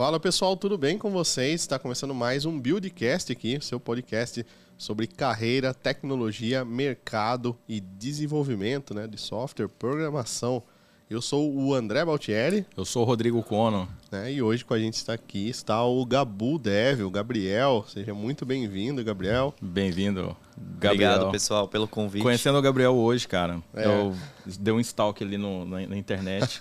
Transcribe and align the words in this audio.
Fala 0.00 0.18
pessoal, 0.18 0.56
tudo 0.56 0.78
bem 0.78 0.96
com 0.96 1.10
vocês? 1.10 1.60
Está 1.60 1.78
começando 1.78 2.14
mais 2.14 2.46
um 2.46 2.58
Buildcast 2.58 3.30
aqui, 3.30 3.58
seu 3.60 3.78
podcast 3.78 4.46
sobre 4.78 5.06
carreira, 5.06 5.74
tecnologia, 5.74 6.64
mercado 6.64 7.54
e 7.68 7.80
desenvolvimento 7.80 8.94
né, 8.94 9.06
de 9.06 9.20
software, 9.20 9.68
programação. 9.68 10.62
Eu 11.10 11.20
sou 11.20 11.54
o 11.54 11.74
André 11.74 12.02
Baltieri. 12.02 12.64
Eu 12.74 12.86
sou 12.86 13.02
o 13.02 13.04
Rodrigo 13.04 13.42
Cono. 13.42 13.86
Né, 14.10 14.32
e 14.32 14.40
hoje 14.40 14.64
com 14.64 14.72
a 14.72 14.78
gente 14.78 14.94
está 14.94 15.12
aqui 15.12 15.50
está 15.50 15.84
o 15.84 16.02
Gabu 16.06 16.58
Dev, 16.58 17.02
o 17.02 17.10
Gabriel. 17.10 17.84
Seja 17.86 18.14
muito 18.14 18.46
bem-vindo, 18.46 19.04
Gabriel. 19.04 19.54
Bem-vindo, 19.60 20.34
Gabriel. 20.56 21.10
Obrigado, 21.12 21.30
pessoal, 21.30 21.68
pelo 21.68 21.86
convite. 21.86 22.22
Conhecendo 22.22 22.56
o 22.56 22.62
Gabriel 22.62 22.94
hoje, 22.94 23.28
cara. 23.28 23.60
É. 23.74 23.84
Eu 23.84 24.16
dei 24.58 24.72
um 24.72 24.80
stalk 24.80 25.22
ali 25.22 25.36
no, 25.36 25.66
na, 25.66 25.86
na 25.86 25.96
internet. 25.98 26.58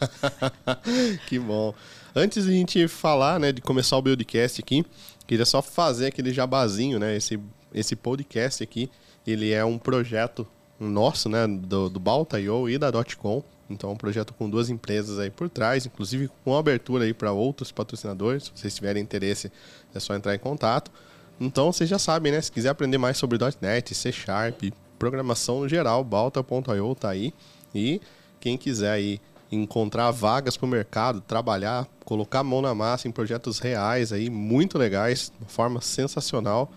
que 1.29 1.39
bom. 1.39 1.73
Antes 2.15 2.45
de 2.45 2.51
a 2.51 2.53
gente 2.53 2.87
falar, 2.87 3.39
né, 3.39 3.51
de 3.51 3.61
começar 3.61 3.97
o 3.97 4.01
Buildcast 4.01 4.61
aqui, 4.61 4.85
queria 5.27 5.45
só 5.45 5.61
fazer 5.61 6.07
aquele 6.07 6.33
jabazinho, 6.33 6.97
né? 6.97 7.15
Esse, 7.15 7.39
esse 7.73 7.95
podcast 7.95 8.63
aqui, 8.63 8.89
ele 9.25 9.51
é 9.51 9.63
um 9.63 9.77
projeto 9.77 10.47
nosso, 10.79 11.29
né, 11.29 11.45
do, 11.47 11.89
do 11.89 11.99
Balta.io 11.99 12.69
e 12.69 12.77
da 12.77 12.91
.com. 13.17 13.43
Então, 13.69 13.91
é 13.91 13.93
um 13.93 13.97
projeto 13.97 14.33
com 14.33 14.49
duas 14.49 14.71
empresas 14.71 15.19
aí 15.19 15.29
por 15.29 15.47
trás, 15.47 15.85
inclusive 15.85 16.29
com 16.43 16.57
abertura 16.57 17.05
aí 17.05 17.13
para 17.13 17.31
outros 17.31 17.71
patrocinadores. 17.71 18.45
Se 18.45 18.51
vocês 18.55 18.75
tiverem 18.75 19.03
interesse, 19.03 19.51
é 19.93 19.99
só 19.99 20.15
entrar 20.15 20.33
em 20.33 20.39
contato. 20.39 20.91
Então, 21.39 21.71
vocês 21.71 21.87
já 21.87 21.99
sabem, 21.99 22.31
né? 22.31 22.41
Se 22.41 22.51
quiser 22.51 22.69
aprender 22.69 22.97
mais 22.97 23.17
sobre 23.17 23.37
.NET, 23.61 23.93
C 23.93 24.11
Sharp, 24.11 24.63
programação 24.97 25.59
no 25.59 25.69
geral, 25.69 26.03
balta.io 26.03 26.95
tá 26.95 27.09
aí. 27.09 27.31
E 27.73 28.01
quem 28.39 28.57
quiser 28.57 28.91
aí 28.91 29.21
encontrar 29.51 30.11
vagas 30.11 30.55
para 30.55 30.65
o 30.65 30.69
mercado, 30.69 31.21
trabalhar, 31.21 31.87
colocar 32.05 32.39
a 32.39 32.43
mão 32.43 32.61
na 32.61 32.75
massa 32.75 33.07
em 33.07 33.11
projetos 33.11 33.59
reais 33.59 34.13
aí, 34.13 34.29
muito 34.29 34.77
legais, 34.77 35.31
de 35.39 35.51
forma 35.51 35.81
sensacional. 35.81 36.71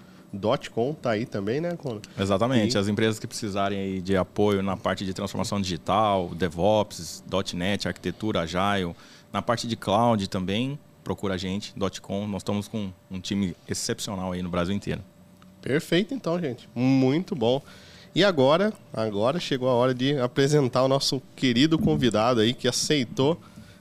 .com 0.72 0.94
tá 0.94 1.10
aí 1.10 1.27
também, 1.27 1.60
né, 1.60 1.77
Cono? 1.77 2.00
Exatamente. 2.19 2.74
E... 2.74 2.78
As 2.78 2.88
empresas 2.88 3.19
que 3.19 3.27
precisarem 3.27 3.78
aí 3.78 4.00
de 4.00 4.16
apoio 4.16 4.62
na 4.62 4.77
parte 4.78 5.05
de 5.05 5.12
transformação 5.12 5.60
digital, 5.60 6.30
DevOps, 6.34 7.22
.NET, 7.55 7.86
arquitetura, 7.86 8.41
Agile, 8.41 8.94
na 9.30 9.42
parte 9.42 9.66
de 9.66 9.77
cloud 9.77 10.27
também, 10.30 10.78
procura 11.04 11.34
a 11.34 11.36
gente, 11.36 11.75
.com. 12.00 12.27
Nós 12.27 12.41
estamos 12.41 12.66
com 12.66 12.91
um 13.10 13.20
time 13.20 13.54
excepcional 13.69 14.32
aí 14.32 14.42
no 14.42 14.48
Brasil 14.48 14.75
inteiro. 14.75 15.02
Perfeito, 15.60 16.14
então, 16.14 16.41
gente. 16.41 16.69
Muito 16.75 17.34
bom. 17.36 17.62
E 18.14 18.22
agora, 18.22 18.72
agora 18.92 19.41
chegou 19.41 19.68
a 19.70 19.72
hora 19.72 19.94
de 19.94 20.18
apresentar 20.18 20.82
o 20.82 20.88
nosso 20.88 21.22
querido 21.34 21.78
convidado 21.78 22.41
aí 22.41 22.52
que 22.52 22.69
aceitou 22.69 23.41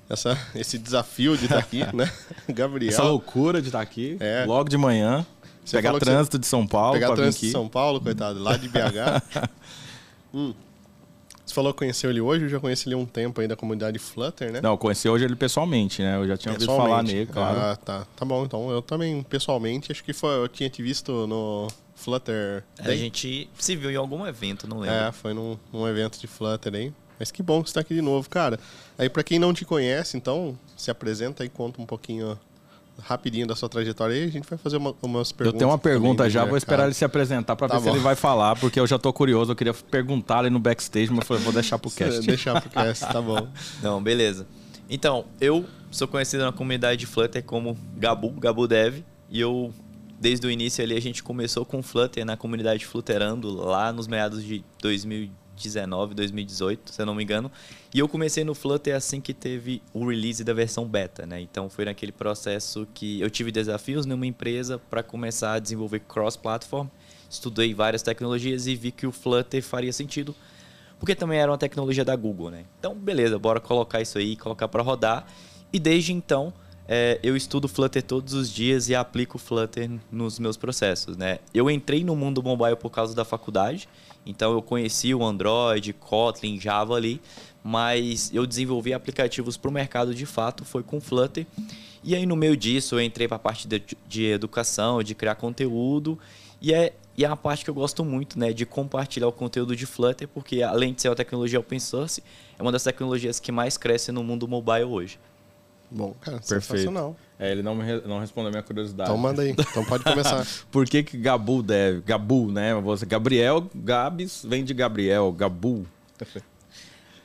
essa, 0.10 0.38
esse 0.56 0.78
desafio 0.78 1.38
de 1.38 1.46
estar 1.46 1.60
aqui, 1.60 1.80
né? 1.94 2.10
Gabriel. 2.48 2.92
Essa 2.92 3.04
loucura 3.04 3.62
de 3.62 3.68
estar 3.68 3.82
aqui, 3.82 4.16
é. 4.22 4.46
logo 4.46 4.70
de 4.70 4.78
manhã. 4.78 5.26
Você 5.66 5.78
pegar 5.78 6.00
trânsito 6.00 6.40
de 6.40 6.48
São 6.48 6.66
Paulo. 6.66 6.94
Pegar 6.94 7.14
trânsito 7.14 7.46
de 7.46 7.52
São 7.52 7.68
Paulo, 7.68 8.00
coitado, 8.00 8.42
lá 8.42 8.56
de 8.56 8.70
BH. 8.70 9.50
hum. 10.34 10.54
Você 11.46 11.54
falou 11.54 11.74
que 11.74 11.80
conheceu 11.80 12.10
ele 12.10 12.22
hoje, 12.22 12.46
eu 12.46 12.50
já 12.50 12.60
conheci 12.62 12.88
ele 12.88 12.96
há 12.96 12.98
um 12.98 13.06
tempo 13.06 13.42
aí 13.42 13.48
da 13.48 13.58
comunidade 13.58 14.00
Flutter, 14.00 14.54
né? 14.54 14.62
Não, 14.62 14.78
conheci 14.78 15.10
hoje 15.10 15.26
ele 15.26 15.36
pessoalmente, 15.36 16.02
né? 16.02 16.16
Eu 16.16 16.26
já 16.26 16.38
tinha 16.38 16.54
ouvido 16.54 16.74
falar 16.74 17.04
nele, 17.04 17.26
claro. 17.26 17.60
Ah, 17.60 17.76
tá. 17.76 18.08
Tá 18.16 18.24
bom, 18.24 18.46
então 18.46 18.72
eu 18.72 18.82
também, 18.82 19.22
pessoalmente, 19.24 19.92
acho 19.92 20.02
que 20.02 20.14
foi, 20.14 20.34
eu 20.36 20.48
tinha 20.48 20.70
te 20.70 20.82
visto 20.82 21.28
no 21.28 21.68
Flutter. 22.02 22.64
Day. 22.82 22.94
A 22.94 22.98
gente 22.98 23.50
se 23.58 23.76
viu 23.76 23.92
em 23.92 23.96
algum 23.96 24.26
evento, 24.26 24.68
não 24.68 24.80
lembro. 24.80 24.96
É, 24.96 25.12
foi 25.12 25.34
num, 25.34 25.58
num 25.72 25.88
evento 25.88 26.20
de 26.20 26.28
Flutter 26.28 26.74
aí. 26.74 26.94
Mas 27.20 27.30
que 27.30 27.44
bom 27.44 27.62
que 27.62 27.70
você 27.70 27.72
está 27.72 27.82
aqui 27.82 27.94
de 27.94 28.02
novo, 28.02 28.28
cara. 28.30 28.60
Aí 28.98 29.08
para 29.08 29.24
quem 29.24 29.38
não 29.38 29.54
te 29.54 29.64
conhece, 29.64 30.18
então, 30.18 30.58
se 30.76 30.90
apresenta 30.90 31.46
e 31.46 31.50
conta 31.50 31.80
um 31.80 31.86
pouquinho 31.86 32.38
rapidinho 33.00 33.48
da 33.48 33.56
sua 33.56 33.70
trajetória 33.70 34.16
aí, 34.16 34.24
a 34.24 34.32
gente 34.32 34.48
vai 34.50 34.58
fazer 34.58 34.78
uma, 34.78 34.96
umas 35.02 35.32
perguntas. 35.32 35.56
Eu 35.56 35.60
tenho 35.60 35.72
uma 35.72 35.78
pergunta 35.78 36.30
já, 36.30 36.46
vou 36.46 36.58
esperar 36.58 36.86
ele 36.86 36.94
se 36.94 37.06
apresentar 37.06 37.56
para 37.56 37.68
tá 37.68 37.76
ver 37.76 37.86
bom. 37.86 37.92
se 37.92 37.98
ele 37.98 38.04
vai 38.04 38.16
falar, 38.16 38.56
porque 38.56 38.80
eu 38.80 38.88
já 38.88 38.98
tô 38.98 39.12
curioso, 39.14 39.52
eu 39.52 39.56
queria 39.56 39.74
perguntar 39.74 40.40
ali 40.40 40.50
no 40.50 40.60
backstage, 40.60 41.12
mas 41.12 41.26
falei, 41.28 41.44
vou 41.44 41.54
deixar 41.54 41.78
pro 41.80 41.90
cast. 41.92 42.26
deixar 42.26 42.60
pro 42.60 42.70
cast, 42.70 43.06
tá 43.06 43.22
bom. 43.22 43.48
Não, 43.82 44.02
beleza. 44.02 44.48
Então, 44.90 45.26
eu 45.40 45.66
sou 45.90 46.08
conhecido 46.08 46.44
na 46.44 46.52
comunidade 46.52 47.00
de 47.00 47.06
Flutter 47.06 47.44
como 47.44 47.78
Gabu, 47.98 48.32
Gabu 48.32 48.68
Dev, 48.68 49.04
e 49.30 49.40
eu 49.40 49.74
desde 50.22 50.48
o 50.48 50.50
início 50.50 50.82
ali 50.82 50.96
a 50.96 51.02
gente 51.02 51.22
começou 51.22 51.66
com 51.66 51.84
Flutter 51.84 52.24
na 52.26 52.38
comunidade 52.38 52.86
Flutterando 52.86 53.54
lá 53.54 53.92
nos 53.92 54.08
meados 54.08 54.42
de 54.42 54.64
2000 54.82 55.30
2019, 55.62 56.16
2018, 56.16 56.92
se 56.92 57.02
eu 57.02 57.06
não 57.06 57.14
me 57.14 57.24
engano. 57.24 57.52
E 57.94 58.00
eu 58.00 58.08
comecei 58.08 58.44
no 58.44 58.56
Flutter 58.56 58.96
assim 58.96 59.22
que 59.22 59.34
teve 59.34 59.82
o 59.94 60.08
release 60.08 60.44
da 60.44 60.54
versão 60.54 60.86
beta, 60.86 61.26
né? 61.26 61.40
Então 61.42 61.70
foi 61.70 61.86
naquele 61.86 62.12
processo 62.12 62.88
que 62.94 63.20
eu 63.22 63.30
tive 63.30 63.52
desafios 63.52 64.06
numa 64.06 64.26
empresa 64.26 64.80
para 64.90 65.04
começar 65.04 65.54
a 65.54 65.60
desenvolver 65.60 66.00
cross-platform. 66.00 66.88
Estudei 67.30 67.74
várias 67.74 68.02
tecnologias 68.02 68.68
e 68.68 68.76
vi 68.76 68.92
que 68.92 69.06
o 69.06 69.12
Flutter 69.12 69.64
faria 69.64 69.94
sentido, 69.94 70.36
porque 71.00 71.16
também 71.16 71.40
era 71.40 71.52
uma 71.52 71.58
tecnologia 71.58 72.04
da 72.04 72.16
Google, 72.16 72.50
né? 72.50 72.66
Então, 72.80 72.96
beleza, 72.96 73.38
bora 73.40 73.60
colocar 73.60 74.02
isso 74.02 74.18
aí, 74.18 74.36
colocar 74.36 74.68
para 74.68 74.82
rodar. 74.82 75.26
E 75.72 75.80
desde 75.80 76.12
então, 76.12 76.54
é, 76.88 77.20
eu 77.24 77.36
estudo 77.36 77.68
Flutter 77.68 78.04
todos 78.04 78.34
os 78.34 78.52
dias 78.52 78.90
e 78.90 78.96
aplico 78.96 79.38
Flutter 79.38 79.90
nos 80.12 80.40
meus 80.40 80.58
processos, 80.58 81.16
né? 81.16 81.40
Eu 81.54 81.70
entrei 81.70 82.04
no 82.04 82.16
mundo 82.16 82.42
mobile 82.44 82.76
por 82.76 82.90
causa 82.90 83.16
da 83.16 83.24
faculdade, 83.24 83.88
então 84.26 84.52
eu 84.52 84.62
conheci 84.62 85.14
o 85.14 85.24
Android, 85.24 85.94
Kotlin, 85.94 86.60
Java 86.60 86.96
ali, 86.96 87.22
mas 87.64 88.32
eu 88.34 88.46
desenvolvi 88.46 88.94
aplicativos 88.94 89.58
para 89.58 89.70
o 89.70 89.72
mercado 89.72 90.14
de 90.14 90.26
fato 90.26 90.66
foi 90.66 90.84
com 90.84 91.00
Flutter. 91.00 91.46
E 92.04 92.16
aí 92.16 92.26
no 92.26 92.36
meio 92.36 92.58
disso 92.58 92.96
eu 92.96 93.02
entrei 93.02 93.28
para 93.28 93.38
a 93.38 93.40
parte 93.40 93.68
de, 93.68 93.82
de, 94.08 94.26
educação, 94.26 95.04
de 95.04 95.14
criar 95.14 95.36
conteúdo 95.36 96.18
e 96.60 96.74
é, 96.74 96.94
e 97.16 97.24
é 97.24 97.28
a 97.28 97.36
parte 97.36 97.64
que 97.64 97.70
eu 97.70 97.74
gosto 97.74 98.04
muito, 98.04 98.40
né, 98.40 98.52
de 98.54 98.66
compartilhar 98.66 99.28
o 99.28 99.32
conteúdo 99.32 99.76
de 99.76 99.86
Flutter, 99.86 100.28
porque 100.28 100.64
além 100.64 100.94
de 100.94 101.02
ser 101.02 101.10
uma 101.10 101.16
tecnologia 101.16 101.60
open 101.60 101.80
source, 101.80 102.24
é 102.58 102.62
uma 102.62 102.72
das 102.72 102.84
tecnologias 102.84 103.40
que 103.40 103.52
mais 103.52 103.78
cresce 103.78 104.12
no 104.12 104.24
mundo 104.24 104.48
mobile 104.48 104.86
hoje. 104.86 105.20
Bom, 105.92 106.16
cara, 106.22 106.38
Perfeito. 106.38 106.64
sensacional. 106.64 107.18
É, 107.38 107.52
ele 107.52 107.62
não, 107.62 107.76
me, 107.76 107.84
não 108.02 108.20
respondeu 108.20 108.48
a 108.48 108.52
minha 108.52 108.64
curiosidade. 108.64 109.10
Então 109.10 109.22
manda 109.22 109.42
aí. 109.42 109.52
Então 109.52 109.84
pode 109.84 110.04
começar. 110.04 110.48
Por 110.72 110.86
que, 110.86 111.04
que 111.04 111.18
Gabu 111.18 111.62
deve? 111.62 112.02
Gabu, 112.02 112.50
né? 112.50 112.74
Você, 112.76 113.06
Gabriel, 113.06 113.70
Gabs, 113.76 114.46
vem 114.48 114.64
de 114.64 114.74
Gabriel, 114.74 115.30
Gabu. 115.34 115.86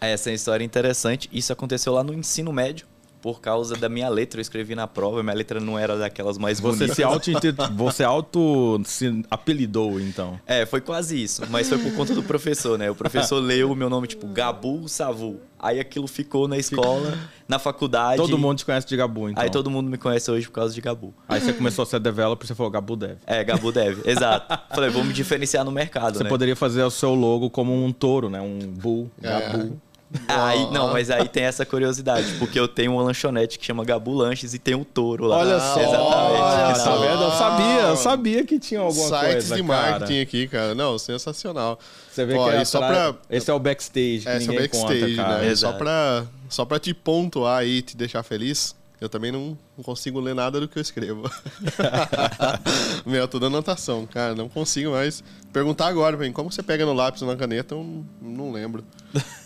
Essa 0.00 0.31
é 0.31 0.32
uma 0.32 0.34
história 0.34 0.65
interessante. 0.65 1.28
Isso 1.32 1.53
aconteceu 1.53 1.93
lá 1.93 2.03
no 2.03 2.12
ensino 2.12 2.53
médio 2.53 2.87
por 3.26 3.41
causa 3.41 3.75
da 3.75 3.88
minha 3.88 4.09
letra. 4.09 4.38
Eu 4.38 4.42
escrevi 4.42 4.76
na 4.76 4.87
prova, 4.87 5.20
minha 5.20 5.34
letra 5.34 5.59
não 5.59 5.76
era 5.76 5.98
daquelas 5.98 6.38
mais 6.38 6.60
você 6.60 6.87
bonitas. 6.87 6.97
Se 6.97 7.03
auto, 7.03 7.28
você 7.75 8.04
auto 8.04 8.81
se 8.84 9.25
apelidou, 9.28 10.00
então. 10.00 10.38
É, 10.47 10.64
foi 10.64 10.81
quase 10.81 11.20
isso. 11.20 11.42
Mas 11.50 11.69
foi 11.69 11.76
por 11.76 11.92
conta 11.94 12.14
do 12.14 12.22
professor, 12.22 12.78
né? 12.78 12.88
O 12.88 12.94
professor 12.94 13.41
leu 13.42 13.72
o 13.72 13.75
meu 13.75 13.91
nome, 13.91 14.06
tipo, 14.06 14.28
Gabu 14.28 14.88
Savu. 14.88 15.41
Aí 15.59 15.81
aquilo 15.81 16.06
ficou 16.06 16.47
na 16.47 16.56
escola, 16.59 17.19
na 17.48 17.59
faculdade. 17.59 18.19
Todo 18.19 18.38
mundo 18.38 18.59
te 18.59 18.64
conhece 18.64 18.87
de 18.87 18.97
Gabu, 18.97 19.31
então. 19.31 19.43
Aí 19.43 19.50
todo 19.50 19.70
mundo 19.70 19.91
me 19.91 19.97
conhece 19.97 20.31
hoje 20.31 20.47
por 20.47 20.53
causa 20.53 20.72
de 20.72 20.81
Gabu. 20.81 21.14
Aí 21.28 21.41
você 21.41 21.53
começou 21.53 21.82
a 21.82 21.87
ser 21.87 21.98
developer, 21.98 22.47
você 22.47 22.54
falou 22.54 22.70
Gabu 22.70 22.94
Dev. 22.94 23.16
É, 23.26 23.43
Gabu 23.43 23.72
Dev, 23.72 24.00
exato. 24.06 24.56
Falei, 24.75 24.91
vamos 24.91 25.14
diferenciar 25.14 25.64
no 25.64 25.72
mercado, 25.72 26.19
Você 26.19 26.25
né? 26.25 26.28
poderia 26.28 26.54
fazer 26.54 26.82
o 26.82 26.91
seu 26.91 27.14
logo 27.14 27.50
como 27.50 27.84
um 27.84 27.91
touro, 27.91 28.28
né? 28.28 28.41
Um 28.41 28.58
bull, 28.58 29.10
é. 29.22 29.28
Gabu. 29.28 29.81
Aí, 30.28 30.71
não, 30.71 30.93
mas 30.93 31.11
aí 31.11 31.28
tem 31.28 31.43
essa 31.44 31.67
curiosidade, 31.67 32.33
porque 32.39 32.59
eu 32.59 32.69
tenho 32.69 32.93
uma 32.93 33.03
lanchonete 33.03 33.59
que 33.59 33.67
chama 33.67 33.84
Gabu 33.84 34.12
Lanches 34.15 34.55
e 34.55 34.59
tem 34.59 34.75
um 34.75 34.84
touro 34.84 35.27
lá. 35.27 35.39
Olha 35.39 35.59
só, 35.59 35.81
exatamente. 35.81 36.43
Olha, 36.43 36.75
tá 36.75 36.97
vendo? 36.97 37.22
Eu 37.22 37.31
sabia, 37.33 37.81
eu 37.83 37.97
sabia 37.97 38.44
que 38.44 38.59
tinha 38.59 38.81
alguma 38.81 39.09
Sites 39.09 39.21
coisa, 39.21 39.41
Sites 39.41 39.56
de 39.56 39.62
marketing 39.62 40.21
aqui, 40.21 40.49
cara. 40.49 40.75
Não, 40.75 40.97
sensacional. 40.99 41.78
Você 42.11 42.25
vê 42.25 42.34
Ó, 42.34 42.49
que 42.49 42.56
é 42.56 42.65
só 42.65 42.78
pra... 42.78 43.15
esse 43.28 43.50
é 43.50 43.55
o 43.55 43.59
backstage 43.59 44.21
que 44.21 44.28
esse 44.28 44.49
é 44.49 44.53
o 44.53 44.56
backstage, 44.56 45.00
conta, 45.00 45.17
cara. 45.17 45.43
Né? 45.43 45.56
Só 45.56 45.73
pra, 45.73 46.26
só 46.49 46.64
pra 46.64 46.79
te 46.79 46.94
pontuar 46.94 47.59
aí 47.59 47.79
e 47.79 47.82
te 47.82 47.97
deixar 47.97 48.23
feliz, 48.23 48.75
eu 48.99 49.09
também 49.09 49.31
não, 49.31 49.59
não, 49.76 49.85
consigo 49.85 50.19
ler 50.20 50.35
nada 50.35 50.59
do 50.59 50.67
que 50.67 50.79
eu 50.79 50.81
escrevo. 50.82 51.31
Meu, 53.05 53.29
tudo 53.29 53.47
anotação, 53.47 54.06
cara. 54.06 54.35
Não 54.35 54.49
consigo 54.49 54.93
mais. 54.93 55.23
Perguntar 55.56 55.87
agora, 55.87 56.19
vem, 56.19 56.31
como 56.32 56.53
você 56.53 56.62
pega 56.62 56.85
no 56.85 56.93
lápis 56.93 57.23
ou 57.23 57.29
na 57.29 57.35
caneta, 57.35 57.75
eu 57.75 58.05
não, 58.20 58.53
lembro. 58.53 58.85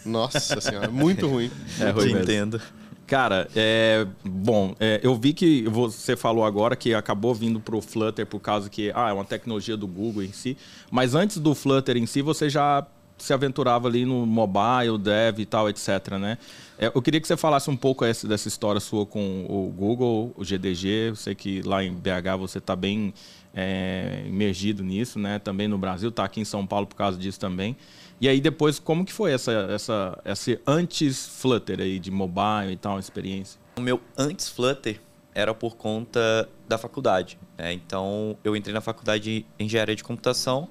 Nossa 0.05 0.59
senhora, 0.61 0.91
muito 0.91 1.29
ruim. 1.29 1.49
É 1.79 1.91
ruim, 1.91 2.11
entendo. 2.11 2.61
Cara, 3.07 3.47
é, 3.55 4.05
bom, 4.25 4.75
é, 4.81 4.99
eu 5.05 5.15
vi 5.15 5.33
que 5.33 5.63
você 5.69 6.17
falou 6.17 6.45
agora 6.45 6.75
que 6.75 6.93
acabou 6.95 7.33
vindo 7.33 7.61
para 7.61 7.77
o 7.77 7.81
Flutter 7.81 8.27
por 8.27 8.41
causa 8.41 8.69
que 8.69 8.91
ah, 8.93 9.11
é 9.11 9.13
uma 9.13 9.25
tecnologia 9.25 9.77
do 9.77 9.87
Google 9.87 10.25
em 10.25 10.33
si. 10.33 10.57
Mas 10.91 11.15
antes 11.15 11.39
do 11.39 11.55
Flutter 11.55 11.97
em 11.97 12.07
si, 12.07 12.23
você 12.23 12.51
já 12.51 12.85
se 13.17 13.33
aventurava 13.33 13.87
ali 13.87 14.05
no 14.05 14.27
mobile, 14.27 14.99
dev 14.99 15.39
e 15.39 15.47
tal, 15.47 15.69
etc, 15.69 16.19
né? 16.19 16.39
É, 16.77 16.91
eu 16.93 17.01
queria 17.01 17.21
que 17.21 17.29
você 17.29 17.37
falasse 17.37 17.71
um 17.71 17.77
pouco 17.77 18.05
essa, 18.05 18.27
dessa 18.27 18.49
história 18.49 18.81
sua 18.81 19.07
com 19.07 19.47
o 19.49 19.71
Google, 19.71 20.33
o 20.37 20.43
GDG. 20.43 21.11
Eu 21.11 21.15
sei 21.15 21.37
que 21.37 21.63
lá 21.63 21.85
em 21.85 21.93
BH 21.93 22.37
você 22.37 22.59
está 22.59 22.75
bem 22.75 23.15
é, 23.55 24.23
imergido 24.27 24.83
nisso, 24.83 25.19
né? 25.19 25.39
Também 25.39 25.69
no 25.69 25.79
Brasil, 25.79 26.09
está 26.09 26.25
aqui 26.25 26.41
em 26.41 26.45
São 26.45 26.67
Paulo 26.67 26.87
por 26.87 26.97
causa 26.97 27.19
disso 27.19 27.39
também. 27.39 27.77
E 28.21 28.29
aí 28.29 28.41
depois, 28.41 28.79
como 28.79 29.05
que 29.05 29.13
foi 29.13 29.33
essa, 29.33 29.53
essa, 29.71 30.19
esse 30.25 30.61
antes 30.67 31.27
Flutter 31.27 31.81
aí, 31.81 31.99
de 31.99 32.11
mobile 32.11 32.73
e 32.73 32.77
tal, 32.77 32.99
experiência? 32.99 33.61
O 33.77 33.81
meu 33.81 34.01
antes 34.17 34.49
Flutter 34.49 35.01
era 35.35 35.55
por 35.55 35.77
conta 35.77 36.49
da 36.69 36.77
faculdade. 36.77 37.39
Né? 37.57 37.73
Então, 37.73 38.37
eu 38.45 38.55
entrei 38.55 38.75
na 38.75 38.81
faculdade 38.81 39.23
de 39.23 39.47
engenharia 39.59 39.97
de 39.97 40.05
computação 40.05 40.69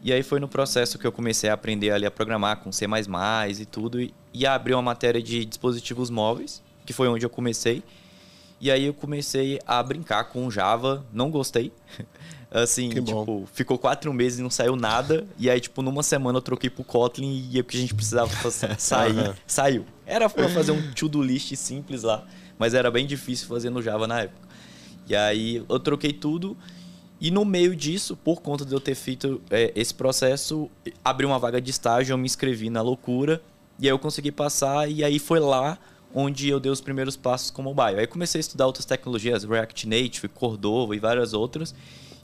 e 0.00 0.12
aí 0.12 0.22
foi 0.22 0.38
no 0.38 0.48
processo 0.48 0.98
que 0.98 1.06
eu 1.06 1.12
comecei 1.12 1.50
a 1.50 1.54
aprender 1.54 1.90
ali 1.90 2.06
a 2.06 2.10
programar 2.10 2.58
com 2.58 2.70
C++ 2.70 2.86
e 3.58 3.66
tudo 3.66 4.00
e, 4.00 4.14
e 4.32 4.46
uma 4.46 4.82
matéria 4.82 5.20
de 5.20 5.44
dispositivos 5.44 6.08
móveis, 6.08 6.62
que 6.86 6.92
foi 6.92 7.08
onde 7.08 7.26
eu 7.26 7.30
comecei. 7.30 7.82
E 8.60 8.70
aí 8.70 8.86
eu 8.86 8.94
comecei 8.94 9.60
a 9.66 9.82
brincar 9.82 10.24
com 10.24 10.50
Java, 10.50 11.04
não 11.12 11.30
gostei. 11.30 11.72
Assim, 12.50 12.88
tipo, 12.88 13.46
ficou 13.52 13.78
quatro 13.78 14.10
meses 14.12 14.38
e 14.38 14.42
não 14.42 14.48
saiu 14.48 14.74
nada. 14.74 15.26
E 15.38 15.50
aí, 15.50 15.60
tipo, 15.60 15.82
numa 15.82 16.02
semana 16.02 16.38
eu 16.38 16.42
troquei 16.42 16.70
pro 16.70 16.82
Kotlin 16.82 17.46
e 17.50 17.58
é 17.58 17.62
porque 17.62 17.76
a 17.76 17.80
gente 17.80 17.94
precisava 17.94 18.30
sair. 18.78 19.34
Saiu. 19.46 19.84
Era 20.06 20.30
pra 20.30 20.48
fazer 20.48 20.72
um 20.72 20.92
to-do 20.92 21.22
list 21.22 21.54
simples 21.56 22.02
lá, 22.02 22.26
mas 22.58 22.72
era 22.72 22.90
bem 22.90 23.06
difícil 23.06 23.46
fazer 23.46 23.68
no 23.68 23.82
Java 23.82 24.06
na 24.06 24.22
época. 24.22 24.48
E 25.06 25.14
aí 25.14 25.62
eu 25.68 25.78
troquei 25.78 26.12
tudo. 26.12 26.56
E 27.20 27.30
no 27.30 27.44
meio 27.44 27.76
disso, 27.76 28.16
por 28.16 28.40
conta 28.40 28.64
de 28.64 28.72
eu 28.72 28.80
ter 28.80 28.94
feito 28.94 29.42
é, 29.50 29.72
esse 29.74 29.92
processo, 29.92 30.70
abriu 31.04 31.28
uma 31.28 31.38
vaga 31.38 31.60
de 31.60 31.70
estágio, 31.70 32.14
eu 32.14 32.18
me 32.18 32.26
inscrevi 32.26 32.70
na 32.70 32.80
loucura. 32.80 33.42
E 33.78 33.86
aí 33.86 33.90
eu 33.90 33.98
consegui 33.98 34.32
passar, 34.32 34.90
e 34.90 35.04
aí 35.04 35.18
foi 35.18 35.38
lá 35.38 35.78
onde 36.14 36.48
eu 36.48 36.58
dei 36.58 36.70
os 36.70 36.80
primeiros 36.80 37.16
passos 37.16 37.50
com 37.50 37.62
mobile. 37.62 38.00
Aí 38.00 38.06
comecei 38.06 38.38
a 38.38 38.40
estudar 38.40 38.66
outras 38.66 38.84
tecnologias, 38.84 39.44
React 39.44 39.88
Native, 39.88 40.28
Cordova 40.28 40.94
e 40.96 40.98
várias 40.98 41.32
outras. 41.32 41.74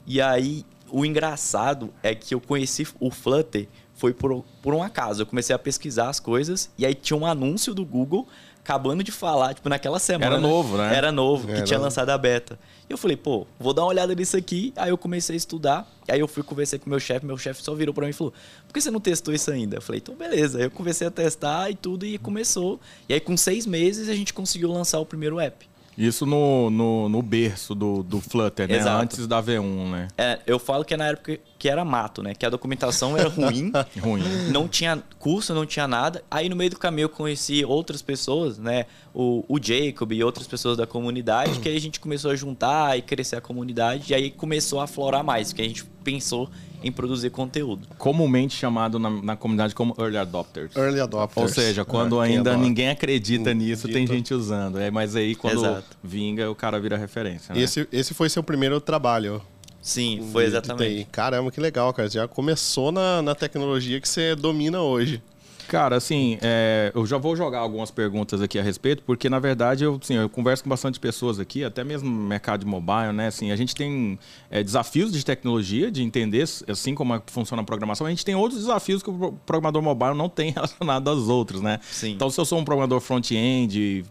E 0.05 0.21
aí 0.21 0.65
o 0.89 1.05
engraçado 1.05 1.93
é 2.03 2.13
que 2.13 2.33
eu 2.33 2.41
conheci 2.41 2.87
o 2.99 3.09
Flutter 3.09 3.67
foi 3.95 4.13
por, 4.13 4.43
por 4.61 4.73
um 4.73 4.83
acaso. 4.83 5.21
Eu 5.21 5.25
comecei 5.25 5.55
a 5.55 5.59
pesquisar 5.59 6.09
as 6.09 6.19
coisas 6.19 6.69
e 6.77 6.85
aí 6.85 6.93
tinha 6.93 7.17
um 7.17 7.25
anúncio 7.25 7.73
do 7.73 7.85
Google 7.85 8.27
acabando 8.59 9.03
de 9.03 9.11
falar, 9.11 9.53
tipo, 9.53 9.69
naquela 9.69 9.99
semana. 9.99 10.25
Era 10.25 10.39
novo, 10.39 10.77
né? 10.77 10.95
Era 10.95 11.11
novo, 11.11 11.47
que 11.47 11.53
Era. 11.53 11.63
tinha 11.63 11.79
lançado 11.79 12.09
a 12.09 12.17
beta. 12.17 12.59
E 12.87 12.93
eu 12.93 12.97
falei, 12.97 13.17
pô, 13.17 13.47
vou 13.59 13.73
dar 13.73 13.81
uma 13.83 13.89
olhada 13.89 14.13
nisso 14.13 14.37
aqui. 14.37 14.71
Aí 14.75 14.89
eu 14.89 14.97
comecei 14.97 15.35
a 15.35 15.37
estudar. 15.37 15.91
Aí 16.07 16.19
eu 16.19 16.27
fui 16.27 16.43
conversar 16.43 16.77
com 16.79 16.89
meu 16.89 16.99
chefe. 16.99 17.25
Meu 17.25 17.37
chefe 17.37 17.63
só 17.63 17.73
virou 17.73 17.93
pra 17.93 18.05
mim 18.05 18.11
e 18.11 18.13
falou: 18.13 18.33
Por 18.67 18.73
que 18.73 18.81
você 18.81 18.91
não 18.91 18.99
testou 18.99 19.33
isso 19.33 19.49
ainda? 19.51 19.77
Eu 19.77 19.81
falei, 19.81 19.99
então 19.99 20.15
beleza. 20.15 20.59
Aí 20.59 20.65
eu 20.65 20.71
comecei 20.71 21.07
a 21.07 21.11
testar 21.11 21.69
e 21.71 21.75
tudo 21.75 22.05
e 22.05 22.17
começou. 22.17 22.79
E 23.09 23.13
aí 23.13 23.19
com 23.19 23.35
seis 23.35 23.65
meses 23.65 24.07
a 24.07 24.13
gente 24.13 24.33
conseguiu 24.33 24.71
lançar 24.71 24.99
o 24.99 25.05
primeiro 25.05 25.39
app. 25.39 25.67
Isso 25.97 26.25
no, 26.25 26.69
no, 26.69 27.07
no 27.07 27.21
berço 27.21 27.73
do, 27.73 28.03
do 28.03 28.19
Flutter, 28.19 28.67
né? 28.67 28.75
Exato. 28.75 29.01
Antes 29.01 29.27
da 29.27 29.41
V1, 29.41 29.89
né? 29.89 30.07
É, 30.17 30.39
eu 30.45 30.59
falo 30.59 30.83
que 30.83 30.93
é 30.93 30.97
na 30.97 31.07
época 31.07 31.39
que 31.57 31.69
era 31.69 31.85
mato, 31.85 32.21
né? 32.21 32.33
Que 32.33 32.45
a 32.45 32.49
documentação 32.49 33.17
era 33.17 33.29
ruim. 33.29 33.71
Ruim. 33.99 34.23
não 34.51 34.67
tinha 34.67 35.01
curso, 35.17 35.53
não 35.53 35.65
tinha 35.65 35.87
nada. 35.87 36.23
Aí 36.29 36.49
no 36.49 36.55
meio 36.55 36.69
do 36.69 36.77
caminho 36.77 37.05
eu 37.05 37.09
conheci 37.09 37.63
outras 37.63 38.01
pessoas, 38.01 38.57
né? 38.57 38.85
O, 39.13 39.43
o 39.47 39.57
Jacob 39.61 40.11
e 40.11 40.23
outras 40.23 40.47
pessoas 40.47 40.77
da 40.77 40.85
comunidade, 40.85 41.59
que 41.59 41.69
aí 41.69 41.77
a 41.77 41.81
gente 41.81 41.99
começou 41.99 42.31
a 42.31 42.35
juntar 42.35 42.97
e 42.97 43.01
crescer 43.01 43.37
a 43.37 43.41
comunidade. 43.41 44.11
E 44.11 44.15
aí 44.15 44.29
começou 44.29 44.79
a 44.79 44.83
aflorar 44.83 45.23
mais, 45.23 45.53
que 45.53 45.61
a 45.61 45.65
gente 45.65 45.85
pensou 46.03 46.49
em 46.83 46.91
produzir 46.91 47.31
conteúdo. 47.31 47.87
Comumente 47.97 48.55
chamado 48.55 48.99
na, 48.99 49.09
na 49.09 49.35
comunidade 49.35 49.73
como 49.73 49.95
Early 49.97 50.17
Adopters. 50.17 50.75
Early 50.75 50.99
adopters. 50.99 51.41
Ou 51.41 51.47
seja, 51.47 51.83
quando 51.83 52.21
É, 52.21 52.27
ainda 52.27 52.55
ninguém 52.55 52.89
acredita 52.89 53.51
nisso, 53.55 53.87
tem 53.87 54.05
gente 54.05 54.33
usando. 54.33 54.79
É, 54.79 54.91
mas 54.91 55.15
aí 55.15 55.33
quando 55.33 55.65
Exato. 55.65 55.97
vinga, 56.03 56.49
o 56.51 56.53
cara 56.53 56.79
vira 56.79 56.95
referência. 56.95 57.55
Né? 57.55 57.61
Esse, 57.61 57.87
esse 57.91 58.13
foi 58.13 58.29
seu 58.29 58.43
primeiro 58.43 58.79
trabalho. 58.79 59.41
Sim, 59.85 60.27
foi 60.31 60.45
exatamente. 60.45 61.03
TI. 61.03 61.07
Caramba, 61.11 61.51
que 61.51 61.61
legal, 61.61 61.93
cara. 61.93 62.09
Você 62.09 62.17
já 62.17 62.27
começou 62.27 62.91
na, 62.91 63.21
na 63.21 63.35
tecnologia 63.35 64.01
que 64.01 64.09
você 64.09 64.35
domina 64.35 64.81
hoje. 64.81 65.21
Cara, 65.67 65.95
assim, 65.95 66.39
é, 66.41 66.91
eu 66.95 67.05
já 67.05 67.17
vou 67.19 67.35
jogar 67.35 67.59
algumas 67.59 67.91
perguntas 67.91 68.41
aqui 68.41 68.57
a 68.57 68.63
respeito, 68.63 69.03
porque 69.03 69.29
na 69.29 69.37
verdade 69.39 69.83
eu, 69.83 69.99
assim, 70.01 70.15
eu 70.15 70.27
converso 70.27 70.63
com 70.63 70.69
bastante 70.69 70.99
pessoas 70.99 71.39
aqui, 71.39 71.63
até 71.63 71.83
mesmo 71.83 72.09
no 72.09 72.27
mercado 72.27 72.61
de 72.61 72.65
mobile, 72.67 73.11
né? 73.13 73.27
Assim, 73.27 73.51
a 73.51 73.55
gente 73.55 73.75
tem 73.75 74.17
é, 74.49 74.63
desafios 74.63 75.11
de 75.11 75.23
tecnologia, 75.23 75.91
de 75.91 76.01
entender 76.01 76.43
assim 76.67 76.95
como 76.95 77.13
é 77.15 77.19
que 77.19 77.31
funciona 77.31 77.61
a 77.61 77.65
programação. 77.65 78.07
A 78.07 78.09
gente 78.09 78.25
tem 78.25 78.33
outros 78.35 78.61
desafios 78.61 79.03
que 79.03 79.09
o 79.09 79.13
pro- 79.13 79.31
programador 79.45 79.83
mobile 79.83 80.15
não 80.15 80.29
tem 80.29 80.49
relacionado 80.53 81.07
aos 81.09 81.27
outros, 81.29 81.61
né? 81.61 81.79
Sim. 81.91 82.11
Então, 82.11 82.29
se 82.31 82.39
eu 82.41 82.45
sou 82.45 82.59
um 82.59 82.65
programador 82.65 82.99
front-end, 83.01 84.03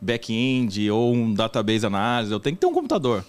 back-end 0.00 0.90
ou 0.90 1.14
um 1.14 1.32
database 1.32 1.84
análise, 1.86 2.30
eu 2.32 2.40
tenho 2.40 2.56
que 2.56 2.60
ter 2.60 2.66
um 2.66 2.74
computador. 2.74 3.24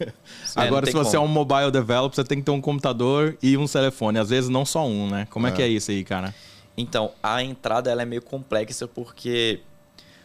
É, 0.56 0.60
Agora, 0.60 0.86
se 0.86 0.92
você 0.92 1.16
é 1.16 1.18
como. 1.18 1.30
um 1.30 1.32
mobile 1.34 1.70
developer, 1.70 2.14
você 2.14 2.22
tem 2.24 2.38
que 2.38 2.44
ter 2.44 2.50
um 2.52 2.60
computador 2.60 3.36
e 3.42 3.56
um 3.56 3.66
telefone. 3.66 4.18
Às 4.18 4.30
vezes, 4.30 4.48
não 4.48 4.64
só 4.64 4.86
um, 4.86 5.08
né? 5.10 5.26
Como 5.30 5.46
é, 5.46 5.50
É. 5.50 5.52
que 5.52 5.62
é 5.62 5.68
isso 5.68 5.90
aí, 5.90 6.04
cara? 6.04 6.32
Então, 6.76 7.10
a 7.22 7.42
entrada 7.42 7.90
ela 7.90 8.02
é 8.02 8.04
meio 8.04 8.22
complexa 8.22 8.86
porque 8.86 9.60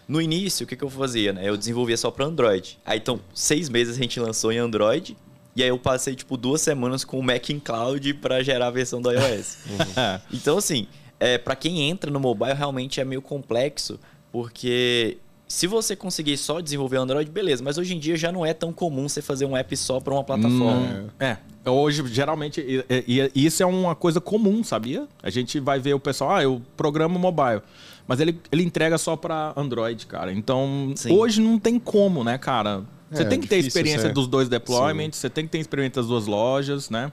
no 0.07 0.21
início, 0.21 0.65
o 0.65 0.67
que, 0.67 0.75
que 0.75 0.83
eu 0.83 0.89
fazia, 0.89 1.33
né? 1.33 1.47
Eu 1.47 1.57
desenvolvia 1.57 1.97
só 1.97 2.11
para 2.11 2.25
Android. 2.25 2.77
Aí, 2.85 2.97
então, 2.99 3.19
seis 3.33 3.69
meses 3.69 3.95
a 3.95 3.99
gente 3.99 4.19
lançou 4.19 4.51
em 4.51 4.57
Android. 4.57 5.15
E 5.55 5.63
aí 5.63 5.69
eu 5.69 5.77
passei, 5.79 6.15
tipo, 6.15 6.37
duas 6.37 6.61
semanas 6.61 7.03
com 7.03 7.17
o 7.19 7.23
Mac 7.23 7.49
em 7.49 7.59
Cloud 7.59 8.13
para 8.15 8.41
gerar 8.43 8.67
a 8.67 8.71
versão 8.71 9.01
do 9.01 9.11
iOS. 9.11 9.57
Então, 10.31 10.57
assim, 10.59 10.87
é, 11.19 11.37
para 11.37 11.55
quem 11.55 11.89
entra 11.89 12.09
no 12.11 12.19
mobile, 12.19 12.53
realmente 12.53 13.01
é 13.01 13.03
meio 13.05 13.21
complexo, 13.21 13.99
porque 14.31 15.17
se 15.49 15.65
você 15.67 15.95
conseguir 15.95 16.37
só 16.37 16.61
desenvolver 16.61 16.97
Android, 16.97 17.29
beleza, 17.31 17.63
mas 17.63 17.77
hoje 17.79 17.95
em 17.95 17.99
dia 17.99 18.15
já 18.15 18.31
não 18.31 18.45
é 18.45 18.53
tão 18.53 18.71
comum 18.71 19.09
você 19.09 19.19
fazer 19.21 19.45
um 19.45 19.57
app 19.57 19.75
só 19.75 19.99
para 19.99 20.13
uma 20.13 20.23
plataforma. 20.23 20.77
Hum, 20.87 21.07
é. 21.19 21.37
Hoje, 21.69 22.05
geralmente, 22.07 22.61
e, 22.61 22.85
e- 23.07 23.31
e 23.35 23.45
isso 23.47 23.61
é 23.61 23.65
uma 23.65 23.95
coisa 23.95 24.21
comum, 24.21 24.63
sabia? 24.63 25.07
A 25.21 25.29
gente 25.31 25.59
vai 25.59 25.79
ver 25.79 25.95
o 25.95 25.99
pessoal, 25.99 26.31
ah, 26.35 26.43
eu 26.43 26.61
programo 26.77 27.17
mobile. 27.19 27.61
Mas 28.07 28.19
ele, 28.19 28.39
ele 28.51 28.63
entrega 28.63 28.97
só 28.97 29.15
para 29.15 29.51
Android, 29.57 30.05
cara. 30.05 30.31
Então, 30.31 30.93
Sim. 30.95 31.11
hoje 31.11 31.41
não 31.41 31.59
tem 31.59 31.77
como, 31.79 32.23
né, 32.23 32.37
cara? 32.37 32.83
Você 33.11 33.23
É, 33.23 33.25
tem 33.25 33.39
que 33.41 33.47
ter 33.47 33.57
difícil 33.57 33.67
experiência 33.79 34.07
ser. 34.07 34.13
dos 34.13 34.27
dois 34.27 34.47
deployments, 34.47 35.17
você 35.19 35.29
tem 35.29 35.45
que 35.45 35.51
ter 35.51 35.57
experiência 35.59 35.95
das 36.01 36.07
duas 36.07 36.27
lojas, 36.27 36.89
né? 36.91 37.11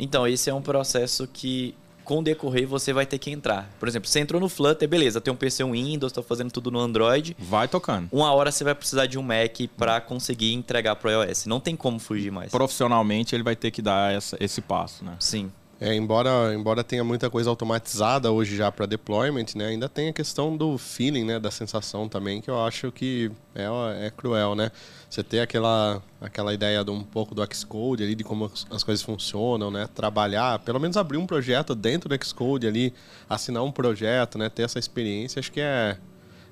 Então, 0.00 0.26
esse 0.26 0.50
é 0.50 0.54
um 0.54 0.62
processo 0.62 1.26
que, 1.32 1.74
com 2.08 2.20
o 2.20 2.22
decorrer, 2.22 2.66
você 2.66 2.90
vai 2.90 3.04
ter 3.04 3.18
que 3.18 3.30
entrar. 3.30 3.68
Por 3.78 3.86
exemplo, 3.86 4.08
você 4.08 4.18
entrou 4.18 4.40
no 4.40 4.48
Flutter, 4.48 4.88
beleza, 4.88 5.20
tem 5.20 5.30
um 5.30 5.36
PC 5.36 5.62
um 5.62 5.72
Windows, 5.72 6.10
tá 6.10 6.22
fazendo 6.22 6.50
tudo 6.50 6.70
no 6.70 6.78
Android. 6.80 7.36
Vai 7.38 7.68
tocando. 7.68 8.08
Uma 8.10 8.32
hora 8.32 8.50
você 8.50 8.64
vai 8.64 8.74
precisar 8.74 9.04
de 9.04 9.18
um 9.18 9.22
Mac 9.22 9.58
para 9.76 10.00
conseguir 10.00 10.54
entregar 10.54 10.96
pro 10.96 11.10
iOS. 11.10 11.44
Não 11.44 11.60
tem 11.60 11.76
como 11.76 11.98
fugir 11.98 12.30
mais. 12.32 12.50
Profissionalmente, 12.50 13.34
ele 13.36 13.42
vai 13.42 13.54
ter 13.54 13.70
que 13.70 13.82
dar 13.82 14.10
essa- 14.14 14.38
esse 14.40 14.62
passo, 14.62 15.04
né? 15.04 15.16
Sim. 15.20 15.52
É, 15.80 15.94
embora, 15.94 16.52
embora 16.54 16.82
tenha 16.82 17.04
muita 17.04 17.30
coisa 17.30 17.48
automatizada 17.50 18.32
hoje 18.32 18.56
já 18.56 18.70
para 18.72 18.84
deployment, 18.84 19.46
né, 19.54 19.66
ainda 19.66 19.88
tem 19.88 20.08
a 20.08 20.12
questão 20.12 20.56
do 20.56 20.76
feeling, 20.76 21.24
né, 21.24 21.38
da 21.38 21.52
sensação 21.52 22.08
também, 22.08 22.40
que 22.40 22.50
eu 22.50 22.60
acho 22.64 22.90
que 22.90 23.30
é, 23.54 24.06
é 24.06 24.10
cruel, 24.10 24.56
né? 24.56 24.72
Você 25.08 25.22
ter 25.22 25.38
aquela, 25.40 26.02
aquela 26.20 26.52
ideia 26.52 26.84
de 26.84 26.90
um 26.90 27.02
pouco 27.04 27.32
do 27.32 27.46
Xcode 27.54 28.02
ali, 28.02 28.16
de 28.16 28.24
como 28.24 28.46
as- 28.46 28.66
as 28.70 28.82
coisas 28.82 29.04
funcionam, 29.04 29.70
né? 29.70 29.88
Trabalhar, 29.94 30.58
pelo 30.58 30.80
menos 30.80 30.96
abrir 30.96 31.16
um 31.16 31.26
projeto 31.26 31.74
dentro 31.76 32.08
do 32.08 32.24
Xcode 32.24 32.66
ali, 32.66 32.92
assinar 33.30 33.62
um 33.62 33.70
projeto, 33.70 34.36
né? 34.36 34.48
Ter 34.48 34.62
essa 34.64 34.78
experiência, 34.80 35.38
acho 35.40 35.50
que 35.52 35.60
é, 35.60 35.96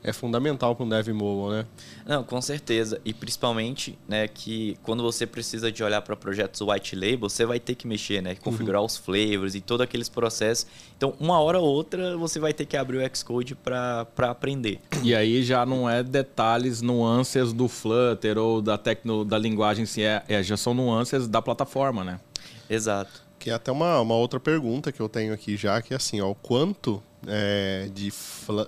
é 0.03 0.13
fundamental 0.13 0.75
para 0.75 0.85
um 0.85 0.89
dev 0.89 1.09
mobile, 1.09 1.59
né? 1.59 1.67
Não, 2.07 2.23
com 2.23 2.41
certeza. 2.41 3.01
E 3.05 3.13
principalmente, 3.13 3.99
né, 4.09 4.29
que 4.29 4.79
quando 4.83 5.03
você 5.03 5.27
precisa 5.27 5.71
de 5.71 5.83
olhar 5.83 6.01
para 6.03 6.17
projetos 6.17 6.61
white 6.61 6.95
label, 6.95 7.29
você 7.29 7.45
vai 7.45 7.59
ter 7.59 7.75
que 7.75 7.87
mexer, 7.87 8.23
né? 8.23 8.35
Configurar 8.37 8.83
os 8.83 8.97
flavors 8.97 9.55
e 9.55 9.61
todos 9.61 9.85
aqueles 9.85 10.09
processos. 10.09 10.67
Então, 10.97 11.15
uma 11.19 11.41
hora 11.41 11.59
ou 11.59 11.67
outra, 11.67 12.17
você 12.17 12.39
vai 12.39 12.53
ter 12.53 12.67
que 12.67 12.77
abrir 12.77 12.99
o 12.99 13.17
Xcode 13.17 13.55
para 13.55 14.07
aprender. 14.19 14.81
E 15.03 15.15
aí 15.15 15.43
já 15.43 15.67
não 15.67 15.89
é 15.89 16.03
detalhes, 16.03 16.81
nuances 16.81 17.53
do 17.53 17.69
Flutter 17.69 18.39
ou 18.39 18.63
da, 18.63 18.79
tecno, 18.79 19.25
da 19.25 19.39
linguagem 19.39 19.83
em 19.83 19.87
si, 19.87 20.03
é, 20.03 20.23
é, 20.29 20.43
já 20.43 20.57
são 20.57 20.73
nuances 20.73 21.27
da 21.27 21.43
plataforma, 21.43 22.05
né? 22.05 22.21
Exato. 22.69 23.26
Que 23.47 23.51
é 23.51 23.55
até 23.55 23.71
uma, 23.71 24.01
uma 24.01 24.17
outra 24.17 24.41
pergunta 24.41 24.91
que 24.91 24.99
eu 24.99 25.09
tenho 25.09 25.33
aqui 25.33 25.57
já, 25.57 25.81
que 25.81 25.95
é 25.95 25.97
assim, 25.97 26.21
ó, 26.21 26.33
o 26.33 26.35
quanto 26.35 27.01
é, 27.29 27.89
de, 27.95 28.13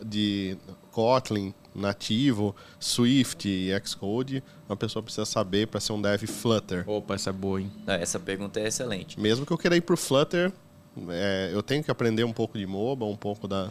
de 0.07 0.57
Kotlin 0.93 1.53
nativo, 1.75 2.55
Swift 2.79 3.49
e 3.49 3.73
Xcode 3.85 4.41
uma 4.69 4.77
pessoa 4.77 5.03
precisa 5.03 5.25
saber 5.25 5.67
para 5.67 5.81
ser 5.81 5.95
um 5.95 6.01
dev 6.01 6.23
Flutter? 6.29 6.89
Opa, 6.89 7.17
essa 7.17 7.31
é 7.31 7.33
boa, 7.33 7.61
hein? 7.61 7.73
É, 7.89 8.01
Essa 8.01 8.21
pergunta 8.21 8.61
é 8.61 8.69
excelente. 8.69 9.19
Mesmo 9.19 9.45
que 9.45 9.53
eu 9.53 9.59
queira 9.59 9.77
ir 9.77 9.81
pro 9.81 9.97
Flutter, 9.97 10.53
é, 11.09 11.51
eu 11.53 11.61
tenho 11.61 11.83
que 11.83 11.91
aprender 11.91 12.23
um 12.23 12.33
pouco 12.33 12.57
de 12.57 12.65
mobile, 12.65 13.11
um 13.11 13.17
pouco 13.17 13.49
da, 13.49 13.71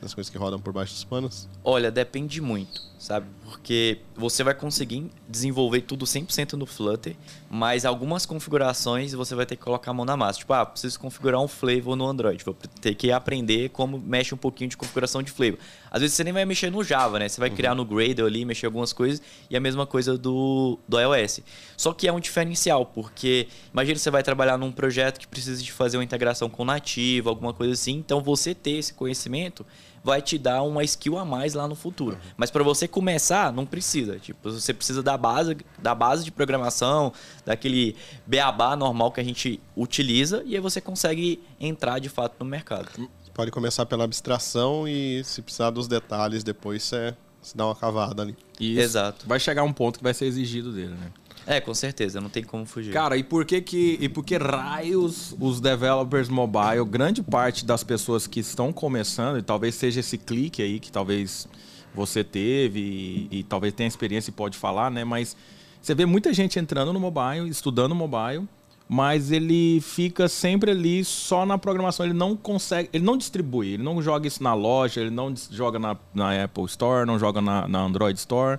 das 0.00 0.14
coisas 0.14 0.30
que 0.30 0.38
rodam 0.38 0.60
por 0.60 0.72
baixo 0.72 0.94
dos 0.94 1.02
panos. 1.02 1.48
Olha, 1.64 1.90
depende 1.90 2.40
muito, 2.40 2.80
sabe? 3.04 3.26
Porque 3.44 3.98
você 4.16 4.42
vai 4.42 4.54
conseguir 4.54 5.10
desenvolver 5.28 5.82
tudo 5.82 6.06
100% 6.06 6.54
no 6.54 6.64
Flutter, 6.64 7.14
mas 7.50 7.84
algumas 7.84 8.24
configurações 8.24 9.12
você 9.12 9.34
vai 9.34 9.44
ter 9.44 9.56
que 9.56 9.62
colocar 9.62 9.90
a 9.90 9.94
mão 9.94 10.06
na 10.06 10.16
massa. 10.16 10.38
Tipo, 10.38 10.54
ah, 10.54 10.64
preciso 10.64 10.98
configurar 10.98 11.38
um 11.38 11.46
flavor 11.46 11.96
no 11.96 12.06
Android. 12.06 12.42
Vou 12.42 12.56
ter 12.80 12.94
que 12.94 13.12
aprender 13.12 13.68
como 13.68 13.98
mexe 13.98 14.34
um 14.34 14.38
pouquinho 14.38 14.70
de 14.70 14.76
configuração 14.78 15.22
de 15.22 15.30
flavor. 15.30 15.58
Às 15.90 16.00
vezes 16.00 16.16
você 16.16 16.24
nem 16.24 16.32
vai 16.32 16.46
mexer 16.46 16.70
no 16.70 16.82
Java, 16.82 17.18
né? 17.18 17.28
Você 17.28 17.38
vai 17.38 17.50
criar 17.50 17.74
no 17.74 17.84
Gradle 17.84 18.26
ali, 18.26 18.42
mexer 18.42 18.64
algumas 18.64 18.94
coisas, 18.94 19.20
e 19.50 19.56
a 19.56 19.60
mesma 19.60 19.86
coisa 19.86 20.16
do, 20.16 20.78
do 20.88 20.98
iOS. 20.98 21.40
Só 21.76 21.92
que 21.92 22.08
é 22.08 22.12
um 22.12 22.18
diferencial, 22.18 22.86
porque 22.86 23.48
imagina 23.70 23.98
você 23.98 24.10
vai 24.10 24.22
trabalhar 24.22 24.56
num 24.56 24.72
projeto 24.72 25.20
que 25.20 25.28
precisa 25.28 25.62
de 25.62 25.70
fazer 25.70 25.98
uma 25.98 26.04
integração 26.04 26.48
com 26.48 26.64
nativo, 26.64 27.28
alguma 27.28 27.52
coisa 27.52 27.74
assim. 27.74 27.92
Então 27.98 28.22
você 28.22 28.54
ter 28.54 28.78
esse 28.78 28.94
conhecimento 28.94 29.66
vai 30.04 30.20
te 30.20 30.36
dar 30.36 30.62
uma 30.62 30.84
skill 30.84 31.18
a 31.18 31.24
mais 31.24 31.54
lá 31.54 31.66
no 31.66 31.74
futuro. 31.74 32.18
Mas 32.36 32.50
para 32.50 32.62
você 32.62 32.86
começar, 32.86 33.50
não 33.50 33.64
precisa. 33.64 34.18
Tipo, 34.18 34.52
você 34.52 34.74
precisa 34.74 35.02
da 35.02 35.16
base, 35.16 35.56
da 35.78 35.94
base 35.94 36.22
de 36.22 36.30
programação, 36.30 37.10
daquele 37.44 37.96
beabá 38.26 38.76
normal 38.76 39.10
que 39.10 39.20
a 39.20 39.24
gente 39.24 39.58
utiliza 39.74 40.42
e 40.44 40.54
aí 40.54 40.60
você 40.60 40.80
consegue 40.80 41.42
entrar 41.58 41.98
de 41.98 42.10
fato 42.10 42.36
no 42.38 42.44
mercado. 42.44 42.88
Pode 43.32 43.50
começar 43.50 43.86
pela 43.86 44.04
abstração 44.04 44.86
e 44.86 45.24
se 45.24 45.40
precisar 45.40 45.70
dos 45.70 45.88
detalhes 45.88 46.44
depois 46.44 46.82
você, 46.82 47.16
você 47.42 47.56
dá 47.56 47.64
uma 47.64 47.74
cavada 47.74 48.22
ali. 48.22 48.36
Isso. 48.60 48.80
Exato. 48.80 49.26
Vai 49.26 49.40
chegar 49.40 49.64
um 49.64 49.72
ponto 49.72 49.98
que 49.98 50.04
vai 50.04 50.14
ser 50.14 50.26
exigido 50.26 50.70
dele, 50.70 50.94
né? 50.94 51.10
É, 51.46 51.60
com 51.60 51.74
certeza, 51.74 52.20
não 52.20 52.30
tem 52.30 52.42
como 52.42 52.64
fugir. 52.64 52.92
Cara, 52.92 53.16
e 53.16 53.22
por 53.22 53.44
que 53.44 53.60
que 53.60 53.98
e 54.00 54.08
por 54.08 54.24
que 54.24 54.36
raios 54.36 55.34
os 55.38 55.60
developers 55.60 56.28
mobile, 56.28 56.84
grande 56.86 57.22
parte 57.22 57.64
das 57.66 57.84
pessoas 57.84 58.26
que 58.26 58.40
estão 58.40 58.72
começando, 58.72 59.38
e 59.38 59.42
talvez 59.42 59.74
seja 59.74 60.00
esse 60.00 60.16
clique 60.16 60.62
aí 60.62 60.80
que 60.80 60.90
talvez 60.90 61.46
você 61.94 62.24
teve 62.24 62.80
e, 62.80 63.28
e 63.38 63.42
talvez 63.42 63.72
tenha 63.72 63.86
experiência 63.86 64.30
e 64.30 64.32
pode 64.32 64.56
falar, 64.56 64.90
né? 64.90 65.04
Mas 65.04 65.36
você 65.80 65.94
vê 65.94 66.06
muita 66.06 66.32
gente 66.32 66.58
entrando 66.58 66.92
no 66.92 66.98
mobile, 66.98 67.48
estudando 67.48 67.94
mobile, 67.94 68.48
mas 68.88 69.30
ele 69.30 69.80
fica 69.80 70.28
sempre 70.28 70.70
ali 70.70 71.04
só 71.04 71.44
na 71.44 71.58
programação. 71.58 72.06
Ele 72.06 72.14
não 72.14 72.34
consegue, 72.34 72.88
ele 72.92 73.04
não 73.04 73.16
distribui, 73.16 73.74
ele 73.74 73.82
não 73.82 74.00
joga 74.00 74.26
isso 74.26 74.42
na 74.42 74.54
loja, 74.54 75.00
ele 75.00 75.10
não 75.10 75.34
joga 75.50 75.78
na, 75.78 75.96
na 76.14 76.44
Apple 76.44 76.64
Store, 76.64 77.06
não 77.06 77.18
joga 77.18 77.40
na, 77.40 77.68
na 77.68 77.80
Android 77.80 78.18
Store. 78.18 78.58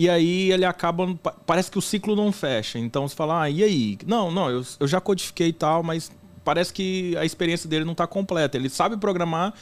E 0.00 0.08
aí 0.08 0.50
ele 0.50 0.64
acaba. 0.64 1.14
Parece 1.44 1.70
que 1.70 1.76
o 1.76 1.82
ciclo 1.82 2.16
não 2.16 2.32
fecha. 2.32 2.78
Então 2.78 3.06
você 3.06 3.14
fala, 3.14 3.42
ah, 3.42 3.50
e 3.50 3.62
aí? 3.62 3.98
Não, 4.06 4.30
não, 4.30 4.48
eu, 4.48 4.64
eu 4.80 4.88
já 4.88 4.98
codifiquei 4.98 5.48
e 5.48 5.52
tal, 5.52 5.82
mas 5.82 6.10
parece 6.42 6.72
que 6.72 7.14
a 7.18 7.24
experiência 7.26 7.68
dele 7.68 7.84
não 7.84 7.92
está 7.92 8.06
completa. 8.06 8.56
Ele 8.56 8.70
sabe 8.70 8.96
programar, 8.96 9.52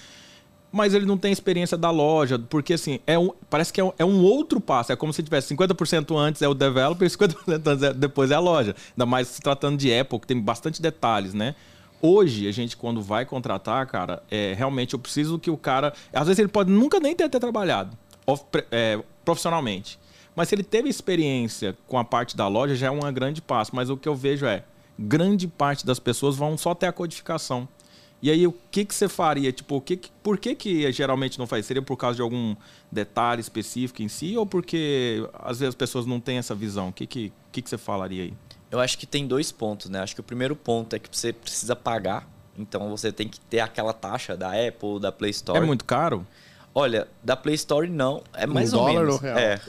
mas 0.71 0.95
ele 0.95 1.07
não 1.07 1.19
tem 1.19 1.33
experiência 1.33 1.77
da 1.77 1.91
loja, 1.91 2.39
porque 2.39 2.75
assim, 2.75 3.01
é 3.05 3.19
um, 3.19 3.33
parece 3.51 3.73
que 3.73 3.81
é 3.81 3.85
um, 3.85 3.93
é 3.99 4.05
um 4.05 4.23
outro 4.23 4.61
passo. 4.61 4.93
É 4.93 4.97
como 4.97 5.13
se 5.13 5.25
tivesse 5.25 5.53
50% 5.57 6.17
antes 6.17 6.41
é 6.41 6.47
o 6.47 6.55
developer 6.55 7.05
e 7.05 7.11
50% 7.11 7.83
é, 7.83 7.93
depois 7.93 8.31
é 8.31 8.37
a 8.37 8.41
loja. 8.41 8.77
Ainda 8.93 9.07
mais 9.07 9.27
se 9.27 9.43
tratando 9.43 9.77
de 9.77 9.93
Apple, 9.93 10.21
que 10.21 10.27
tem 10.29 10.41
bastante 10.41 10.81
detalhes, 10.81 11.35
né? 11.35 11.57
Hoje, 12.01 12.47
a 12.47 12.53
gente, 12.53 12.77
quando 12.77 13.03
vai 13.03 13.27
contratar, 13.27 13.85
cara, 13.89 14.23
é, 14.31 14.55
realmente 14.57 14.95
eu 14.95 15.01
preciso 15.01 15.37
que 15.37 15.51
o 15.51 15.57
cara. 15.57 15.93
Às 16.13 16.29
vezes 16.29 16.39
ele 16.39 16.47
pode 16.47 16.71
nunca 16.71 17.01
nem 17.01 17.17
ter, 17.17 17.29
ter 17.29 17.41
trabalhado 17.41 17.99
off, 18.25 18.45
é, 18.71 19.03
profissionalmente. 19.25 19.99
Mas 20.39 20.51
se 20.51 20.55
ele 20.55 20.63
teve 20.63 20.89
experiência 20.89 21.77
com 21.89 21.99
a 21.99 22.05
parte 22.05 22.37
da 22.37 22.47
loja, 22.47 22.77
já 22.77 22.87
é 22.87 22.91
um 22.93 23.01
grande 23.13 23.43
passo. 23.43 23.75
Mas 23.75 23.91
o 23.91 23.97
que 23.97 24.09
eu 24.09 24.15
vejo 24.15 24.47
é, 24.47 24.63
grande 24.97 25.49
parte 25.49 25.85
das 25.85 25.99
pessoas 25.99 26.37
vão 26.37 26.57
só 26.57 26.77
ter 26.77 26.87
a 26.87 26.93
codificação. 26.93 27.69
E 28.23 28.31
aí, 28.31 28.47
o 28.47 28.55
que, 28.71 28.85
que 28.85 28.95
você 28.95 29.09
faria? 29.09 29.51
Tipo, 29.51 29.79
o 29.79 29.81
que, 29.81 30.01
por 30.23 30.39
que, 30.39 30.55
que 30.55 30.93
geralmente 30.93 31.41
não 31.41 31.47
faz? 31.49 31.67
Seria 31.67 31.83
por 31.83 31.97
causa 31.97 32.15
de 32.15 32.23
algum 32.23 32.55
detalhe 32.91 33.41
específico 33.41 34.01
em 34.01 34.07
si? 34.07 34.37
Ou 34.37 34.47
porque 34.47 35.29
às 35.41 35.59
vezes 35.59 35.71
as 35.71 35.75
pessoas 35.75 36.07
não 36.07 36.21
têm 36.21 36.39
essa 36.39 36.55
visão? 36.55 36.91
O 36.91 36.93
que, 36.93 37.05
que, 37.05 37.33
que, 37.51 37.61
que 37.61 37.69
você 37.69 37.77
falaria 37.77 38.23
aí? 38.23 38.35
Eu 38.71 38.79
acho 38.79 38.97
que 38.97 39.09
tem 39.09 39.27
dois 39.27 39.51
pontos, 39.51 39.91
né? 39.91 39.99
Acho 39.99 40.15
que 40.15 40.21
o 40.21 40.25
primeiro 40.25 40.55
ponto 40.55 40.95
é 40.95 41.01
que 41.01 41.09
você 41.11 41.33
precisa 41.33 41.75
pagar. 41.75 42.31
Então 42.57 42.89
você 42.91 43.11
tem 43.11 43.27
que 43.27 43.41
ter 43.41 43.59
aquela 43.59 43.93
taxa 43.93 44.37
da 44.37 44.51
Apple, 44.51 45.01
da 45.01 45.11
Play 45.11 45.33
Store. 45.33 45.59
É 45.59 45.67
muito 45.67 45.85
caro? 45.85 46.25
Olha, 46.75 47.09
da 47.25 47.35
Play 47.37 47.55
Store 47.57 47.89
não, 47.89 48.23
é 48.35 48.47
mais 48.47 48.73
um 48.73 48.79
ou 48.79 48.85
dólar 48.87 49.01
menos. 49.01 49.15
ou 49.17 49.21
real? 49.21 49.39
É, 49.39 49.61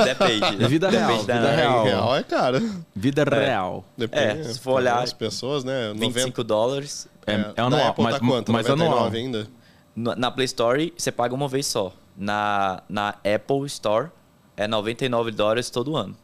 é 0.00 0.04
depende. 0.04 0.56
Vida 0.66 0.90
real, 0.90 1.08
Depende 1.10 1.26
vida 1.32 1.48
É, 1.48 1.56
real. 1.56 1.84
real 1.84 2.16
é 2.16 2.22
caro. 2.24 2.70
Vida 2.94 3.24
real. 3.24 3.84
Depende. 3.96 4.40
É, 4.40 4.44
se 4.44 4.58
for 4.58 4.72
olhar, 4.74 4.98
As 5.02 5.12
pessoas, 5.12 5.62
né? 5.62 5.92
25 5.96 6.42
dólares. 6.42 7.06
É, 7.26 7.34
é 7.34 7.38
na 7.38 7.52
anual, 7.66 7.88
Apple 7.88 8.04
mas, 8.04 8.14
tá 8.14 8.20
quanto? 8.20 8.52
mas 8.52 8.66
99 8.66 8.94
anual. 8.94 9.12
ainda? 9.12 9.46
Na 10.18 10.30
Play 10.30 10.44
Store 10.46 10.92
você 10.96 11.12
paga 11.12 11.34
uma 11.34 11.46
vez 11.48 11.66
só. 11.66 11.92
Na, 12.16 12.82
na 12.88 13.10
Apple 13.10 13.64
Store 13.66 14.08
é 14.56 14.66
99 14.66 15.30
dólares 15.32 15.70
todo 15.70 15.96
ano. 15.96 16.16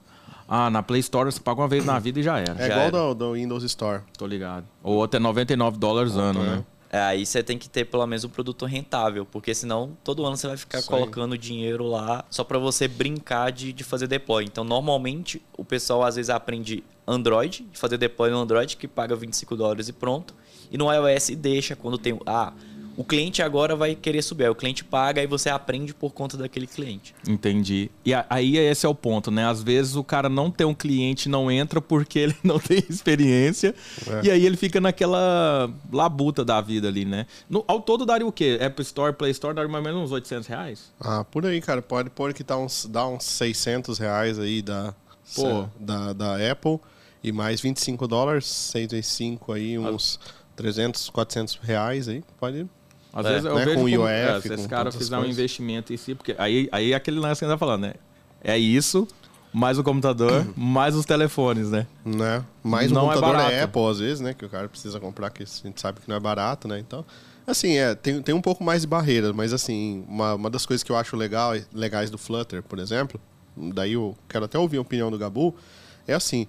Ah, 0.49 0.69
na 0.71 0.83
Play 0.83 1.01
Store 1.01 1.31
você 1.31 1.41
paga 1.41 1.61
uma 1.61 1.69
vez 1.69 1.85
na 1.85 1.99
vida 1.99 2.21
e 2.21 2.23
já 2.23 2.39
era. 2.39 2.53
É 2.55 2.67
Já 2.67 2.67
igual 2.67 2.81
era. 2.81 2.91
do, 2.91 3.15
do 3.15 3.33
Windows 3.35 3.63
Store. 3.65 4.03
Tô 4.19 4.27
ligado. 4.27 4.65
Ou 4.83 4.97
outro 4.97 5.17
é 5.19 5.21
99 5.21 5.79
dólares 5.79 6.17
ano, 6.17 6.43
né? 6.43 6.65
É, 6.93 7.01
aí 7.01 7.25
você 7.25 7.43
tem 7.43 7.57
que 7.57 7.71
ter 7.71 7.87
pelo 7.87 8.07
menos 8.07 8.23
um 8.23 8.29
produto 8.29 8.67
rentável, 8.67 9.25
porque 9.25 9.55
senão 9.55 9.97
todo 10.05 10.27
ano 10.27 10.37
você 10.37 10.47
vai 10.47 10.59
ficar 10.59 10.79
Isso 10.79 10.95
aí. 10.95 11.01
colocando 11.01 11.39
dinheiro 11.39 11.87
lá 11.87 12.23
só 12.29 12.45
para 12.45 12.59
você 12.59 12.87
brincar 12.87 13.51
de, 13.51 13.73
de 13.73 13.83
fazer 13.83 14.07
deploy. 14.07 14.45
Então, 14.45 14.63
normalmente, 14.63 15.41
o 15.57 15.65
pessoal 15.65 16.03
às 16.03 16.17
vezes 16.17 16.29
aprende 16.29 16.85
Android, 17.07 17.67
fazer 17.73 17.97
deploy 17.97 18.31
no 18.31 18.37
Android, 18.37 18.77
que 18.77 18.87
paga 18.87 19.17
25 19.17 19.57
dólares 19.57 19.89
e 19.89 19.93
pronto. 19.95 20.35
E 20.71 20.77
no 20.77 20.93
iOS 20.93 21.31
deixa 21.31 21.75
quando 21.75 21.97
tem. 21.97 22.19
Ah, 22.27 22.53
o 22.97 23.05
cliente 23.05 23.43
agora 23.43 23.75
vai 23.75 23.95
querer 23.95 24.23
subir. 24.23 24.45
Aí 24.45 24.51
o 24.51 24.55
cliente 24.55 24.85
paga 24.85 25.23
e 25.23 25.27
você 25.27 25.49
aprende 25.49 25.95
por 25.95 26.13
conta 26.13 26.37
daquele 26.37 26.67
cliente. 26.67 27.15
Entendi. 27.27 27.91
E 28.05 28.13
aí 28.29 28.57
esse 28.57 28.85
é 28.85 28.89
o 28.89 28.95
ponto, 28.95 29.31
né? 29.31 29.47
Às 29.47 29.63
vezes 29.63 29.97
o 29.97 30.05
cara 30.05 30.29
não 30.29 30.51
tem 30.51 30.67
um 30.67 30.75
cliente, 30.75 31.29
não 31.29 31.51
entra 31.51 31.81
porque 31.81 32.19
ele 32.19 32.37
não 32.45 32.59
tem 32.59 32.83
experiência. 32.89 33.75
É. 34.07 34.27
E 34.27 34.31
aí 34.31 34.45
ele 34.45 34.57
fica 34.57 34.81
naquela 34.81 35.71
labuta 35.91 36.45
da 36.45 36.61
vida 36.61 36.89
ali, 36.89 37.05
né? 37.05 37.27
No, 37.49 37.65
ao 37.67 37.81
todo 37.81 38.05
daria 38.05 38.27
o 38.27 38.33
quê? 38.33 38.59
App 38.61 38.81
Store, 38.83 39.13
Play 39.13 39.31
Store 39.31 39.55
daria 39.55 39.71
mais 39.71 39.85
ou 39.85 39.93
menos 39.93 40.11
uns 40.11 40.13
800 40.13 40.47
reais? 40.47 40.93
Ah, 41.01 41.25
por 41.25 41.47
aí, 41.47 41.61
cara. 41.61 41.81
Pode 41.81 42.11
pôr 42.11 42.33
que 42.33 42.45
tá 42.45 42.57
uns, 42.57 42.87
dá 42.87 43.07
uns 43.07 43.25
600 43.25 43.99
reais 43.99 44.39
aí 44.39 44.63
da, 44.63 44.95
Pô. 45.35 45.67
da, 45.79 46.13
da 46.13 46.51
Apple. 46.51 46.79
E 47.25 47.31
mais 47.31 47.61
25 47.61 48.09
dólares, 48.09 48.47
6 48.47 48.91
vezes 48.91 49.07
5 49.07 49.53
aí, 49.53 49.79
uns 49.79 50.19
300, 50.57 51.09
400 51.11 51.61
reais 51.63 52.09
aí. 52.09 52.25
Pode 52.39 52.67
Às 53.13 53.27
É, 53.27 53.29
vezes 53.31 53.45
eu 53.45 53.55
né, 53.55 53.65
vejo 53.65 53.77
com 53.77 53.83
como, 53.83 53.89
IOF, 53.89 54.09
é, 54.09 54.41
se 54.41 54.55
esse 54.55 54.69
cara 54.69 54.91
fizer 54.91 55.17
um 55.17 55.21
coisas. 55.21 55.37
investimento 55.37 55.93
em 55.93 55.97
si, 55.97 56.15
porque 56.15 56.35
aí, 56.39 56.69
aí 56.73 56.93
é 56.93 56.95
aquele 56.95 57.19
lance 57.21 57.41
que 57.41 57.45
a 57.45 57.49
gente 57.49 57.55
tá 57.55 57.59
falando, 57.59 57.83
né? 57.83 57.95
É 58.43 58.57
isso, 58.57 59.07
mais 59.53 59.79
o 59.79 59.85
computador, 59.85 60.47
mais 60.57 60.95
os 60.97 61.05
telefones, 61.05 61.71
né? 61.71 61.87
né? 62.05 62.43
Mais 62.63 62.91
um 62.91 62.95
Não 62.95 63.03
é 63.11 63.15
computador 63.15 63.37
barato. 63.37 63.53
é 63.55 63.63
Apple, 63.63 63.87
às 63.87 63.99
vezes, 63.99 64.21
né? 64.21 64.33
Que 64.35 64.45
o 64.47 64.49
cara 64.49 64.69
precisa 64.69 64.99
comprar, 64.99 65.29
que 65.31 65.43
a 65.43 65.47
gente 65.47 65.81
sabe 65.81 66.01
que 66.01 66.09
não 66.09 66.17
é 66.17 66.21
barato, 66.21 66.67
né? 66.67 66.79
Então, 66.79 67.05
assim, 67.47 67.77
é, 67.77 67.95
tem, 67.95 68.23
tem 68.23 68.35
um 68.35 68.41
pouco 68.41 68.65
mais 68.65 68.81
de 68.83 68.87
barreiras, 68.89 69.33
mas 69.33 69.53
assim, 69.53 70.05
uma, 70.09 70.35
uma 70.35 70.49
das 70.51 70.65
coisas 70.65 70.83
que 70.83 70.91
eu 70.91 70.97
acho 70.97 71.15
legal, 71.17 71.53
legais 71.73 72.09
do 72.11 72.17
Flutter, 72.17 72.63
por 72.63 72.79
exemplo, 72.79 73.21
daí 73.57 73.93
eu 73.93 74.17
quero 74.29 74.47
até 74.47 74.59
ouvir 74.59 74.79
a 74.79 74.81
opinião 74.81 75.11
do 75.11 75.19
Gabu, 75.19 75.55
é 76.09 76.15
assim, 76.15 76.47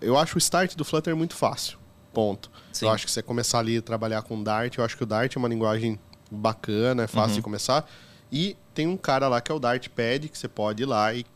eu 0.00 0.18
acho 0.18 0.36
o 0.36 0.38
start 0.38 0.76
do 0.76 0.84
Flutter 0.84 1.16
muito 1.16 1.34
fácil, 1.34 1.78
ponto. 2.12 2.50
Sim. 2.72 2.86
Eu 2.86 2.92
acho 2.92 3.06
que 3.06 3.10
você 3.10 3.22
começar 3.22 3.58
ali 3.58 3.78
a 3.78 3.82
trabalhar 3.82 4.22
com 4.22 4.42
Dart, 4.42 4.76
eu 4.78 4.84
acho 4.84 4.96
que 4.96 5.02
o 5.02 5.06
Dart 5.06 5.34
é 5.34 5.38
uma 5.38 5.48
linguagem 5.48 5.98
bacana, 6.30 7.04
é 7.04 7.06
fácil 7.06 7.36
de 7.36 7.42
começar. 7.42 7.88
E 8.30 8.56
tem 8.74 8.86
um 8.86 8.96
cara 8.96 9.28
lá 9.28 9.40
que 9.40 9.52
é 9.52 9.54
o 9.54 9.58
Dartpad, 9.58 10.28
que 10.28 10.38
você 10.38 10.48
pode 10.48 10.82
ir 10.82 10.86
lá 10.86 11.12
e 11.12 11.26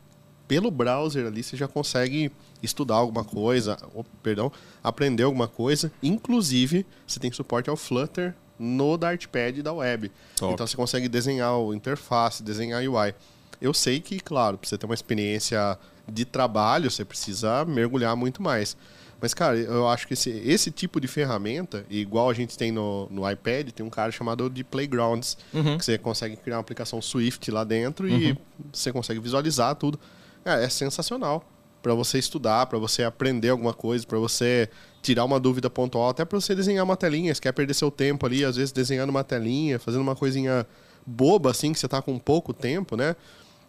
pelo 0.47 0.71
browser 0.71 1.27
ali 1.27 1.43
você 1.43 1.55
já 1.57 1.67
consegue 1.67 2.31
estudar 2.63 2.95
alguma 2.95 3.23
coisa, 3.23 3.77
ou, 3.93 4.03
perdão, 4.23 4.51
aprender 4.83 5.23
alguma 5.23 5.47
coisa. 5.47 5.91
Inclusive, 6.01 6.85
você 7.05 7.19
tem 7.19 7.31
suporte 7.31 7.69
ao 7.69 7.75
Flutter 7.75 8.33
no 8.57 8.97
Dartpad 8.97 9.61
da 9.61 9.73
web. 9.73 10.11
Top. 10.35 10.53
Então 10.53 10.65
você 10.65 10.75
consegue 10.75 11.07
desenhar 11.07 11.55
o 11.57 11.73
interface, 11.73 12.41
desenhar 12.41 12.81
UI. 12.81 13.13
Eu 13.61 13.73
sei 13.73 13.99
que, 13.99 14.19
claro, 14.19 14.57
para 14.57 14.67
você 14.67 14.77
ter 14.77 14.85
uma 14.85 14.95
experiência 14.95 15.77
de 16.07 16.25
trabalho, 16.25 16.89
você 16.89 17.03
precisa 17.03 17.65
mergulhar 17.65 18.15
muito 18.15 18.41
mais. 18.41 18.77
Mas, 19.19 19.33
cara, 19.33 19.57
eu 19.57 19.87
acho 19.87 20.07
que 20.07 20.13
esse, 20.13 20.29
esse 20.29 20.69
tipo 20.69 21.01
de 21.01 21.07
ferramenta, 21.07 21.83
igual 21.89 22.29
a 22.29 22.33
gente 22.33 22.57
tem 22.57 22.71
no, 22.71 23.07
no 23.09 23.29
iPad, 23.29 23.71
tem 23.71 23.85
um 23.85 23.89
cara 23.89 24.11
chamado 24.11 24.49
de 24.49 24.63
Playgrounds, 24.63 25.37
que 25.77 25.85
você 25.85 25.97
consegue 25.97 26.37
criar 26.37 26.57
uma 26.57 26.61
aplicação 26.61 27.01
Swift 27.01 27.49
lá 27.49 27.63
dentro 27.63 28.07
e 28.07 28.37
você 28.71 28.91
consegue 28.91 29.19
visualizar 29.19 29.75
tudo. 29.75 29.99
Cara, 30.43 30.61
é 30.61 30.69
sensacional 30.69 31.43
para 31.81 31.93
você 31.93 32.19
estudar, 32.19 32.65
para 32.65 32.77
você 32.77 33.03
aprender 33.03 33.49
alguma 33.49 33.73
coisa, 33.73 34.05
para 34.05 34.19
você 34.19 34.69
tirar 35.01 35.23
uma 35.25 35.39
dúvida 35.39 35.69
pontual, 35.69 36.09
até 36.09 36.25
para 36.25 36.39
você 36.39 36.53
desenhar 36.53 36.83
uma 36.83 36.97
telinha. 36.97 37.33
Você 37.33 37.41
quer 37.41 37.53
perder 37.53 37.73
seu 37.73 37.89
tempo 37.89 38.25
ali, 38.25 38.43
às 38.43 38.55
vezes 38.55 38.71
desenhando 38.71 39.09
uma 39.09 39.23
telinha, 39.23 39.79
fazendo 39.79 40.01
uma 40.01 40.15
coisinha 40.15 40.67
boba 41.05 41.51
assim, 41.51 41.71
que 41.71 41.79
você 41.79 41.87
tá 41.87 42.01
com 42.01 42.19
pouco 42.19 42.53
tempo, 42.53 42.97
né? 42.97 43.15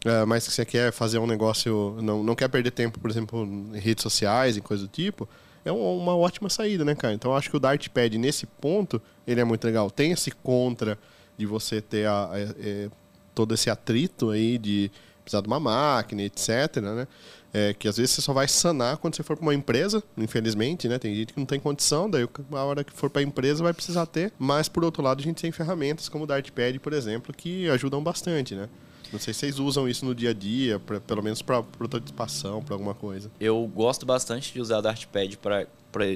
É, 0.04 0.24
mas 0.24 0.46
que 0.46 0.52
você 0.52 0.64
quer 0.64 0.92
fazer 0.92 1.18
um 1.18 1.26
negócio, 1.26 1.96
não, 2.00 2.22
não 2.22 2.34
quer 2.34 2.48
perder 2.48 2.70
tempo, 2.70 3.00
por 3.00 3.10
exemplo, 3.10 3.44
em 3.44 3.78
redes 3.78 4.02
sociais 4.02 4.56
e 4.56 4.60
coisa 4.60 4.84
do 4.84 4.88
tipo, 4.88 5.28
é 5.64 5.72
um- 5.72 5.98
uma 5.98 6.16
ótima 6.16 6.48
saída, 6.48 6.84
né, 6.84 6.94
cara? 6.94 7.14
Então 7.14 7.34
acho 7.34 7.50
que 7.50 7.56
o 7.56 7.60
Dartpad, 7.60 8.16
nesse 8.16 8.46
ponto, 8.46 9.02
ele 9.26 9.40
é 9.40 9.44
muito 9.44 9.64
legal. 9.64 9.90
Tem 9.90 10.12
esse 10.12 10.30
contra 10.30 10.96
de 11.36 11.46
você 11.46 11.80
ter 11.80 12.06
a- 12.06 12.30
a- 12.32 12.38
é, 12.60 12.88
todo 13.34 13.54
esse 13.54 13.68
atrito 13.70 14.30
aí 14.30 14.56
de 14.56 14.90
precisar 15.24 15.40
de 15.42 15.48
uma 15.48 15.60
máquina, 15.60 16.22
etc, 16.22 16.76
né? 16.80 17.06
É, 17.52 17.74
que 17.74 17.88
às 17.88 17.96
vezes 17.96 18.12
você 18.14 18.20
só 18.22 18.32
vai 18.32 18.46
sanar 18.46 18.98
quando 18.98 19.16
você 19.16 19.22
for 19.22 19.36
para 19.36 19.42
uma 19.42 19.54
empresa, 19.54 20.02
infelizmente, 20.16 20.86
né? 20.86 20.98
Tem 20.98 21.14
gente 21.14 21.32
que 21.32 21.38
não 21.40 21.46
tem 21.46 21.58
condição, 21.58 22.08
daí 22.08 22.26
a 22.52 22.64
hora 22.64 22.84
que 22.84 22.92
for 22.92 23.10
para 23.10 23.20
a 23.20 23.24
empresa 23.24 23.62
vai 23.64 23.72
precisar 23.72 24.06
ter. 24.06 24.32
Mas, 24.38 24.68
por 24.68 24.84
outro 24.84 25.02
lado, 25.02 25.20
a 25.20 25.22
gente 25.24 25.40
tem 25.42 25.50
ferramentas 25.50 26.08
como 26.08 26.24
o 26.24 26.26
Dartpad, 26.26 26.78
por 26.78 26.92
exemplo, 26.92 27.34
que 27.34 27.68
ajudam 27.70 28.02
bastante, 28.02 28.54
né? 28.54 28.68
Não 29.12 29.18
sei 29.18 29.32
se 29.32 29.40
vocês 29.40 29.58
usam 29.58 29.88
isso 29.88 30.04
no 30.04 30.14
dia 30.14 30.30
a 30.30 30.34
dia, 30.34 30.78
pra, 30.78 31.00
pelo 31.00 31.22
menos 31.22 31.42
para 31.42 31.62
prototipação, 31.62 32.62
para 32.62 32.74
alguma 32.74 32.94
coisa. 32.94 33.30
Eu 33.40 33.66
gosto 33.74 34.04
bastante 34.04 34.52
de 34.52 34.60
usar 34.60 34.78
o 34.78 34.82
Dartpad 34.82 35.38
para 35.38 35.66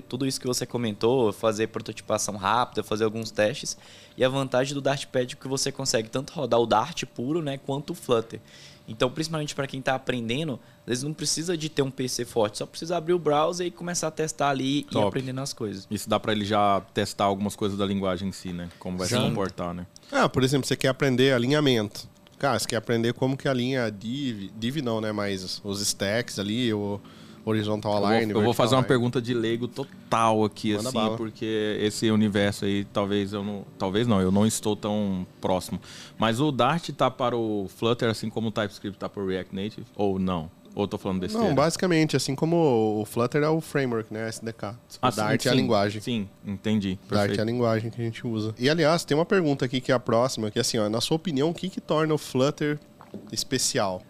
tudo 0.09 0.27
isso 0.27 0.41
que 0.41 0.47
você 0.47 0.67
comentou, 0.67 1.33
fazer 1.33 1.69
prototipação 1.69 2.37
rápida, 2.37 2.83
fazer 2.83 3.05
alguns 3.05 3.31
testes. 3.31 3.77
E 4.17 4.25
a 4.25 4.29
vantagem 4.29 4.75
do 4.75 4.81
Dartpad 4.81 5.35
é 5.35 5.37
que 5.37 5.49
você 5.49 5.73
consegue 5.73 6.09
tanto 6.09 6.33
rodar 6.33 6.61
o 6.61 6.67
Dart 6.67 7.05
puro, 7.07 7.43
né, 7.43 7.59
quanto 7.59 7.91
o 7.91 7.95
Flutter. 7.95 8.41
Então, 8.87 9.11
principalmente 9.11 9.55
para 9.55 9.67
quem 9.67 9.81
está 9.81 9.95
aprendendo, 9.95 10.59
às 10.81 10.87
vezes 10.87 11.05
não 11.05 11.15
precisa 11.15 11.57
de 11.57 11.69
ter 11.69 11.83
um 11.83 11.91
PC 11.91 12.25
forte, 12.25 12.59
só 12.59 12.67
precisa 12.67 12.97
abrir 12.97 13.13
o 13.13 13.19
browser 13.19 13.67
e 13.67 13.71
começar 13.71 14.09
a 14.09 14.11
testar 14.11 14.51
ali 14.51 14.83
Top. 14.85 15.05
e 15.05 15.09
aprendendo 15.09 15.41
as 15.41 15.53
coisas. 15.53 15.87
Isso 15.91 16.09
dá 16.09 16.19
para 16.19 16.33
ele 16.33 16.45
já 16.45 16.81
testar 16.93 17.25
algumas 17.25 17.55
coisas 17.55 17.79
da 17.79 17.87
linguagem 17.87 18.29
em 18.29 18.33
si, 18.33 18.53
né? 18.53 18.69
Como 18.79 18.99
vai 18.99 19.09
Sim. 19.09 19.17
se 19.17 19.23
comportar, 19.23 19.73
né? 19.73 19.87
Ah, 20.11 20.29
por 20.29 20.43
exemplo, 20.43 20.67
você 20.67 20.77
quer 20.77 20.89
aprender 20.89 21.33
alinhamento. 21.33 22.11
Cara, 22.43 22.59
você 22.59 22.67
quer 22.67 22.75
aprender 22.75 23.13
como 23.13 23.37
que 23.37 23.47
alinha 23.47 23.89
div, 23.89 24.51
div 24.59 24.83
não, 24.83 25.01
né? 25.01 25.13
Mas 25.13 25.61
os 25.63 25.81
stacks 25.81 26.41
ali, 26.41 26.75
o 26.75 27.01
horizontal 27.45 28.05
align. 28.05 28.31
Eu 28.31 28.35
vou, 28.35 28.43
eu 28.43 28.45
vou 28.47 28.53
fazer 28.53 28.75
uma 28.75 28.83
pergunta 28.83 29.23
de 29.23 29.33
leigo 29.33 29.69
total 29.69 30.45
aqui, 30.45 30.73
Manda 30.75 30.89
assim, 30.89 30.99
bala. 30.99 31.17
porque 31.17 31.79
esse 31.81 32.11
universo 32.11 32.65
aí, 32.65 32.85
talvez 32.93 33.33
eu 33.33 33.45
não. 33.45 33.65
Talvez 33.79 34.09
não, 34.09 34.21
eu 34.21 34.33
não 34.33 34.45
estou 34.45 34.75
tão 34.75 35.25
próximo. 35.41 35.81
Mas 36.19 36.41
o 36.41 36.51
Dart 36.51 36.91
tá 36.91 37.09
para 37.09 37.37
o 37.37 37.69
Flutter, 37.77 38.11
assim 38.11 38.29
como 38.29 38.49
o 38.49 38.51
TypeScript 38.51 38.99
tá 38.99 39.09
para 39.09 39.23
o 39.23 39.29
React 39.29 39.55
Native? 39.55 39.87
Ou 39.95 40.19
não? 40.19 40.51
Ou 40.75 40.89
tô 40.89 40.97
falando 40.97 41.21
besteira? 41.21 41.47
Não, 41.47 41.55
basicamente, 41.55 42.17
assim 42.17 42.35
como 42.35 43.01
o 43.01 43.05
Flutter 43.05 43.43
é 43.43 43.49
o 43.49 43.61
framework, 43.61 44.13
né? 44.13 44.29
SDK. 44.29 44.75
Ah, 45.01 45.11
Dart 45.11 45.43
sim, 45.43 45.49
é 45.49 45.53
a 45.53 45.55
linguagem. 45.55 46.01
Sim, 46.01 46.29
entendi. 46.47 46.99
Perfeito. 47.09 47.29
Dart 47.29 47.39
é 47.39 47.43
a 47.43 47.45
linguagem 47.45 47.91
que 47.91 48.01
a 48.01 48.05
gente 48.05 48.27
usa. 48.27 48.55
E, 48.59 48.71
aliás, 48.71 49.05
tem 49.05 49.17
uma 49.17 49.27
pergunta 49.27 49.65
aqui 49.65 49.81
que 49.81 49.93
é 49.93 49.95
a 49.95 50.01
próxima, 50.01 50.51
que 50.51 50.59
é 50.59 50.63
assim, 50.63 50.79
ó, 50.79 50.89
na 50.89 51.01
sua 51.01 51.17
opinião, 51.17 51.51
o 51.51 51.55
que, 51.55 51.69
que 51.69 51.81
torna 51.81 52.15
o 52.15 52.19
Flutter 52.19 52.79
especial? 53.31 54.03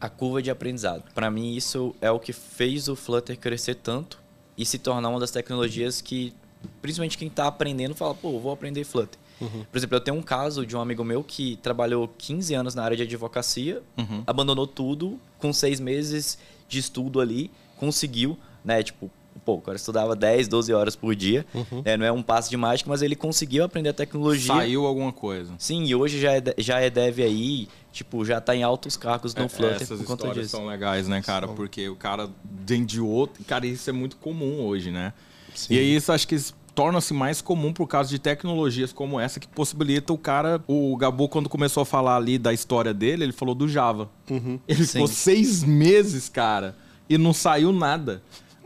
a 0.00 0.08
curva 0.08 0.42
de 0.42 0.50
aprendizado. 0.50 1.02
Para 1.14 1.30
mim, 1.30 1.54
isso 1.54 1.94
é 2.00 2.10
o 2.10 2.18
que 2.18 2.32
fez 2.32 2.88
o 2.88 2.96
Flutter 2.96 3.38
crescer 3.38 3.76
tanto 3.76 4.22
e 4.56 4.64
se 4.64 4.78
tornar 4.78 5.08
uma 5.08 5.20
das 5.20 5.30
tecnologias 5.30 6.00
que, 6.00 6.32
principalmente 6.80 7.18
quem 7.18 7.28
está 7.28 7.46
aprendendo, 7.46 7.94
fala, 7.94 8.14
pô, 8.14 8.38
vou 8.38 8.52
aprender 8.52 8.84
Flutter. 8.84 9.18
Uhum. 9.40 9.64
Por 9.70 9.76
exemplo, 9.76 9.96
eu 9.96 10.00
tenho 10.00 10.16
um 10.16 10.22
caso 10.22 10.64
de 10.64 10.76
um 10.76 10.80
amigo 10.80 11.04
meu 11.04 11.22
que 11.22 11.56
trabalhou 11.56 12.08
15 12.18 12.54
anos 12.54 12.74
na 12.74 12.82
área 12.82 12.96
de 12.96 13.02
advocacia, 13.02 13.82
uhum. 13.96 14.22
abandonou 14.26 14.66
tudo, 14.66 15.18
com 15.38 15.52
seis 15.52 15.80
meses 15.80 16.38
de 16.68 16.78
estudo 16.78 17.20
ali, 17.20 17.50
conseguiu, 17.78 18.38
né, 18.64 18.82
tipo, 18.82 19.10
pô, 19.44 19.54
o 19.54 19.60
cara 19.60 19.76
estudava 19.76 20.16
10, 20.16 20.48
12 20.48 20.72
horas 20.72 20.96
por 20.96 21.14
dia. 21.14 21.46
Uhum. 21.54 21.82
Né? 21.84 21.96
Não 21.96 22.06
é 22.06 22.12
um 22.12 22.22
passo 22.22 22.50
de 22.50 22.56
mágica, 22.56 22.88
mas 22.88 23.02
ele 23.02 23.14
conseguiu 23.14 23.64
aprender 23.64 23.90
a 23.90 23.92
tecnologia. 23.92 24.54
Saiu 24.54 24.86
alguma 24.86 25.12
coisa. 25.12 25.54
Sim, 25.58 25.84
e 25.84 25.94
hoje 25.94 26.20
já 26.20 26.32
é, 26.32 26.42
já 26.58 26.80
é 26.80 26.90
dev 26.90 27.20
aí, 27.20 27.68
tipo, 27.92 28.24
já 28.24 28.40
tá 28.40 28.56
em 28.56 28.62
altos 28.62 28.96
cargos 28.96 29.34
no 29.34 29.44
é, 29.44 29.48
Flutter 29.48 29.82
essas 29.82 30.00
por 30.00 30.06
conta 30.06 30.32
disso. 30.32 30.50
são 30.50 30.66
legais, 30.66 31.06
né, 31.06 31.22
cara? 31.22 31.48
Porque 31.48 31.88
o 31.88 31.96
cara 31.96 32.28
dentro 32.44 32.86
de 32.86 33.00
outro... 33.00 33.44
Cara, 33.44 33.66
isso 33.66 33.88
é 33.88 33.92
muito 33.92 34.16
comum 34.16 34.60
hoje, 34.62 34.90
né? 34.90 35.12
Sim. 35.54 35.74
E 35.74 35.78
aí 35.78 35.96
isso 35.96 36.12
acho 36.12 36.26
que 36.26 36.36
torna-se 36.76 37.14
mais 37.14 37.40
comum 37.40 37.72
por 37.72 37.88
causa 37.88 38.10
de 38.10 38.18
tecnologias 38.18 38.92
como 38.92 39.18
essa 39.18 39.40
que 39.40 39.48
possibilita 39.48 40.12
o 40.12 40.18
cara. 40.18 40.62
O 40.68 40.94
Gabu, 40.98 41.26
quando 41.26 41.48
começou 41.48 41.82
a 41.82 41.86
falar 41.86 42.16
ali 42.16 42.38
da 42.38 42.52
história 42.52 42.92
dele, 42.92 43.24
ele 43.24 43.32
falou 43.32 43.54
do 43.54 43.66
Java. 43.66 44.10
Uhum. 44.30 44.60
Ele 44.68 44.84
Sim. 44.84 44.92
ficou 44.92 45.08
seis 45.08 45.64
meses, 45.64 46.28
cara, 46.28 46.76
e 47.08 47.16
não 47.16 47.32
saiu 47.32 47.72
nada. 47.72 48.22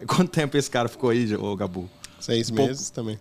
Quanto 0.09 0.29
tempo 0.29 0.57
esse 0.57 0.69
cara 0.69 0.89
ficou 0.89 1.11
aí, 1.11 1.35
ô 1.37 1.55
Gabu? 1.55 1.89
Seis 2.21 2.51
meses 2.51 2.91
também. 2.91 3.19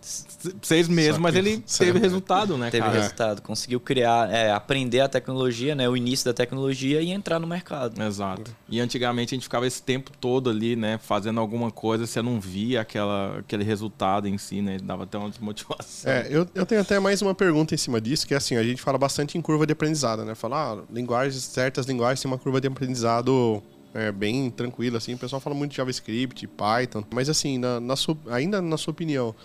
Seis 0.61 0.87
meses, 0.87 1.17
mas 1.17 1.35
ele 1.35 1.59
teve 1.59 1.99
resultado, 1.99 2.57
né, 2.57 2.69
teve 2.69 2.81
cara? 2.81 2.91
Teve 2.91 3.03
resultado. 3.03 3.41
Conseguiu 3.41 3.79
criar, 3.79 4.29
é, 4.31 4.51
aprender 4.51 4.99
a 4.99 5.07
tecnologia, 5.07 5.73
né? 5.73 5.87
O 5.87 5.95
início 5.95 6.25
da 6.25 6.33
tecnologia 6.33 7.01
e 7.01 7.11
entrar 7.11 7.39
no 7.39 7.47
mercado. 7.47 8.01
Exato. 8.01 8.51
E 8.67 8.79
antigamente 8.79 9.33
a 9.33 9.35
gente 9.35 9.43
ficava 9.43 9.65
esse 9.65 9.81
tempo 9.81 10.11
todo 10.19 10.49
ali, 10.49 10.75
né? 10.75 10.99
Fazendo 11.01 11.39
alguma 11.39 11.71
coisa, 11.71 12.05
você 12.05 12.21
não 12.21 12.39
via 12.39 12.81
aquela, 12.81 13.39
aquele 13.39 13.63
resultado 13.63 14.27
em 14.27 14.37
si, 14.37 14.61
né? 14.61 14.77
Dava 14.81 15.03
até 15.03 15.17
uma 15.17 15.29
desmotivação. 15.29 16.11
É, 16.11 16.27
eu, 16.29 16.47
eu 16.53 16.65
tenho 16.65 16.81
até 16.81 16.99
mais 16.99 17.21
uma 17.21 17.33
pergunta 17.33 17.73
em 17.73 17.77
cima 17.77 18.01
disso, 18.01 18.27
que 18.27 18.33
é 18.33 18.37
assim, 18.37 18.55
a 18.55 18.63
gente 18.63 18.81
fala 18.81 18.97
bastante 18.97 19.37
em 19.37 19.41
curva 19.41 19.65
de 19.65 19.73
aprendizado, 19.73 20.25
né? 20.25 20.35
Falar, 20.35 20.73
ah, 20.73 20.83
linguagens, 20.91 21.41
certas 21.43 21.85
linguagens 21.85 22.21
têm 22.21 22.29
uma 22.29 22.37
curva 22.37 22.59
de 22.59 22.67
aprendizado 22.67 23.63
é, 23.93 24.11
bem 24.11 24.49
tranquilo, 24.49 24.97
assim. 24.97 25.13
O 25.13 25.17
pessoal 25.17 25.39
fala 25.39 25.55
muito 25.55 25.71
de 25.71 25.77
JavaScript, 25.77 26.47
Python. 26.47 27.03
Mas, 27.11 27.29
assim, 27.29 27.57
na, 27.57 27.79
na 27.79 27.95
sua, 27.95 28.17
ainda 28.29 28.61
na 28.61 28.77
sua 28.77 28.91
opinião, 28.91 29.35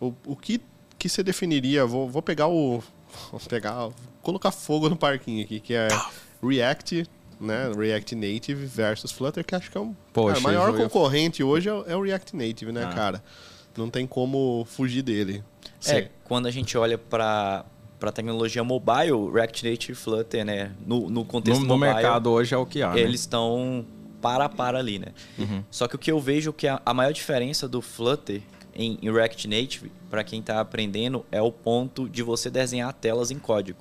o, 0.00 0.12
o 0.26 0.36
que, 0.36 0.60
que 0.98 1.08
você 1.08 1.22
definiria? 1.22 1.86
Vou, 1.86 2.08
vou 2.08 2.22
pegar 2.22 2.48
o... 2.48 2.82
Vou 3.30 3.40
pegar... 3.48 3.74
Vou 3.74 3.94
colocar 4.22 4.50
fogo 4.50 4.88
no 4.88 4.96
parquinho 4.96 5.44
aqui, 5.44 5.60
que 5.60 5.74
é 5.74 5.86
React, 6.42 7.06
né? 7.40 7.70
React 7.76 8.14
Native 8.16 8.66
versus 8.66 9.12
Flutter, 9.12 9.44
que 9.44 9.54
acho 9.54 9.70
que 9.70 9.78
é 9.78 9.80
um... 9.80 9.94
Poxa, 10.12 10.34
cara, 10.34 10.40
maior 10.40 10.76
concorrente 10.76 11.42
hoje 11.42 11.68
é, 11.68 11.92
é, 11.92 11.96
o 11.96 12.02
React 12.02 12.34
Native, 12.34 12.72
né, 12.72 12.84
ah. 12.84 12.92
cara? 12.92 13.24
Não 13.76 13.90
tem 13.90 14.06
como 14.06 14.64
fugir 14.68 15.02
dele. 15.02 15.44
É, 15.86 16.08
quando 16.24 16.46
a 16.46 16.50
gente 16.50 16.76
olha 16.78 16.96
para 16.96 17.64
para 18.04 18.12
tecnologia 18.12 18.62
mobile, 18.62 19.30
React 19.32 19.70
Native 19.70 19.92
e 19.92 19.94
Flutter, 19.94 20.44
né? 20.44 20.72
No, 20.86 21.08
no 21.08 21.24
contexto 21.24 21.62
no, 21.62 21.66
no 21.66 21.78
mobile, 21.78 21.94
mercado 21.94 22.30
hoje 22.30 22.54
é 22.54 22.58
o 22.58 22.66
que 22.66 22.82
há. 22.82 22.92
Né? 22.92 23.00
Eles 23.00 23.20
estão 23.20 23.86
para 24.20 24.44
a 24.44 24.48
para 24.48 24.78
ali, 24.78 24.98
né? 24.98 25.08
Uhum. 25.38 25.64
Só 25.70 25.88
que 25.88 25.96
o 25.96 25.98
que 25.98 26.12
eu 26.12 26.20
vejo 26.20 26.52
que 26.52 26.68
a, 26.68 26.82
a 26.84 26.92
maior 26.92 27.12
diferença 27.12 27.66
do 27.66 27.80
Flutter 27.80 28.42
em, 28.74 28.98
em 29.00 29.10
React 29.10 29.48
Native, 29.48 29.90
para 30.10 30.22
quem 30.22 30.40
está 30.40 30.60
aprendendo, 30.60 31.24
é 31.32 31.40
o 31.40 31.50
ponto 31.50 32.06
de 32.06 32.22
você 32.22 32.50
desenhar 32.50 32.92
telas 32.92 33.30
em 33.30 33.38
código. 33.38 33.78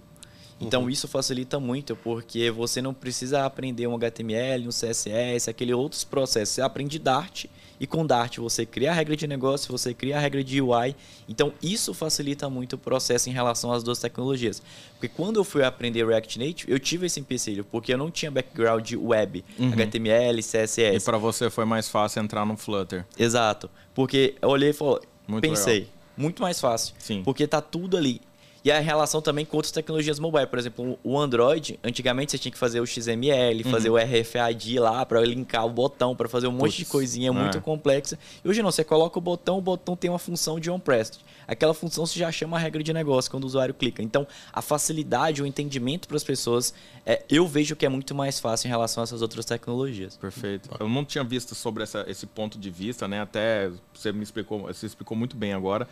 Então 0.63 0.83
uhum. 0.83 0.89
isso 0.89 1.07
facilita 1.07 1.59
muito, 1.59 1.95
porque 1.95 2.49
você 2.49 2.81
não 2.81 2.93
precisa 2.93 3.45
aprender 3.45 3.87
um 3.87 3.95
HTML, 3.95 4.67
um 4.67 4.71
CSS, 4.71 5.49
aquele 5.49 5.73
outros 5.73 6.03
processos. 6.03 6.55
Você 6.55 6.61
aprende 6.61 6.97
Dart 6.99 7.45
e 7.79 7.87
com 7.87 8.05
Dart 8.05 8.37
você 8.37 8.65
cria 8.65 8.91
a 8.91 8.93
regra 8.93 9.15
de 9.15 9.27
negócio, 9.27 9.71
você 9.71 9.93
cria 9.93 10.17
a 10.17 10.19
regra 10.19 10.43
de 10.43 10.61
UI. 10.61 10.95
Então 11.27 11.53
isso 11.61 11.93
facilita 11.93 12.49
muito 12.49 12.73
o 12.73 12.77
processo 12.77 13.29
em 13.29 13.33
relação 13.33 13.71
às 13.71 13.83
duas 13.83 13.99
tecnologias. 13.99 14.61
Porque 14.93 15.07
quando 15.07 15.37
eu 15.37 15.43
fui 15.43 15.63
aprender 15.63 16.05
React 16.05 16.39
Native, 16.39 16.71
eu 16.71 16.79
tive 16.79 17.07
esse 17.07 17.19
empecilho, 17.19 17.63
porque 17.65 17.93
eu 17.93 17.97
não 17.97 18.09
tinha 18.09 18.31
background 18.31 18.93
web, 18.93 19.43
uhum. 19.59 19.73
HTML, 19.73 20.41
CSS. 20.41 20.95
E 20.95 20.99
para 20.99 21.17
você 21.17 21.49
foi 21.49 21.65
mais 21.65 21.89
fácil 21.89 22.21
entrar 22.21 22.45
no 22.45 22.55
Flutter. 22.55 23.05
Exato. 23.17 23.69
Porque 23.93 24.35
eu 24.41 24.49
olhei 24.49 24.69
e 24.69 24.73
falei, 24.73 25.01
pensei, 25.41 25.79
legal. 25.79 25.91
muito 26.17 26.41
mais 26.41 26.59
fácil. 26.59 26.95
Sim. 26.97 27.21
Porque 27.23 27.45
tá 27.47 27.61
tudo 27.61 27.97
ali. 27.97 28.21
E 28.63 28.71
a 28.71 28.79
relação 28.79 29.21
também 29.21 29.45
com 29.45 29.57
outras 29.57 29.73
tecnologias 29.73 30.19
mobile. 30.19 30.47
Por 30.47 30.57
exemplo, 30.57 30.97
o 31.03 31.19
Android, 31.19 31.77
antigamente 31.83 32.31
você 32.31 32.37
tinha 32.37 32.51
que 32.51 32.57
fazer 32.57 32.79
o 32.79 32.85
XML, 32.85 33.63
uhum. 33.63 33.71
fazer 33.71 33.89
o 33.89 33.97
RFID 33.97 34.79
lá 34.79 35.05
para 35.05 35.19
linkar 35.21 35.65
o 35.65 35.69
botão, 35.69 36.15
para 36.15 36.29
fazer 36.29 36.47
um 36.47 36.51
monte 36.51 36.77
de 36.77 36.85
coisinha 36.85 37.29
é. 37.29 37.31
muito 37.31 37.59
complexa. 37.59 38.17
E 38.43 38.47
hoje 38.47 38.61
não, 38.61 38.71
você 38.71 38.83
coloca 38.83 39.19
o 39.19 39.21
botão, 39.21 39.57
o 39.57 39.61
botão 39.61 39.97
tem 39.97 40.09
uma 40.09 40.19
função 40.19 40.59
de 40.59 40.71
on-prest. 40.71 41.19
Aquela 41.45 41.73
função 41.73 42.05
se 42.05 42.17
já 42.17 42.31
chama 42.31 42.57
regra 42.57 42.81
de 42.81 42.93
negócio 42.93 43.29
quando 43.29 43.43
o 43.43 43.47
usuário 43.47 43.73
clica. 43.73 44.01
Então, 44.01 44.25
a 44.53 44.61
facilidade, 44.61 45.41
o 45.41 45.45
entendimento 45.45 46.07
para 46.07 46.15
as 46.15 46.23
pessoas, 46.23 46.73
é, 47.05 47.21
eu 47.29 47.45
vejo 47.45 47.75
que 47.75 47.85
é 47.85 47.89
muito 47.89 48.15
mais 48.15 48.39
fácil 48.39 48.67
em 48.67 48.69
relação 48.69 49.01
a 49.01 49.03
essas 49.03 49.21
outras 49.21 49.45
tecnologias. 49.45 50.15
Perfeito. 50.15 50.69
Eu 50.79 50.87
não 50.87 51.03
tinha 51.03 51.23
visto 51.23 51.53
sobre 51.53 51.83
essa, 51.83 52.05
esse 52.07 52.25
ponto 52.25 52.57
de 52.57 52.69
vista, 52.69 53.09
né? 53.09 53.19
Até 53.19 53.69
você 53.93 54.13
me 54.13 54.23
explicou, 54.23 54.61
você 54.61 54.85
explicou 54.85 55.17
muito 55.17 55.35
bem 55.35 55.51
agora. 55.51 55.85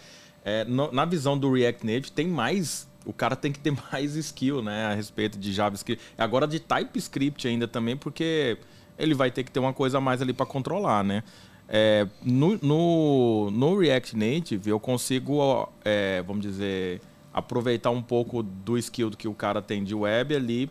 É, 0.44 0.66
no, 0.66 0.92
na 0.92 1.06
visão 1.06 1.38
do 1.38 1.52
React 1.52 1.86
Native, 1.86 2.12
tem 2.12 2.28
mais. 2.28 2.90
O 3.06 3.14
cara 3.14 3.36
tem 3.36 3.52
que 3.52 3.60
ter 3.60 3.74
mais 3.92 4.16
skill, 4.16 4.62
né? 4.62 4.86
A 4.86 4.94
respeito 4.94 5.38
de 5.38 5.52
JavaScript. 5.52 6.04
Agora 6.18 6.48
de 6.48 6.60
TypeScript 6.60 7.48
ainda 7.48 7.68
também, 7.68 7.96
porque 7.96 8.58
ele 8.98 9.14
vai 9.14 9.32
ter 9.32 9.44
que 9.44 9.52
ter 9.52 9.60
uma 9.60 9.74
coisa 9.74 9.98
a 9.98 10.02
mais 10.02 10.22
ali 10.22 10.34
para 10.34 10.46
controlar, 10.46 11.04
né? 11.04 11.24
É, 11.74 12.06
no, 12.22 12.60
no, 12.62 13.50
no, 13.50 13.78
React 13.78 14.18
Native, 14.18 14.70
eu 14.70 14.80
consigo, 14.80 15.70
é, 15.86 16.22
vamos 16.22 16.42
dizer, 16.42 17.00
aproveitar 17.34 17.92
um 17.92 18.02
pouco 18.02 18.44
do 18.44 18.78
skill 18.78 19.10
que 19.12 19.26
o 19.26 19.34
cara 19.34 19.62
tem 19.62 19.82
de 19.82 19.96
web 19.96 20.36
ali 20.36 20.70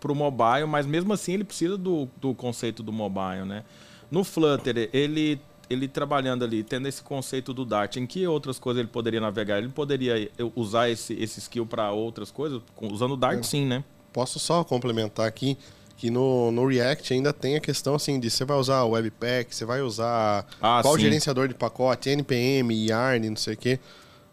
para 0.00 0.10
o 0.10 0.14
mobile, 0.14 0.66
mas 0.66 0.86
mesmo 0.86 1.12
assim 1.12 1.34
ele 1.34 1.44
precisa 1.44 1.76
do, 1.76 2.08
do 2.16 2.34
conceito 2.34 2.82
do 2.82 2.90
mobile, 2.90 3.44
né? 3.44 3.64
No 4.10 4.24
Flutter, 4.24 4.88
ele 4.94 5.38
ele 5.70 5.86
trabalhando 5.86 6.44
ali, 6.44 6.64
tendo 6.64 6.88
esse 6.88 7.00
conceito 7.00 7.54
do 7.54 7.64
Dart, 7.64 7.96
em 7.96 8.06
que 8.06 8.26
outras 8.26 8.58
coisas 8.58 8.80
ele 8.80 8.88
poderia 8.88 9.20
navegar? 9.20 9.58
Ele 9.58 9.68
poderia 9.68 10.28
usar 10.56 10.90
esse, 10.90 11.14
esse 11.14 11.38
skill 11.38 11.64
para 11.64 11.92
outras 11.92 12.32
coisas? 12.32 12.60
Usando 12.80 13.12
o 13.12 13.16
Dart, 13.16 13.38
é. 13.38 13.42
sim, 13.44 13.64
né? 13.64 13.84
Posso 14.12 14.40
só 14.40 14.64
complementar 14.64 15.28
aqui 15.28 15.56
que 15.96 16.10
no, 16.10 16.50
no 16.50 16.66
React 16.66 17.12
ainda 17.12 17.30
tem 17.30 17.56
a 17.56 17.60
questão 17.60 17.94
assim 17.94 18.18
de 18.18 18.30
você 18.30 18.44
vai 18.44 18.56
usar 18.56 18.82
o 18.84 18.90
Webpack, 18.90 19.54
você 19.54 19.66
vai 19.66 19.82
usar 19.82 20.46
ah, 20.60 20.80
qual 20.82 20.96
sim. 20.96 21.02
gerenciador 21.02 21.46
de 21.46 21.54
pacote, 21.54 22.08
NPM, 22.08 22.86
Yarn, 22.86 23.28
não 23.28 23.36
sei 23.36 23.54
o 23.54 23.56
quê. 23.56 23.78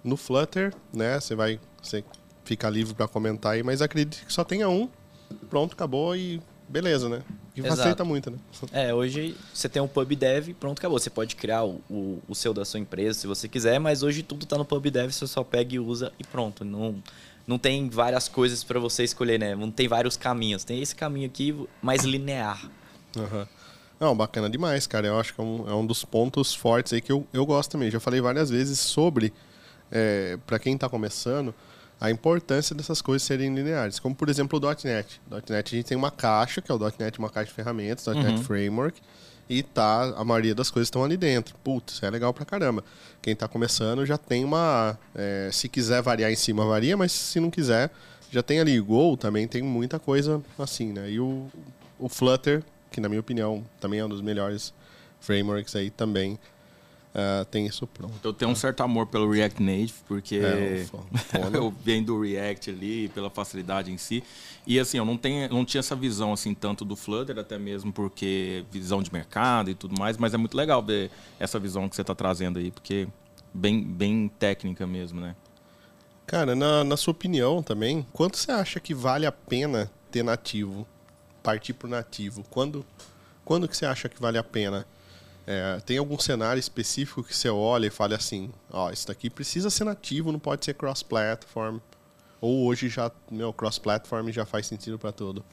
No 0.02 0.16
Flutter, 0.16 0.74
né, 0.94 1.20
você 1.20 1.36
vai 1.36 1.60
você 1.82 2.04
fica 2.46 2.70
livre 2.70 2.94
para 2.94 3.08
comentar 3.08 3.54
aí, 3.54 3.64
mas 3.64 3.82
acredito 3.82 4.26
que 4.26 4.32
só 4.32 4.44
tenha 4.44 4.70
um. 4.70 4.90
Pronto, 5.50 5.74
acabou 5.74 6.16
e 6.16 6.42
beleza, 6.68 7.10
né? 7.10 7.22
E 7.56 7.62
facilita 7.62 8.04
muito, 8.04 8.30
né? 8.30 8.38
É, 8.72 8.94
hoje 8.94 9.36
você 9.54 9.68
tem 9.68 9.82
um 9.82 9.88
pub 9.88 10.16
dev 10.16 10.50
pronto, 10.60 10.80
acabou. 10.80 11.00
Você 11.00 11.10
pode 11.10 11.36
criar 11.36 11.64
o, 11.64 11.82
o, 11.90 12.22
o 12.28 12.36
seu 12.36 12.54
da 12.54 12.64
sua 12.64 12.80
empresa 12.80 13.20
se 13.20 13.28
você 13.28 13.48
quiser, 13.48 13.80
mas 13.80 14.04
hoje 14.04 14.22
tudo 14.22 14.44
está 14.44 14.58
no 14.58 14.66
pub 14.66 14.90
dev, 14.90 15.12
você 15.12 15.26
só 15.26 15.44
pega 15.44 15.76
e 15.76 15.80
usa 15.80 16.12
e 16.20 16.24
pronto. 16.24 16.64
Não, 16.64 17.02
não 17.48 17.58
tem 17.58 17.90
várias 17.90 18.28
coisas 18.28 18.64
para 18.64 18.80
você 18.80 19.04
escolher, 19.04 19.40
né? 19.40 19.56
Não 19.56 19.72
tem 19.72 19.88
vários 19.88 20.18
caminhos. 20.18 20.64
Tem 20.64 20.82
esse 20.82 20.96
caminho 20.96 21.28
aqui 21.28 21.56
mais 21.82 22.04
linear. 22.04 22.70
Uhum. 23.16 23.46
Não, 24.00 24.16
bacana 24.16 24.50
demais, 24.50 24.86
cara. 24.86 25.08
Eu 25.08 25.20
acho 25.20 25.34
que 25.34 25.42
é 25.42 25.44
um, 25.44 25.70
é 25.70 25.74
um 25.74 25.86
dos 25.86 26.06
pontos 26.06 26.54
fortes 26.54 26.94
aí 26.94 27.02
que 27.02 27.12
eu, 27.12 27.26
eu 27.34 27.46
gosto 27.46 27.72
também. 27.72 27.90
Já 27.90 28.00
falei 28.00 28.22
várias 28.22 28.50
vezes 28.50 28.80
sobre, 28.80 29.34
é, 29.92 30.38
para 30.46 30.60
quem 30.60 30.76
está 30.76 30.88
começando, 30.88 31.54
a 32.00 32.12
importância 32.12 32.76
dessas 32.76 33.02
coisas 33.02 33.26
serem 33.26 33.54
lineares. 33.54 34.00
Como, 34.00 34.16
por 34.16 34.30
exemplo, 34.30 34.60
o 34.60 34.62
.NET. 34.62 35.20
.NET 35.30 35.76
a 35.76 35.78
gente 35.78 35.86
tem 35.86 35.98
uma 35.98 36.12
caixa, 36.12 36.62
que 36.62 36.72
é 36.72 36.76
o 36.76 36.80
.NET, 36.80 37.18
uma 37.20 37.30
caixa 37.30 37.48
de 37.48 37.54
ferramentas, 37.54 38.06
.NET 38.06 38.38
uhum. 38.38 38.44
Framework, 38.44 39.02
e 39.50 39.64
tá, 39.64 40.14
a 40.18 40.24
maioria 40.24 40.54
das 40.54 40.70
coisas 40.70 40.88
estão 40.88 41.04
ali 41.04 41.18
dentro. 41.18 41.56
Putz, 41.64 42.04
é 42.04 42.10
legal 42.10 42.34
pra 42.34 42.46
caramba. 42.46 42.84
Quem 43.22 43.34
está 43.34 43.48
começando 43.48 44.06
já 44.06 44.18
tem 44.18 44.44
uma... 44.44 44.98
É, 45.16 45.50
se 45.52 45.70
quiser 45.70 46.02
variar 46.02 46.32
em 46.32 46.36
cima, 46.36 46.66
varia, 46.66 46.98
mas 46.98 47.12
se 47.12 47.40
não 47.40 47.50
quiser, 47.50 47.90
já 48.30 48.44
tem 48.44 48.60
ali. 48.60 48.80
Go 48.80 49.16
também 49.16 49.48
tem 49.48 49.62
muita 49.62 50.00
coisa 50.00 50.42
assim, 50.60 50.92
né? 50.92 51.10
E 51.10 51.20
o, 51.20 51.48
o 51.98 52.10
Flutter, 52.10 52.62
que 52.92 53.00
na 53.00 53.08
minha 53.08 53.22
opinião 53.22 53.64
também 53.80 54.00
é 54.00 54.06
um 54.06 54.10
dos 54.10 54.22
melhores 54.22 54.74
frameworks 55.20 55.76
aí 55.76 55.90
também, 55.90 56.38
uh, 57.14 57.46
tem 57.46 57.66
isso 57.66 57.86
pronto. 57.88 58.14
Eu 58.24 58.34
tenho 58.34 58.52
um 58.52 58.56
certo 58.56 58.82
amor 58.82 59.08
pelo 59.08 59.30
React 59.32 59.62
Native, 59.62 59.94
porque 60.08 60.38
é, 60.38 60.86
eu 61.54 61.74
venho 61.84 62.06
do 62.06 62.22
React 62.22 62.70
ali, 62.70 63.10
pela 63.10 63.30
facilidade 63.30 63.92
em 63.92 63.98
si. 63.98 64.24
E 64.66 64.80
assim, 64.80 64.98
eu 64.98 65.06
não, 65.06 65.18
tenho, 65.18 65.50
não 65.50 65.66
tinha 65.66 65.80
essa 65.80 65.96
visão 65.96 66.34
assim 66.34 66.54
tanto 66.54 66.84
do 66.84 66.96
Flutter, 66.96 67.38
até 67.40 67.58
mesmo 67.58 67.92
porque 67.92 68.66
visão 68.72 69.02
de 69.02 69.12
mercado 69.12 69.70
e 69.70 69.76
tudo 69.76 69.98
mais, 69.98 70.18
mas 70.18 70.34
é 70.34 70.38
muito 70.38 70.56
legal 70.56 70.84
ver 70.84 71.10
essa 71.40 71.58
visão 71.58 71.88
que 71.88 71.96
você 71.96 72.02
está 72.02 72.14
trazendo 72.14 72.60
aí, 72.60 72.72
porque 72.72 73.08
bem, 73.54 73.82
bem 73.84 74.30
técnica 74.40 74.86
mesmo, 74.86 75.22
né? 75.22 75.36
Cara, 76.26 76.56
na, 76.56 76.84
na 76.84 76.98
sua 76.98 77.12
opinião 77.12 77.64
também, 77.64 78.06
quanto 78.12 78.38
você 78.38 78.52
acha 78.52 78.82
que 78.82 78.94
vale 78.94 79.26
a 79.26 79.32
pena 79.32 79.90
ter 80.12 80.24
nativo? 80.24 80.86
Partir 81.42 81.72
para 81.74 81.88
o 81.88 81.90
nativo? 81.90 82.44
Quando, 82.50 82.86
quando 83.46 83.68
que 83.68 83.78
você 83.78 83.86
acha 83.86 84.10
que 84.10 84.20
vale 84.20 84.38
a 84.38 84.44
pena? 84.44 84.86
É, 85.50 85.80
tem 85.86 85.98
algum 85.98 86.20
cenário 86.20 86.60
específico 86.60 87.24
que 87.24 87.34
você 87.34 87.48
olha 87.48 87.88
e 87.88 87.90
fale 87.90 88.14
assim, 88.14 88.52
ó, 88.70 88.92
isso 88.92 89.08
daqui 89.08 89.30
precisa 89.30 89.70
ser 89.70 89.86
nativo, 89.86 90.30
não 90.30 90.40
pode 90.40 90.66
ser 90.66 90.74
cross-platform. 90.74 91.80
Ou 92.42 92.66
hoje 92.66 92.90
já, 92.90 93.10
meu, 93.32 93.54
cross-platform 93.54 94.30
já 94.30 94.46
faz 94.46 94.68
sentido 94.68 95.00
para 95.00 95.14
tudo? 95.14 95.46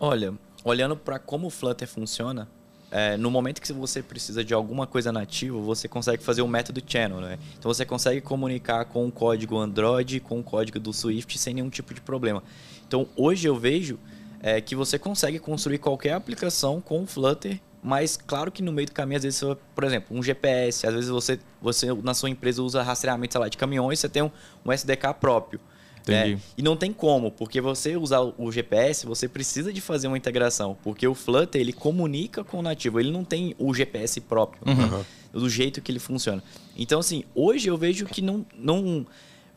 Olha, 0.00 0.34
olhando 0.64 0.96
para 0.96 1.16
como 1.20 1.46
o 1.46 1.50
Flutter 1.50 1.86
funciona, 1.86 2.48
é, 2.90 3.16
no 3.16 3.30
momento 3.30 3.62
que 3.62 3.72
você 3.72 4.02
precisa 4.02 4.42
de 4.42 4.52
alguma 4.52 4.84
coisa 4.84 5.12
nativa, 5.12 5.56
você 5.60 5.86
consegue 5.86 6.24
fazer 6.24 6.42
o 6.42 6.48
método 6.48 6.82
channel, 6.84 7.20
né? 7.20 7.38
Então 7.56 7.72
você 7.72 7.86
consegue 7.86 8.20
comunicar 8.20 8.84
com 8.86 9.06
o 9.06 9.12
código 9.12 9.56
Android, 9.56 10.18
com 10.18 10.40
o 10.40 10.42
código 10.42 10.80
do 10.80 10.92
Swift 10.92 11.38
sem 11.38 11.54
nenhum 11.54 11.70
tipo 11.70 11.94
de 11.94 12.00
problema. 12.00 12.42
Então 12.84 13.06
hoje 13.14 13.46
eu 13.46 13.56
vejo 13.56 13.96
é, 14.42 14.60
que 14.60 14.74
você 14.74 14.98
consegue 14.98 15.38
construir 15.38 15.78
qualquer 15.78 16.14
aplicação 16.14 16.80
com 16.80 17.04
o 17.04 17.06
Flutter 17.06 17.60
mas 17.82 18.16
claro 18.16 18.52
que 18.52 18.62
no 18.62 18.72
meio 18.72 18.86
do 18.86 18.92
caminho, 18.92 19.16
às 19.16 19.22
vezes, 19.22 19.42
por 19.74 19.84
exemplo, 19.84 20.16
um 20.16 20.22
GPS, 20.22 20.86
às 20.86 20.94
vezes 20.94 21.10
você, 21.10 21.38
você 21.60 21.92
na 22.02 22.14
sua 22.14 22.28
empresa 22.28 22.62
usa 22.62 22.82
rastreamento 22.82 23.32
sei 23.32 23.40
lá, 23.40 23.48
de 23.48 23.56
caminhões, 23.56 23.98
você 23.98 24.08
tem 24.08 24.22
um, 24.22 24.30
um 24.64 24.72
SDK 24.72 25.14
próprio. 25.18 25.60
Né? 26.06 26.40
E 26.56 26.62
não 26.62 26.76
tem 26.76 26.92
como, 26.92 27.30
porque 27.30 27.60
você 27.60 27.96
usar 27.96 28.20
o 28.20 28.50
GPS, 28.50 29.06
você 29.06 29.28
precisa 29.28 29.72
de 29.72 29.80
fazer 29.80 30.08
uma 30.08 30.18
integração, 30.18 30.76
porque 30.82 31.06
o 31.06 31.14
Flutter 31.14 31.60
ele 31.60 31.72
comunica 31.72 32.42
com 32.42 32.58
o 32.58 32.62
nativo, 32.62 32.98
ele 32.98 33.10
não 33.10 33.24
tem 33.24 33.54
o 33.58 33.72
GPS 33.72 34.20
próprio, 34.20 34.62
uhum. 34.66 34.74
né? 34.74 35.04
do 35.32 35.48
jeito 35.48 35.80
que 35.80 35.92
ele 35.92 35.98
funciona. 35.98 36.42
Então, 36.76 36.98
assim, 37.00 37.24
hoje 37.34 37.68
eu 37.68 37.76
vejo 37.76 38.06
que 38.06 38.20
não, 38.20 38.44
não 38.56 39.06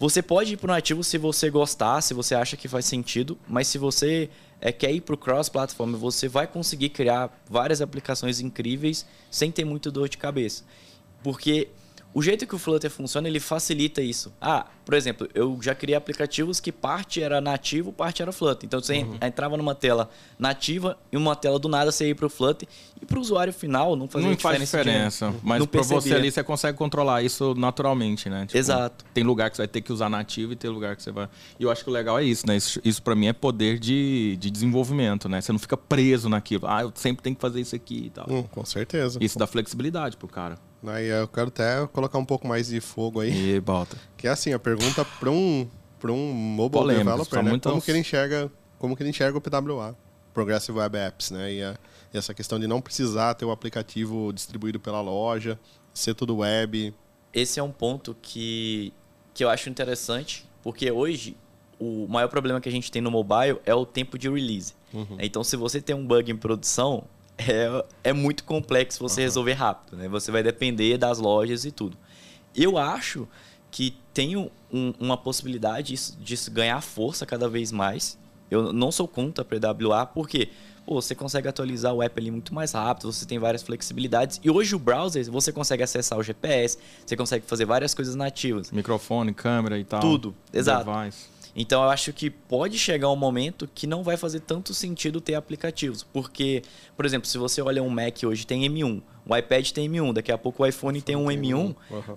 você 0.03 0.21
pode 0.21 0.51
ir 0.51 0.57
para 0.57 0.69
o 0.69 0.73
nativo 0.73 1.01
se 1.01 1.17
você 1.17 1.49
gostar, 1.49 2.01
se 2.01 2.13
você 2.13 2.35
acha 2.35 2.57
que 2.57 2.67
faz 2.67 2.85
sentido, 2.85 3.37
mas 3.47 3.69
se 3.69 3.77
você 3.77 4.29
é, 4.59 4.69
quer 4.69 4.91
ir 4.91 4.99
para 4.99 5.15
o 5.15 5.17
cross-platform, 5.17 5.95
você 5.95 6.27
vai 6.27 6.45
conseguir 6.45 6.89
criar 6.89 7.41
várias 7.49 7.81
aplicações 7.81 8.41
incríveis 8.41 9.05
sem 9.31 9.49
ter 9.49 9.63
muito 9.63 9.89
dor 9.89 10.09
de 10.09 10.17
cabeça. 10.17 10.65
Porque 11.23 11.69
o 12.13 12.21
jeito 12.21 12.45
que 12.45 12.53
o 12.53 12.59
Flutter 12.59 12.91
funciona, 12.91 13.29
ele 13.29 13.39
facilita 13.39 14.01
isso. 14.01 14.33
Ah, 14.41 14.67
por 14.83 14.93
exemplo, 14.93 15.25
eu 15.33 15.57
já 15.61 15.73
criei 15.73 15.95
aplicativos 15.95 16.59
que 16.59 16.69
parte 16.69 17.23
era 17.23 17.39
nativo, 17.39 17.93
parte 17.93 18.21
era 18.21 18.33
Flutter. 18.33 18.65
Então 18.65 18.81
você 18.81 19.03
uhum. 19.03 19.17
entrava 19.21 19.55
numa 19.55 19.73
tela 19.73 20.09
nativa 20.37 20.97
e 21.13 21.15
uma 21.15 21.33
tela 21.33 21.57
do 21.57 21.69
nada 21.69 21.93
você 21.93 22.09
ia 22.09 22.15
para 22.15 22.25
o 22.25 22.29
Flutter 22.29 22.67
e 23.03 23.05
para 23.05 23.17
o 23.17 23.21
usuário 23.21 23.51
final 23.51 23.95
não 23.95 24.07
fazia 24.07 24.29
não 24.29 24.35
diferença. 24.35 24.77
Não 24.77 24.83
faz 24.83 24.85
diferença, 24.85 25.33
mas 25.43 25.65
para 25.65 25.81
você 25.81 26.15
ali 26.15 26.31
você 26.31 26.41
consegue 26.41 26.77
controlar 26.77 27.21
isso 27.21 27.53
naturalmente, 27.55 28.29
né? 28.29 28.45
Tipo, 28.45 28.57
Exato. 28.57 29.03
Tem 29.13 29.23
lugar 29.23 29.49
que 29.49 29.57
você 29.57 29.63
vai 29.63 29.67
ter 29.67 29.81
que 29.81 29.91
usar 29.91 30.09
nativo 30.09 30.53
e 30.53 30.55
tem 30.55 30.71
lugar 30.71 30.95
que 30.95 31.03
você 31.03 31.11
vai. 31.11 31.27
E 31.59 31.63
eu 31.63 31.69
acho 31.69 31.83
que 31.83 31.89
o 31.89 31.93
legal 31.93 32.17
é 32.17 32.23
isso, 32.23 32.47
né? 32.47 32.55
Isso, 32.55 32.79
isso 32.83 33.03
para 33.03 33.13
mim 33.13 33.27
é 33.27 33.33
poder 33.33 33.77
de, 33.77 34.37
de 34.39 34.49
desenvolvimento, 34.49 35.27
né? 35.27 35.41
Você 35.41 35.51
não 35.51 35.59
fica 35.59 35.75
preso 35.75 36.29
naquilo. 36.29 36.65
Ah, 36.65 36.83
eu 36.83 36.91
sempre 36.95 37.21
tenho 37.21 37.35
que 37.35 37.41
fazer 37.41 37.59
isso 37.59 37.75
aqui 37.75 38.05
e 38.05 38.09
tal. 38.09 38.25
Hum, 38.29 38.43
com 38.43 38.63
certeza. 38.63 39.19
Isso 39.21 39.37
dá 39.37 39.45
flexibilidade 39.45 40.15
pro 40.15 40.27
cara. 40.27 40.57
Aí 40.85 41.07
eu 41.07 41.27
quero 41.27 41.49
até 41.49 41.85
colocar 41.87 42.17
um 42.17 42.25
pouco 42.25 42.47
mais 42.47 42.67
de 42.67 42.79
fogo 42.79 43.19
aí. 43.19 43.55
E 43.55 43.59
volta. 43.59 43.97
Que 44.15 44.27
é 44.27 44.31
assim, 44.31 44.53
a 44.53 44.59
pergunta 44.59 45.05
para 45.19 45.29
um 45.29 45.67
para 45.99 46.11
um 46.11 46.33
mobile 46.33 46.81
Polêmicos, 46.81 47.27
developer, 47.27 47.43
né? 47.43 47.59
Como 47.63 47.81
que 47.81 47.91
ele 47.91 47.99
enxerga, 47.99 48.51
como 48.77 48.95
que 48.95 49.03
ele 49.03 49.09
enxerga 49.09 49.37
o 49.37 49.41
PWA, 49.41 49.95
Progressive 50.33 50.77
Web 50.77 50.97
Apps, 50.97 51.31
né? 51.31 51.53
E, 51.53 51.63
a, 51.63 51.75
essa 52.17 52.33
questão 52.33 52.59
de 52.59 52.67
não 52.67 52.81
precisar 52.81 53.33
ter 53.33 53.45
o 53.45 53.51
aplicativo 53.51 54.31
distribuído 54.33 54.79
pela 54.79 55.01
loja, 55.01 55.59
ser 55.93 56.13
tudo 56.13 56.37
web. 56.37 56.93
Esse 57.33 57.59
é 57.59 57.63
um 57.63 57.71
ponto 57.71 58.15
que 58.21 58.93
que 59.33 59.43
eu 59.43 59.49
acho 59.49 59.67
interessante, 59.67 60.47
porque 60.61 60.91
hoje 60.91 61.35
o 61.79 62.07
maior 62.07 62.27
problema 62.27 62.61
que 62.61 62.69
a 62.69 62.71
gente 62.71 62.91
tem 62.91 63.01
no 63.01 63.09
mobile 63.09 63.59
é 63.65 63.73
o 63.73 63.85
tempo 63.85 64.17
de 64.17 64.29
release. 64.29 64.73
Uhum. 64.93 65.17
Então, 65.19 65.43
se 65.43 65.57
você 65.57 65.81
tem 65.81 65.95
um 65.95 66.05
bug 66.05 66.31
em 66.31 66.37
produção, 66.37 67.03
é, 67.37 67.85
é 68.03 68.13
muito 68.13 68.43
complexo 68.43 68.99
você 68.99 69.21
uhum. 69.21 69.25
resolver 69.25 69.53
rápido, 69.53 69.97
né? 69.97 70.07
Você 70.07 70.31
vai 70.31 70.43
depender 70.43 70.97
das 70.97 71.17
lojas 71.17 71.65
e 71.65 71.71
tudo. 71.71 71.97
Eu 72.55 72.77
acho 72.77 73.27
que 73.71 73.97
tem 74.13 74.37
um, 74.37 74.49
uma 74.99 75.17
possibilidade 75.17 75.95
de 76.19 76.49
ganhar 76.51 76.79
força 76.81 77.25
cada 77.25 77.49
vez 77.49 77.71
mais. 77.71 78.19
Eu 78.51 78.71
não 78.71 78.91
sou 78.91 79.07
contra 79.07 79.43
a 79.43 79.73
PWA, 79.73 80.05
porque 80.05 80.49
pô, 80.85 81.01
você 81.01 81.15
consegue 81.15 81.47
atualizar 81.47 81.93
o 81.93 82.01
app 82.01 82.19
ali 82.19 82.31
muito 82.31 82.53
mais 82.53 82.73
rápido, 82.73 83.11
você 83.11 83.25
tem 83.25 83.39
várias 83.39 83.63
flexibilidades. 83.63 84.39
E 84.43 84.49
hoje 84.49 84.75
o 84.75 84.79
browser, 84.79 85.29
você 85.31 85.51
consegue 85.51 85.83
acessar 85.83 86.17
o 86.17 86.23
GPS, 86.23 86.77
você 87.05 87.15
consegue 87.15 87.45
fazer 87.45 87.65
várias 87.65 87.93
coisas 87.93 88.15
nativas. 88.15 88.71
Microfone, 88.71 89.33
câmera 89.33 89.77
e 89.77 89.83
tal. 89.83 89.99
Tudo, 89.99 90.35
exato. 90.53 90.89
Device. 90.91 91.32
Então 91.55 91.83
eu 91.83 91.89
acho 91.89 92.11
que 92.13 92.29
pode 92.29 92.77
chegar 92.77 93.09
um 93.09 93.15
momento 93.15 93.69
que 93.73 93.85
não 93.85 94.03
vai 94.03 94.17
fazer 94.17 94.39
tanto 94.39 94.73
sentido 94.73 95.21
ter 95.21 95.35
aplicativos. 95.35 96.03
Porque, 96.03 96.61
por 96.95 97.05
exemplo, 97.05 97.27
se 97.27 97.37
você 97.37 97.61
olha 97.61 97.83
um 97.83 97.89
Mac 97.89 98.23
hoje 98.23 98.45
tem 98.45 98.67
M1, 98.67 99.01
o 99.25 99.35
iPad 99.35 99.71
tem 99.71 99.89
M1, 99.89 100.13
daqui 100.13 100.31
a 100.31 100.37
pouco 100.37 100.63
o 100.63 100.65
iPhone 100.65 101.01
tem 101.01 101.15
um 101.15 101.27
M1, 101.27 101.53
uhum. 101.55 101.75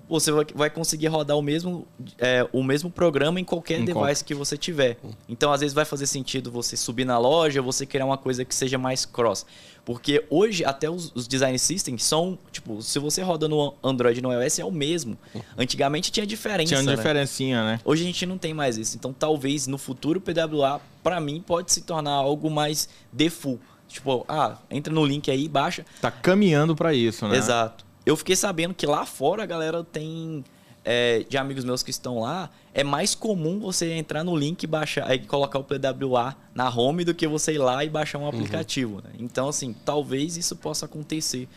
você 0.09 0.31
vai 0.31 0.69
conseguir 0.69 1.07
rodar 1.07 1.37
o 1.37 1.41
mesmo, 1.41 1.87
é, 2.17 2.47
o 2.51 2.61
mesmo 2.61 2.91
programa 2.91 3.39
em 3.39 3.45
qualquer 3.45 3.79
em 3.79 3.85
device 3.85 4.23
qual? 4.23 4.27
que 4.27 4.35
você 4.35 4.57
tiver. 4.57 4.97
Uhum. 5.01 5.11
Então, 5.29 5.51
às 5.51 5.61
vezes, 5.61 5.73
vai 5.73 5.85
fazer 5.85 6.05
sentido 6.05 6.51
você 6.51 6.75
subir 6.75 7.05
na 7.05 7.17
loja, 7.17 7.61
você 7.61 7.85
criar 7.85 8.05
uma 8.05 8.17
coisa 8.17 8.43
que 8.43 8.53
seja 8.53 8.77
mais 8.77 9.05
cross. 9.05 9.45
Porque 9.87 10.25
hoje, 10.29 10.65
até 10.65 10.89
os, 10.89 11.13
os 11.15 11.29
design 11.29 11.57
systems 11.57 12.03
são, 12.03 12.37
tipo, 12.51 12.81
se 12.81 12.99
você 12.99 13.21
roda 13.21 13.47
no 13.47 13.73
Android 13.81 14.19
e 14.19 14.21
no 14.21 14.33
iOS, 14.33 14.59
é 14.59 14.65
o 14.65 14.69
mesmo. 14.69 15.17
Antigamente 15.57 16.11
tinha 16.11 16.27
diferença. 16.27 16.67
Tinha 16.67 16.81
uma 16.81 16.91
né? 16.91 16.97
diferencinha, 16.97 17.63
né? 17.63 17.79
Hoje 17.85 18.03
a 18.03 18.05
gente 18.05 18.25
não 18.25 18.37
tem 18.37 18.53
mais 18.53 18.77
isso. 18.77 18.97
Então, 18.97 19.13
talvez 19.13 19.65
no 19.65 19.77
futuro 19.77 20.19
o 20.19 20.21
PWA, 20.21 20.81
para 21.01 21.21
mim, 21.21 21.41
pode 21.41 21.71
se 21.71 21.83
tornar 21.83 22.11
algo 22.11 22.51
mais 22.51 22.89
default 23.13 23.61
Tipo, 23.87 24.25
ah, 24.27 24.57
entra 24.69 24.93
no 24.93 25.05
link 25.05 25.31
aí, 25.31 25.47
baixa. 25.47 25.85
Tá 26.01 26.11
caminhando 26.11 26.75
para 26.75 26.93
isso, 26.93 27.25
né? 27.25 27.37
Exato. 27.37 27.85
Eu 28.05 28.17
fiquei 28.17 28.35
sabendo 28.35 28.73
que 28.73 28.85
lá 28.85 29.05
fora 29.05 29.43
a 29.43 29.45
galera 29.45 29.85
tem. 29.85 30.43
É, 30.89 31.25
de 31.27 31.37
amigos 31.37 31.65
meus 31.65 31.83
que 31.83 31.89
estão 31.89 32.21
lá, 32.21 32.49
é 32.73 32.81
mais 32.81 33.13
comum 33.13 33.59
você 33.59 33.91
entrar 33.91 34.23
no 34.23 34.33
link 34.33 34.63
e 34.63 34.67
baixar, 34.67 35.05
aí 35.05 35.19
colocar 35.19 35.59
o 35.59 35.63
PWA 35.65 36.33
na 36.55 36.69
home 36.69 37.03
do 37.03 37.13
que 37.13 37.27
você 37.27 37.55
ir 37.55 37.57
lá 37.57 37.83
e 37.83 37.89
baixar 37.89 38.19
um 38.19 38.21
uhum. 38.21 38.29
aplicativo. 38.29 38.95
Uhum. 38.95 39.01
Né? 39.03 39.09
Então, 39.19 39.49
assim, 39.49 39.75
talvez 39.83 40.37
isso 40.37 40.55
possa 40.55 40.85
acontecer 40.85 41.49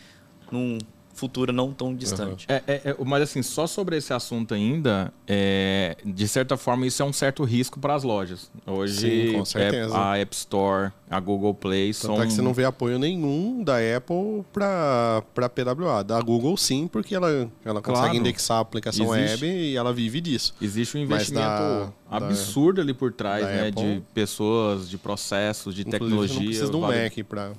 num 0.51 0.79
futuro 1.13 1.53
não 1.53 1.71
tão 1.71 1.95
distante. 1.95 2.45
Uhum. 2.49 2.55
É, 2.55 2.63
é, 2.67 2.81
é, 2.89 2.95
mas 3.05 3.23
assim, 3.23 3.41
só 3.41 3.67
sobre 3.67 3.95
esse 3.95 4.13
assunto 4.13 4.53
ainda, 4.53 5.13
é, 5.27 5.95
de 6.03 6.27
certa 6.27 6.57
forma 6.57 6.85
isso 6.85 7.01
é 7.01 7.05
um 7.05 7.13
certo 7.13 7.43
risco 7.43 7.79
para 7.79 7.95
as 7.95 8.03
lojas. 8.03 8.51
Hoje 8.65 9.31
Sim, 9.45 9.57
a 9.93 10.17
App 10.17 10.35
Store 10.35 10.91
a 11.11 11.19
Google 11.19 11.53
Play 11.53 11.91
Tanto 11.93 12.05
são... 12.15 12.21
é 12.23 12.25
que 12.25 12.33
você 12.33 12.41
não 12.41 12.53
vê 12.53 12.63
apoio 12.65 12.97
nenhum 12.97 13.63
da 13.63 13.75
Apple 13.97 14.43
para 14.53 15.23
PWA. 15.49 16.03
Da 16.03 16.19
Google 16.21 16.55
sim, 16.57 16.87
porque 16.87 17.13
ela, 17.13 17.49
ela 17.65 17.81
consegue 17.81 18.01
Claro. 18.05 18.15
indexar 18.15 18.57
a 18.57 18.61
aplicação 18.61 19.13
Existe. 19.15 19.43
web 19.45 19.55
e 19.57 19.75
ela 19.75 19.93
vive 19.93 20.21
disso. 20.21 20.53
Existe 20.61 20.97
um 20.97 21.01
investimento 21.01 21.45
da- 21.45 21.89
absurdo 22.09 22.81
ali 22.81 22.93
por 22.93 23.11
trás, 23.13 23.43
da 23.43 23.49
né? 23.51 23.67
Apple- 23.69 23.95
de 23.95 24.01
pessoas, 24.13 24.89
de 24.89 24.97
processos, 24.97 25.73
de 25.75 25.85
tecnologia. 25.85 26.35
Não 26.39 26.45
precisa 26.45 26.69
de 26.69 26.75
um 26.75 26.81
vale- 26.81 27.03
Mac 27.03 27.13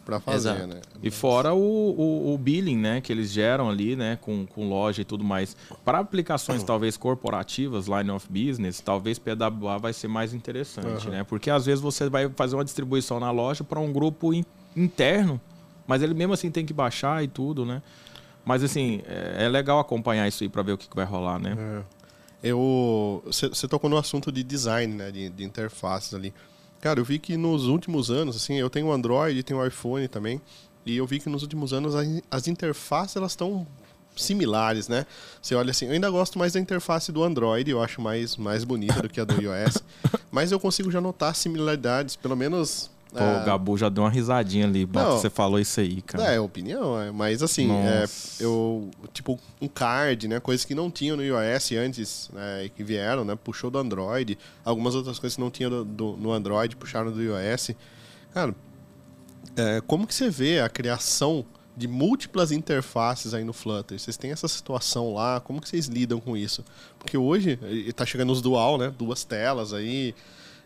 para 0.04 0.20
fazer, 0.20 0.50
Exato. 0.50 0.66
né? 0.66 0.80
E 1.02 1.10
fora 1.10 1.54
o, 1.54 1.58
o, 1.58 2.34
o 2.34 2.38
billing, 2.38 2.76
né, 2.76 3.00
que 3.00 3.10
eles 3.12 3.30
geram 3.30 3.68
ali, 3.70 3.96
né, 3.96 4.18
com, 4.20 4.46
com 4.46 4.68
loja 4.68 5.00
e 5.02 5.04
tudo 5.04 5.24
mais. 5.24 5.56
Para 5.84 5.98
aplicações 6.00 6.62
talvez 6.62 6.96
corporativas, 6.96 7.86
line 7.86 8.10
of 8.10 8.26
business, 8.30 8.80
talvez 8.80 9.18
PWA 9.18 9.78
vai 9.78 9.92
ser 9.92 10.08
mais 10.08 10.34
interessante, 10.34 11.08
né? 11.08 11.24
Porque 11.24 11.50
às 11.50 11.64
vezes 11.66 11.80
você 11.80 12.08
vai 12.08 12.28
fazer 12.36 12.54
uma 12.54 12.64
distribuição 12.64 13.18
na 13.18 13.30
loja 13.30 13.41
para 13.64 13.80
um 13.80 13.92
grupo 13.92 14.32
in- 14.32 14.44
interno, 14.76 15.40
mas 15.86 16.02
ele 16.02 16.14
mesmo 16.14 16.32
assim 16.34 16.50
tem 16.50 16.64
que 16.64 16.72
baixar 16.72 17.22
e 17.22 17.28
tudo, 17.28 17.64
né? 17.64 17.82
Mas 18.44 18.62
assim, 18.62 19.02
é, 19.06 19.44
é 19.44 19.48
legal 19.48 19.78
acompanhar 19.78 20.26
isso 20.26 20.42
aí 20.42 20.48
para 20.48 20.62
ver 20.62 20.72
o 20.72 20.78
que, 20.78 20.88
que 20.88 20.96
vai 20.96 21.04
rolar, 21.04 21.38
né? 21.38 21.56
É. 21.58 22.02
Eu, 22.42 23.22
você 23.26 23.68
tocou 23.68 23.88
no 23.88 23.96
assunto 23.96 24.32
de 24.32 24.42
design, 24.42 24.92
né, 24.94 25.12
de, 25.12 25.28
de 25.30 25.44
interfaces 25.44 26.12
ali. 26.12 26.34
Cara, 26.80 26.98
eu 26.98 27.04
vi 27.04 27.20
que 27.20 27.36
nos 27.36 27.66
últimos 27.68 28.10
anos, 28.10 28.34
assim, 28.34 28.54
eu 28.54 28.68
tenho 28.68 28.90
Android, 28.90 29.40
tenho 29.44 29.64
iPhone 29.64 30.08
também, 30.08 30.40
e 30.84 30.96
eu 30.96 31.06
vi 31.06 31.20
que 31.20 31.28
nos 31.28 31.42
últimos 31.42 31.72
anos 31.72 31.94
as, 31.94 32.08
as 32.28 32.48
interfaces 32.48 33.14
elas 33.14 33.30
estão 33.32 33.64
similares, 34.16 34.88
né? 34.88 35.06
Você 35.40 35.54
olha 35.54 35.70
assim, 35.70 35.86
eu 35.86 35.92
ainda 35.92 36.10
gosto 36.10 36.36
mais 36.38 36.52
da 36.52 36.60
interface 36.60 37.12
do 37.12 37.22
Android, 37.22 37.70
eu 37.70 37.80
acho 37.80 38.00
mais 38.00 38.36
mais 38.36 38.64
bonita 38.64 39.00
do 39.00 39.08
que 39.08 39.20
a 39.20 39.24
do 39.24 39.40
iOS, 39.40 39.78
mas 40.30 40.50
eu 40.50 40.58
consigo 40.58 40.90
já 40.90 41.00
notar 41.00 41.34
similaridades, 41.36 42.16
pelo 42.16 42.36
menos 42.36 42.90
Pô, 43.12 43.18
é, 43.18 43.42
o 43.42 43.44
Gabu 43.44 43.76
já 43.76 43.90
deu 43.90 44.04
uma 44.04 44.10
risadinha 44.10 44.64
ali, 44.66 44.88
Não. 44.90 45.18
você 45.18 45.28
falou 45.28 45.60
isso 45.60 45.78
aí, 45.80 46.00
cara. 46.00 46.24
É, 46.32 46.40
opinião, 46.40 46.98
é, 46.98 47.10
mas 47.10 47.42
assim, 47.42 47.70
é, 47.70 48.06
eu, 48.40 48.90
tipo, 49.12 49.38
um 49.60 49.68
card, 49.68 50.26
né, 50.28 50.40
coisas 50.40 50.64
que 50.64 50.74
não 50.74 50.90
tinham 50.90 51.16
no 51.16 51.22
iOS 51.22 51.72
antes, 51.72 52.30
né, 52.32 52.64
e 52.64 52.68
que 52.70 52.82
vieram, 52.82 53.22
né, 53.22 53.36
puxou 53.36 53.70
do 53.70 53.78
Android, 53.78 54.38
algumas 54.64 54.94
outras 54.94 55.18
coisas 55.18 55.34
que 55.36 55.42
não 55.42 55.50
tinham 55.50 55.70
do, 55.70 55.84
do- 55.84 56.16
no 56.16 56.32
Android, 56.32 56.74
puxaram 56.74 57.12
do 57.12 57.22
iOS. 57.22 57.72
Cara, 58.32 58.54
é, 59.56 59.82
como 59.86 60.06
que 60.06 60.14
você 60.14 60.30
vê 60.30 60.60
a 60.60 60.68
criação 60.70 61.44
de 61.76 61.86
múltiplas 61.86 62.50
interfaces 62.50 63.34
aí 63.34 63.44
no 63.44 63.52
Flutter? 63.52 63.98
Vocês 63.98 64.16
têm 64.16 64.30
essa 64.30 64.48
situação 64.48 65.12
lá, 65.12 65.38
como 65.40 65.60
que 65.60 65.68
vocês 65.68 65.86
lidam 65.86 66.18
com 66.18 66.34
isso? 66.34 66.64
Porque 66.98 67.18
hoje, 67.18 67.58
está 67.86 68.06
chegando 68.06 68.32
os 68.32 68.40
dual, 68.40 68.78
né, 68.78 68.90
duas 68.96 69.22
telas 69.22 69.74
aí, 69.74 70.14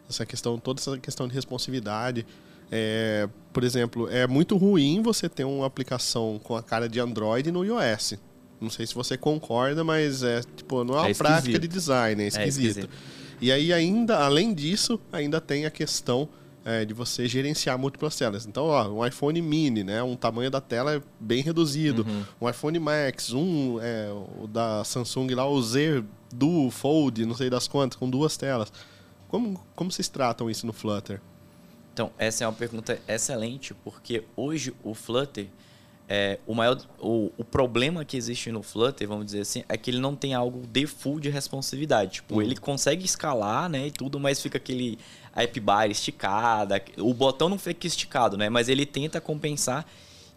essa 0.08 0.24
questão, 0.26 0.58
toda 0.58 0.80
essa 0.80 0.96
questão 0.98 1.26
de 1.28 1.34
responsividade. 1.34 2.26
É, 2.70 3.28
por 3.52 3.62
exemplo, 3.62 4.08
é 4.10 4.26
muito 4.26 4.56
ruim 4.56 5.00
você 5.00 5.28
ter 5.28 5.44
uma 5.44 5.66
aplicação 5.66 6.40
com 6.42 6.56
a 6.56 6.62
cara 6.62 6.88
de 6.88 6.98
Android 6.98 7.50
no 7.52 7.64
iOS. 7.64 8.14
Não 8.60 8.70
sei 8.70 8.86
se 8.86 8.94
você 8.94 9.16
concorda, 9.16 9.84
mas 9.84 10.22
é 10.22 10.40
tipo, 10.56 10.82
não 10.82 10.94
é 10.94 11.00
uma 11.02 11.10
É 11.10 11.14
prática 11.14 11.58
de 11.58 11.68
design, 11.68 12.22
é 12.22 12.26
esquisito. 12.26 12.68
esquisito. 12.80 12.88
E 13.40 13.52
aí 13.52 13.72
ainda, 13.72 14.18
além 14.24 14.54
disso, 14.54 14.98
ainda 15.12 15.40
tem 15.40 15.66
a 15.66 15.70
questão 15.70 16.28
é, 16.64 16.84
de 16.84 16.92
você 16.94 17.28
gerenciar 17.28 17.78
múltiplas 17.78 18.16
telas. 18.16 18.46
Então, 18.46 18.64
ó, 18.64 18.88
um 18.88 19.06
iPhone 19.06 19.40
mini, 19.40 19.84
né? 19.84 20.02
Um 20.02 20.16
tamanho 20.16 20.50
da 20.50 20.60
tela 20.60 20.96
é 20.96 21.02
bem 21.20 21.42
reduzido. 21.42 22.04
Um 22.40 22.48
iPhone 22.48 22.78
Max, 22.80 23.32
um 23.32 23.78
é, 23.80 24.08
o 24.42 24.46
da 24.48 24.82
Samsung 24.82 25.28
lá, 25.34 25.46
o 25.46 25.62
Z 25.62 26.02
Duo 26.34 26.70
Fold, 26.70 27.24
não 27.24 27.36
sei 27.36 27.48
das 27.48 27.68
quantas, 27.68 27.96
com 27.96 28.10
duas 28.10 28.36
telas. 28.36 28.72
Como, 29.28 29.64
como 29.74 29.90
vocês 29.90 30.08
tratam 30.08 30.50
isso 30.50 30.66
no 30.66 30.72
Flutter? 30.72 31.20
Então, 31.92 32.10
essa 32.18 32.44
é 32.44 32.46
uma 32.46 32.52
pergunta 32.52 33.00
excelente, 33.08 33.72
porque 33.72 34.22
hoje 34.36 34.74
o 34.84 34.92
Flutter, 34.92 35.46
é, 36.08 36.38
o 36.46 36.54
maior 36.54 36.78
o, 37.00 37.32
o 37.38 37.44
problema 37.44 38.04
que 38.04 38.16
existe 38.16 38.52
no 38.52 38.62
Flutter, 38.62 39.08
vamos 39.08 39.24
dizer 39.24 39.40
assim, 39.40 39.64
é 39.66 39.76
que 39.78 39.90
ele 39.90 39.98
não 39.98 40.14
tem 40.14 40.34
algo 40.34 40.66
de 40.66 40.86
full 40.86 41.18
de 41.18 41.30
responsividade. 41.30 42.12
Tipo, 42.16 42.42
ele 42.42 42.54
consegue 42.56 43.04
escalar, 43.04 43.68
né, 43.70 43.86
e 43.86 43.90
tudo, 43.90 44.20
mas 44.20 44.42
fica 44.42 44.58
aquele 44.58 44.98
app 45.34 45.58
bar 45.58 45.90
esticada, 45.90 46.82
o 46.98 47.14
botão 47.14 47.48
não 47.48 47.58
fica 47.58 47.86
esticado, 47.86 48.36
né, 48.36 48.50
mas 48.50 48.68
ele 48.68 48.84
tenta 48.84 49.20
compensar 49.20 49.86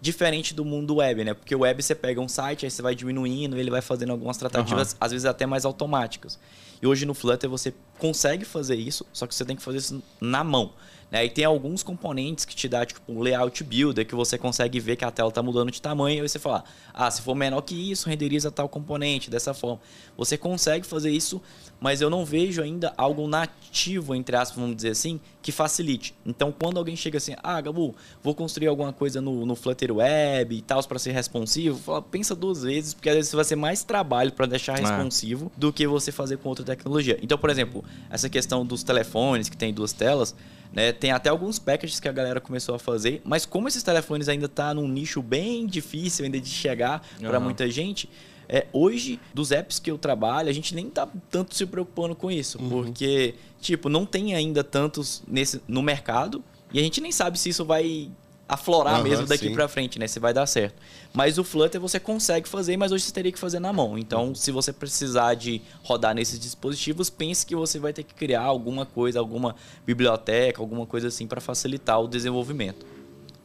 diferente 0.01 0.53
do 0.53 0.63
mundo 0.63 0.95
web, 0.95 1.23
né? 1.23 1.33
Porque 1.33 1.53
o 1.53 1.59
web 1.59 1.83
você 1.83 1.93
pega 1.93 2.21
um 2.21 2.27
site, 2.27 2.65
aí 2.65 2.71
você 2.71 2.81
vai 2.81 2.95
diminuindo, 2.95 3.57
ele 3.57 3.69
vai 3.69 3.81
fazendo 3.81 4.11
algumas 4.11 4.37
tratativas, 4.37 4.95
às 4.99 5.11
vezes 5.11 5.25
até 5.25 5.45
mais 5.45 5.65
automáticas. 5.65 6.39
E 6.81 6.87
hoje 6.87 7.05
no 7.05 7.13
Flutter 7.13 7.49
você 7.49 7.73
consegue 7.99 8.45
fazer 8.45 8.75
isso, 8.75 9.05
só 9.13 9.27
que 9.27 9.35
você 9.35 9.45
tem 9.45 9.55
que 9.55 9.61
fazer 9.61 9.77
isso 9.77 10.01
na 10.19 10.43
mão. 10.43 10.71
Né? 11.11 11.25
E 11.25 11.29
tem 11.29 11.43
alguns 11.43 11.81
componentes 11.81 12.45
que 12.45 12.55
te 12.55 12.67
dá, 12.67 12.85
tipo, 12.85 13.01
um 13.07 13.19
layout 13.19 13.63
builder, 13.63 14.05
que 14.05 14.13
você 14.13 14.37
consegue 14.37 14.79
ver 14.79 14.95
que 14.95 15.03
a 15.03 15.09
tela 15.09 15.29
está 15.29 15.41
mudando 15.41 15.71
de 15.71 15.81
tamanho, 15.81 16.17
e 16.17 16.21
aí 16.21 16.29
você 16.29 16.37
fala, 16.37 16.63
ah, 16.93 17.09
se 17.09 17.21
for 17.21 17.33
menor 17.35 17.61
que 17.61 17.73
isso, 17.91 18.07
renderiza 18.07 18.51
tal 18.51 18.69
componente, 18.69 19.29
dessa 19.29 19.53
forma. 19.53 19.79
Você 20.15 20.37
consegue 20.37 20.85
fazer 20.85 21.09
isso, 21.09 21.41
mas 21.79 21.99
eu 22.01 22.09
não 22.11 22.23
vejo 22.25 22.61
ainda 22.61 22.93
algo 22.95 23.27
nativo, 23.27 24.13
entre 24.13 24.35
aspas, 24.35 24.59
vamos 24.59 24.75
dizer 24.75 24.89
assim, 24.91 25.19
que 25.41 25.51
facilite. 25.51 26.13
Então, 26.25 26.51
quando 26.51 26.77
alguém 26.77 26.95
chega 26.95 27.17
assim, 27.17 27.33
ah, 27.41 27.59
Gabu, 27.59 27.95
vou 28.21 28.35
construir 28.35 28.67
alguma 28.67 28.93
coisa 28.93 29.19
no, 29.19 29.45
no 29.47 29.55
Flutter 29.55 29.91
Web 29.95 30.55
e 30.55 30.61
tal, 30.61 30.83
para 30.83 30.99
ser 30.99 31.11
responsivo, 31.11 31.79
fala, 31.79 32.01
pensa 32.03 32.35
duas 32.35 32.61
vezes, 32.61 32.93
porque 32.93 33.09
às 33.09 33.15
vezes 33.15 33.31
vai 33.31 33.45
ser 33.45 33.55
mais 33.55 33.83
trabalho 33.83 34.31
para 34.31 34.45
deixar 34.45 34.77
É. 34.77 34.81
responsivo 34.81 35.51
do 35.57 35.73
que 35.73 35.87
você 35.87 36.11
fazer 36.11 36.37
com 36.37 36.49
outra 36.49 36.63
tecnologia. 36.63 37.17
Então, 37.23 37.37
por 37.37 37.49
exemplo, 37.49 37.83
essa 38.09 38.29
questão 38.29 38.65
dos 38.65 38.83
telefones 38.83 39.49
que 39.49 39.57
tem 39.57 39.73
duas 39.73 39.93
telas, 39.93 40.35
né, 40.71 40.91
tem 40.91 41.11
até 41.11 41.29
alguns 41.29 41.57
packages 41.57 41.99
que 41.99 42.07
a 42.07 42.11
galera 42.11 42.39
começou 42.39 42.75
a 42.75 42.79
fazer, 42.79 43.21
mas 43.23 43.45
como 43.45 43.67
esses 43.67 43.81
telefones 43.81 44.29
ainda 44.29 44.47
tá 44.47 44.73
num 44.73 44.87
nicho 44.87 45.21
bem 45.21 45.65
difícil 45.65 46.25
ainda 46.25 46.39
de 46.39 46.49
chegar 46.49 47.03
para 47.19 47.37
Aham. 47.37 47.39
muita 47.39 47.69
gente, 47.69 48.09
é, 48.47 48.65
hoje, 48.73 49.19
dos 49.33 49.51
apps 49.51 49.79
que 49.79 49.91
eu 49.91 49.97
trabalho, 49.97 50.49
a 50.49 50.51
gente 50.51 50.73
nem 50.73 50.89
tá 50.89 51.07
tanto 51.29 51.55
se 51.55 51.65
preocupando 51.65 52.15
com 52.15 52.31
isso, 52.31 52.57
porque, 52.57 53.35
tipo, 53.61 53.89
não 53.89 54.05
tem 54.05 54.33
ainda 54.33 54.63
tantos 54.63 55.21
nesse, 55.27 55.61
no 55.67 55.81
mercado 55.83 56.43
e 56.73 56.79
a 56.79 56.81
gente 56.81 56.99
nem 57.01 57.11
sabe 57.11 57.39
se 57.39 57.49
isso 57.49 57.63
vai 57.65 58.09
aflorar 58.49 58.95
Aham, 58.95 59.03
mesmo 59.03 59.27
daqui 59.27 59.51
para 59.51 59.67
frente, 59.67 59.99
né? 59.99 60.07
Se 60.07 60.19
vai 60.19 60.33
dar 60.33 60.47
certo. 60.47 60.81
Mas 61.13 61.37
o 61.37 61.43
Flutter 61.43 61.79
você 61.79 61.99
consegue 61.99 62.49
fazer, 62.49 62.75
mas 62.75 62.91
hoje 62.91 63.03
você 63.03 63.13
teria 63.13 63.31
que 63.31 63.37
fazer 63.37 63.59
na 63.59 63.71
mão. 63.71 63.97
Então, 63.97 64.33
se 64.33 64.51
você 64.51 64.73
precisar 64.73 65.35
de 65.35 65.61
rodar 65.83 66.15
nesses 66.15 66.39
dispositivos, 66.39 67.11
pense 67.11 67.45
que 67.45 67.55
você 67.55 67.77
vai 67.77 67.93
ter 67.93 68.03
que 68.03 68.15
criar 68.15 68.41
alguma 68.41 68.87
coisa, 68.87 69.19
alguma 69.19 69.55
biblioteca, 69.85 70.59
alguma 70.61 70.87
coisa 70.87 71.09
assim 71.09 71.27
para 71.27 71.39
facilitar 71.39 72.01
o 72.01 72.07
desenvolvimento. 72.07 72.85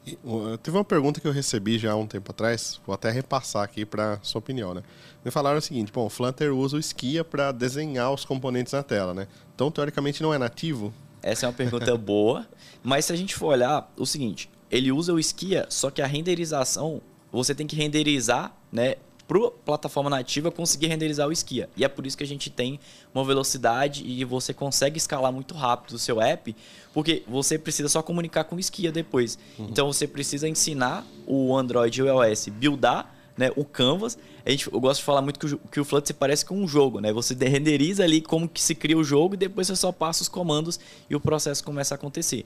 E, 0.06 0.18
uh, 0.24 0.56
Teve 0.58 0.76
uma 0.76 0.84
pergunta 0.84 1.20
que 1.20 1.28
eu 1.28 1.32
recebi 1.32 1.78
já 1.78 1.92
há 1.92 1.96
um 1.96 2.06
tempo 2.06 2.30
atrás, 2.30 2.80
vou 2.86 2.94
até 2.94 3.10
repassar 3.10 3.62
aqui 3.62 3.84
para 3.84 4.18
sua 4.22 4.38
opinião, 4.38 4.72
né? 4.72 4.82
Me 5.22 5.30
falaram 5.30 5.58
o 5.58 5.62
seguinte, 5.62 5.92
bom, 5.92 6.06
o 6.06 6.10
Flutter 6.10 6.54
usa 6.54 6.76
o 6.76 6.80
Skia 6.80 7.24
para 7.24 7.52
desenhar 7.52 8.12
os 8.12 8.24
componentes 8.24 8.72
na 8.72 8.82
tela, 8.82 9.12
né? 9.12 9.26
Então, 9.54 9.70
teoricamente, 9.70 10.22
não 10.22 10.32
é 10.32 10.38
nativo? 10.38 10.92
Essa 11.22 11.46
é 11.46 11.48
uma 11.48 11.54
pergunta 11.54 11.96
boa, 11.96 12.46
mas 12.82 13.06
se 13.06 13.12
a 13.12 13.16
gente 13.16 13.34
for 13.34 13.46
olhar, 13.46 13.90
o 13.96 14.04
seguinte, 14.04 14.50
ele 14.70 14.90
usa 14.92 15.12
o 15.12 15.18
Skia, 15.18 15.66
só 15.68 15.90
que 15.90 16.00
a 16.02 16.06
renderização, 16.06 17.00
você 17.32 17.54
tem 17.54 17.66
que 17.66 17.76
renderizar, 17.76 18.54
né, 18.72 18.96
para 19.26 19.50
plataforma 19.64 20.10
nativa 20.10 20.50
conseguir 20.50 20.88
renderizar 20.88 21.26
o 21.26 21.32
Skia. 21.32 21.68
E 21.76 21.82
é 21.84 21.88
por 21.88 22.06
isso 22.06 22.16
que 22.16 22.22
a 22.22 22.26
gente 22.26 22.50
tem 22.50 22.78
uma 23.14 23.24
velocidade 23.24 24.04
e 24.06 24.22
você 24.24 24.52
consegue 24.52 24.98
escalar 24.98 25.32
muito 25.32 25.54
rápido 25.54 25.94
o 25.94 25.98
seu 25.98 26.20
app, 26.20 26.54
porque 26.92 27.22
você 27.26 27.58
precisa 27.58 27.88
só 27.88 28.02
comunicar 28.02 28.44
com 28.44 28.56
o 28.56 28.60
Skia 28.60 28.92
depois. 28.92 29.38
Então 29.58 29.90
você 29.90 30.06
precisa 30.06 30.46
ensinar 30.46 31.06
o 31.26 31.56
Android 31.56 31.98
e 31.98 32.02
o 32.02 32.22
iOS 32.24 32.48
buildar 32.48 33.14
né, 33.36 33.50
o 33.56 33.64
Canvas. 33.64 34.18
A 34.44 34.50
gente, 34.50 34.70
eu 34.70 34.78
gosto 34.78 35.00
de 35.00 35.04
falar 35.06 35.22
muito 35.22 35.40
que 35.40 35.46
o, 35.46 35.58
que 35.72 35.80
o 35.80 35.84
Flutter 35.86 36.08
se 36.08 36.12
parece 36.14 36.44
com 36.44 36.62
um 36.62 36.68
jogo, 36.68 37.00
né? 37.00 37.10
Você 37.10 37.34
de- 37.34 37.48
renderiza 37.48 38.04
ali 38.04 38.20
como 38.20 38.46
que 38.46 38.60
se 38.60 38.74
cria 38.74 38.96
o 38.96 39.02
jogo 39.02 39.34
e 39.34 39.36
depois 39.38 39.66
você 39.66 39.74
só 39.74 39.90
passa 39.90 40.22
os 40.22 40.28
comandos 40.28 40.78
e 41.08 41.16
o 41.16 41.20
processo 41.20 41.64
começa 41.64 41.94
a 41.94 41.96
acontecer. 41.96 42.44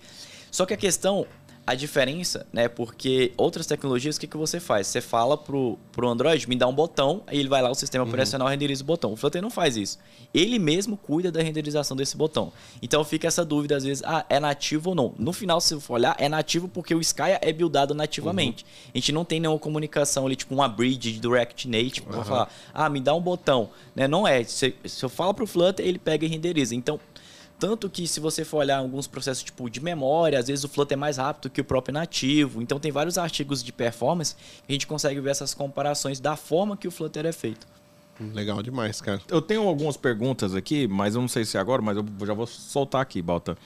Só 0.50 0.64
que 0.64 0.72
a 0.72 0.76
questão, 0.76 1.26
a 1.68 1.74
diferença, 1.74 2.46
né? 2.50 2.66
Porque 2.66 3.30
outras 3.36 3.66
tecnologias, 3.66 4.16
o 4.16 4.20
que, 4.20 4.26
que 4.26 4.38
você 4.38 4.58
faz? 4.58 4.86
Você 4.86 5.02
fala 5.02 5.36
pro, 5.36 5.78
pro 5.92 6.08
Android, 6.08 6.48
me 6.48 6.56
dá 6.56 6.66
um 6.66 6.72
botão, 6.72 7.22
aí 7.26 7.38
ele 7.38 7.48
vai 7.50 7.60
lá, 7.60 7.70
o 7.70 7.74
sistema 7.74 8.06
operacional 8.06 8.48
renderiza 8.48 8.82
o 8.82 8.86
botão. 8.86 9.12
O 9.12 9.16
Flutter 9.16 9.42
não 9.42 9.50
faz 9.50 9.76
isso. 9.76 9.98
Ele 10.32 10.58
mesmo 10.58 10.96
cuida 10.96 11.30
da 11.30 11.42
renderização 11.42 11.94
desse 11.94 12.16
botão. 12.16 12.50
Então 12.80 13.04
fica 13.04 13.28
essa 13.28 13.44
dúvida, 13.44 13.76
às 13.76 13.84
vezes, 13.84 14.02
ah, 14.06 14.24
é 14.30 14.40
nativo 14.40 14.88
ou 14.88 14.94
não? 14.94 15.14
No 15.18 15.30
final, 15.30 15.60
se 15.60 15.78
for 15.78 15.96
olhar, 15.96 16.16
é 16.18 16.26
nativo 16.26 16.68
porque 16.68 16.94
o 16.94 17.02
Sky 17.02 17.36
é 17.38 17.52
buildado 17.52 17.94
nativamente. 17.94 18.64
A 18.94 18.96
gente 18.96 19.12
não 19.12 19.22
tem 19.22 19.38
nenhuma 19.38 19.58
comunicação 19.58 20.24
ali, 20.24 20.36
tipo 20.36 20.54
uma 20.54 20.68
bridge 20.70 21.20
do 21.20 21.32
React 21.32 21.68
Native, 21.68 22.06
pra 22.06 22.24
falar, 22.24 22.50
ah, 22.72 22.88
me 22.88 22.98
dá 22.98 23.14
um 23.14 23.20
botão. 23.20 23.68
Né? 23.94 24.08
Não 24.08 24.26
é. 24.26 24.42
Se, 24.42 24.74
se 24.86 25.04
eu 25.04 25.10
falo 25.10 25.34
pro 25.34 25.46
Flutter, 25.46 25.84
ele 25.84 25.98
pega 25.98 26.24
e 26.24 26.28
renderiza. 26.30 26.74
Então, 26.74 26.98
tanto 27.58 27.90
que 27.90 28.06
se 28.06 28.20
você 28.20 28.44
for 28.44 28.58
olhar 28.58 28.78
alguns 28.78 29.06
processos 29.06 29.42
tipo 29.42 29.68
de 29.68 29.80
memória, 29.80 30.38
às 30.38 30.46
vezes 30.46 30.64
o 30.64 30.68
Flutter 30.68 30.96
é 30.96 30.98
mais 30.98 31.16
rápido 31.16 31.50
que 31.50 31.60
o 31.60 31.64
próprio 31.64 31.92
nativo. 31.92 32.62
Então 32.62 32.78
tem 32.78 32.92
vários 32.92 33.18
artigos 33.18 33.62
de 33.62 33.72
performance 33.72 34.34
que 34.34 34.70
a 34.70 34.72
gente 34.72 34.86
consegue 34.86 35.20
ver 35.20 35.30
essas 35.30 35.54
comparações 35.54 36.20
da 36.20 36.36
forma 36.36 36.76
que 36.76 36.86
o 36.86 36.90
Flutter 36.90 37.26
é 37.26 37.32
feito. 37.32 37.66
Legal 38.34 38.62
demais, 38.62 39.00
cara. 39.00 39.20
Eu 39.28 39.40
tenho 39.40 39.62
algumas 39.62 39.96
perguntas 39.96 40.54
aqui, 40.54 40.88
mas 40.88 41.14
eu 41.14 41.20
não 41.20 41.28
sei 41.28 41.44
se 41.44 41.56
é 41.56 41.60
agora, 41.60 41.80
mas 41.80 41.96
eu 41.96 42.04
já 42.26 42.34
vou 42.34 42.46
soltar 42.46 43.00
aqui, 43.00 43.22
Balta. 43.22 43.56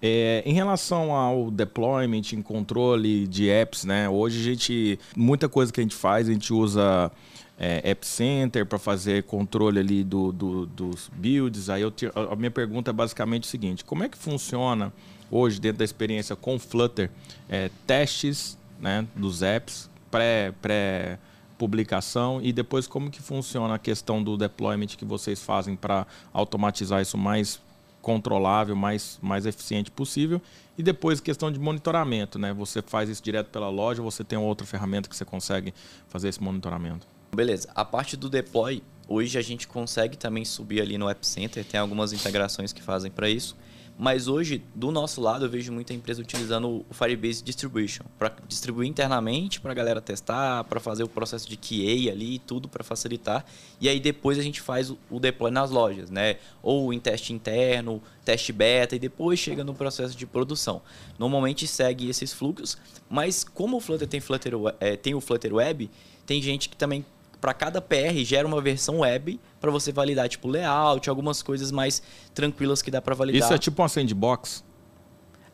É, 0.00 0.42
em 0.46 0.52
relação 0.52 1.12
ao 1.12 1.50
deployment, 1.50 2.32
em 2.32 2.42
controle 2.42 3.26
de 3.26 3.48
apps, 3.48 3.84
né? 3.84 4.08
Hoje 4.08 4.40
a 4.40 4.44
gente. 4.44 4.98
Muita 5.16 5.48
coisa 5.48 5.72
que 5.72 5.80
a 5.80 5.82
gente 5.82 5.94
faz, 5.94 6.28
a 6.28 6.32
gente 6.32 6.52
usa 6.52 7.10
é, 7.58 7.90
App 7.90 8.06
Center 8.06 8.66
para 8.66 8.78
fazer 8.78 9.22
controle 9.24 9.78
ali 9.78 10.04
do, 10.04 10.32
do, 10.32 10.66
dos 10.66 11.10
builds. 11.14 11.70
Aí 11.70 11.82
eu 11.82 11.90
te, 11.90 12.06
a 12.06 12.36
minha 12.36 12.50
pergunta 12.50 12.90
é 12.90 12.92
basicamente 12.92 13.44
o 13.44 13.46
seguinte: 13.46 13.84
como 13.84 14.04
é 14.04 14.08
que 14.08 14.18
funciona 14.18 14.92
hoje, 15.30 15.60
dentro 15.60 15.78
da 15.78 15.84
experiência 15.84 16.36
com 16.36 16.58
Flutter, 16.58 17.10
é, 17.48 17.70
testes 17.86 18.58
né, 18.80 19.06
dos 19.14 19.42
apps 19.42 19.90
pré, 20.10 20.52
pré 20.62 21.18
publicação 21.58 22.40
e 22.42 22.52
depois 22.52 22.86
como 22.86 23.10
que 23.10 23.20
funciona 23.20 23.74
a 23.74 23.78
questão 23.78 24.22
do 24.22 24.36
deployment 24.36 24.88
que 24.88 25.04
vocês 25.04 25.42
fazem 25.42 25.74
para 25.74 26.06
automatizar 26.32 27.00
isso 27.00 27.16
mais 27.16 27.60
controlável, 28.02 28.76
mais, 28.76 29.18
mais 29.20 29.46
eficiente 29.46 29.90
possível. 29.90 30.40
E 30.78 30.82
depois 30.82 31.20
questão 31.20 31.50
de 31.50 31.58
monitoramento, 31.58 32.38
né? 32.38 32.52
Você 32.52 32.82
faz 32.82 33.08
isso 33.08 33.22
direto 33.22 33.48
pela 33.48 33.68
loja, 33.68 34.02
você 34.02 34.22
tem 34.22 34.38
outra 34.38 34.66
ferramenta 34.66 35.08
que 35.08 35.16
você 35.16 35.24
consegue 35.24 35.74
fazer 36.06 36.28
esse 36.28 36.42
monitoramento. 36.42 37.06
Beleza. 37.36 37.68
A 37.74 37.84
parte 37.84 38.16
do 38.16 38.30
deploy, 38.30 38.82
hoje 39.06 39.36
a 39.36 39.42
gente 39.42 39.68
consegue 39.68 40.16
também 40.16 40.42
subir 40.42 40.80
ali 40.80 40.96
no 40.96 41.06
App 41.06 41.26
Center, 41.26 41.62
tem 41.62 41.78
algumas 41.78 42.14
integrações 42.14 42.72
que 42.72 42.80
fazem 42.82 43.10
para 43.10 43.28
isso. 43.28 43.54
Mas 43.98 44.26
hoje, 44.26 44.62
do 44.74 44.90
nosso 44.90 45.20
lado, 45.20 45.44
eu 45.44 45.50
vejo 45.50 45.70
muita 45.70 45.92
empresa 45.92 46.20
utilizando 46.20 46.84
o 46.88 46.94
Firebase 46.94 47.42
Distribution 47.42 48.04
para 48.18 48.34
distribuir 48.48 48.88
internamente 48.88 49.60
para 49.60 49.72
a 49.72 49.74
galera 49.74 50.00
testar, 50.00 50.64
para 50.64 50.80
fazer 50.80 51.02
o 51.02 51.08
processo 51.08 51.46
de 51.46 51.56
QA 51.58 52.10
ali, 52.10 52.38
tudo 52.38 52.68
para 52.68 52.82
facilitar. 52.82 53.44
E 53.80 53.88
aí 53.88 54.00
depois 54.00 54.38
a 54.38 54.42
gente 54.42 54.62
faz 54.62 54.90
o 55.10 55.20
deploy 55.20 55.50
nas 55.50 55.70
lojas, 55.70 56.10
né? 56.10 56.36
Ou 56.62 56.92
em 56.92 57.00
teste 57.00 57.34
interno, 57.34 58.02
teste 58.24 58.50
beta 58.50 58.96
e 58.96 58.98
depois 58.98 59.38
chega 59.38 59.62
no 59.62 59.74
processo 59.74 60.16
de 60.16 60.26
produção. 60.26 60.80
Normalmente 61.18 61.66
segue 61.66 62.08
esses 62.08 62.32
fluxos, 62.32 62.78
mas 63.10 63.44
como 63.44 63.76
o 63.76 63.80
Flutter 63.80 64.08
tem, 64.08 64.20
Flutter, 64.20 64.54
é, 64.80 64.96
tem 64.96 65.14
o 65.14 65.20
Flutter 65.20 65.54
Web, 65.54 65.90
tem 66.26 66.42
gente 66.42 66.68
que 66.68 66.76
também 66.76 67.04
para 67.40 67.54
cada 67.54 67.80
PR 67.80 68.14
gera 68.24 68.46
uma 68.46 68.60
versão 68.60 69.00
web 69.00 69.40
para 69.60 69.70
você 69.70 69.92
validar 69.92 70.28
tipo 70.28 70.48
layout, 70.48 71.08
algumas 71.08 71.42
coisas 71.42 71.70
mais 71.70 72.02
tranquilas 72.34 72.82
que 72.82 72.90
dá 72.90 73.00
para 73.00 73.14
validar. 73.14 73.40
Isso 73.40 73.54
é 73.54 73.58
tipo 73.58 73.82
uma 73.82 73.88
sandbox? 73.88 74.64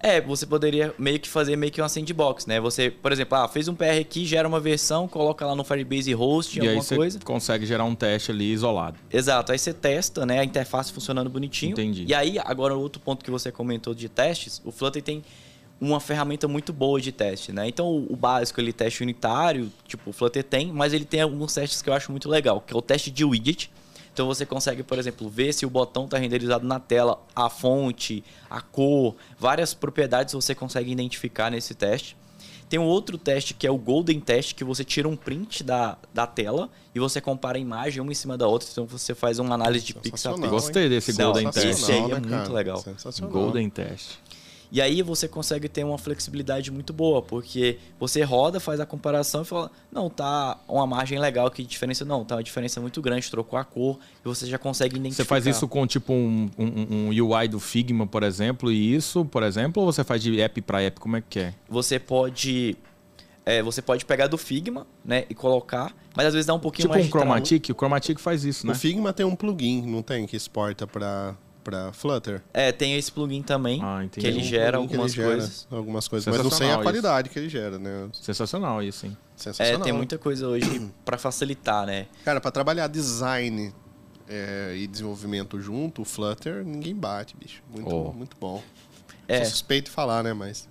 É, 0.02 0.20
você 0.20 0.44
poderia 0.44 0.92
meio 0.98 1.20
que 1.20 1.28
fazer 1.28 1.54
meio 1.54 1.70
que 1.70 1.80
uma 1.80 1.88
sandbox, 1.88 2.44
né? 2.44 2.60
Você, 2.60 2.90
por 2.90 3.12
exemplo, 3.12 3.38
ah, 3.38 3.46
fez 3.46 3.68
um 3.68 3.74
PR 3.74 4.00
aqui, 4.00 4.26
gera 4.26 4.48
uma 4.48 4.58
versão, 4.58 5.06
coloca 5.06 5.46
lá 5.46 5.54
no 5.54 5.62
Firebase 5.62 6.12
host, 6.12 6.58
e 6.58 6.60
alguma 6.60 6.82
aí 6.82 6.96
coisa. 6.96 7.20
consegue 7.20 7.64
gerar 7.64 7.84
um 7.84 7.94
teste 7.94 8.32
ali 8.32 8.52
isolado. 8.52 8.98
Exato. 9.12 9.52
Aí 9.52 9.58
você 9.58 9.72
testa, 9.72 10.26
né? 10.26 10.40
A 10.40 10.44
interface 10.44 10.92
funcionando 10.92 11.30
bonitinho. 11.30 11.70
Entendi. 11.70 12.04
E 12.08 12.12
aí, 12.12 12.36
agora, 12.40 12.74
outro 12.74 13.00
ponto 13.00 13.24
que 13.24 13.30
você 13.30 13.52
comentou 13.52 13.94
de 13.94 14.08
testes, 14.08 14.60
o 14.64 14.72
Flutter 14.72 15.00
tem 15.02 15.22
uma 15.82 15.98
ferramenta 15.98 16.46
muito 16.46 16.72
boa 16.72 17.00
de 17.00 17.10
teste, 17.10 17.52
né? 17.52 17.66
Então, 17.66 18.06
o, 18.08 18.14
básico, 18.14 18.60
ele 18.60 18.72
teste 18.72 19.02
unitário, 19.02 19.70
tipo, 19.84 20.10
o 20.10 20.12
Flutter 20.12 20.44
tem, 20.44 20.72
mas 20.72 20.92
ele 20.92 21.04
tem 21.04 21.20
alguns 21.20 21.52
testes 21.52 21.82
que 21.82 21.90
eu 21.90 21.94
acho 21.94 22.12
muito 22.12 22.28
legal, 22.28 22.60
que 22.60 22.72
é 22.72 22.76
o 22.76 22.80
teste 22.80 23.10
de 23.10 23.24
widget. 23.24 23.68
Então, 24.12 24.26
você 24.28 24.46
consegue, 24.46 24.84
por 24.84 24.96
exemplo, 24.96 25.28
ver 25.28 25.52
se 25.52 25.66
o 25.66 25.70
botão 25.70 26.04
está 26.04 26.18
renderizado 26.18 26.64
na 26.64 26.78
tela, 26.78 27.20
a 27.34 27.50
fonte, 27.50 28.22
a 28.48 28.60
cor, 28.60 29.16
várias 29.36 29.74
propriedades 29.74 30.34
você 30.34 30.54
consegue 30.54 30.92
identificar 30.92 31.50
nesse 31.50 31.74
teste. 31.74 32.16
Tem 32.68 32.78
um 32.78 32.84
outro 32.84 33.18
teste 33.18 33.52
que 33.52 33.66
é 33.66 33.70
o 33.70 33.76
Golden 33.76 34.20
Test, 34.20 34.54
que 34.54 34.64
você 34.64 34.82
tira 34.82 35.06
um 35.06 35.16
print 35.16 35.62
da, 35.62 35.98
da 36.14 36.26
tela 36.26 36.70
e 36.94 36.98
você 36.98 37.20
compara 37.20 37.58
a 37.58 37.60
imagem 37.60 38.00
uma 38.00 38.12
em 38.12 38.14
cima 38.14 38.38
da 38.38 38.46
outra. 38.48 38.66
Então 38.70 38.86
você 38.86 39.14
faz 39.14 39.38
uma 39.38 39.54
análise 39.54 39.84
de 39.84 39.92
pixel 39.92 40.32
a 40.32 40.34
pixel. 40.36 40.50
Gostei 40.50 40.88
desse 40.88 41.12
Golden 41.12 41.50
Test. 41.50 41.66
Esse 41.66 41.92
aí 41.92 42.10
é 42.10 42.18
né, 42.18 42.36
muito 42.36 42.50
legal. 42.50 42.82
Golden 43.28 43.68
Test. 43.68 44.12
E 44.72 44.80
aí 44.80 45.02
você 45.02 45.28
consegue 45.28 45.68
ter 45.68 45.84
uma 45.84 45.98
flexibilidade 45.98 46.70
muito 46.70 46.94
boa, 46.94 47.20
porque 47.20 47.78
você 48.00 48.22
roda, 48.22 48.58
faz 48.58 48.80
a 48.80 48.86
comparação 48.86 49.42
e 49.42 49.44
fala, 49.44 49.70
não, 49.92 50.08
tá 50.08 50.58
uma 50.66 50.86
margem 50.86 51.18
legal, 51.18 51.50
que 51.50 51.62
diferença 51.62 52.06
não, 52.06 52.24
tá 52.24 52.36
uma 52.36 52.42
diferença 52.42 52.80
muito 52.80 53.02
grande, 53.02 53.30
trocou 53.30 53.58
a 53.58 53.64
cor 53.64 53.98
e 54.24 54.26
você 54.26 54.46
já 54.46 54.56
consegue 54.56 54.96
identificar. 54.96 55.24
Você 55.24 55.28
faz 55.28 55.46
isso 55.46 55.68
com 55.68 55.86
tipo 55.86 56.14
um, 56.14 56.48
um, 56.58 57.10
um 57.10 57.22
UI 57.22 57.48
do 57.48 57.60
Figma, 57.60 58.06
por 58.06 58.22
exemplo, 58.22 58.72
e 58.72 58.94
isso, 58.94 59.26
por 59.26 59.42
exemplo, 59.42 59.82
ou 59.82 59.92
você 59.92 60.02
faz 60.02 60.22
de 60.22 60.40
app 60.40 60.62
para 60.62 60.80
app, 60.80 60.98
como 60.98 61.18
é 61.18 61.20
que 61.20 61.38
é? 61.38 61.54
Você 61.68 61.98
pode 61.98 62.74
é, 63.44 63.62
você 63.62 63.82
pode 63.82 64.06
pegar 64.06 64.26
do 64.26 64.38
Figma, 64.38 64.86
né, 65.04 65.26
e 65.28 65.34
colocar, 65.34 65.94
mas 66.16 66.28
às 66.28 66.32
vezes 66.32 66.46
dá 66.46 66.54
um 66.54 66.58
pouquinho 66.58 66.88
tipo 66.88 66.94
mais 66.94 67.06
um 67.06 67.10
Chromatic, 67.10 67.68
o 67.68 67.74
Chromatic 67.74 68.18
faz 68.18 68.42
isso, 68.42 68.66
né? 68.66 68.72
O 68.72 68.76
Figma 68.76 69.12
tem 69.12 69.26
um 69.26 69.36
plugin, 69.36 69.82
não 69.82 70.00
tem, 70.00 70.26
que 70.26 70.34
exporta 70.34 70.86
para 70.86 71.34
para 71.62 71.92
Flutter. 71.92 72.42
É, 72.52 72.72
tem 72.72 72.96
esse 72.96 73.10
plugin 73.10 73.42
também, 73.42 73.80
ah, 73.82 74.04
que 74.10 74.26
ele 74.26 74.42
gera 74.42 74.78
um 74.78 74.82
algumas 74.82 75.16
ele 75.16 75.24
coisas. 75.24 75.66
Gera 75.68 75.78
algumas 75.78 76.08
coisas, 76.08 76.34
mas 76.34 76.44
não 76.44 76.50
sei 76.50 76.70
a 76.70 76.78
qualidade 76.78 77.28
isso. 77.28 77.32
que 77.32 77.38
ele 77.38 77.48
gera, 77.48 77.78
né? 77.78 78.08
Sensacional 78.12 78.82
isso, 78.82 79.06
hein? 79.06 79.16
Sensacional. 79.36 79.80
É, 79.80 79.84
tem 79.84 79.92
muita 79.92 80.18
coisa 80.18 80.46
hoje 80.46 80.90
para 81.04 81.18
facilitar, 81.18 81.86
né? 81.86 82.06
Cara, 82.24 82.40
para 82.40 82.50
trabalhar 82.50 82.86
design 82.88 83.72
é, 84.28 84.74
e 84.76 84.86
desenvolvimento 84.86 85.60
junto, 85.60 86.02
o 86.02 86.04
Flutter, 86.04 86.64
ninguém 86.64 86.94
bate, 86.94 87.36
bicho. 87.36 87.62
Muito, 87.70 87.94
oh. 87.94 88.12
muito 88.12 88.36
bom. 88.40 88.62
É. 89.28 89.38
Sou 89.38 89.46
suspeito 89.46 89.86
de 89.86 89.94
falar, 89.94 90.22
né, 90.22 90.32
mas... 90.32 90.68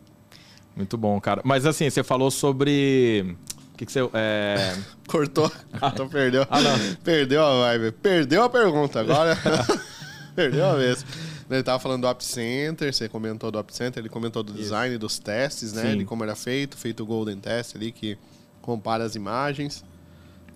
Muito 0.75 0.97
bom, 0.97 1.19
cara. 1.19 1.41
Mas 1.43 1.65
assim, 1.65 1.89
você 1.89 2.03
falou 2.03 2.31
sobre... 2.31 3.35
O 3.73 3.77
que, 3.77 3.85
que 3.85 3.91
você... 3.91 3.99
É... 4.13 4.77
Cortou. 5.07 5.51
então 5.73 6.07
perdeu. 6.07 6.45
Ah, 6.49 6.61
não. 6.61 6.95
Perdeu 7.03 7.45
a 7.45 7.67
vibe. 7.67 7.91
Perdeu 7.93 8.43
a 8.43 8.49
pergunta. 8.49 8.99
Agora... 8.99 9.37
Perdeu 10.35 10.65
a 10.65 10.75
vez. 10.75 11.05
Ele 11.49 11.63
tava 11.63 11.79
falando 11.79 12.01
do 12.01 12.07
App 12.07 12.23
Center, 12.23 12.93
você 12.93 13.09
comentou 13.09 13.51
do 13.51 13.59
App 13.59 13.75
Center, 13.75 14.01
ele 14.01 14.09
comentou 14.09 14.41
do 14.41 14.53
design, 14.53 14.97
dos 14.97 15.19
testes, 15.19 15.73
né? 15.73 15.91
Sim. 15.91 15.97
De 15.99 16.05
como 16.05 16.23
era 16.23 16.35
feito, 16.35 16.77
feito 16.77 17.03
o 17.03 17.05
Golden 17.05 17.37
Test 17.37 17.75
ali, 17.75 17.91
que 17.91 18.17
compara 18.61 19.03
as 19.03 19.15
imagens, 19.15 19.83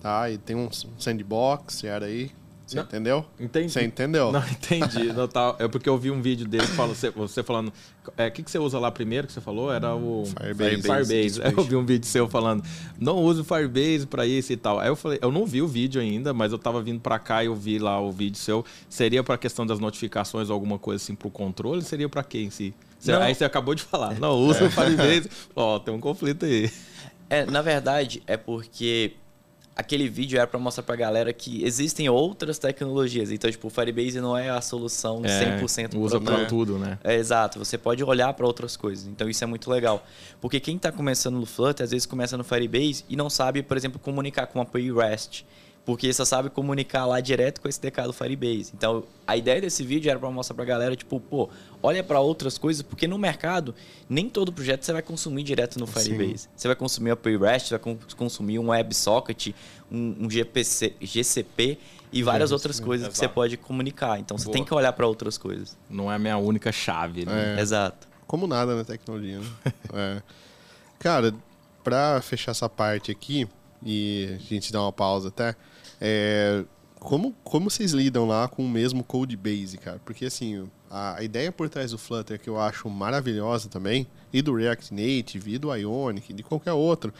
tá? 0.00 0.30
E 0.30 0.38
tem 0.38 0.56
um 0.56 0.70
sandbox, 0.98 1.84
era 1.84 2.06
aí. 2.06 2.30
Você 2.66 2.76
não, 2.76 2.82
entendeu? 2.82 3.24
Entendi. 3.38 3.72
Você 3.72 3.84
entendeu? 3.84 4.32
Não, 4.32 4.42
entendi. 4.50 5.12
não, 5.12 5.28
tá, 5.28 5.54
é 5.60 5.68
porque 5.68 5.88
eu 5.88 5.96
vi 5.96 6.10
um 6.10 6.20
vídeo 6.20 6.46
dele, 6.48 6.66
fala, 6.66 6.94
você, 6.94 7.10
você 7.10 7.42
falando... 7.42 7.68
O 7.68 8.12
é, 8.16 8.28
que, 8.28 8.42
que 8.42 8.50
você 8.50 8.58
usa 8.58 8.78
lá 8.78 8.90
primeiro 8.90 9.26
que 9.26 9.32
você 9.32 9.40
falou? 9.40 9.72
Era 9.72 9.94
o... 9.94 10.24
Firebase. 10.26 10.82
Firebase. 10.82 11.40
Eu 11.56 11.62
vi 11.62 11.76
um 11.76 11.86
vídeo 11.86 12.06
seu 12.06 12.28
falando, 12.28 12.64
não 12.98 13.22
use 13.22 13.40
o 13.40 13.44
Firebase 13.44 14.06
para 14.06 14.26
isso 14.26 14.52
e 14.52 14.56
tal. 14.56 14.80
Aí 14.80 14.88
eu 14.88 14.96
falei, 14.96 15.18
eu 15.22 15.30
não 15.30 15.46
vi 15.46 15.62
o 15.62 15.68
vídeo 15.68 16.00
ainda, 16.00 16.34
mas 16.34 16.50
eu 16.50 16.58
tava 16.58 16.82
vindo 16.82 17.00
para 17.00 17.18
cá 17.20 17.44
e 17.44 17.46
eu 17.46 17.54
vi 17.54 17.78
lá 17.78 18.00
o 18.00 18.10
vídeo 18.10 18.38
seu. 18.38 18.64
Seria 18.88 19.22
para 19.22 19.38
questão 19.38 19.64
das 19.64 19.78
notificações 19.78 20.50
ou 20.50 20.54
alguma 20.54 20.78
coisa 20.78 21.02
assim 21.02 21.14
pro 21.14 21.30
controle? 21.30 21.82
Seria 21.82 22.08
para 22.08 22.24
quem 22.24 22.46
em 22.46 22.50
si? 22.50 22.74
Você, 22.98 23.12
aí 23.12 23.34
você 23.34 23.44
acabou 23.44 23.74
de 23.74 23.82
falar, 23.82 24.14
não, 24.20 24.34
usa 24.34 24.64
é. 24.64 24.66
o 24.66 24.70
Firebase. 24.70 25.30
Ó, 25.54 25.78
tem 25.78 25.94
um 25.94 26.00
conflito 26.00 26.44
aí. 26.44 26.70
É, 27.28 27.44
na 27.44 27.62
verdade, 27.62 28.22
é 28.26 28.36
porque 28.36 29.14
aquele 29.76 30.08
vídeo 30.08 30.38
era 30.38 30.46
para 30.46 30.58
mostrar 30.58 30.82
pra 30.82 30.96
galera 30.96 31.30
que 31.34 31.62
existem 31.62 32.08
outras 32.08 32.58
tecnologias. 32.58 33.30
Então, 33.30 33.50
tipo, 33.50 33.66
o 33.66 33.70
Firebase 33.70 34.18
não 34.20 34.36
é 34.36 34.48
a 34.48 34.60
solução 34.62 35.20
é, 35.22 35.58
100% 35.60 35.94
usa 35.98 36.18
para 36.18 36.46
tudo, 36.46 36.78
né? 36.78 36.98
É, 37.04 37.14
exato. 37.16 37.58
Você 37.58 37.76
pode 37.76 38.02
olhar 38.02 38.32
para 38.32 38.46
outras 38.46 38.74
coisas. 38.74 39.06
Então, 39.06 39.28
isso 39.28 39.44
é 39.44 39.46
muito 39.46 39.70
legal. 39.70 40.04
Porque 40.40 40.58
quem 40.58 40.76
está 40.76 40.90
começando 40.90 41.34
no 41.36 41.44
Flutter, 41.44 41.84
às 41.84 41.90
vezes 41.90 42.06
começa 42.06 42.38
no 42.38 42.42
Firebase 42.42 43.04
e 43.06 43.14
não 43.14 43.28
sabe, 43.28 43.62
por 43.62 43.76
exemplo, 43.76 44.00
comunicar 44.00 44.46
com 44.46 44.58
uma 44.58 44.62
API 44.62 44.90
REST 44.90 45.44
porque 45.86 46.12
só 46.12 46.24
sabe 46.24 46.50
comunicar 46.50 47.06
lá 47.06 47.20
direto 47.20 47.60
com 47.60 47.68
esse 47.68 47.80
TK 47.80 48.02
do 48.06 48.12
Firebase. 48.12 48.72
Então, 48.74 49.04
a 49.24 49.36
ideia 49.36 49.60
desse 49.60 49.84
vídeo 49.84 50.10
era 50.10 50.18
para 50.18 50.28
mostrar 50.32 50.56
para 50.56 50.64
a 50.64 50.66
galera, 50.66 50.96
tipo, 50.96 51.20
pô, 51.20 51.48
olha 51.80 52.02
para 52.02 52.18
outras 52.18 52.58
coisas, 52.58 52.82
porque 52.82 53.06
no 53.06 53.16
mercado, 53.16 53.72
nem 54.08 54.28
todo 54.28 54.52
projeto 54.52 54.82
você 54.82 54.92
vai 54.92 55.00
consumir 55.00 55.44
direto 55.44 55.78
no 55.78 55.86
Firebase. 55.86 56.38
Sim. 56.38 56.48
Você 56.56 56.66
vai 56.66 56.74
consumir 56.74 57.12
API 57.12 57.36
REST, 57.36 57.70
vai 57.70 57.96
consumir 58.16 58.58
um 58.58 58.70
WebSocket, 58.70 59.54
um, 59.90 60.16
um 60.22 60.28
GPC, 60.28 60.94
GCP 61.00 61.78
e 62.12 62.20
várias 62.20 62.50
outras 62.50 62.80
coisas 62.80 63.06
Exato. 63.06 63.12
que 63.12 63.18
você 63.18 63.28
pode 63.28 63.56
comunicar. 63.56 64.18
Então, 64.18 64.36
você 64.36 64.46
Boa. 64.46 64.54
tem 64.54 64.64
que 64.64 64.74
olhar 64.74 64.92
para 64.92 65.06
outras 65.06 65.38
coisas. 65.38 65.78
Não 65.88 66.10
é 66.10 66.16
a 66.16 66.18
minha 66.18 66.36
única 66.36 66.72
chave, 66.72 67.24
né? 67.24 67.54
É. 67.56 67.60
Exato. 67.60 68.08
Como 68.26 68.48
nada 68.48 68.74
na 68.74 68.84
tecnologia, 68.84 69.38
né? 69.38 69.46
é. 69.94 70.22
Cara, 70.98 71.32
para 71.84 72.20
fechar 72.22 72.50
essa 72.50 72.68
parte 72.68 73.12
aqui, 73.12 73.48
e 73.84 74.30
a 74.34 74.38
gente 74.38 74.72
dá 74.72 74.82
uma 74.82 74.92
pausa 74.92 75.28
até... 75.28 75.54
É, 76.00 76.64
como, 76.98 77.34
como 77.44 77.70
vocês 77.70 77.92
lidam 77.92 78.26
lá 78.26 78.48
com 78.48 78.64
o 78.64 78.68
mesmo 78.68 79.04
code 79.04 79.36
base, 79.36 79.78
cara? 79.78 80.00
Porque 80.04 80.26
assim, 80.26 80.68
a, 80.90 81.16
a, 81.16 81.22
ideia 81.22 81.52
por 81.52 81.68
trás 81.68 81.90
do 81.90 81.98
Flutter 81.98 82.38
que 82.40 82.48
eu 82.48 82.60
acho 82.60 82.88
maravilhosa 82.88 83.68
também, 83.68 84.06
e 84.32 84.42
do 84.42 84.54
React 84.54 84.92
Native, 84.92 85.54
e 85.54 85.58
do 85.58 85.74
Ionic, 85.74 86.32
de 86.32 86.42
qualquer 86.42 86.72
outro, 86.72 87.12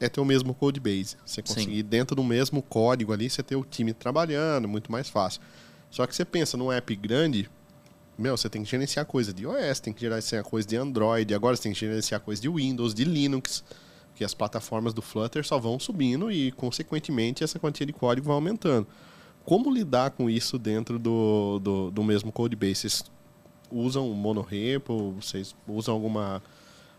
é 0.00 0.08
ter 0.08 0.20
o 0.20 0.24
mesmo 0.24 0.54
code 0.54 0.80
base. 0.80 1.16
Você 1.24 1.42
conseguir, 1.42 1.82
Sim. 1.82 1.84
dentro 1.84 2.16
do 2.16 2.24
mesmo 2.24 2.62
código 2.62 3.12
ali, 3.12 3.28
você 3.28 3.42
ter 3.42 3.56
o 3.56 3.64
time 3.64 3.92
trabalhando, 3.92 4.66
muito 4.66 4.90
mais 4.90 5.08
fácil. 5.08 5.40
Só 5.90 6.06
que 6.06 6.14
você 6.14 6.24
pensa 6.24 6.56
num 6.56 6.72
app 6.72 6.96
grande, 6.96 7.50
meu, 8.16 8.36
você 8.36 8.48
tem 8.48 8.62
que 8.62 8.70
gerenciar 8.70 9.04
coisa 9.04 9.32
de 9.32 9.42
iOS, 9.42 9.80
tem 9.80 9.92
que 9.92 10.00
gerenciar 10.00 10.42
coisa 10.44 10.66
de 10.66 10.76
Android, 10.76 11.34
agora 11.34 11.56
você 11.56 11.64
tem 11.64 11.72
que 11.72 11.80
gerenciar 11.80 12.20
coisa 12.20 12.40
de 12.40 12.48
Windows, 12.48 12.94
de 12.94 13.04
Linux 13.04 13.62
que 14.20 14.24
as 14.24 14.34
plataformas 14.34 14.92
do 14.92 15.00
Flutter 15.00 15.42
só 15.46 15.58
vão 15.58 15.80
subindo 15.80 16.30
e, 16.30 16.52
consequentemente, 16.52 17.42
essa 17.42 17.58
quantia 17.58 17.86
de 17.86 17.92
código 17.94 18.26
vai 18.26 18.34
aumentando. 18.34 18.86
Como 19.46 19.72
lidar 19.72 20.10
com 20.10 20.28
isso 20.28 20.58
dentro 20.58 20.98
do, 20.98 21.58
do, 21.58 21.90
do 21.90 22.04
mesmo 22.04 22.30
codebase? 22.30 22.82
Vocês 22.82 23.04
usam 23.70 24.10
monorepo? 24.10 25.12
Vocês 25.12 25.56
usam 25.66 25.94
alguma 25.94 26.42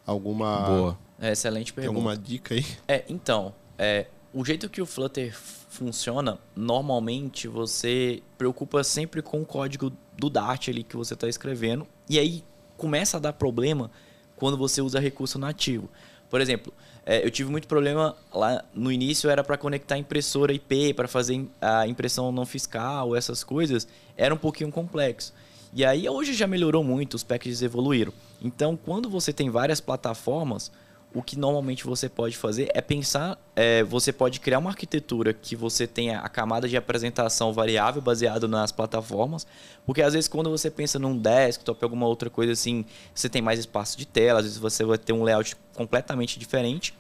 alguma 0.04 0.62
Boa. 0.62 1.00
É, 1.20 1.34
excelente 1.34 1.72
tem 1.72 1.84
pergunta. 1.84 2.00
alguma 2.00 2.18
dica 2.18 2.56
aí? 2.56 2.66
É, 2.88 3.06
então, 3.08 3.54
é, 3.78 4.08
o 4.34 4.44
jeito 4.44 4.68
que 4.68 4.82
o 4.82 4.86
Flutter 4.88 5.38
funciona, 5.38 6.40
normalmente 6.56 7.48
você 7.48 8.24
preocupa 8.36 8.84
sempre 8.84 9.22
com 9.22 9.40
o 9.44 9.46
código 9.46 9.92
do 10.18 10.28
Dart 10.28 10.70
ali 10.70 10.82
que 10.82 10.98
você 10.98 11.14
está 11.14 11.28
escrevendo. 11.30 11.86
E 12.10 12.18
aí 12.18 12.44
começa 12.78 13.18
a 13.18 13.20
dar 13.20 13.34
problema 13.34 13.92
quando 14.36 14.58
você 14.58 14.82
usa 14.82 15.00
recurso 15.00 15.38
nativo. 15.38 15.88
Por 16.32 16.40
exemplo, 16.40 16.74
é, 17.06 17.26
eu 17.26 17.32
tive 17.32 17.50
muito 17.50 17.68
problema 17.68 18.16
lá 18.34 18.64
no 18.74 18.92
início, 18.92 19.30
era 19.30 19.44
para 19.44 19.58
conectar 19.58 19.98
impressora 19.98 20.54
IP, 20.54 20.94
para 20.94 21.08
fazer 21.08 21.48
a 21.60 21.88
impressão 21.88 22.32
não 22.32 22.46
fiscal, 22.46 23.16
essas 23.16 23.44
coisas, 23.44 23.88
era 24.16 24.34
um 24.34 24.38
pouquinho 24.38 24.72
complexo. 24.72 25.34
E 25.74 25.84
aí 25.86 26.08
hoje 26.08 26.34
já 26.34 26.46
melhorou 26.46 26.84
muito, 26.84 27.16
os 27.16 27.24
packages 27.24 27.62
evoluíram. 27.62 28.14
Então, 28.42 28.78
quando 28.78 29.10
você 29.10 29.32
tem 29.32 29.50
várias 29.50 29.80
plataformas, 29.80 30.72
o 31.14 31.22
que 31.22 31.38
normalmente 31.38 31.86
você 31.86 32.08
pode 32.08 32.38
fazer 32.38 32.70
é 32.74 32.80
pensar, 32.80 33.38
é, 33.56 33.84
você 33.84 34.14
pode 34.14 34.40
criar 34.40 34.60
uma 34.60 34.70
arquitetura 34.70 35.34
que 35.34 35.56
você 35.56 35.86
tenha 35.86 36.20
a 36.20 36.30
camada 36.30 36.70
de 36.70 36.78
apresentação 36.78 37.52
variável 37.52 38.02
baseado 38.02 38.48
nas 38.48 38.72
plataformas, 38.72 39.46
porque 39.86 40.02
às 40.02 40.14
vezes 40.14 40.30
quando 40.30 40.50
você 40.50 40.72
pensa 40.72 40.98
num 40.98 41.18
desktop, 41.18 41.84
alguma 41.84 42.08
outra 42.08 42.30
coisa 42.30 42.54
assim, 42.54 42.86
você 43.14 43.28
tem 43.28 43.42
mais 43.42 43.60
espaço 43.60 43.98
de 43.98 44.06
tela, 44.06 44.40
às 44.40 44.46
vezes 44.46 44.58
você 44.58 44.86
vai 44.86 44.98
ter 44.98 45.12
um 45.12 45.24
layout 45.24 45.56
completamente 45.76 46.40
diferente, 46.40 46.94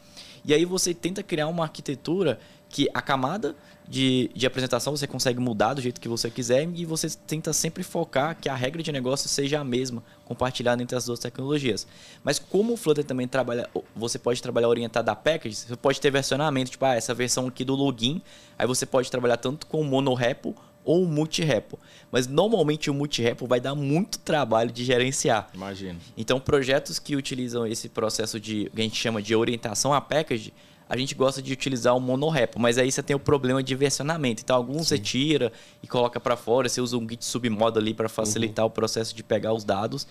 e 0.44 0.54
aí 0.54 0.66
você 0.66 0.94
tenta 0.94 1.24
criar 1.24 1.48
uma 1.48 1.64
arquitetura 1.64 2.40
que 2.68 2.90
a 2.94 3.02
camada 3.02 3.56
de, 3.92 4.32
de 4.34 4.48
apresentação 4.48 4.96
você 4.96 5.06
consegue 5.06 5.38
mudar 5.38 5.74
do 5.74 5.82
jeito 5.82 6.00
que 6.00 6.08
você 6.08 6.32
quiser 6.32 6.66
e 6.74 6.86
você 6.86 7.10
tenta 7.28 7.52
sempre 7.52 7.84
focar 7.84 8.38
que 8.40 8.48
a 8.48 8.56
regra 8.56 8.82
de 8.82 8.90
negócio 8.90 9.28
seja 9.28 9.60
a 9.60 9.66
mesma, 9.66 10.02
compartilhada 10.24 10.82
entre 10.82 10.96
as 10.96 11.04
duas 11.04 11.20
tecnologias. 11.20 11.86
Mas 12.24 12.40
como 12.40 12.72
o 12.72 12.78
Flutter 12.78 13.04
também 13.04 13.28
trabalha, 13.28 13.70
você 13.94 14.18
pode 14.18 14.42
trabalhar 14.42 14.70
orientado 14.70 15.12
a 15.12 15.16
packages, 15.16 15.66
você 15.68 15.76
pode 15.76 16.00
ter 16.00 16.10
versionamento, 16.10 16.72
tipo, 16.72 16.86
ah, 16.86 16.96
essa 16.96 17.14
versão 17.14 17.48
aqui 17.48 17.66
do 17.66 17.76
login, 17.76 18.22
aí 18.58 18.66
você 18.66 18.86
pode 18.86 19.12
trabalhar 19.12 19.36
tanto 19.36 19.68
com 19.68 19.84
monorepo 19.84 20.56
ou 20.86 21.06
multirepo. 21.06 21.78
Mas 22.10 22.28
normalmente 22.28 22.90
o 22.90 22.94
multirepo 22.94 23.46
vai 23.46 23.60
dar 23.60 23.76
muito 23.76 24.20
trabalho 24.20 24.72
de 24.72 24.86
gerenciar. 24.86 25.50
Imagino. 25.54 26.00
Então, 26.16 26.40
projetos 26.40 26.98
que 26.98 27.18
utilizam 27.18 27.68
esse 27.68 27.90
processo 27.90 28.40
de 28.40 28.72
que 28.74 28.80
a 28.80 28.84
gente 28.86 28.96
chama 28.96 29.22
de 29.22 29.36
orientação 29.36 29.94
a 29.94 30.00
package, 30.00 30.54
a 30.92 30.98
gente 30.98 31.16
gosta 31.16 31.42
de 31.42 31.54
utilizar 31.54 31.96
o 31.96 32.02
monorepo, 32.02 32.60
mas 32.60 32.78
aí 32.78 32.92
você 32.92 33.02
tem 33.02 33.16
o 33.16 33.20
problema 33.20 33.64
de 33.64 33.74
versionamento. 33.76 34.42
Então, 34.44 34.54
alguns 34.54 34.90
você 34.90 35.00
tira 35.00 35.50
e 35.82 35.88
coloca 35.88 36.20
para 36.20 36.36
fora, 36.36 36.68
você 36.68 36.82
usa 36.82 36.98
um 36.98 37.08
git 37.10 37.24
submodo 37.24 37.80
ali 37.80 37.94
para 37.94 38.10
facilitar 38.10 38.66
o 38.66 38.70
processo 38.70 39.16
de 39.16 39.24
pegar 39.24 39.54
os 39.54 39.64
dados, 39.64 40.06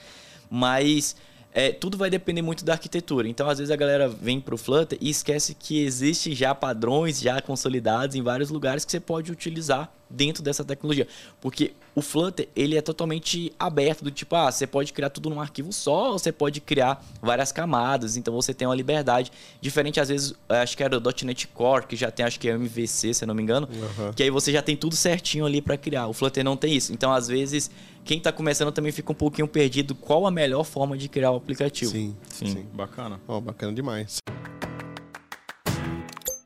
mas 0.49 1.15
é, 1.53 1.71
tudo 1.71 1.99
vai 1.99 2.09
depender 2.09 2.41
muito 2.41 2.65
da 2.65 2.73
arquitetura. 2.73 3.29
Então, 3.29 3.47
às 3.47 3.59
vezes 3.59 3.71
a 3.71 3.77
galera 3.77 4.09
vem 4.09 4.41
para 4.41 4.55
o 4.55 4.59
Flutter 4.59 4.97
e 5.03 5.11
esquece 5.11 5.55
que 5.55 5.83
existe 5.85 6.35
já 6.35 6.55
padrões 6.55 7.21
já 7.21 7.43
consolidados 7.43 8.17
em 8.17 8.23
vários 8.23 8.49
lugares 8.49 8.83
que 8.83 8.91
você 8.91 9.01
pode 9.01 9.31
utilizar 9.31 9.93
dentro 10.11 10.43
dessa 10.43 10.65
tecnologia. 10.65 11.07
Porque 11.41 11.73
o 11.95 12.03
Flutter, 12.03 12.49
ele 12.55 12.77
é 12.77 12.83
totalmente 12.83 13.53
aberto, 13.59 14.03
do 14.05 14.11
tipo, 14.11 14.35
ah, 14.37 14.51
você 14.51 14.67
pode 14.67 14.93
criar 14.93 15.11
tudo 15.11 15.31
num 15.31 15.41
arquivo 15.41 15.73
só, 15.73 16.13
ou 16.13 16.19
você 16.19 16.33
pode 16.33 16.61
criar 16.61 17.05
várias 17.23 17.53
camadas, 17.53 18.17
então 18.17 18.35
você 18.35 18.53
tem 18.53 18.67
uma 18.67 18.75
liberdade. 18.75 19.31
Diferente, 19.61 20.01
às 20.01 20.09
vezes, 20.09 20.35
acho 20.49 20.77
que 20.77 20.83
era 20.83 20.97
o 20.97 21.01
.NET 21.25 21.47
Core, 21.49 21.87
que 21.87 21.97
já 21.97 22.11
tem, 22.11 22.27
acho 22.27 22.39
que 22.41 22.49
é 22.49 22.53
MVC, 22.53 23.15
se 23.15 23.25
eu 23.25 23.29
não 23.29 23.35
me 23.35 23.43
engano, 23.43 23.69
Uhum. 23.71 24.13
que 24.13 24.23
aí 24.23 24.31
você 24.31 24.53
já 24.53 24.63
tem 24.63 24.77
tudo 24.77 24.97
certinho 24.97 25.47
ali 25.47 25.61
para 25.63 25.77
criar. 25.77 26.07
O 26.09 26.13
Flutter 26.13 26.45
não 26.45 26.57
tem 26.57 26.75
isso. 26.75 26.93
Então, 26.93 27.13
às 27.13 27.29
vezes, 27.29 27.71
quem 28.05 28.19
está 28.19 28.33
começando 28.33 28.73
também 28.73 28.93
fica 28.93 29.13
um 29.13 29.15
pouquinho 29.15 29.47
perdido 29.47 29.95
qual 29.95 30.27
a 30.27 30.31
melhor 30.31 30.65
forma 30.65 30.97
de 30.97 31.09
criar 31.09 31.31
o 31.33 31.37
aplicativo. 31.37 31.91
Sim, 31.91 32.17
Sim, 32.29 32.67
bacana. 32.73 33.21
Ó, 33.29 33.41
bacana 33.41 33.73
demais. 33.73 34.19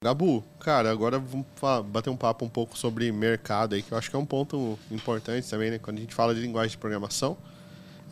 Gabu, 0.04 0.44
cara, 0.60 0.90
agora 0.90 1.18
vamos 1.18 1.46
bater 1.86 2.10
um 2.10 2.16
papo 2.16 2.44
um 2.44 2.48
pouco 2.48 2.76
sobre 2.76 3.10
mercado 3.10 3.74
aí, 3.74 3.80
que 3.80 3.90
eu 3.90 3.96
acho 3.96 4.10
que 4.10 4.14
é 4.14 4.18
um 4.18 4.26
ponto 4.26 4.78
importante 4.90 5.48
também, 5.48 5.70
né? 5.70 5.78
Quando 5.78 5.96
a 5.96 6.00
gente 6.02 6.14
fala 6.14 6.34
de 6.34 6.42
linguagem 6.42 6.72
de 6.72 6.76
programação. 6.76 7.38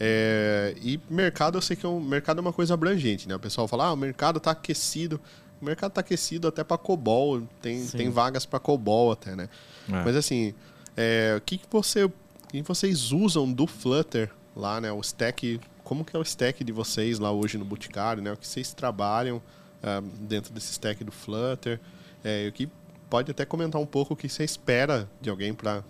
É, 0.01 0.75
e 0.81 0.99
mercado, 1.11 1.59
eu 1.59 1.61
sei 1.61 1.77
que 1.77 1.85
é 1.85 1.89
um, 1.91 2.01
mercado 2.01 2.39
é 2.39 2.41
uma 2.41 2.53
coisa 2.53 2.73
abrangente, 2.73 3.29
né? 3.29 3.35
O 3.35 3.39
pessoal 3.39 3.69
fala, 3.69 3.89
ah, 3.89 3.93
o 3.93 3.97
mercado 3.97 4.41
tá 4.41 4.53
aquecido. 4.53 5.21
O 5.61 5.67
mercado 5.67 5.93
tá 5.93 6.01
aquecido 6.01 6.49
até 6.49 6.65
para 6.65 6.79
COBOL, 6.79 7.43
tem, 7.61 7.83
Sim. 7.83 7.99
tem 7.99 8.09
vagas 8.09 8.47
para 8.47 8.59
COBOL 8.59 9.13
até, 9.13 9.37
né? 9.37 9.51
É. 9.87 10.03
Mas 10.03 10.17
assim, 10.17 10.55
é, 10.97 11.35
o 11.37 11.43
que, 11.43 11.59
que 11.59 11.67
você. 11.71 12.11
Que 12.49 12.63
vocês 12.63 13.13
usam 13.13 13.53
do 13.53 13.67
Flutter 13.67 14.31
lá, 14.57 14.81
né? 14.81 14.91
O 14.91 15.01
stack. 15.03 15.61
Como 15.85 16.07
que 16.07 16.17
é 16.17 16.19
o 16.19 16.23
stack 16.23 16.65
de 16.65 16.73
vocês 16.73 17.19
lá 17.19 17.31
hoje 17.31 17.59
no 17.59 17.67
Boticário, 17.67 18.23
né? 18.23 18.33
O 18.33 18.37
que 18.39 18.49
vocês 18.49 18.73
trabalham 18.73 19.43
ah, 19.83 20.03
dentro 20.21 20.53
desse 20.53 20.73
stack 20.73 21.03
do 21.05 21.13
Flutter? 21.13 21.81
É, 22.25 22.51
que 22.53 22.69
pode 23.11 23.31
até 23.31 23.45
comentar 23.45 23.81
um 23.81 23.87
pouco 23.87 24.15
o 24.15 24.17
que 24.17 24.29
você 24.29 24.45
espera 24.45 25.09
de 25.21 25.29
alguém 25.29 25.53
para 25.53 25.85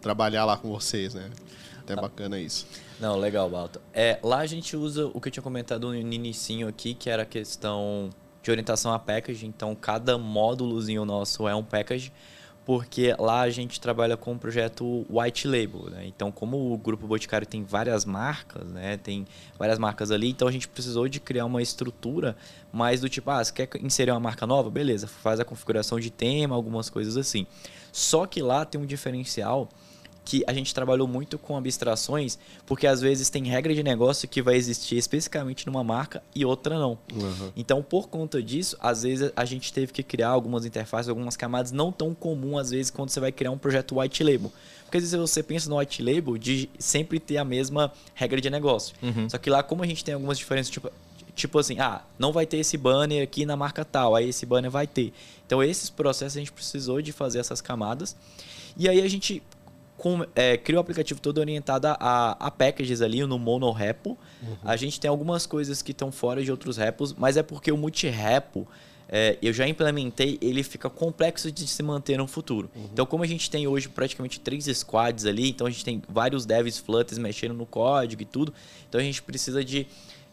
trabalhar 0.00 0.44
lá 0.44 0.56
com 0.56 0.68
vocês, 0.68 1.14
né? 1.14 1.30
Até 1.78 1.94
bacana 1.94 2.38
isso. 2.38 2.66
Não, 2.98 3.16
legal, 3.16 3.48
Balta. 3.50 3.80
É, 3.92 4.18
lá 4.22 4.38
a 4.38 4.46
gente 4.46 4.76
usa 4.76 5.06
o 5.06 5.20
que 5.20 5.28
eu 5.28 5.32
tinha 5.32 5.42
comentado 5.42 5.88
no 5.88 5.94
inicinho 5.94 6.68
aqui, 6.68 6.94
que 6.94 7.10
era 7.10 7.22
a 7.22 7.26
questão 7.26 8.10
de 8.42 8.50
orientação 8.50 8.92
a 8.92 8.98
package. 8.98 9.46
Então, 9.46 9.74
cada 9.74 10.16
módulozinho 10.16 11.04
nosso 11.04 11.48
é 11.48 11.54
um 11.54 11.62
package, 11.62 12.12
porque 12.64 13.14
lá 13.18 13.42
a 13.42 13.50
gente 13.50 13.80
trabalha 13.80 14.16
com 14.16 14.32
um 14.32 14.38
projeto 14.38 15.04
white 15.10 15.46
label. 15.46 15.90
Né? 15.90 16.06
Então, 16.06 16.32
como 16.32 16.72
o 16.72 16.78
Grupo 16.78 17.06
Boticário 17.06 17.46
tem 17.46 17.62
várias 17.62 18.04
marcas, 18.04 18.64
né? 18.70 18.96
tem 18.96 19.26
várias 19.58 19.78
marcas 19.78 20.10
ali, 20.10 20.30
então 20.30 20.48
a 20.48 20.52
gente 20.52 20.66
precisou 20.66 21.08
de 21.08 21.20
criar 21.20 21.44
uma 21.44 21.60
estrutura 21.60 22.36
mais 22.72 23.00
do 23.00 23.08
tipo, 23.08 23.30
ah, 23.30 23.44
você 23.44 23.52
quer 23.52 23.68
inserir 23.82 24.10
uma 24.10 24.20
marca 24.20 24.46
nova? 24.46 24.70
Beleza, 24.70 25.06
faz 25.06 25.38
a 25.40 25.44
configuração 25.44 26.00
de 26.00 26.10
tema, 26.10 26.54
algumas 26.54 26.88
coisas 26.88 27.16
assim. 27.16 27.46
Só 27.92 28.26
que 28.26 28.42
lá 28.42 28.64
tem 28.64 28.80
um 28.80 28.86
diferencial 28.86 29.68
que 30.24 30.42
a 30.46 30.52
gente 30.54 30.74
trabalhou 30.74 31.06
muito 31.06 31.38
com 31.38 31.56
abstrações, 31.56 32.38
porque 32.64 32.86
às 32.86 33.00
vezes 33.00 33.28
tem 33.28 33.44
regra 33.44 33.74
de 33.74 33.82
negócio 33.82 34.26
que 34.26 34.40
vai 34.40 34.56
existir 34.56 34.96
especificamente 34.96 35.66
numa 35.66 35.84
marca 35.84 36.22
e 36.34 36.44
outra 36.44 36.78
não. 36.78 36.98
Uhum. 37.12 37.52
Então, 37.54 37.82
por 37.82 38.08
conta 38.08 38.42
disso, 38.42 38.76
às 38.80 39.02
vezes 39.02 39.30
a 39.36 39.44
gente 39.44 39.72
teve 39.72 39.92
que 39.92 40.02
criar 40.02 40.28
algumas 40.28 40.64
interfaces, 40.64 41.08
algumas 41.08 41.36
camadas 41.36 41.72
não 41.72 41.92
tão 41.92 42.14
comum 42.14 42.56
às 42.56 42.70
vezes 42.70 42.90
quando 42.90 43.10
você 43.10 43.20
vai 43.20 43.30
criar 43.30 43.50
um 43.50 43.58
projeto 43.58 44.00
white 44.00 44.24
label. 44.24 44.50
Porque 44.84 44.98
às 44.98 45.04
vezes 45.04 45.18
você 45.18 45.42
pensa 45.42 45.68
no 45.68 45.78
white 45.78 46.02
label 46.02 46.38
de 46.38 46.70
sempre 46.78 47.20
ter 47.20 47.36
a 47.36 47.44
mesma 47.44 47.92
regra 48.14 48.40
de 48.40 48.48
negócio. 48.48 48.94
Só 49.28 49.36
que 49.36 49.50
lá 49.50 49.62
como 49.62 49.82
a 49.82 49.86
gente 49.86 50.04
tem 50.04 50.14
algumas 50.14 50.38
diferenças, 50.38 50.70
tipo, 50.70 50.90
tipo 51.34 51.58
assim, 51.58 51.78
ah, 51.80 52.02
não 52.18 52.32
vai 52.32 52.46
ter 52.46 52.58
esse 52.58 52.78
banner 52.78 53.22
aqui 53.22 53.44
na 53.44 53.56
marca 53.56 53.84
tal, 53.84 54.14
aí 54.14 54.28
esse 54.28 54.46
banner 54.46 54.70
vai 54.70 54.86
ter. 54.86 55.12
Então, 55.46 55.62
esses 55.62 55.90
processos 55.90 56.36
a 56.36 56.40
gente 56.40 56.52
precisou 56.52 57.02
de 57.02 57.12
fazer 57.12 57.40
essas 57.40 57.60
camadas. 57.60 58.16
E 58.76 58.88
aí 58.88 59.02
a 59.02 59.08
gente 59.08 59.42
com, 59.96 60.24
é, 60.34 60.56
cria 60.56 60.78
o 60.78 60.80
aplicativo 60.80 61.20
todo 61.20 61.38
orientado 61.38 61.86
a, 61.88 62.36
a 62.38 62.50
packages 62.50 63.00
ali 63.00 63.24
no 63.24 63.38
monorepo. 63.38 64.18
A 64.64 64.76
gente 64.76 65.00
tem 65.00 65.08
algumas 65.08 65.46
coisas 65.46 65.80
que 65.82 65.92
estão 65.92 66.12
fora 66.12 66.42
de 66.42 66.50
outros 66.50 66.76
repos, 66.76 67.12
mas 67.12 67.36
é 67.36 67.42
porque 67.42 67.72
o 67.72 67.76
multirepo 67.76 68.66
é, 69.08 69.38
eu 69.40 69.52
já 69.52 69.68
implementei, 69.68 70.38
ele 70.40 70.62
fica 70.62 70.90
complexo 70.90 71.52
de 71.52 71.66
se 71.66 71.82
manter 71.82 72.18
no 72.18 72.26
futuro. 72.26 72.70
Então, 72.92 73.06
como 73.06 73.22
a 73.22 73.26
gente 73.26 73.50
tem 73.50 73.66
hoje 73.66 73.88
praticamente 73.88 74.40
três 74.40 74.64
squads 74.64 75.24
ali, 75.24 75.50
então 75.50 75.66
a 75.66 75.70
gente 75.70 75.84
tem 75.84 76.02
vários 76.08 76.44
devs 76.44 76.78
flutters 76.78 77.18
mexendo 77.18 77.54
no 77.54 77.66
código 77.66 78.22
e 78.22 78.24
tudo, 78.24 78.52
então 78.88 79.00
a 79.00 79.04
gente 79.04 79.22
precisa 79.22 79.64
de, 79.64 79.86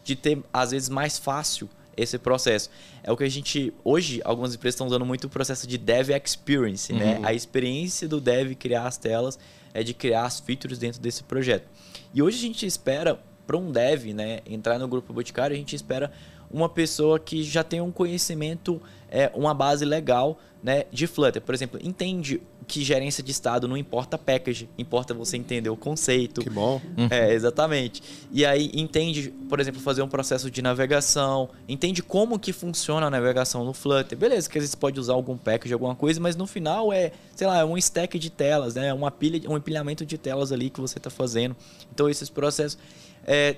de 0.03 0.15
ter, 0.15 0.41
às 0.51 0.71
vezes, 0.71 0.89
mais 0.89 1.17
fácil 1.17 1.69
esse 1.95 2.17
processo. 2.17 2.69
É 3.03 3.11
o 3.11 3.17
que 3.17 3.23
a 3.23 3.29
gente. 3.29 3.73
Hoje, 3.83 4.21
algumas 4.23 4.53
empresas 4.55 4.75
estão 4.75 4.87
usando 4.87 5.05
muito 5.05 5.25
o 5.25 5.29
processo 5.29 5.67
de 5.67 5.77
dev 5.77 6.09
experience, 6.09 6.91
né? 6.93 7.19
A 7.23 7.33
experiência 7.33 8.07
do 8.07 8.19
dev 8.19 8.53
criar 8.55 8.87
as 8.87 8.97
telas 8.97 9.37
é 9.73 9.83
de 9.83 9.93
criar 9.93 10.25
as 10.25 10.39
features 10.39 10.77
dentro 10.77 11.01
desse 11.01 11.23
projeto. 11.23 11.67
E 12.13 12.21
hoje 12.21 12.37
a 12.37 12.41
gente 12.41 12.65
espera, 12.65 13.19
para 13.47 13.57
um 13.57 13.71
dev, 13.71 14.13
né, 14.13 14.39
entrar 14.45 14.77
no 14.77 14.87
grupo 14.87 15.13
Boticário, 15.13 15.55
a 15.55 15.57
gente 15.57 15.75
espera 15.75 16.11
uma 16.51 16.69
pessoa 16.69 17.19
que 17.19 17.43
já 17.43 17.63
tem 17.63 17.81
um 17.81 17.91
conhecimento, 17.91 18.81
é, 19.09 19.31
uma 19.33 19.53
base 19.53 19.85
legal 19.85 20.37
né, 20.63 20.85
de 20.91 21.07
Flutter. 21.07 21.41
Por 21.41 21.55
exemplo, 21.55 21.79
entende 21.83 22.41
que 22.67 22.83
gerência 22.83 23.23
de 23.23 23.31
estado 23.31 23.67
não 23.67 23.75
importa 23.75 24.17
package, 24.17 24.69
importa 24.77 25.13
você 25.13 25.35
entender 25.35 25.69
o 25.69 25.75
conceito. 25.75 26.41
Que 26.41 26.49
bom. 26.49 26.79
É, 27.09 27.33
exatamente. 27.33 28.01
E 28.31 28.45
aí 28.45 28.71
entende, 28.73 29.29
por 29.49 29.59
exemplo, 29.59 29.81
fazer 29.81 30.01
um 30.01 30.07
processo 30.07 30.49
de 30.49 30.61
navegação, 30.61 31.49
entende 31.67 32.01
como 32.01 32.39
que 32.39 32.53
funciona 32.53 33.07
a 33.07 33.09
navegação 33.09 33.65
no 33.65 33.73
Flutter. 33.73 34.17
Beleza, 34.17 34.49
que 34.49 34.57
às 34.57 34.63
vezes 34.63 34.75
pode 34.75 34.99
usar 34.99 35.13
algum 35.13 35.37
package, 35.37 35.73
alguma 35.73 35.95
coisa, 35.95 36.19
mas 36.19 36.35
no 36.35 36.47
final 36.47 36.93
é, 36.93 37.11
sei 37.35 37.47
lá, 37.47 37.59
é 37.59 37.65
um 37.65 37.77
stack 37.77 38.17
de 38.17 38.29
telas, 38.29 38.75
né? 38.75 38.93
Uma 38.93 39.11
pilha, 39.11 39.49
um 39.49 39.57
empilhamento 39.57 40.05
de 40.05 40.17
telas 40.17 40.51
ali 40.51 40.69
que 40.69 40.79
você 40.79 40.97
está 40.97 41.09
fazendo. 41.09 41.55
Então 41.91 42.09
esses 42.09 42.29
processos 42.29 42.77
é, 43.25 43.57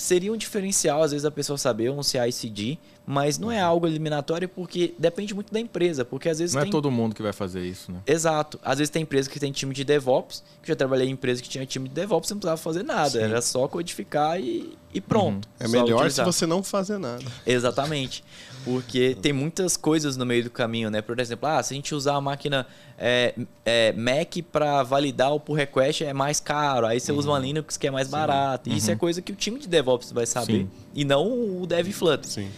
seria 0.00 0.32
um 0.32 0.36
diferencial, 0.36 1.02
às 1.02 1.12
vezes, 1.12 1.24
a 1.24 1.30
pessoa 1.30 1.56
saber 1.58 1.90
um 1.90 2.02
CI/CD, 2.02 2.78
mas 3.06 3.38
não 3.38 3.50
é 3.50 3.60
algo 3.60 3.86
eliminatório 3.86 4.48
porque 4.48 4.94
depende 4.98 5.34
muito 5.34 5.52
da 5.52 5.58
empresa, 5.58 6.04
porque 6.04 6.28
às 6.28 6.38
vezes 6.38 6.54
Não 6.54 6.62
tem... 6.62 6.68
é 6.68 6.72
todo 6.72 6.90
mundo 6.90 7.14
que 7.14 7.22
vai 7.22 7.32
fazer 7.32 7.60
isso, 7.64 7.90
né? 7.90 8.00
Exato. 8.06 8.58
Às 8.62 8.78
vezes 8.78 8.90
tem 8.90 9.02
empresa 9.02 9.28
que 9.28 9.40
tem 9.40 9.50
time 9.50 9.74
de 9.74 9.82
DevOps, 9.82 10.44
que 10.62 10.70
eu 10.70 10.74
já 10.74 10.76
trabalhei 10.76 11.08
em 11.08 11.10
empresa 11.10 11.42
que 11.42 11.48
tinha 11.48 11.66
time 11.66 11.88
de 11.88 11.94
DevOps, 11.94 12.28
você 12.28 12.34
não 12.34 12.38
precisava 12.40 12.56
fazer 12.60 12.82
nada, 12.84 13.10
Sim. 13.10 13.18
era 13.18 13.42
só 13.42 13.66
codificar 13.66 14.40
e, 14.40 14.76
e 14.94 15.00
pronto. 15.00 15.48
É 15.58 15.66
Só 15.66 15.72
melhor 15.72 15.96
utilizar. 15.96 16.24
se 16.24 16.32
você 16.32 16.46
não 16.46 16.62
fazer 16.62 16.98
nada. 16.98 17.24
Exatamente. 17.44 18.22
Porque 18.64 19.16
tem 19.20 19.32
muitas 19.32 19.76
coisas 19.76 20.16
no 20.16 20.26
meio 20.26 20.44
do 20.44 20.50
caminho, 20.50 20.90
né? 20.90 21.00
Por 21.00 21.18
exemplo, 21.18 21.48
ah, 21.48 21.62
se 21.62 21.72
a 21.72 21.76
gente 21.76 21.94
usar 21.94 22.16
a 22.16 22.20
máquina 22.20 22.66
é, 22.98 23.34
é, 23.64 23.92
Mac 23.92 24.36
para 24.52 24.82
validar 24.82 25.32
o 25.32 25.40
pull 25.40 25.54
request 25.54 26.04
é 26.04 26.12
mais 26.12 26.40
caro. 26.40 26.86
Aí 26.86 27.00
você 27.00 27.12
usa 27.12 27.28
uma 27.30 27.38
Linux 27.38 27.76
que 27.76 27.86
é 27.86 27.90
mais 27.90 28.08
barato. 28.08 28.68
E 28.68 28.76
Isso 28.76 28.90
é 28.90 28.96
coisa 28.96 29.22
que 29.22 29.32
o 29.32 29.36
time 29.36 29.58
de 29.58 29.66
DevOps 29.66 30.12
vai 30.12 30.26
saber. 30.26 30.62
Sim. 30.62 30.70
E 30.94 31.04
não 31.04 31.62
o 31.62 31.66
Dev 31.66 31.88
Flutter. 31.88 32.28
Sim. 32.28 32.50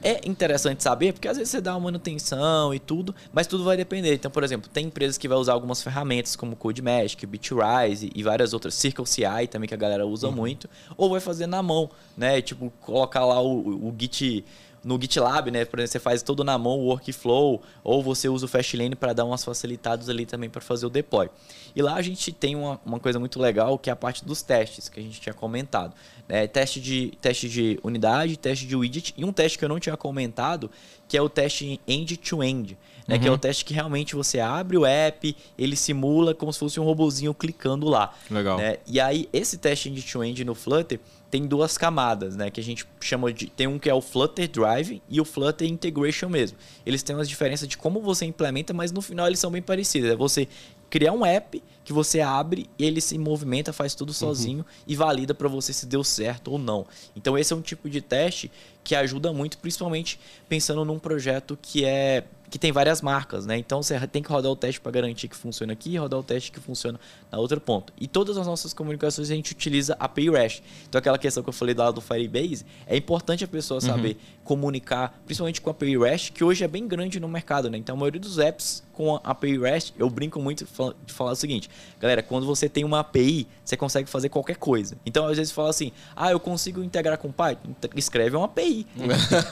É 0.00 0.20
interessante 0.28 0.80
saber, 0.82 1.12
porque 1.12 1.26
às 1.26 1.36
vezes 1.36 1.50
você 1.50 1.60
dá 1.60 1.72
uma 1.72 1.80
manutenção 1.80 2.72
e 2.72 2.78
tudo, 2.78 3.12
mas 3.32 3.48
tudo 3.48 3.64
vai 3.64 3.76
depender. 3.76 4.14
Então, 4.14 4.30
por 4.30 4.44
exemplo, 4.44 4.70
tem 4.72 4.86
empresas 4.86 5.18
que 5.18 5.26
vai 5.26 5.36
usar 5.36 5.54
algumas 5.54 5.82
ferramentas 5.82 6.36
como 6.36 6.54
CodeMagic, 6.54 7.26
Bitrise 7.26 8.08
e 8.14 8.22
várias 8.22 8.52
outras, 8.52 8.74
Circle 8.74 9.04
CI 9.06 9.48
também 9.50 9.66
que 9.66 9.74
a 9.74 9.76
galera 9.76 10.06
usa 10.06 10.30
muito, 10.30 10.70
ou 10.96 11.10
vai 11.10 11.18
fazer 11.18 11.48
na 11.48 11.60
mão, 11.64 11.90
né? 12.16 12.40
Tipo, 12.40 12.72
colocar 12.80 13.24
lá 13.24 13.40
o, 13.42 13.88
o 13.88 13.94
Git 13.98 14.44
no 14.84 15.00
GitLab, 15.00 15.50
né? 15.50 15.64
Por 15.64 15.78
exemplo, 15.78 15.92
você 15.92 15.98
faz 15.98 16.22
todo 16.22 16.44
na 16.44 16.56
mão 16.56 16.78
o 16.78 16.86
workflow, 16.86 17.60
ou 17.82 18.02
você 18.02 18.28
usa 18.28 18.46
o 18.46 18.48
Fastlane 18.48 18.94
para 18.94 19.12
dar 19.12 19.24
umas 19.24 19.44
facilitadas 19.44 20.08
ali 20.08 20.24
também 20.24 20.48
para 20.48 20.60
fazer 20.60 20.86
o 20.86 20.90
deploy. 20.90 21.28
E 21.74 21.82
lá 21.82 21.94
a 21.94 22.02
gente 22.02 22.32
tem 22.32 22.56
uma, 22.56 22.80
uma 22.84 22.98
coisa 22.98 23.18
muito 23.18 23.40
legal 23.40 23.78
que 23.78 23.90
é 23.90 23.92
a 23.92 23.96
parte 23.96 24.24
dos 24.24 24.42
testes 24.42 24.88
que 24.88 24.98
a 24.98 25.02
gente 25.02 25.20
tinha 25.20 25.34
comentado. 25.34 25.94
né? 26.28 26.46
teste, 26.46 26.80
de, 26.80 27.12
teste 27.20 27.48
de 27.48 27.78
unidade, 27.82 28.36
teste 28.36 28.66
de 28.66 28.76
widget 28.76 29.14
e 29.16 29.24
um 29.24 29.32
teste 29.32 29.58
que 29.58 29.64
eu 29.64 29.68
não 29.68 29.78
tinha 29.78 29.96
comentado, 29.96 30.70
que 31.06 31.16
é 31.16 31.22
o 31.22 31.28
teste 31.28 31.80
end-to-end. 31.86 32.76
Né? 33.06 33.18
Que 33.18 33.26
é 33.26 33.30
o 33.30 33.38
teste 33.38 33.64
que 33.64 33.72
realmente 33.72 34.14
você 34.14 34.38
abre 34.38 34.76
o 34.76 34.84
app, 34.84 35.34
ele 35.56 35.74
simula 35.74 36.34
como 36.34 36.52
se 36.52 36.58
fosse 36.58 36.78
um 36.78 36.84
robozinho 36.84 37.32
clicando 37.32 37.88
lá. 37.88 38.12
Legal. 38.30 38.58
né? 38.58 38.76
E 38.86 39.00
aí, 39.00 39.28
esse 39.32 39.56
teste 39.56 39.88
end-to-end 39.88 40.44
no 40.44 40.54
Flutter 40.54 41.00
tem 41.30 41.46
duas 41.46 41.76
camadas, 41.76 42.36
né? 42.36 42.50
Que 42.50 42.60
a 42.60 42.64
gente 42.64 42.86
chama 43.00 43.32
de. 43.32 43.46
Tem 43.46 43.66
um 43.66 43.78
que 43.78 43.88
é 43.88 43.94
o 43.94 44.00
Flutter 44.00 44.48
Drive 44.48 45.02
e 45.08 45.20
o 45.20 45.24
Flutter 45.24 45.68
Integration 45.68 46.28
mesmo. 46.28 46.56
Eles 46.86 47.02
têm 47.02 47.14
umas 47.14 47.28
diferenças 47.28 47.68
de 47.68 47.76
como 47.76 48.00
você 48.00 48.24
implementa, 48.24 48.72
mas 48.72 48.92
no 48.92 49.02
final 49.02 49.26
eles 49.26 49.38
são 49.38 49.50
bem 49.50 49.62
parecidos. 49.62 50.10
É 50.10 50.16
você 50.16 50.48
criar 50.88 51.12
um 51.12 51.24
app 51.24 51.62
que 51.88 51.92
você 51.94 52.20
abre 52.20 52.68
e 52.78 52.84
ele 52.84 53.00
se 53.00 53.16
movimenta, 53.16 53.72
faz 53.72 53.94
tudo 53.94 54.12
sozinho 54.12 54.62
e 54.86 54.94
valida 54.94 55.32
para 55.32 55.48
você 55.48 55.72
se 55.72 55.86
deu 55.86 56.04
certo 56.04 56.52
ou 56.52 56.58
não. 56.58 56.86
Então 57.16 57.38
esse 57.38 57.50
é 57.50 57.56
um 57.56 57.62
tipo 57.62 57.88
de 57.88 58.02
teste 58.02 58.52
que 58.84 58.94
ajuda 58.94 59.32
muito, 59.32 59.56
principalmente 59.56 60.20
pensando 60.50 60.84
num 60.84 60.98
projeto 60.98 61.58
que 61.60 61.86
é 61.86 62.24
que 62.50 62.58
tem 62.58 62.72
várias 62.72 63.02
marcas, 63.02 63.44
né? 63.44 63.58
Então 63.58 63.82
você 63.82 64.06
tem 64.06 64.22
que 64.22 64.30
rodar 64.30 64.50
o 64.50 64.56
teste 64.56 64.80
para 64.80 64.90
garantir 64.90 65.28
que 65.28 65.36
funciona 65.36 65.74
aqui 65.74 65.90
e 65.90 65.98
rodar 65.98 66.18
o 66.18 66.22
teste 66.22 66.50
que 66.50 66.58
funciona 66.58 66.98
na 67.30 67.38
outra 67.38 67.60
ponta. 67.60 67.92
E 68.00 68.08
todas 68.08 68.38
as 68.38 68.46
nossas 68.46 68.72
comunicações 68.72 69.30
a 69.30 69.34
gente 69.34 69.52
utiliza 69.52 69.94
API 70.00 70.30
REST. 70.30 70.62
Então 70.88 70.98
aquela 70.98 71.18
questão 71.18 71.42
que 71.42 71.48
eu 71.50 71.52
falei 71.52 71.74
lá 71.74 71.90
do 71.90 72.00
Firebase, 72.00 72.64
é 72.86 72.96
importante 72.96 73.44
a 73.44 73.48
pessoa 73.48 73.82
saber 73.82 74.16
comunicar, 74.44 75.20
principalmente 75.26 75.60
com 75.60 75.68
a 75.68 75.72
API 75.72 75.98
REST, 75.98 76.32
que 76.32 76.42
hoje 76.42 76.64
é 76.64 76.68
bem 76.68 76.88
grande 76.88 77.20
no 77.20 77.28
mercado, 77.28 77.68
né? 77.68 77.76
Então 77.76 77.94
a 77.94 77.98
maioria 77.98 78.20
dos 78.20 78.38
apps 78.38 78.82
com 78.94 79.16
a 79.16 79.20
API 79.24 79.58
REST, 79.58 79.92
eu 79.98 80.08
brinco 80.08 80.40
muito 80.40 80.66
de 81.04 81.12
falar 81.12 81.32
o 81.32 81.36
seguinte, 81.36 81.68
galera, 82.00 82.22
quando 82.22 82.46
você 82.46 82.68
tem 82.68 82.84
uma 82.84 83.00
API, 83.00 83.46
você 83.64 83.76
consegue 83.76 84.08
fazer 84.08 84.28
qualquer 84.28 84.56
coisa. 84.56 84.96
Então 85.04 85.26
às 85.26 85.36
vezes 85.36 85.52
fala 85.52 85.70
assim, 85.70 85.92
ah, 86.14 86.30
eu 86.30 86.40
consigo 86.40 86.82
integrar 86.82 87.18
com 87.18 87.30
Python, 87.30 87.74
escreve 87.96 88.36
uma 88.36 88.46
API. 88.46 88.86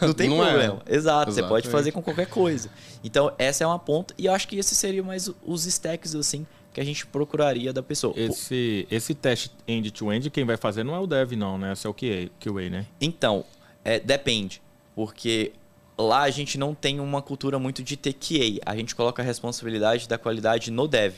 Não 0.01 0.13
tem 0.13 0.29
Não 0.31 0.45
é. 0.45 0.49
problema. 0.49 0.83
Exato, 0.89 1.33
você 1.33 1.43
pode 1.43 1.67
Exatamente. 1.67 1.69
fazer 1.69 1.93
com 1.93 2.03
qualquer 2.03 2.27
coisa. 2.27 2.71
Então, 3.03 3.33
essa 3.39 3.65
é 3.65 3.67
uma 3.67 3.79
ponta. 3.79 4.15
E 4.19 4.27
eu 4.27 4.33
acho 4.33 4.49
que 4.49 4.57
esses 4.57 4.77
seriam 4.77 5.05
mais 5.05 5.31
os 5.45 5.67
stacks, 5.67 6.15
assim, 6.15 6.47
que 6.73 6.81
a 6.81 6.85
gente 6.85 7.07
procuraria 7.07 7.73
da 7.73 7.83
pessoa. 7.83 8.13
Esse, 8.17 8.87
esse 8.91 9.15
teste 9.15 9.51
end-to-end, 9.67 10.29
quem 10.31 10.45
vai 10.45 10.57
fazer 10.57 10.85
não 10.85 10.95
é 10.95 10.99
o 10.99 11.07
dev, 11.07 11.33
não, 11.33 11.57
né? 11.57 11.73
Esse 11.73 11.87
é 11.87 11.91
o 11.91 11.95
QA, 11.95 12.31
QA 12.41 12.69
né? 12.69 12.87
Então, 13.01 13.45
é, 13.85 13.99
depende. 13.99 14.61
Porque 14.95 15.53
lá 15.97 16.23
a 16.23 16.31
gente 16.31 16.59
não 16.59 16.75
tem 16.75 17.01
uma 17.01 17.23
cultura 17.23 17.59
muito 17.59 17.83
de 17.83 17.97
TQA. 17.97 18.61
A 18.67 18.77
gente 18.77 18.95
coloca 18.95 19.23
a 19.23 19.25
responsabilidade 19.25 20.09
da 20.09 20.19
qualidade 20.19 20.71
no 20.71 20.87
dev. 20.87 21.15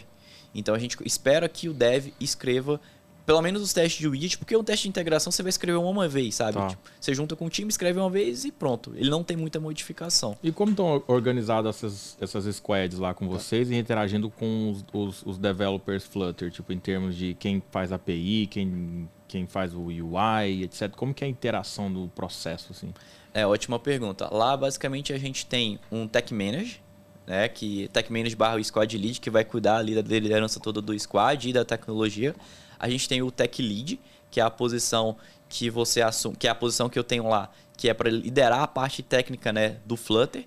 Então, 0.55 0.75
a 0.75 0.79
gente 0.79 0.97
espera 1.05 1.49
que 1.49 1.69
o 1.69 1.75
dev 1.75 2.09
escreva 2.21 2.81
pelo 3.29 3.43
menos 3.43 3.61
os 3.61 3.75
testes 3.75 4.01
de 4.01 4.09
widget, 4.09 4.39
porque 4.39 4.57
um 4.57 4.65
teste 4.65 4.85
de 4.85 4.89
integração 4.89 5.31
você 5.31 5.43
vai 5.43 5.51
escrever 5.51 5.77
uma 5.77 6.09
vez, 6.09 6.37
sabe? 6.37 6.55
Tá. 6.55 6.69
Tipo, 6.69 6.83
você 6.99 7.13
junta 7.13 7.37
com 7.37 7.45
o 7.45 7.51
time, 7.51 7.69
escreve 7.69 8.01
uma 8.01 8.09
vez 8.09 8.47
e 8.47 8.51
pronto. 8.51 8.95
Ele 8.97 9.11
não 9.11 9.23
tem 9.23 9.37
muita 9.37 9.61
modificação. 9.61 10.35
E 10.43 10.51
como 10.51 10.71
estão 10.71 11.03
organizadas 11.07 11.77
essas, 11.77 12.17
essas 12.23 12.57
squads 12.57 12.99
lá 12.99 13.13
com 13.13 13.29
vocês 13.29 13.71
e 13.71 13.75
interagindo 13.75 14.31
com 14.31 14.71
os, 14.71 14.83
os, 14.95 15.27
os 15.27 15.37
developers 15.37 16.07
Flutter, 16.07 16.51
tipo, 16.51 16.73
em 16.73 16.79
termos 16.79 17.15
de 17.15 17.35
quem 17.35 17.63
faz 17.71 17.93
API, 17.93 18.47
quem, 18.47 19.07
quem 19.29 19.47
faz 19.47 19.75
o 19.75 19.83
UI, 19.83 20.63
etc. 20.63 20.91
Como 20.97 21.13
que 21.13 21.23
é 21.23 21.27
a 21.27 21.31
interação 21.31 21.93
do 21.93 22.09
processo, 22.09 22.73
assim? 22.73 22.95
É, 23.35 23.47
ótima 23.47 23.79
pergunta. 23.79 24.35
Lá, 24.35 24.57
basicamente, 24.57 25.13
a 25.13 25.19
gente 25.19 25.45
tem 25.45 25.79
um 25.93 26.09
Tech 26.09 26.33
Manager, 26.33 26.81
né? 27.29 27.47
Que 27.47 27.89
Tech 27.89 28.11
Manager 28.11 28.37
barra 28.37 28.65
Squad 28.65 28.97
Lead, 28.97 29.21
que 29.21 29.29
vai 29.29 29.45
cuidar 29.45 29.77
ali 29.77 29.95
da 29.95 30.01
liderança 30.01 30.59
toda 30.59 30.81
do 30.81 30.99
squad 30.99 31.51
e 31.51 31.53
da 31.53 31.65
tecnologia. 31.65 32.35
A 32.81 32.89
gente 32.89 33.07
tem 33.07 33.23
o 33.23 33.31
Tech 33.31 33.63
Lead, 33.63 34.01
que 34.31 34.41
é 34.41 34.43
a 34.43 34.51
posição 34.51 35.15
que 35.49 35.69
você 35.69 36.01
assume, 36.01 36.37
que 36.37 36.49
é 36.49 36.51
a 36.51 36.55
posição 36.55 36.89
que 36.89 36.99
eu 36.99 37.05
tenho 37.05 37.29
lá, 37.29 37.51
que 37.77 37.89
é 37.89 37.95
para 37.95 38.11
liderar 38.11 38.63
a 38.63 38.67
parte 38.67 39.03
técnica, 39.03 39.53
né, 39.53 39.77
do 39.85 39.97
Flutter. 39.97 40.47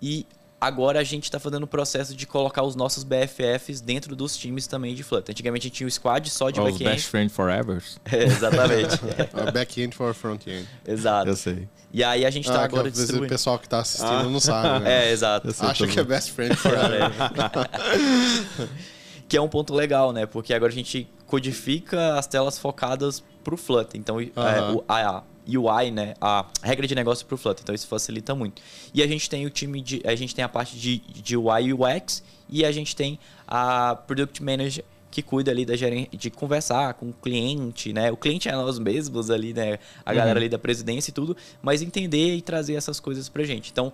E 0.00 0.26
agora 0.60 0.98
a 1.00 1.04
gente 1.04 1.24
está 1.24 1.38
fazendo 1.38 1.62
o 1.62 1.66
processo 1.66 2.14
de 2.14 2.26
colocar 2.26 2.62
os 2.62 2.74
nossos 2.74 3.04
BFFs 3.04 3.80
dentro 3.80 4.14
dos 4.16 4.36
times 4.36 4.66
também 4.66 4.94
de 4.94 5.02
Flutter. 5.02 5.32
Antigamente 5.32 5.62
a 5.62 5.68
gente 5.68 5.76
tinha 5.76 5.86
o 5.86 5.90
squad 5.90 6.28
só 6.30 6.50
de 6.50 6.60
Os 6.60 6.66
back-end. 6.66 6.84
best 6.92 7.08
friend 7.08 7.32
forevers? 7.32 7.98
É, 8.10 8.24
exatamente. 8.24 9.00
A 9.34 9.50
back-end 9.50 9.94
for 9.96 10.12
front-end. 10.14 10.66
Exato. 10.86 11.34
sei. 11.36 11.68
E 11.92 12.02
aí 12.04 12.24
a 12.26 12.30
gente 12.30 12.46
está 12.48 12.60
Ah, 12.60 12.64
agora 12.64 12.88
às 12.88 12.94
vezes 12.94 12.98
o 12.98 13.02
distribuindo. 13.04 13.32
pessoal 13.32 13.58
que 13.58 13.68
tá 13.68 13.80
assistindo 13.80 14.28
não 14.30 14.40
sabe, 14.40 14.84
né? 14.84 14.90
É, 15.08 15.12
exato. 15.12 15.48
Acha 15.60 15.86
que 15.86 15.98
é 15.98 16.04
best 16.04 16.32
friend 16.32 16.54
forever. 16.56 17.10
que 19.28 19.36
é 19.36 19.40
um 19.40 19.48
ponto 19.48 19.74
legal, 19.74 20.12
né? 20.12 20.26
Porque 20.26 20.52
agora 20.54 20.72
a 20.72 20.74
gente 20.74 21.08
codifica 21.26 22.18
as 22.18 22.26
telas 22.26 22.58
focadas 22.58 23.22
para 23.44 23.54
o 23.54 23.56
Flutter. 23.56 23.98
Então, 24.00 24.20
é, 24.20 24.30
Aham. 24.36 24.76
o, 24.76 24.84
a, 24.88 25.18
a 25.18 25.22
UI, 25.56 25.90
né? 25.90 26.14
A 26.20 26.46
regra 26.62 26.86
de 26.86 26.94
negócio 26.94 27.24
para 27.24 27.34
o 27.34 27.38
Flutter. 27.38 27.62
Então, 27.62 27.74
isso 27.74 27.86
facilita 27.86 28.34
muito. 28.34 28.60
E 28.92 29.02
a 29.02 29.06
gente 29.06 29.30
tem 29.30 29.46
o 29.46 29.50
time 29.50 29.80
de... 29.80 30.02
A 30.04 30.14
gente 30.14 30.34
tem 30.34 30.44
a 30.44 30.48
parte 30.48 30.76
de, 30.76 30.98
de 30.98 31.36
UI 31.36 31.68
e 31.68 31.72
UX 31.72 32.22
e 32.48 32.64
a 32.64 32.72
gente 32.72 32.94
tem 32.94 33.18
a 33.46 33.94
Product 33.94 34.42
Manager 34.42 34.84
que 35.10 35.22
cuida 35.22 35.50
ali 35.50 35.64
da 35.64 35.74
de 36.12 36.30
conversar 36.30 36.94
com 36.94 37.08
o 37.08 37.12
cliente, 37.12 37.92
né? 37.92 38.12
O 38.12 38.16
cliente 38.16 38.48
é 38.48 38.52
nós 38.52 38.78
mesmos 38.78 39.30
ali, 39.30 39.54
né? 39.54 39.78
A 40.04 40.12
galera 40.12 40.38
ali 40.38 40.48
da 40.48 40.58
presidência 40.58 41.10
e 41.10 41.14
tudo, 41.14 41.36
mas 41.62 41.80
entender 41.80 42.34
e 42.34 42.42
trazer 42.42 42.74
essas 42.74 43.00
coisas 43.00 43.28
pra 43.28 43.42
gente. 43.42 43.70
Então, 43.70 43.92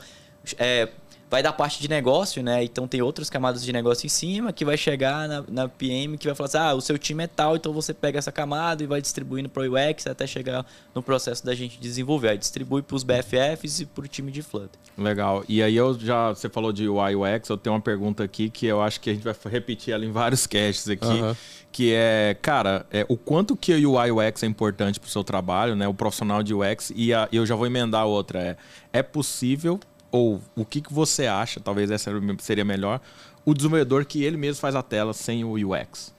é, 0.59 0.89
vai 1.31 1.43
dar 1.43 1.53
parte 1.53 1.81
de 1.81 1.89
negócio, 1.89 2.43
né? 2.43 2.63
Então 2.63 2.87
tem 2.87 3.03
outras 3.03 3.29
camadas 3.29 3.65
de 3.65 3.73
negócio 3.73 4.07
em 4.07 4.09
cima 4.09 4.53
que 4.53 4.65
vai 4.65 4.77
chegar 4.77 5.29
na, 5.29 5.45
na 5.49 5.69
PM 5.69 6.17
que 6.17 6.27
vai 6.27 6.35
falar 6.35 6.47
assim: 6.47 6.59
ah, 6.59 6.75
o 6.75 6.81
seu 6.81 6.97
time 6.99 7.25
é 7.25 7.27
tal, 7.27 7.57
então 7.57 7.73
você 7.73 7.93
pega 7.93 8.19
essa 8.19 8.31
camada 8.31 8.83
e 8.83 8.87
vai 8.87 9.01
distribuindo 9.01 9.49
para 9.49 9.63
o 9.69 9.75
UX 9.75 10.07
até 10.07 10.27
chegar 10.27 10.65
no 10.95 11.03
processo 11.03 11.45
da 11.45 11.55
gente 11.55 11.79
desenvolver. 11.81 12.29
Aí 12.31 12.39
distribui 12.39 12.83
para 12.83 12.95
os 12.97 13.03
BFFs 13.03 13.81
e 13.81 13.87
para 13.87 14.05
o 14.05 14.09
time 14.09 14.31
de 14.31 14.43
Flutter. 14.43 14.79
Legal. 14.97 15.45
E 15.49 15.63
aí 15.63 15.75
eu 15.75 15.99
já, 15.99 16.29
você 16.31 16.49
falou 16.49 16.73
de 16.73 16.89
UI 16.89 17.15
UX, 17.17 17.49
eu 17.49 17.57
tenho 17.57 17.75
uma 17.75 17.81
pergunta 17.83 18.23
aqui 18.23 18.49
que 18.49 18.67
eu 18.67 18.81
acho 18.81 19.01
que 19.01 19.11
a 19.11 19.15
gente 19.15 19.25
vai 19.25 19.35
repetir 19.51 19.93
ela 19.93 20.05
em 20.05 20.13
vários 20.13 20.47
casts 20.47 20.89
aqui, 20.89 21.05
Aham. 21.07 21.37
que 21.73 21.93
é, 21.93 22.37
cara, 22.41 22.87
é, 22.93 23.05
o 23.09 23.17
quanto 23.17 23.57
que 23.57 23.73
o 23.85 23.93
UI 23.99 24.11
UX 24.13 24.43
é 24.43 24.47
importante 24.47 25.01
pro 25.01 25.11
seu 25.11 25.25
trabalho, 25.25 25.75
né? 25.75 25.89
O 25.89 25.95
profissional 25.95 26.43
de 26.45 26.55
UX 26.55 26.93
e 26.95 27.13
a- 27.13 27.29
eu 27.33 27.45
já 27.45 27.57
vou 27.57 27.67
emendar 27.67 28.07
outra, 28.07 28.41
é, 28.41 28.57
é 28.93 29.03
possível 29.03 29.81
ou 30.15 30.41
o 30.55 30.65
que, 30.65 30.81
que 30.81 30.93
você 30.93 31.27
acha, 31.27 31.59
talvez 31.59 31.91
essa 31.91 32.09
seria 32.39 32.65
melhor, 32.65 33.01
o 33.45 33.53
desenvolvedor 33.53 34.05
que 34.05 34.23
ele 34.23 34.37
mesmo 34.37 34.61
faz 34.61 34.77
a 34.77 34.83
tela 34.83 35.13
sem 35.13 35.43
o 35.43 35.55
UX? 35.55 36.15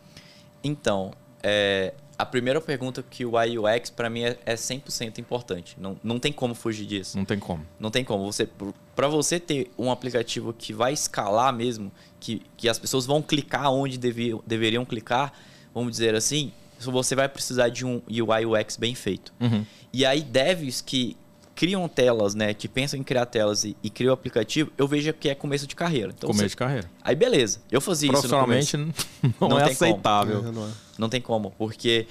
Então, 0.62 1.14
é, 1.42 1.94
a 2.18 2.26
primeira 2.26 2.60
pergunta 2.60 3.02
que 3.02 3.26
o 3.26 3.36
UX 3.36 3.90
para 3.90 4.10
mim 4.10 4.24
é, 4.24 4.38
é 4.46 4.56
100% 4.56 5.20
importante. 5.20 5.78
Não, 5.80 5.96
não 6.04 6.20
tem 6.20 6.34
como 6.34 6.54
fugir 6.54 6.86
disso. 6.86 7.18
Não 7.18 7.24
tem 7.24 7.40
como. 7.40 7.66
Não 7.80 7.90
tem 7.90 8.04
como. 8.04 8.30
Você, 8.30 8.50
para 8.94 9.08
você 9.08 9.40
ter 9.40 9.72
um 9.78 9.90
aplicativo 9.90 10.52
que 10.52 10.74
vai 10.74 10.92
escalar 10.92 11.54
mesmo, 11.54 11.90
que, 12.20 12.42
que 12.58 12.68
as 12.68 12.78
pessoas 12.78 13.06
vão 13.06 13.22
clicar 13.22 13.72
onde 13.72 13.98
devi, 13.98 14.38
deveriam 14.46 14.84
clicar, 14.84 15.32
vamos 15.74 15.92
dizer 15.92 16.14
assim, 16.16 16.52
você 16.78 17.16
vai 17.16 17.30
precisar 17.30 17.70
de 17.70 17.86
um 17.86 18.02
UI 18.10 18.46
UX 18.46 18.76
bem 18.76 18.94
feito. 18.94 19.34
Uhum. 19.40 19.66
E 19.94 20.06
aí, 20.06 20.22
devs 20.22 20.82
que 20.82 21.16
criam 21.56 21.88
telas, 21.88 22.36
né, 22.36 22.54
que 22.54 22.68
pensam 22.68 23.00
em 23.00 23.04
criar 23.04 23.26
telas 23.26 23.64
e, 23.64 23.78
e 23.82 23.90
criam 23.90 24.14
aplicativo, 24.14 24.70
eu 24.78 24.88
vejo 24.88 25.14
que 25.14 25.30
é 25.30 25.34
começo 25.36 25.66
de 25.66 25.76
carreira. 25.76 26.14
Então, 26.16 26.28
Começo 26.28 26.44
você- 26.44 26.50
de 26.50 26.58
carreira. 26.58 26.92
Aí, 27.02 27.16
beleza. 27.16 27.60
Eu 27.72 27.80
fazia 27.80 28.12
isso 28.12 28.28
no 28.28 28.40
começo. 28.42 28.78
Profissionalmente 28.78 29.34
não, 29.40 29.48
Não 29.50 29.58
é 29.58 29.62
como. 29.62 29.72
aceitável. 29.72 30.40
É, 30.48 30.52
não 30.52 30.68
é. 30.68 30.70
Não 30.98 31.10
tem 31.10 31.22
como, 31.22 31.52
porque 31.58 32.08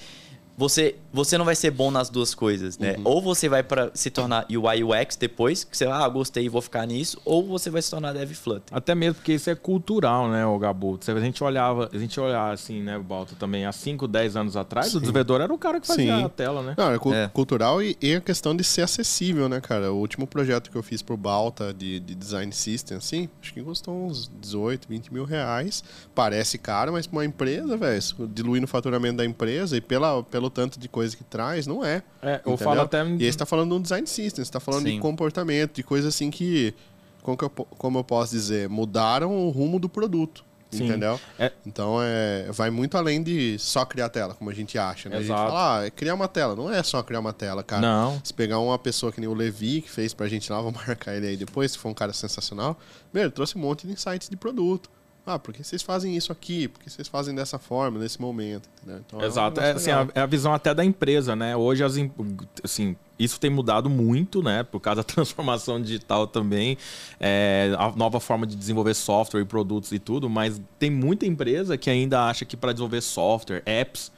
você, 0.56 0.94
você 1.12 1.36
não 1.36 1.44
vai 1.44 1.56
ser 1.56 1.70
bom 1.72 1.90
nas 1.90 2.08
duas 2.08 2.34
coisas, 2.34 2.78
né? 2.78 2.94
Uhum. 2.98 3.02
Ou 3.04 3.22
você 3.22 3.48
vai 3.48 3.62
para 3.62 3.90
se 3.94 4.08
tornar 4.10 4.46
UI 4.48 4.84
UX 4.84 5.16
depois, 5.16 5.64
que 5.64 5.76
você, 5.76 5.84
ah, 5.86 6.08
gostei 6.08 6.44
e 6.44 6.48
vou 6.48 6.62
ficar 6.62 6.86
nisso, 6.86 7.20
ou 7.24 7.44
você 7.46 7.70
vai 7.70 7.82
se 7.82 7.90
tornar 7.90 8.12
Dev 8.12 8.30
Flutter. 8.32 8.76
Até 8.76 8.94
mesmo 8.94 9.16
porque 9.16 9.32
isso 9.32 9.50
é 9.50 9.54
cultural, 9.54 10.28
né, 10.28 10.46
o 10.46 10.56
Gabu? 10.58 10.98
Se 11.00 11.10
a 11.10 11.18
gente 11.20 11.42
olhava, 11.42 11.90
a 11.92 11.98
gente 11.98 12.18
olhar 12.20 12.52
assim, 12.52 12.82
né, 12.82 12.98
Balto, 12.98 13.34
também 13.34 13.66
há 13.66 13.72
5, 13.72 14.06
10 14.06 14.36
anos 14.36 14.56
atrás, 14.56 14.88
Sim. 14.88 14.98
o 14.98 15.00
desenvolvedor 15.00 15.40
era 15.40 15.52
o 15.52 15.58
cara 15.58 15.80
que 15.80 15.86
fazia 15.86 16.16
Sim. 16.18 16.24
a 16.24 16.28
tela, 16.28 16.62
né? 16.62 16.74
Não, 16.78 16.92
é, 16.92 16.98
cu- 16.98 17.12
É. 17.12 17.28
cultural 17.28 17.82
e, 17.82 17.96
e 18.00 18.14
a 18.14 18.20
questão 18.20 18.54
de 18.54 18.62
ser 18.62 18.82
acessível, 18.82 19.48
né, 19.48 19.60
cara? 19.60 19.92
O 19.92 19.96
último 19.96 20.26
projeto 20.26 20.70
que 20.70 20.76
eu 20.76 20.82
fiz 20.82 21.02
pro 21.02 21.16
Balta 21.16 21.74
de, 21.74 21.98
de 21.98 22.14
design 22.14 22.52
system, 22.52 22.96
assim, 22.98 23.28
acho 23.42 23.52
que 23.52 23.62
custou 23.62 24.06
uns 24.06 24.30
18, 24.40 24.86
20 24.88 25.12
mil 25.12 25.24
reais. 25.24 25.82
Parece 26.14 26.58
caro, 26.58 26.92
mas 26.92 27.06
pra 27.06 27.16
uma 27.18 27.24
empresa, 27.24 27.76
velho, 27.76 28.00
diluindo 28.32 28.64
o 28.66 28.68
faturamento 28.68 29.16
da 29.16 29.24
empresa 29.24 29.76
e 29.76 29.80
pela, 29.80 30.22
pelo 30.44 30.50
tanto 30.50 30.78
de 30.78 30.88
coisa 30.88 31.16
que 31.16 31.24
traz, 31.24 31.66
não 31.66 31.84
é. 31.84 32.02
É, 32.22 32.34
eu 32.34 32.52
Entendeu? 32.52 32.58
falo 32.58 32.80
até. 32.82 32.98
E 33.06 33.24
aí 33.24 33.32
você 33.32 33.38
tá 33.38 33.46
falando 33.46 33.70
de 33.70 33.76
um 33.76 33.82
design 33.82 34.06
system, 34.06 34.44
você 34.44 34.50
tá 34.52 34.60
falando 34.60 34.84
de 34.84 34.90
Sim. 34.92 35.00
comportamento, 35.00 35.74
de 35.76 35.82
coisas 35.82 36.14
assim 36.14 36.30
que, 36.30 36.74
como, 37.22 37.36
que 37.36 37.44
eu, 37.44 37.50
como 37.50 37.98
eu 37.98 38.04
posso 38.04 38.32
dizer, 38.32 38.68
mudaram 38.68 39.34
o 39.46 39.50
rumo 39.50 39.78
do 39.78 39.88
produto. 39.88 40.44
Sim. 40.70 40.86
Entendeu? 40.86 41.20
É- 41.38 41.52
Então 41.64 41.98
é, 42.02 42.48
vai 42.50 42.68
muito 42.68 42.96
além 42.96 43.22
de 43.22 43.56
só 43.60 43.84
criar 43.84 44.08
tela, 44.08 44.34
como 44.34 44.50
a 44.50 44.54
gente 44.54 44.76
acha. 44.76 45.08
Né? 45.08 45.18
A 45.18 45.20
gente 45.20 45.28
fala, 45.28 45.78
ah, 45.78 45.86
é 45.86 45.90
criar 45.90 46.14
uma 46.14 46.26
tela. 46.26 46.56
Não 46.56 46.70
é 46.72 46.82
só 46.82 47.00
criar 47.02 47.20
uma 47.20 47.32
tela, 47.32 47.62
cara. 47.62 47.80
Não. 47.80 48.20
Se 48.24 48.34
pegar 48.34 48.58
uma 48.58 48.76
pessoa 48.76 49.12
que 49.12 49.20
nem 49.20 49.28
o 49.30 49.34
Levi, 49.34 49.82
que 49.82 49.90
fez 49.90 50.12
pra 50.12 50.26
gente 50.26 50.50
lá, 50.50 50.60
vou 50.62 50.72
marcar 50.72 51.14
ele 51.14 51.28
aí 51.28 51.36
depois, 51.36 51.72
que 51.72 51.78
foi 51.78 51.90
um 51.90 51.94
cara 51.94 52.12
sensacional. 52.12 52.76
Meu, 53.12 53.22
ele 53.22 53.30
trouxe 53.30 53.56
um 53.56 53.60
monte 53.60 53.86
de 53.86 53.92
insights 53.92 54.28
de 54.28 54.36
produto. 54.36 54.90
Ah, 55.26 55.38
por 55.38 55.54
que 55.54 55.64
vocês 55.64 55.80
fazem 55.80 56.14
isso 56.14 56.30
aqui? 56.30 56.68
Por 56.68 56.82
que 56.82 56.90
vocês 56.90 57.08
fazem 57.08 57.34
dessa 57.34 57.58
forma, 57.58 57.98
nesse 57.98 58.20
momento? 58.20 58.68
Entendeu? 58.76 59.02
Então, 59.06 59.18
um 59.18 59.24
Exato. 59.24 59.58
É, 59.58 59.68
negócio 59.68 59.90
assim, 59.90 59.98
legal. 59.98 60.12
a, 60.14 60.20
é 60.20 60.22
a 60.22 60.26
visão 60.26 60.52
até 60.52 60.74
da 60.74 60.84
empresa, 60.84 61.34
né? 61.34 61.56
Hoje, 61.56 61.82
as, 61.82 61.94
assim, 62.62 62.94
isso 63.18 63.40
tem 63.40 63.48
mudado 63.48 63.88
muito, 63.88 64.42
né? 64.42 64.62
Por 64.62 64.80
causa 64.80 64.96
da 64.96 65.04
transformação 65.04 65.80
digital 65.80 66.26
também, 66.26 66.76
é, 67.18 67.74
a 67.78 67.90
nova 67.96 68.20
forma 68.20 68.46
de 68.46 68.54
desenvolver 68.54 68.92
software 68.92 69.40
e 69.40 69.46
produtos 69.46 69.92
e 69.92 69.98
tudo, 69.98 70.28
mas 70.28 70.60
tem 70.78 70.90
muita 70.90 71.24
empresa 71.24 71.78
que 71.78 71.88
ainda 71.88 72.26
acha 72.26 72.44
que 72.44 72.56
para 72.56 72.72
desenvolver 72.72 73.00
software, 73.00 73.62
apps, 73.64 74.12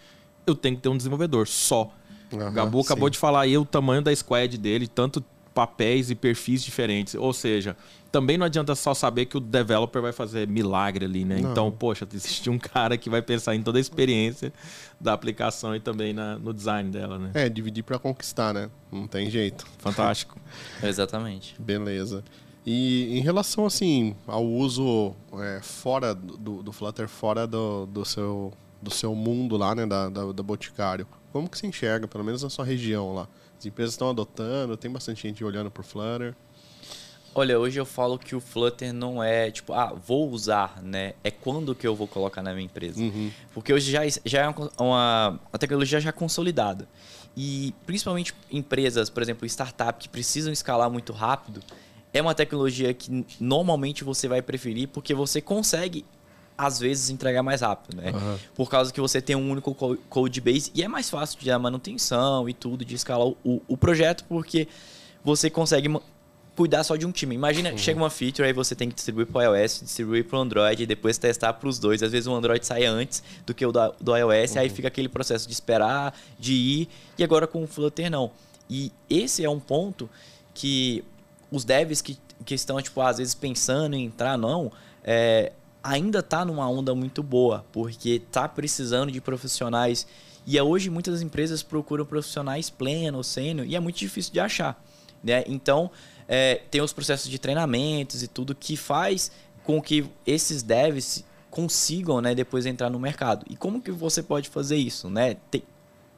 eu 0.44 0.56
tenho 0.56 0.74
que 0.74 0.82
ter 0.82 0.88
um 0.88 0.96
desenvolvedor 0.96 1.46
só. 1.46 1.92
Aham, 2.32 2.48
o 2.48 2.52
Gabu 2.52 2.80
acabou 2.80 3.08
sim. 3.08 3.12
de 3.12 3.18
falar 3.18 3.42
aí 3.42 3.56
o 3.56 3.64
tamanho 3.64 4.02
da 4.02 4.14
squad 4.14 4.58
dele, 4.58 4.88
tanto 4.88 5.24
papéis 5.54 6.10
e 6.10 6.14
perfis 6.14 6.62
diferentes. 6.62 7.14
Ou 7.14 7.32
seja, 7.32 7.76
também 8.16 8.38
não 8.38 8.46
adianta 8.46 8.74
só 8.74 8.94
saber 8.94 9.26
que 9.26 9.36
o 9.36 9.40
developer 9.40 10.00
vai 10.00 10.10
fazer 10.12 10.48
milagre 10.48 11.04
ali, 11.04 11.22
né? 11.22 11.38
Não. 11.38 11.50
Então, 11.52 11.70
poxa, 11.70 12.08
existe 12.10 12.48
um 12.48 12.58
cara 12.58 12.96
que 12.96 13.10
vai 13.10 13.20
pensar 13.20 13.54
em 13.54 13.62
toda 13.62 13.78
a 13.78 13.80
experiência 13.80 14.50
da 14.98 15.12
aplicação 15.12 15.76
e 15.76 15.80
também 15.80 16.14
na- 16.14 16.38
no 16.38 16.54
design 16.54 16.90
dela, 16.90 17.18
né? 17.18 17.30
É, 17.34 17.46
dividir 17.50 17.84
pra 17.84 17.98
conquistar, 17.98 18.54
né? 18.54 18.70
Não 18.90 19.06
tem 19.06 19.28
jeito. 19.28 19.66
Fantástico. 19.76 20.38
Exatamente. 20.82 21.54
Beleza. 21.60 22.24
E 22.64 23.18
em 23.18 23.20
relação, 23.20 23.66
assim, 23.66 24.16
ao 24.26 24.42
uso 24.44 25.14
é, 25.34 25.60
fora 25.62 26.14
do, 26.14 26.62
do 26.62 26.72
Flutter, 26.72 27.06
fora 27.08 27.46
do, 27.46 27.84
do, 27.84 28.02
seu, 28.04 28.50
do 28.80 28.90
seu 28.90 29.14
mundo 29.14 29.58
lá, 29.58 29.74
né, 29.74 29.84
da, 29.84 30.08
da, 30.08 30.32
da 30.32 30.42
Boticário, 30.42 31.06
como 31.32 31.50
que 31.50 31.58
se 31.58 31.66
enxerga, 31.66 32.08
pelo 32.08 32.24
menos 32.24 32.42
na 32.42 32.48
sua 32.48 32.64
região 32.64 33.14
lá? 33.14 33.28
As 33.58 33.66
empresas 33.66 33.92
estão 33.92 34.08
adotando, 34.08 34.74
tem 34.76 34.90
bastante 34.90 35.22
gente 35.28 35.44
olhando 35.44 35.70
por 35.70 35.84
Flutter. 35.84 36.34
Olha, 37.38 37.58
hoje 37.60 37.78
eu 37.78 37.84
falo 37.84 38.18
que 38.18 38.34
o 38.34 38.40
Flutter 38.40 38.94
não 38.94 39.22
é 39.22 39.50
tipo, 39.50 39.74
ah, 39.74 39.92
vou 39.92 40.30
usar, 40.30 40.80
né? 40.82 41.12
É 41.22 41.30
quando 41.30 41.74
que 41.74 41.86
eu 41.86 41.94
vou 41.94 42.08
colocar 42.08 42.42
na 42.42 42.54
minha 42.54 42.64
empresa. 42.64 42.98
Uhum. 42.98 43.30
Porque 43.52 43.74
hoje 43.74 43.90
já, 43.92 44.00
já 44.24 44.40
é 44.40 44.48
uma, 44.48 44.70
uma, 44.78 45.40
a 45.52 45.58
tecnologia 45.58 46.00
já 46.00 46.12
consolidada. 46.12 46.88
E 47.36 47.74
principalmente 47.84 48.32
empresas, 48.50 49.10
por 49.10 49.22
exemplo, 49.22 49.46
startup 49.46 49.98
que 50.02 50.08
precisam 50.08 50.50
escalar 50.50 50.90
muito 50.90 51.12
rápido, 51.12 51.60
é 52.10 52.22
uma 52.22 52.34
tecnologia 52.34 52.94
que 52.94 53.26
normalmente 53.38 54.02
você 54.02 54.26
vai 54.26 54.40
preferir 54.40 54.88
porque 54.88 55.12
você 55.12 55.42
consegue 55.42 56.06
às 56.56 56.80
vezes 56.80 57.10
entregar 57.10 57.42
mais 57.42 57.60
rápido, 57.60 57.98
né? 58.00 58.12
Aham. 58.14 58.38
Por 58.54 58.70
causa 58.70 58.90
que 58.90 58.98
você 58.98 59.20
tem 59.20 59.36
um 59.36 59.50
único 59.50 59.74
co- 59.74 59.98
code 60.08 60.40
base 60.40 60.72
e 60.74 60.82
é 60.82 60.88
mais 60.88 61.10
fácil 61.10 61.38
de 61.38 61.44
dar 61.44 61.58
manutenção 61.58 62.48
e 62.48 62.54
tudo, 62.54 62.82
de 62.82 62.94
escalar 62.94 63.26
o, 63.26 63.60
o 63.68 63.76
projeto, 63.76 64.24
porque 64.26 64.66
você 65.22 65.50
consegue 65.50 65.90
cuidar 66.56 66.82
só 66.82 66.96
de 66.96 67.06
um 67.06 67.12
time. 67.12 67.34
Imagina, 67.34 67.76
chega 67.76 68.00
uma 68.00 68.10
feature, 68.10 68.46
aí 68.46 68.52
você 68.52 68.74
tem 68.74 68.88
que 68.88 68.94
distribuir 68.94 69.26
para 69.26 69.50
o 69.50 69.56
iOS, 69.56 69.82
distribuir 69.82 70.24
para 70.24 70.38
o 70.38 70.40
Android 70.40 70.82
e 70.82 70.86
depois 70.86 71.18
testar 71.18 71.52
para 71.52 71.68
os 71.68 71.78
dois. 71.78 72.02
Às 72.02 72.10
vezes 72.10 72.26
o 72.26 72.34
Android 72.34 72.64
sai 72.66 72.84
antes 72.86 73.22
do 73.44 73.54
que 73.54 73.64
o 73.64 73.70
do, 73.70 73.94
do 74.00 74.16
iOS, 74.16 74.56
aí 74.56 74.70
fica 74.70 74.88
aquele 74.88 75.08
processo 75.08 75.46
de 75.46 75.52
esperar, 75.52 76.18
de 76.38 76.54
ir, 76.54 76.88
e 77.18 77.22
agora 77.22 77.46
com 77.46 77.62
o 77.62 77.66
Flutter 77.66 78.10
não. 78.10 78.30
E 78.68 78.90
esse 79.08 79.44
é 79.44 79.50
um 79.50 79.60
ponto 79.60 80.08
que 80.54 81.04
os 81.52 81.64
devs 81.64 82.00
que, 82.00 82.18
que 82.44 82.54
estão, 82.54 82.80
tipo, 82.80 83.00
às 83.00 83.18
vezes 83.18 83.34
pensando 83.34 83.94
em 83.94 84.06
entrar, 84.06 84.36
não, 84.36 84.72
é, 85.04 85.52
ainda 85.82 86.22
tá 86.22 86.44
numa 86.44 86.68
onda 86.68 86.94
muito 86.94 87.22
boa, 87.22 87.64
porque 87.70 88.22
tá 88.32 88.48
precisando 88.48 89.12
de 89.12 89.20
profissionais. 89.20 90.06
E 90.46 90.56
é 90.56 90.62
hoje 90.62 90.90
muitas 90.90 91.22
empresas 91.22 91.62
procuram 91.62 92.04
profissionais 92.04 92.70
pleno, 92.70 93.22
sênior, 93.22 93.66
e 93.66 93.76
é 93.76 93.80
muito 93.80 93.98
difícil 93.98 94.32
de 94.32 94.40
achar. 94.40 94.82
Né? 95.22 95.44
Então, 95.46 95.90
é, 96.28 96.62
tem 96.70 96.80
os 96.80 96.92
processos 96.92 97.30
de 97.30 97.38
treinamentos 97.38 98.22
e 98.22 98.28
tudo 98.28 98.54
que 98.54 98.76
faz 98.76 99.30
com 99.64 99.80
que 99.80 100.06
esses 100.26 100.62
devs 100.62 101.24
consigam 101.50 102.20
né, 102.20 102.34
depois 102.34 102.66
entrar 102.66 102.90
no 102.90 102.98
mercado. 102.98 103.44
E 103.48 103.56
como 103.56 103.80
que 103.80 103.90
você 103.90 104.22
pode 104.22 104.48
fazer 104.48 104.76
isso? 104.76 105.08
Né? 105.08 105.36
Tem, 105.50 105.62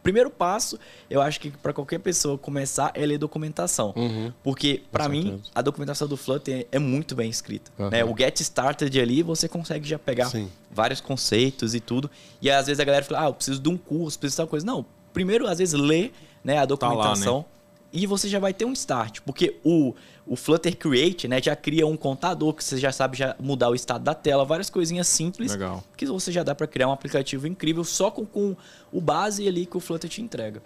primeiro 0.03 0.31
passo, 0.31 0.79
eu 1.09 1.21
acho 1.21 1.41
que 1.41 1.51
para 1.51 1.73
qualquer 1.73 1.99
pessoa 2.01 2.37
começar 2.37 2.91
é 2.95 3.07
ler 3.07 3.19
documentação. 3.19 3.93
Uhum. 3.97 4.33
Porque, 4.43 4.83
para 4.91 5.09
mim, 5.09 5.41
a 5.55 5.63
documentação 5.63 6.09
do 6.09 6.17
Flutter 6.17 6.67
é 6.73 6.79
muito 6.79 7.15
bem 7.15 7.31
escrita. 7.31 7.71
Aham. 7.79 7.91
Né? 7.91 8.05
O 8.05 8.17
Get 8.17 8.41
Started 8.41 9.01
ali, 9.01 9.23
você 9.23 9.49
consegue 9.49 9.89
já 9.89 9.99
pegar 9.99 10.27
Sim. 10.27 10.51
vários 10.71 11.01
conceitos 11.01 11.75
e 11.75 11.81
tudo. 11.81 12.11
E 12.41 12.51
às 12.51 12.67
vezes 12.67 12.81
a 12.81 12.85
galera 12.85 13.05
fala, 13.05 13.25
ah, 13.25 13.29
eu 13.29 13.35
preciso 13.35 13.61
de 13.61 13.69
um 13.69 13.77
curso, 13.77 14.19
preciso 14.19 14.35
de 14.35 14.39
tal 14.39 14.49
coisa. 14.49 14.67
Não, 14.67 14.85
primeiro, 15.13 15.47
às 15.47 15.59
vezes, 15.59 15.79
lê 15.79 16.11
né, 16.43 16.55
a 16.55 16.55
Tá 16.55 16.61
lá, 16.61 16.67
documentação 16.67 17.45
e 17.93 18.07
você 18.07 18.29
já 18.29 18.39
vai 18.39 18.53
ter 18.53 18.65
um 18.65 18.73
start. 18.73 19.21
Porque 19.21 19.57
o, 19.65 19.95
o 20.27 20.37
Flutter 20.37 20.77
Create 20.77 21.27
né, 21.27 21.41
já 21.43 21.57
cria 21.57 21.87
um 21.87 21.97
contador 21.97 22.53
que 22.55 22.63
você 22.63 22.77
já 22.77 22.93
sabe 22.93 23.17
já 23.17 23.35
mudar 23.41 23.71
o 23.71 23.75
estado 23.75 24.03
da 24.05 24.15
tela, 24.15 24.45
várias 24.45 24.71
coisinhas 24.71 25.07
simples 25.07 25.53
Legal. 25.53 25.83
que 25.97 26.07
você 26.07 26.31
já 26.31 26.43
dá 26.43 26.55
para 26.55 26.67
criar 26.67 26.89
um 26.89 26.93
aplicativo 26.93 27.47
incrível 27.47 27.85
só 27.85 28.11
com, 28.11 28.25
com 28.25 28.57
o 28.93 29.01
base 29.01 29.47
ali 29.47 29.67
que 29.67 29.77
o 29.77 29.81
Flutter 29.81 30.09
te 30.11 30.23
entrega. 30.23 30.63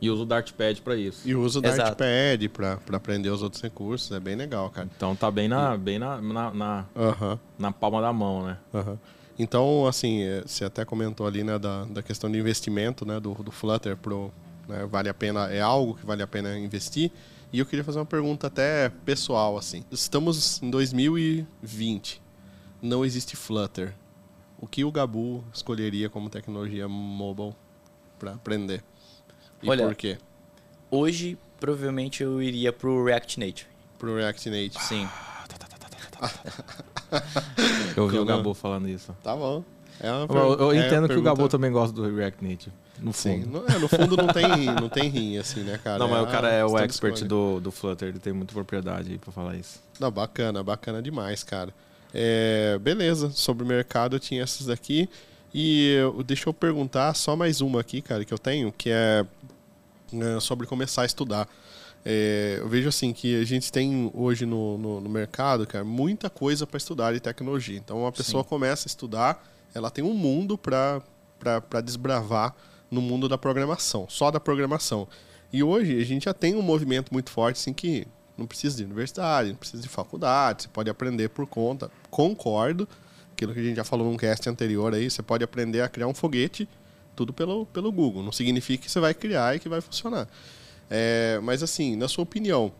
E 0.00 0.10
usa 0.10 0.24
o 0.24 0.26
Dartpad 0.26 0.82
para 0.82 0.94
isso. 0.94 1.26
E 1.26 1.34
o 1.34 1.40
uso 1.42 1.60
da 1.60 1.70
Exato. 1.70 2.04
Artpad 2.04 2.48
pra, 2.50 2.76
pra 2.76 2.98
aprender 2.98 3.30
os 3.30 3.42
outros 3.42 3.62
recursos, 3.62 4.12
é 4.12 4.20
bem 4.20 4.36
legal, 4.36 4.68
cara. 4.68 4.88
Então 4.94 5.16
tá 5.16 5.30
bem 5.30 5.48
na, 5.48 5.74
bem 5.76 5.98
na, 5.98 6.20
na, 6.20 6.50
na, 6.52 6.84
Aham. 6.94 7.40
na 7.58 7.72
palma 7.72 8.02
da 8.02 8.12
mão, 8.12 8.44
né? 8.44 8.58
Aham. 8.74 8.98
Então, 9.38 9.86
assim, 9.86 10.22
eh, 10.22 10.42
você 10.46 10.64
até 10.64 10.84
comentou 10.84 11.26
ali, 11.26 11.44
né, 11.44 11.58
da, 11.58 11.84
da 11.84 12.02
questão 12.02 12.30
de 12.30 12.38
investimento, 12.38 13.04
né, 13.04 13.20
do, 13.20 13.34
do 13.34 13.50
Flutter 13.50 13.96
pro, 13.96 14.32
né, 14.68 14.86
vale 14.86 15.08
a 15.08 15.14
pena, 15.14 15.48
é 15.50 15.60
algo 15.60 15.94
que 15.94 16.04
vale 16.06 16.22
a 16.22 16.26
pena 16.26 16.56
investir. 16.58 17.10
E 17.52 17.58
eu 17.58 17.66
queria 17.66 17.84
fazer 17.84 17.98
uma 17.98 18.06
pergunta 18.06 18.48
até 18.48 18.88
pessoal, 19.04 19.56
assim. 19.56 19.84
Estamos 19.90 20.60
em 20.62 20.68
2020, 20.70 22.20
não 22.82 23.04
existe 23.04 23.36
Flutter. 23.36 23.94
O 24.58 24.66
que 24.66 24.84
o 24.84 24.90
Gabu 24.90 25.44
escolheria 25.52 26.08
como 26.08 26.28
tecnologia 26.30 26.88
mobile 26.88 27.54
para 28.18 28.32
aprender? 28.32 28.82
E 29.62 29.68
Olha, 29.68 29.86
por 29.86 29.94
quê? 29.94 30.18
Hoje, 30.90 31.38
provavelmente, 31.60 32.22
eu 32.22 32.42
iria 32.42 32.72
pro 32.72 33.04
React 33.04 33.38
Native. 33.40 33.66
Pro 33.98 34.16
React 34.16 34.50
Native. 34.50 34.78
Sim. 34.84 35.08
Eu 37.96 38.08
vi 38.08 38.16
o 38.18 38.20
Quando- 38.24 38.26
Gabu 38.26 38.54
falando 38.54 38.88
isso. 38.88 39.14
Tá 39.22 39.34
bom. 39.34 39.62
É 40.00 40.10
uma 40.12 40.26
Eu, 40.34 40.52
eu 40.58 40.72
é 40.72 40.86
entendo 40.86 41.04
uma 41.04 41.08
que 41.08 41.14
o 41.14 41.22
Gabu 41.22 41.48
também 41.48 41.70
gosta 41.72 41.94
do 41.94 42.14
React 42.14 42.44
Native. 42.44 42.72
No 42.98 43.12
Sim, 43.12 43.42
fundo. 43.42 43.60
no, 43.62 43.68
é, 43.68 43.78
no 43.78 43.88
fundo 43.88 44.16
não 44.16 44.28
tem, 44.28 44.66
não 44.80 44.88
tem 44.88 45.08
rim, 45.08 45.38
assim, 45.38 45.60
né, 45.60 45.78
cara? 45.82 45.98
Não, 45.98 46.08
mas 46.08 46.22
o 46.22 46.26
cara 46.30 46.48
é 46.50 46.64
o 46.64 46.78
expert 46.78 47.24
do, 47.24 47.60
do 47.60 47.70
Flutter, 47.70 48.08
ele 48.08 48.18
tem 48.18 48.32
muita 48.32 48.52
propriedade 48.54 49.12
aí 49.12 49.18
pra 49.18 49.30
falar 49.32 49.54
isso. 49.56 49.80
Não, 50.00 50.10
bacana, 50.10 50.62
bacana 50.62 51.02
demais, 51.02 51.42
cara. 51.42 51.72
É, 52.14 52.78
beleza, 52.80 53.30
sobre 53.30 53.64
o 53.64 53.66
mercado 53.66 54.16
eu 54.16 54.20
tinha 54.20 54.42
essas 54.42 54.66
daqui. 54.66 55.08
E 55.52 55.94
eu- 55.98 56.22
deixa 56.22 56.48
eu 56.48 56.54
perguntar 56.54 57.12
só 57.14 57.36
mais 57.36 57.60
uma 57.60 57.80
aqui, 57.80 58.00
cara, 58.00 58.24
que 58.24 58.32
eu 58.32 58.38
tenho, 58.38 58.72
que 58.72 58.90
é, 58.90 59.24
é, 60.14 60.40
sobre 60.40 60.66
começar 60.66 61.02
a 61.02 61.06
estudar. 61.06 61.48
É, 62.04 62.56
eu 62.60 62.68
vejo 62.68 62.88
assim 62.88 63.12
que 63.12 63.40
a 63.40 63.44
gente 63.44 63.72
tem 63.72 64.10
hoje 64.14 64.46
no, 64.46 64.78
no, 64.78 65.00
no 65.00 65.08
mercado, 65.10 65.66
cara, 65.66 65.84
muita 65.84 66.30
coisa 66.30 66.66
para 66.66 66.76
estudar 66.78 67.12
de 67.12 67.20
tecnologia. 67.20 67.76
Então, 67.76 68.00
uma 68.02 68.12
pessoa 68.12 68.44
começa 68.44 68.86
a 68.86 68.90
estudar, 68.90 69.44
ela 69.74 69.90
tem 69.90 70.04
um 70.04 70.14
mundo 70.14 70.56
para 70.56 71.02
desbravar 71.84 72.54
no 72.90 73.00
mundo 73.00 73.28
da 73.28 73.36
programação, 73.36 74.06
só 74.08 74.30
da 74.30 74.40
programação. 74.40 75.08
E 75.52 75.62
hoje 75.62 76.00
a 76.00 76.04
gente 76.04 76.24
já 76.24 76.34
tem 76.34 76.54
um 76.54 76.62
movimento 76.62 77.12
muito 77.12 77.30
forte, 77.30 77.58
assim, 77.58 77.72
que 77.72 78.06
não 78.36 78.46
precisa 78.46 78.76
de 78.76 78.84
universidade, 78.84 79.50
não 79.50 79.56
precisa 79.56 79.82
de 79.82 79.88
faculdade, 79.88 80.64
você 80.64 80.68
pode 80.68 80.90
aprender 80.90 81.30
por 81.30 81.46
conta. 81.46 81.90
Concordo, 82.10 82.88
aquilo 83.32 83.52
que 83.52 83.60
a 83.60 83.62
gente 83.62 83.76
já 83.76 83.84
falou 83.84 84.10
num 84.10 84.16
cast 84.16 84.48
anterior 84.48 84.94
aí, 84.94 85.10
você 85.10 85.22
pode 85.22 85.42
aprender 85.42 85.80
a 85.80 85.88
criar 85.88 86.06
um 86.06 86.14
foguete 86.14 86.68
tudo 87.14 87.32
pelo, 87.32 87.66
pelo 87.66 87.90
Google. 87.90 88.22
Não 88.22 88.32
significa 88.32 88.84
que 88.84 88.90
você 88.90 89.00
vai 89.00 89.14
criar 89.14 89.56
e 89.56 89.58
que 89.58 89.68
vai 89.68 89.80
funcionar. 89.80 90.28
É, 90.90 91.40
mas 91.42 91.62
assim, 91.62 91.96
na 91.96 92.08
sua 92.08 92.22
opinião, 92.22 92.72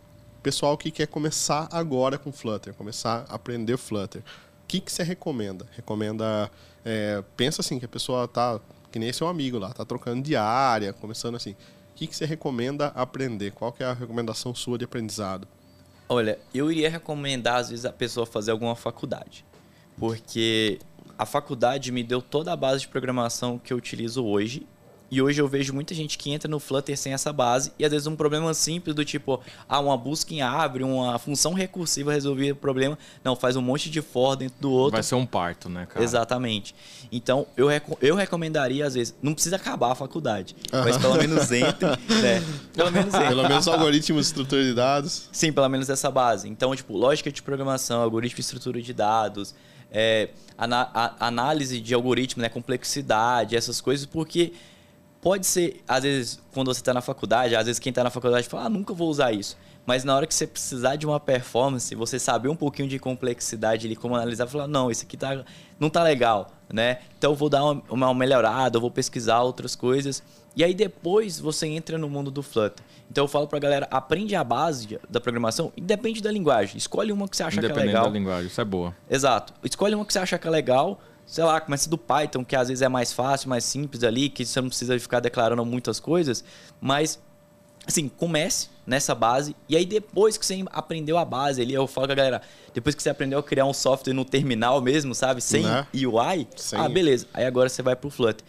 pessoal 0.42 0.76
que 0.76 0.90
quer 0.90 1.07
começar 1.07 1.68
agora 1.72 2.18
com 2.18 2.30
Flutter, 2.30 2.72
começar 2.74 3.24
a 3.28 3.34
aprender 3.34 3.76
Flutter, 3.76 4.20
o 4.20 4.66
que, 4.68 4.80
que 4.80 4.92
você 4.92 5.02
recomenda? 5.02 5.66
Recomenda. 5.72 6.50
É, 6.84 7.22
pensa 7.36 7.62
assim, 7.62 7.78
que 7.78 7.84
a 7.84 7.88
pessoa 7.88 8.28
tá. 8.28 8.61
Que 8.97 9.01
nem 9.01 9.12
seu 9.12 9.28
amigo 9.28 9.59
lá, 9.59 9.74
tá 9.74 9.84
trocando 9.84 10.22
de 10.22 10.34
área, 10.34 10.90
começando 10.90 11.34
assim. 11.34 11.51
O 11.51 11.57
que, 11.94 12.07
que 12.07 12.16
você 12.16 12.24
recomenda 12.24 12.86
aprender? 12.94 13.51
Qual 13.51 13.70
que 13.70 13.82
é 13.82 13.86
a 13.86 13.92
recomendação 13.92 14.55
sua 14.55 14.78
de 14.78 14.86
aprendizado? 14.86 15.47
Olha, 16.09 16.38
eu 16.55 16.72
iria 16.72 16.88
recomendar, 16.88 17.57
às 17.57 17.68
vezes, 17.68 17.84
a 17.84 17.92
pessoa 17.92 18.24
fazer 18.24 18.53
alguma 18.53 18.74
faculdade. 18.74 19.44
Porque 19.99 20.78
a 21.18 21.26
faculdade 21.26 21.92
me 21.92 22.03
deu 22.03 22.22
toda 22.22 22.55
a 22.55 22.57
base 22.57 22.80
de 22.80 22.88
programação 22.88 23.59
que 23.59 23.70
eu 23.70 23.76
utilizo 23.76 24.24
hoje 24.24 24.66
e 25.11 25.22
hoje 25.22 25.40
eu 25.40 25.46
vejo 25.46 25.72
muita 25.72 25.94
gente 25.94 26.18
que 26.18 26.30
entra 26.30 26.48
no 26.48 26.59
Flutter 26.59 26.96
sem 26.96 27.12
essa 27.12 27.32
base 27.32 27.72
e 27.78 27.84
às 27.84 27.90
vezes 27.90 28.07
um 28.07 28.16
problema 28.16 28.52
simples 28.54 28.94
do 28.94 29.04
tipo, 29.04 29.40
ah, 29.68 29.78
uma 29.80 29.96
busca 29.96 30.34
em 30.34 30.42
árvore, 30.42 30.84
uma 30.84 31.18
função 31.18 31.52
recursiva 31.52 32.12
resolver 32.12 32.52
o 32.52 32.57
problema. 32.57 32.98
Não, 33.22 33.36
faz 33.36 33.57
um 33.57 33.62
monte 33.62 33.88
de 33.88 34.02
for 34.02 34.36
dentro 34.36 34.57
do 34.61 34.70
outro. 34.70 34.92
Vai 34.92 35.02
ser 35.02 35.14
um 35.14 35.26
parto, 35.26 35.68
né, 35.68 35.86
cara? 35.86 36.04
Exatamente. 36.04 36.74
Então, 37.12 37.46
eu, 37.57 37.68
eu 38.00 38.16
recomendaria, 38.16 38.84
às 38.84 38.94
vezes, 38.94 39.14
não 39.22 39.32
precisa 39.32 39.57
acabar 39.57 39.92
a 39.92 39.94
faculdade, 39.94 40.57
mas 40.72 40.96
pelo 40.96 41.16
menos 41.16 41.52
entre, 41.52 41.88
né? 42.20 42.42
Pelo 42.74 42.90
menos 42.90 43.14
entre. 43.14 43.28
Pelo 43.28 43.48
menos 43.48 43.68
algoritmos, 43.68 44.26
estrutura 44.26 44.64
de 44.64 44.74
dados. 44.74 45.28
Sim, 45.30 45.52
pelo 45.52 45.68
menos 45.68 45.88
essa 45.88 46.11
base. 46.11 46.48
Então, 46.48 46.74
tipo, 46.74 46.96
lógica 46.96 47.30
de 47.30 47.42
programação, 47.42 48.02
algoritmo 48.02 48.38
e 48.38 48.40
estrutura 48.40 48.82
de 48.82 48.92
dados, 48.92 49.54
é, 49.90 50.30
análise 51.20 51.80
de 51.80 51.94
algoritmo, 51.94 52.42
né, 52.42 52.48
complexidade, 52.48 53.57
essas 53.57 53.80
coisas, 53.80 54.07
porque 54.07 54.52
pode 55.27 55.45
ser, 55.45 55.83
às 55.89 56.05
vezes, 56.05 56.41
quando 56.55 56.72
você 56.72 56.79
está 56.79 56.95
na 56.95 57.01
faculdade, 57.01 57.57
às 57.57 57.66
vezes 57.66 57.81
quem 57.81 57.91
está 57.91 58.05
na 58.05 58.11
faculdade 58.11 58.47
fala, 58.47 58.66
ah, 58.66 58.68
nunca 58.68 58.95
vou 58.95 59.11
usar 59.11 59.33
isso. 59.33 59.59
Mas 59.85 60.05
na 60.05 60.14
hora 60.14 60.24
que 60.24 60.33
você 60.33 60.47
precisar 60.47 60.95
de 60.95 61.05
uma 61.05 61.18
performance, 61.18 61.93
você 61.97 62.16
saber 62.16 62.49
um 62.49 62.55
pouquinho 62.55 62.89
de 62.89 62.97
complexidade 63.01 63.89
ali, 63.89 63.97
como 63.97 64.14
analisar, 64.14 64.47
falar, 64.47 64.68
não, 64.68 64.89
isso 64.89 65.03
aqui 65.03 65.16
tá, 65.16 65.45
não 65.81 65.91
tá 65.91 66.05
legal, 66.05 66.53
né? 66.72 66.99
Então 67.18 67.33
eu 67.33 67.35
vou 67.35 67.49
dar 67.49 67.64
uma, 67.64 67.83
uma 67.91 68.14
melhorada, 68.14 68.77
eu 68.77 68.81
vou 68.81 68.89
pesquisar 68.89 69.43
outras 69.43 69.74
coisas. 69.74 70.22
E 70.55 70.62
aí 70.62 70.72
depois 70.72 71.41
você 71.41 71.66
entra 71.66 71.99
no 71.99 72.09
mundo 72.09 72.31
do 72.31 72.41
Flutter. 72.41 72.87
Então 73.11 73.24
eu 73.24 73.29
falo 73.29 73.49
pra 73.49 73.59
galera, 73.59 73.89
aprende 73.91 74.37
a 74.37 74.45
base 74.45 74.97
da 75.11 75.20
programação, 75.20 75.72
independe 75.77 76.22
da 76.22 76.31
linguagem. 76.31 76.77
Escolhe 76.77 77.11
uma 77.11 77.27
que 77.27 77.37
você 77.37 77.43
acha 77.43 77.61
que 77.61 77.66
é 77.66 77.74
legal. 77.74 78.05
da 78.05 78.11
linguagem, 78.11 78.47
isso 78.47 78.61
é 78.61 78.64
boa. 78.64 78.95
Exato. 79.11 79.53
Escolhe 79.64 79.93
uma 79.97 80.05
que 80.05 80.12
você 80.12 80.20
acha 80.20 80.39
que 80.39 80.47
é 80.47 80.51
legal 80.53 81.01
sei 81.27 81.43
lá, 81.43 81.61
começa 81.61 81.91
do 81.91 81.99
Python, 81.99 82.45
que 82.45 82.55
às 82.55 82.68
vezes 82.68 82.83
é 82.83 82.89
mais 82.89 83.12
fácil, 83.12 83.49
mais 83.49 83.64
simples 83.64 84.05
ali, 84.05 84.29
que 84.29 84.47
você 84.47 84.61
não 84.61 84.68
precisa 84.68 84.99
ficar 84.99 85.18
declarando 85.20 85.64
muitas 85.64 85.99
coisas, 85.99 86.45
mas 86.81 87.18
assim, 87.87 88.09
comece 88.09 88.68
nessa 88.87 89.14
base 89.14 89.55
e 89.68 89.77
aí 89.77 89.85
depois 89.85 90.37
que 90.37 90.47
você 90.47 90.64
aprendeu 90.72 91.18
a 91.18 91.24
base 91.24 91.61
ali, 91.61 91.74
eu 91.74 91.87
falo 91.87 92.07
com 92.07 92.12
a 92.12 92.16
galera, 92.16 92.43
depois 92.72 92.95
que 92.95 93.03
você 93.03 93.11
aprendeu 93.11 93.39
a 93.39 93.43
criar 93.43 93.64
um 93.64 93.72
software 93.72 94.14
no 94.14 94.24
terminal 94.24 94.81
mesmo, 94.81 95.14
sabe, 95.14 95.41
sem 95.41 95.62
né? 95.62 95.87
UI, 95.95 96.49
ah, 96.72 96.89
beleza, 96.89 97.27
aí 97.35 97.45
agora 97.45 97.68
você 97.68 97.83
vai 97.83 97.97
pro 97.97 98.09
Flutter. 98.11 98.45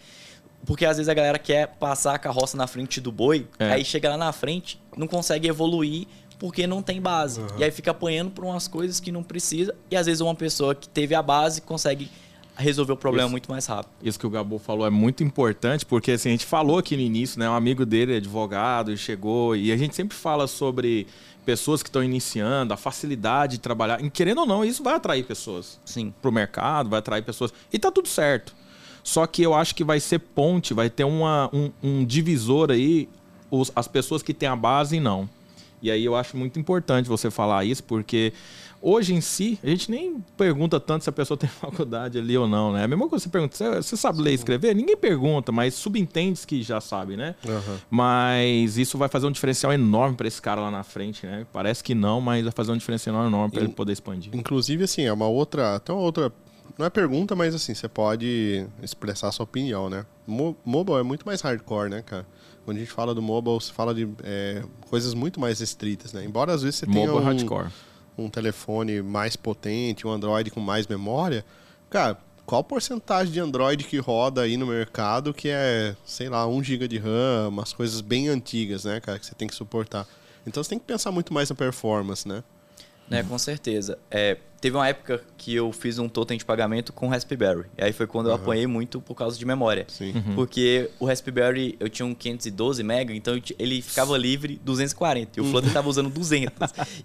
Porque 0.64 0.84
às 0.84 0.96
vezes 0.96 1.08
a 1.08 1.14
galera 1.14 1.38
quer 1.38 1.68
passar 1.78 2.14
a 2.14 2.18
carroça 2.18 2.56
na 2.56 2.66
frente 2.66 3.00
do 3.00 3.10
boi, 3.12 3.46
é. 3.58 3.72
aí 3.72 3.84
chega 3.84 4.08
lá 4.10 4.16
na 4.16 4.32
frente, 4.32 4.80
não 4.96 5.06
consegue 5.06 5.48
evoluir 5.48 6.06
porque 6.38 6.66
não 6.66 6.82
tem 6.82 7.00
base. 7.00 7.40
Uhum. 7.40 7.46
E 7.58 7.64
aí 7.64 7.70
fica 7.70 7.90
apanhando 7.90 8.30
por 8.30 8.44
umas 8.44 8.68
coisas 8.68 9.00
que 9.00 9.10
não 9.10 9.22
precisa. 9.22 9.74
E 9.90 9.96
às 9.96 10.06
vezes 10.06 10.20
uma 10.20 10.34
pessoa 10.34 10.74
que 10.74 10.88
teve 10.88 11.14
a 11.14 11.22
base 11.22 11.60
consegue 11.60 12.08
resolver 12.58 12.92
o 12.92 12.96
problema 12.96 13.26
isso, 13.26 13.32
muito 13.32 13.50
mais 13.50 13.66
rápido. 13.66 13.92
Isso 14.02 14.18
que 14.18 14.26
o 14.26 14.30
Gabo 14.30 14.58
falou 14.58 14.86
é 14.86 14.90
muito 14.90 15.22
importante, 15.22 15.86
porque 15.86 16.12
assim, 16.12 16.28
a 16.28 16.32
gente 16.32 16.44
falou 16.44 16.78
aqui 16.78 16.96
no 16.96 17.02
início, 17.02 17.38
né? 17.38 17.48
Um 17.48 17.54
amigo 17.54 17.86
dele 17.86 18.14
é 18.14 18.16
advogado, 18.16 18.94
chegou, 18.96 19.54
e 19.54 19.70
a 19.70 19.76
gente 19.76 19.94
sempre 19.94 20.16
fala 20.16 20.46
sobre 20.46 21.06
pessoas 21.46 21.82
que 21.82 21.88
estão 21.88 22.04
iniciando, 22.04 22.74
a 22.74 22.76
facilidade 22.76 23.52
de 23.52 23.60
trabalhar. 23.60 24.04
E, 24.04 24.10
querendo 24.10 24.40
ou 24.40 24.46
não, 24.46 24.64
isso 24.64 24.82
vai 24.82 24.94
atrair 24.94 25.24
pessoas 25.24 25.80
Sim. 25.84 26.12
para 26.20 26.28
o 26.28 26.32
mercado, 26.32 26.90
vai 26.90 26.98
atrair 26.98 27.22
pessoas. 27.22 27.54
E 27.72 27.78
tá 27.78 27.90
tudo 27.90 28.08
certo. 28.08 28.54
Só 29.02 29.26
que 29.26 29.42
eu 29.42 29.54
acho 29.54 29.74
que 29.74 29.82
vai 29.82 30.00
ser 30.00 30.18
ponte, 30.18 30.74
vai 30.74 30.90
ter 30.90 31.04
uma, 31.04 31.48
um, 31.50 31.70
um 31.82 32.04
divisor 32.04 32.70
aí, 32.70 33.08
os, 33.50 33.72
as 33.74 33.88
pessoas 33.88 34.22
que 34.22 34.34
têm 34.34 34.48
a 34.48 34.56
base 34.56 34.96
e 34.96 35.00
não. 35.00 35.28
E 35.80 35.90
aí 35.90 36.04
eu 36.04 36.16
acho 36.16 36.36
muito 36.36 36.58
importante 36.58 37.08
você 37.08 37.30
falar 37.30 37.64
isso, 37.64 37.84
porque 37.84 38.32
Hoje 38.80 39.12
em 39.12 39.20
si, 39.20 39.58
a 39.62 39.66
gente 39.66 39.90
nem 39.90 40.22
pergunta 40.36 40.78
tanto 40.78 41.02
se 41.02 41.10
a 41.10 41.12
pessoa 41.12 41.36
tem 41.36 41.48
faculdade 41.48 42.18
ali 42.18 42.36
ou 42.38 42.46
não, 42.46 42.72
né? 42.72 42.84
A 42.84 42.88
mesma 42.88 43.08
coisa 43.08 43.24
que 43.24 43.28
você 43.28 43.32
pergunta, 43.32 43.82
você 43.82 43.96
sabe 43.96 44.22
ler 44.22 44.30
e 44.30 44.34
escrever? 44.34 44.74
Ninguém 44.74 44.96
pergunta, 44.96 45.50
mas 45.50 45.74
subentende 45.74 46.46
que 46.46 46.62
já 46.62 46.80
sabe, 46.80 47.16
né? 47.16 47.34
Uhum. 47.44 47.76
Mas 47.90 48.78
isso 48.78 48.96
vai 48.96 49.08
fazer 49.08 49.26
um 49.26 49.32
diferencial 49.32 49.72
enorme 49.72 50.16
para 50.16 50.28
esse 50.28 50.40
cara 50.40 50.60
lá 50.60 50.70
na 50.70 50.84
frente, 50.84 51.26
né? 51.26 51.44
Parece 51.52 51.82
que 51.82 51.94
não, 51.94 52.20
mas 52.20 52.44
vai 52.44 52.52
fazer 52.52 52.70
um 52.70 52.76
diferencial 52.76 53.26
enorme 53.26 53.52
para 53.52 53.64
ele 53.64 53.72
poder 53.72 53.92
expandir. 53.92 54.34
Inclusive, 54.34 54.84
assim, 54.84 55.02
é 55.02 55.12
uma 55.12 55.26
outra, 55.26 55.74
até 55.74 55.92
uma 55.92 56.02
outra 56.02 56.32
não 56.78 56.86
é 56.86 56.90
pergunta, 56.90 57.34
mas 57.34 57.56
assim, 57.56 57.74
você 57.74 57.88
pode 57.88 58.64
expressar 58.80 59.32
sua 59.32 59.42
opinião, 59.42 59.90
né? 59.90 60.06
Mo 60.24 60.56
mobile 60.64 60.98
é 60.98 61.02
muito 61.02 61.26
mais 61.26 61.40
hardcore, 61.40 61.90
né, 61.90 62.02
cara? 62.02 62.24
Quando 62.68 62.76
a 62.76 62.80
gente 62.80 62.92
fala 62.92 63.14
do 63.14 63.22
mobile, 63.22 63.54
você 63.54 63.72
fala 63.72 63.94
de 63.94 64.06
é, 64.22 64.62
coisas 64.90 65.14
muito 65.14 65.40
mais 65.40 65.62
estritas, 65.62 66.12
né? 66.12 66.22
Embora 66.22 66.52
às 66.52 66.60
vezes 66.60 66.80
você 66.80 66.86
tenha 66.86 67.06
mobile 67.06 67.24
um, 67.24 67.24
hardcore 67.24 67.68
um 68.18 68.28
telefone 68.28 69.00
mais 69.00 69.36
potente, 69.36 70.06
um 70.06 70.10
Android 70.10 70.50
com 70.50 70.60
mais 70.60 70.86
memória, 70.86 71.46
cara, 71.88 72.18
qual 72.44 72.62
porcentagem 72.62 73.32
de 73.32 73.40
Android 73.40 73.84
que 73.84 73.96
roda 73.96 74.42
aí 74.42 74.58
no 74.58 74.66
mercado 74.66 75.32
que 75.32 75.48
é, 75.48 75.96
sei 76.04 76.28
lá, 76.28 76.46
1 76.46 76.62
GB 76.62 76.88
de 76.88 76.98
RAM, 76.98 77.48
umas 77.48 77.72
coisas 77.72 78.02
bem 78.02 78.28
antigas, 78.28 78.84
né, 78.84 79.00
cara, 79.00 79.18
que 79.18 79.24
você 79.24 79.34
tem 79.34 79.48
que 79.48 79.54
suportar. 79.54 80.06
Então 80.46 80.62
você 80.62 80.68
tem 80.68 80.78
que 80.78 80.84
pensar 80.84 81.10
muito 81.10 81.32
mais 81.32 81.48
na 81.48 81.56
performance, 81.56 82.28
né? 82.28 82.44
Né, 83.10 83.22
com 83.22 83.38
certeza. 83.38 83.98
É, 84.10 84.36
teve 84.60 84.76
uma 84.76 84.86
época 84.86 85.22
que 85.36 85.54
eu 85.54 85.72
fiz 85.72 85.98
um 85.98 86.08
totem 86.08 86.36
de 86.36 86.44
pagamento 86.44 86.92
com 86.92 87.08
Raspberry. 87.08 87.64
E 87.76 87.84
aí 87.84 87.92
foi 87.92 88.06
quando 88.06 88.26
uhum. 88.26 88.32
eu 88.32 88.36
apanhei 88.36 88.66
muito 88.66 89.00
por 89.00 89.14
causa 89.14 89.38
de 89.38 89.44
memória. 89.46 89.86
Sim. 89.88 90.12
Uhum. 90.14 90.34
Porque 90.34 90.90
o 90.98 91.06
Raspberry, 91.06 91.76
eu 91.80 91.88
tinha 91.88 92.04
um 92.04 92.14
512 92.14 92.82
MB, 92.82 93.14
então 93.14 93.40
ele 93.58 93.80
ficava 93.80 94.16
livre 94.18 94.60
240. 94.64 95.38
E 95.38 95.40
o 95.40 95.44
Flutter 95.44 95.68
estava 95.68 95.88
usando 95.88 96.10
200. 96.10 96.52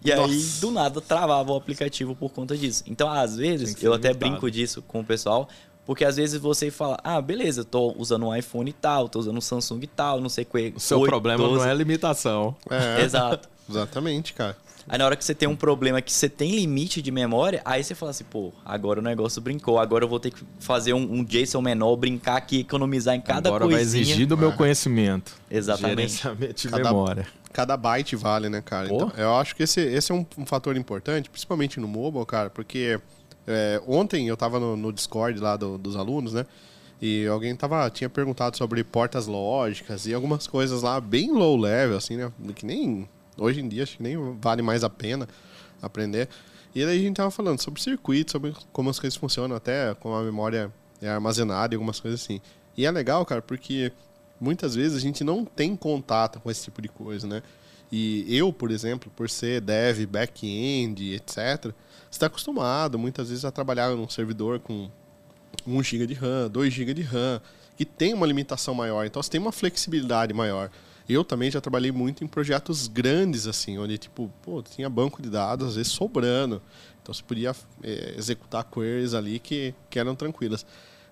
e 0.03 0.11
aí, 0.11 0.43
do 0.59 0.71
nada, 0.71 0.99
travava 0.99 1.51
o 1.51 1.55
aplicativo 1.55 2.15
por 2.15 2.31
conta 2.31 2.57
disso. 2.57 2.83
Então, 2.87 3.09
às 3.09 3.37
vezes, 3.37 3.81
eu 3.81 3.93
até 3.93 4.13
brinco 4.13 4.49
disso 4.49 4.81
com 4.81 4.99
o 5.01 5.03
pessoal. 5.03 5.47
Porque 5.85 6.05
às 6.05 6.15
vezes 6.15 6.39
você 6.39 6.71
fala, 6.71 6.97
ah, 7.03 7.21
beleza, 7.21 7.65
tô 7.65 7.93
usando 7.97 8.25
um 8.25 8.33
iPhone 8.33 8.69
e 8.69 8.73
tal, 8.73 9.09
tô 9.09 9.19
usando 9.19 9.37
um 9.37 9.41
Samsung 9.41 9.81
e 9.81 9.87
tal, 9.87 10.21
não 10.21 10.29
sei 10.29 10.45
qual. 10.45 10.63
O 10.75 10.79
seu 10.79 10.99
8, 10.99 11.09
problema 11.09 11.43
12. 11.43 11.57
não 11.57 11.69
é 11.69 11.73
limitação. 11.73 12.55
É. 12.69 13.03
Exato. 13.03 13.49
Exatamente, 13.69 14.33
cara. 14.33 14.55
Aí 14.87 14.97
na 14.97 15.05
hora 15.05 15.15
que 15.15 15.23
você 15.23 15.33
tem 15.33 15.47
um 15.47 15.55
problema 15.55 16.01
que 16.01 16.11
você 16.11 16.27
tem 16.27 16.51
limite 16.51 17.01
de 17.01 17.11
memória, 17.11 17.61
aí 17.63 17.83
você 17.83 17.95
fala 17.95 18.11
assim, 18.11 18.25
pô, 18.25 18.51
agora 18.65 18.99
o 18.99 19.03
negócio 19.03 19.41
brincou, 19.41 19.79
agora 19.79 20.03
eu 20.03 20.09
vou 20.09 20.19
ter 20.19 20.31
que 20.31 20.43
fazer 20.59 20.93
um, 20.93 21.19
um 21.19 21.23
JSON 21.23 21.61
menor, 21.61 21.95
brincar 21.95 22.37
aqui, 22.37 22.59
economizar 22.61 23.15
em 23.15 23.21
cada 23.21 23.49
agora 23.49 23.63
coisinha. 23.63 23.81
Agora 23.81 23.91
vai 23.91 24.03
exigir 24.03 24.27
do 24.27 24.37
meu 24.37 24.49
ah. 24.49 24.53
conhecimento. 24.53 25.35
Exatamente. 25.49 25.95
Gerenciamento 25.95 26.61
de 26.61 26.69
cada, 26.69 26.83
memória. 26.83 27.27
Cada 27.53 27.77
byte 27.77 28.15
vale, 28.15 28.49
né, 28.49 28.61
cara? 28.61 28.93
Então, 28.93 29.11
eu 29.17 29.33
acho 29.35 29.55
que 29.55 29.63
esse, 29.63 29.79
esse 29.79 30.11
é 30.11 30.15
um, 30.15 30.25
um, 30.37 30.45
fator 30.45 30.75
importante, 30.75 31.29
principalmente 31.29 31.79
no 31.79 31.87
mobile, 31.87 32.25
cara, 32.25 32.49
porque 32.49 32.99
é, 33.47 33.81
ontem 33.87 34.27
eu 34.27 34.35
tava 34.35 34.59
no, 34.59 34.75
no 34.75 34.91
Discord 34.91 35.39
lá 35.39 35.55
do, 35.55 35.77
dos 35.77 35.95
alunos, 35.95 36.33
né? 36.33 36.45
E 37.01 37.27
alguém 37.27 37.55
tava, 37.55 37.89
tinha 37.89 38.09
perguntado 38.09 38.57
sobre 38.57 38.83
portas 38.83 39.27
lógicas 39.27 40.05
e 40.05 40.13
algumas 40.13 40.47
coisas 40.47 40.81
lá 40.81 41.01
bem 41.01 41.31
low 41.31 41.57
level, 41.57 41.97
assim, 41.97 42.15
né? 42.15 42.31
Que 42.55 42.65
nem 42.65 43.09
Hoje 43.37 43.61
em 43.61 43.67
dia 43.67 43.83
acho 43.83 43.97
que 43.97 44.03
nem 44.03 44.17
vale 44.39 44.61
mais 44.61 44.83
a 44.83 44.89
pena 44.89 45.27
aprender. 45.81 46.29
E 46.75 46.83
aí 46.83 46.97
a 46.97 47.01
gente 47.01 47.17
tava 47.17 47.29
falando 47.29 47.61
sobre 47.61 47.81
circuito, 47.81 48.31
sobre 48.31 48.53
como 48.71 48.89
as 48.89 48.99
coisas 48.99 49.15
funcionam, 49.17 49.55
até 49.55 49.93
como 49.95 50.15
a 50.15 50.23
memória 50.23 50.71
é 51.01 51.09
armazenada 51.09 51.73
e 51.73 51.75
algumas 51.75 51.99
coisas 51.99 52.21
assim. 52.21 52.41
E 52.75 52.85
é 52.85 52.91
legal, 52.91 53.25
cara, 53.25 53.41
porque 53.41 53.91
muitas 54.39 54.75
vezes 54.75 54.97
a 54.97 54.99
gente 54.99 55.23
não 55.23 55.45
tem 55.45 55.75
contato 55.75 56.39
com 56.39 56.49
esse 56.49 56.63
tipo 56.63 56.81
de 56.81 56.87
coisa, 56.87 57.27
né? 57.27 57.43
E 57.91 58.25
eu, 58.35 58.51
por 58.51 58.71
exemplo, 58.71 59.11
por 59.15 59.29
ser 59.29 59.61
dev, 59.61 60.07
back-end, 60.07 61.13
etc., 61.13 61.71
está 62.09 62.25
acostumado 62.25 62.97
muitas 62.97 63.29
vezes 63.29 63.45
a 63.45 63.51
trabalhar 63.51 63.95
num 63.95 64.09
servidor 64.09 64.59
com 64.59 64.89
1 65.67 65.83
GB 65.83 66.07
de 66.07 66.13
RAM, 66.15 66.49
2 66.49 66.73
GB 66.73 66.93
de 66.95 67.01
RAM, 67.03 67.39
que 67.77 67.85
tem 67.85 68.13
uma 68.13 68.25
limitação 68.25 68.73
maior, 68.73 69.05
então 69.05 69.21
você 69.21 69.29
tem 69.29 69.39
uma 69.39 69.51
flexibilidade 69.51 70.33
maior. 70.33 70.71
Eu 71.07 71.23
também 71.23 71.51
já 71.51 71.59
trabalhei 71.59 71.91
muito 71.91 72.23
em 72.23 72.27
projetos 72.27 72.87
grandes, 72.87 73.47
assim, 73.47 73.77
onde, 73.77 73.97
tipo, 73.97 74.31
pô, 74.41 74.61
tinha 74.63 74.89
banco 74.89 75.21
de 75.21 75.29
dados, 75.29 75.69
às 75.69 75.75
vezes, 75.75 75.91
sobrando. 75.91 76.61
Então, 77.01 77.13
você 77.13 77.21
podia 77.21 77.53
é, 77.83 78.15
executar 78.17 78.63
queries 78.63 79.13
ali 79.13 79.39
que, 79.39 79.75
que 79.89 79.99
eram 79.99 80.15
tranquilas. 80.15 80.65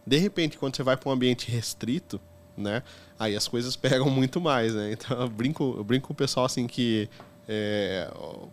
De 0.07 0.17
repente, 0.17 0.57
quando 0.57 0.75
você 0.75 0.83
vai 0.83 0.95
para 0.95 1.09
um 1.09 1.11
ambiente 1.11 1.51
restrito, 1.51 2.19
né? 2.57 2.83
Aí 3.19 3.35
as 3.35 3.47
coisas 3.47 3.75
pegam 3.77 4.09
muito 4.09 4.39
mais, 4.39 4.73
né? 4.73 4.93
Então, 4.93 5.19
eu 5.19 5.29
brinco, 5.29 5.75
eu 5.77 5.83
brinco 5.83 6.07
com 6.07 6.13
o 6.13 6.15
pessoal, 6.15 6.45
assim, 6.45 6.67
que 6.67 7.09
é, 7.47 8.09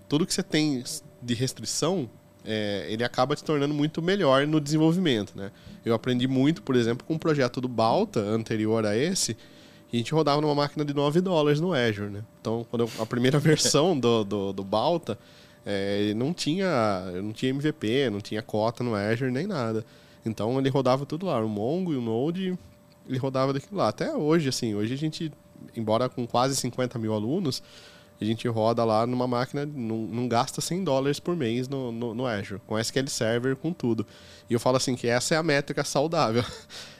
tudo 0.08 0.26
que 0.26 0.34
você 0.34 0.42
tem 0.42 0.82
de 1.22 1.34
restrição 1.34 2.10
é, 2.44 2.86
ele 2.88 3.04
acaba 3.04 3.36
se 3.36 3.44
tornando 3.44 3.74
muito 3.74 4.00
melhor 4.00 4.46
no 4.46 4.58
desenvolvimento, 4.58 5.36
né? 5.36 5.50
Eu 5.84 5.92
aprendi 5.92 6.26
muito, 6.26 6.62
por 6.62 6.76
exemplo, 6.76 7.06
com 7.06 7.14
um 7.14 7.18
projeto 7.18 7.60
do 7.60 7.68
Balta, 7.68 8.20
anterior 8.20 8.86
a 8.86 8.96
esse, 8.96 9.36
e 9.92 9.96
a 9.96 9.98
gente 9.98 10.12
rodava 10.12 10.40
numa 10.40 10.54
máquina 10.54 10.84
de 10.84 10.92
9 10.92 11.20
dólares 11.20 11.60
no 11.60 11.72
Azure, 11.72 12.10
né? 12.10 12.22
Então, 12.40 12.66
quando 12.70 12.82
eu, 12.82 12.90
a 13.00 13.06
primeira 13.06 13.38
versão 13.40 13.98
do, 13.98 14.24
do, 14.24 14.52
do 14.52 14.64
Balta, 14.64 15.18
é, 15.64 16.12
não 16.14 16.32
tinha 16.32 17.10
não 17.22 17.32
tinha 17.32 17.50
MVP, 17.50 18.10
não 18.10 18.20
tinha 18.20 18.42
cota 18.42 18.84
no 18.84 18.94
Azure, 18.94 19.30
nem 19.30 19.46
nada. 19.46 19.84
Então, 20.24 20.58
ele 20.58 20.68
rodava 20.68 21.06
tudo 21.06 21.26
lá, 21.26 21.42
o 21.42 21.48
Mongo 21.48 21.92
e 21.92 21.96
o 21.96 22.00
Node, 22.00 22.58
ele 23.08 23.18
rodava 23.18 23.52
daquilo 23.52 23.78
lá. 23.78 23.88
Até 23.88 24.14
hoje, 24.14 24.48
assim, 24.48 24.74
hoje 24.74 24.92
a 24.92 24.96
gente, 24.96 25.32
embora 25.74 26.08
com 26.08 26.26
quase 26.26 26.54
50 26.56 26.98
mil 26.98 27.14
alunos, 27.14 27.62
a 28.20 28.24
gente 28.24 28.48
roda 28.48 28.84
lá 28.84 29.06
numa 29.06 29.26
máquina, 29.26 29.64
não, 29.64 29.98
não 29.98 30.28
gasta 30.28 30.60
100 30.60 30.84
dólares 30.84 31.20
por 31.20 31.36
mês 31.36 31.68
no, 31.68 31.92
no, 31.92 32.14
no, 32.14 32.26
Azure, 32.26 32.60
com 32.66 32.78
SQL 32.78 33.08
Server, 33.08 33.56
com 33.56 33.72
tudo. 33.72 34.04
E 34.50 34.54
eu 34.54 34.58
falo 34.58 34.76
assim 34.76 34.96
que 34.96 35.06
essa 35.06 35.34
é 35.34 35.38
a 35.38 35.42
métrica 35.42 35.84
saudável. 35.84 36.44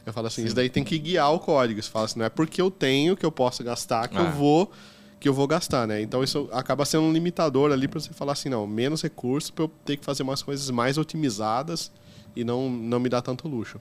Eu 0.07 0.12
falo 0.14 0.27
assim, 0.27 0.41
Sim. 0.41 0.47
isso 0.47 0.57
daí 0.57 0.71
tem 0.71 0.83
que 0.83 0.99
guiar 0.99 1.31
o 1.35 1.39
código. 1.39 1.83
Você 1.83 1.91
fala 1.91 2.07
assim, 2.07 2.19
não 2.19 2.25
é 2.25 2.31
porque 2.31 2.62
eu 2.62 2.71
tenho 2.71 3.14
que 3.14 3.27
eu 3.27 3.31
posso 3.31 3.62
gastar 3.62 4.09
que 4.09 4.16
ah. 4.16 4.23
eu 4.23 4.33
vou 4.33 4.73
que 5.21 5.29
eu 5.29 5.35
vou 5.35 5.47
gastar, 5.47 5.87
né? 5.87 6.01
Então 6.01 6.25
isso 6.25 6.49
acaba 6.51 6.87
sendo 6.87 7.05
um 7.05 7.12
limitador 7.12 7.73
ali 7.73 7.87
para 7.87 8.01
você 8.01 8.14
falar 8.14 8.33
assim, 8.33 8.49
não, 8.49 8.66
menos 8.66 9.03
recursos 9.03 9.51
para 9.51 9.64
eu 9.64 9.71
ter 9.85 9.99
que 9.99 10.05
fazer 10.07 10.23
umas 10.23 10.43
coisas 10.43 10.71
mais 10.71 10.97
otimizadas 10.97 11.93
e 12.35 12.43
não, 12.43 12.71
não 12.71 12.99
me 12.99 13.11
dar 13.11 13.21
tanto 13.21 13.47
luxo. 13.49 13.79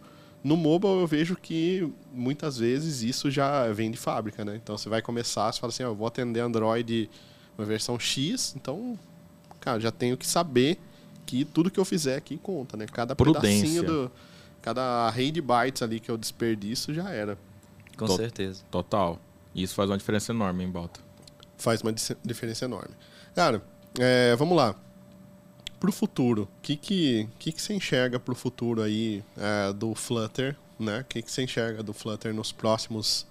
No 0.48 0.56
mobile 0.56 1.02
eu 1.02 1.06
vejo 1.06 1.36
que 1.36 1.92
muitas 2.14 2.58
vezes 2.58 3.02
isso 3.02 3.30
já 3.30 3.70
vem 3.74 3.92
de 3.92 3.98
fábrica, 3.98 4.46
né? 4.46 4.56
Então 4.56 4.78
você 4.78 4.88
vai 4.88 5.02
começar, 5.02 5.52
você 5.52 5.60
fala 5.60 5.74
assim, 5.74 5.84
ó, 5.84 5.88
eu 5.88 5.96
vou 5.96 6.08
atender 6.08 6.40
Android 6.40 7.10
uma 7.58 7.66
versão 7.68 8.00
X, 8.00 8.54
então, 8.56 8.98
cara, 9.60 9.78
já 9.78 9.92
tenho 9.92 10.16
que 10.16 10.26
saber 10.26 10.80
que 11.26 11.44
tudo 11.44 11.70
que 11.70 11.78
eu 11.78 11.84
fizer 11.84 12.16
aqui 12.16 12.38
conta, 12.38 12.78
né? 12.78 12.86
Cada 12.86 13.14
Prudência. 13.14 13.50
pedacinho 13.50 13.84
do. 13.84 14.12
Cada 14.62 15.10
rei 15.10 15.32
de 15.32 15.42
bytes 15.42 15.82
ali 15.82 16.00
que 16.00 16.10
eu 16.10 16.18
desperdiço 16.18 16.94
já 16.94 17.10
era. 17.10 17.38
Com 17.98 18.06
Tot 18.06 18.16
certeza. 18.16 18.64
Total. 18.72 19.20
E 19.54 19.64
isso 19.64 19.76
faz 19.76 19.90
uma 19.90 19.98
diferença 19.98 20.32
enorme 20.32 20.64
em 20.64 20.72
Balta. 20.72 21.02
Faz 21.58 21.82
uma 21.82 21.92
diferença 22.24 22.64
enorme. 22.64 22.96
Cara, 23.36 23.62
é, 24.00 24.34
vamos 24.38 24.56
lá. 24.56 24.76
Pro 25.80 25.92
futuro, 25.92 26.44
o 26.44 26.62
que, 26.62 26.76
que, 26.76 27.30
que, 27.38 27.52
que 27.52 27.62
você 27.62 27.74
enxerga 27.74 28.20
pro 28.20 28.34
futuro 28.34 28.82
aí 28.82 29.24
é, 29.38 29.72
do 29.74 29.94
Flutter, 29.94 30.56
né? 30.80 31.02
O 31.02 31.04
que, 31.06 31.22
que 31.22 31.32
você 31.32 31.44
enxerga 31.44 31.84
do 31.84 31.94
Flutter 31.94 32.34
nos 32.34 32.52
próximos 32.52 33.28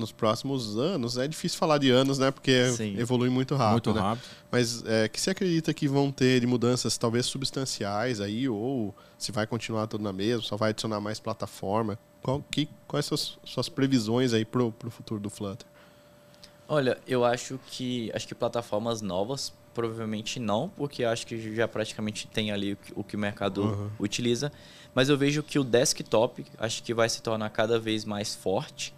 nos 0.00 0.10
próximos 0.10 0.76
anos. 0.78 1.18
É 1.18 1.28
difícil 1.28 1.58
falar 1.58 1.78
de 1.78 1.90
anos, 1.90 2.18
né? 2.18 2.30
Porque 2.30 2.70
Sim. 2.72 2.98
evolui 2.98 3.28
muito 3.28 3.54
rápido. 3.54 3.90
Muito 3.90 3.94
né? 3.94 4.00
rápido. 4.00 4.24
Mas 4.50 4.82
é, 4.86 5.06
que 5.06 5.20
você 5.20 5.30
acredita 5.30 5.72
que 5.72 5.86
vão 5.86 6.10
ter 6.10 6.40
de 6.40 6.46
mudanças 6.46 6.96
talvez 6.98 7.26
substanciais 7.26 8.20
aí, 8.20 8.48
ou 8.48 8.94
se 9.18 9.30
vai 9.30 9.46
continuar 9.46 9.86
tudo 9.86 10.02
na 10.02 10.12
mesma, 10.12 10.42
só 10.42 10.56
vai 10.56 10.70
adicionar 10.70 11.00
mais 11.00 11.20
plataforma? 11.20 11.98
Qual, 12.22 12.42
que, 12.50 12.68
quais 12.88 13.06
são 13.06 13.14
as 13.14 13.38
suas 13.44 13.68
previsões 13.68 14.32
aí 14.32 14.44
pro, 14.44 14.72
pro 14.72 14.90
futuro 14.90 15.20
do 15.20 15.30
Flutter? 15.30 15.66
Olha, 16.66 16.98
eu 17.06 17.24
acho 17.24 17.58
que 17.66 18.10
acho 18.14 18.26
que 18.26 18.34
plataformas 18.34 19.02
novas 19.02 19.52
provavelmente 19.74 20.38
não, 20.40 20.68
porque 20.76 21.04
acho 21.04 21.26
que 21.26 21.54
já 21.54 21.66
praticamente 21.68 22.26
tem 22.26 22.50
ali 22.50 22.76
o 22.94 23.04
que 23.04 23.16
o, 23.16 23.18
mercado 23.18 23.62
uhum. 23.62 23.90
utiliza. 23.98 24.52
Mas 24.94 25.08
eu 25.08 25.16
vejo 25.16 25.42
que 25.42 25.58
o 25.58 25.64
desktop 25.64 26.44
acho 26.58 26.82
que 26.82 26.92
vai 26.92 27.08
se 27.08 27.22
tornar 27.22 27.50
cada 27.50 27.78
vez 27.78 28.04
mais 28.04 28.34
forte 28.34 28.92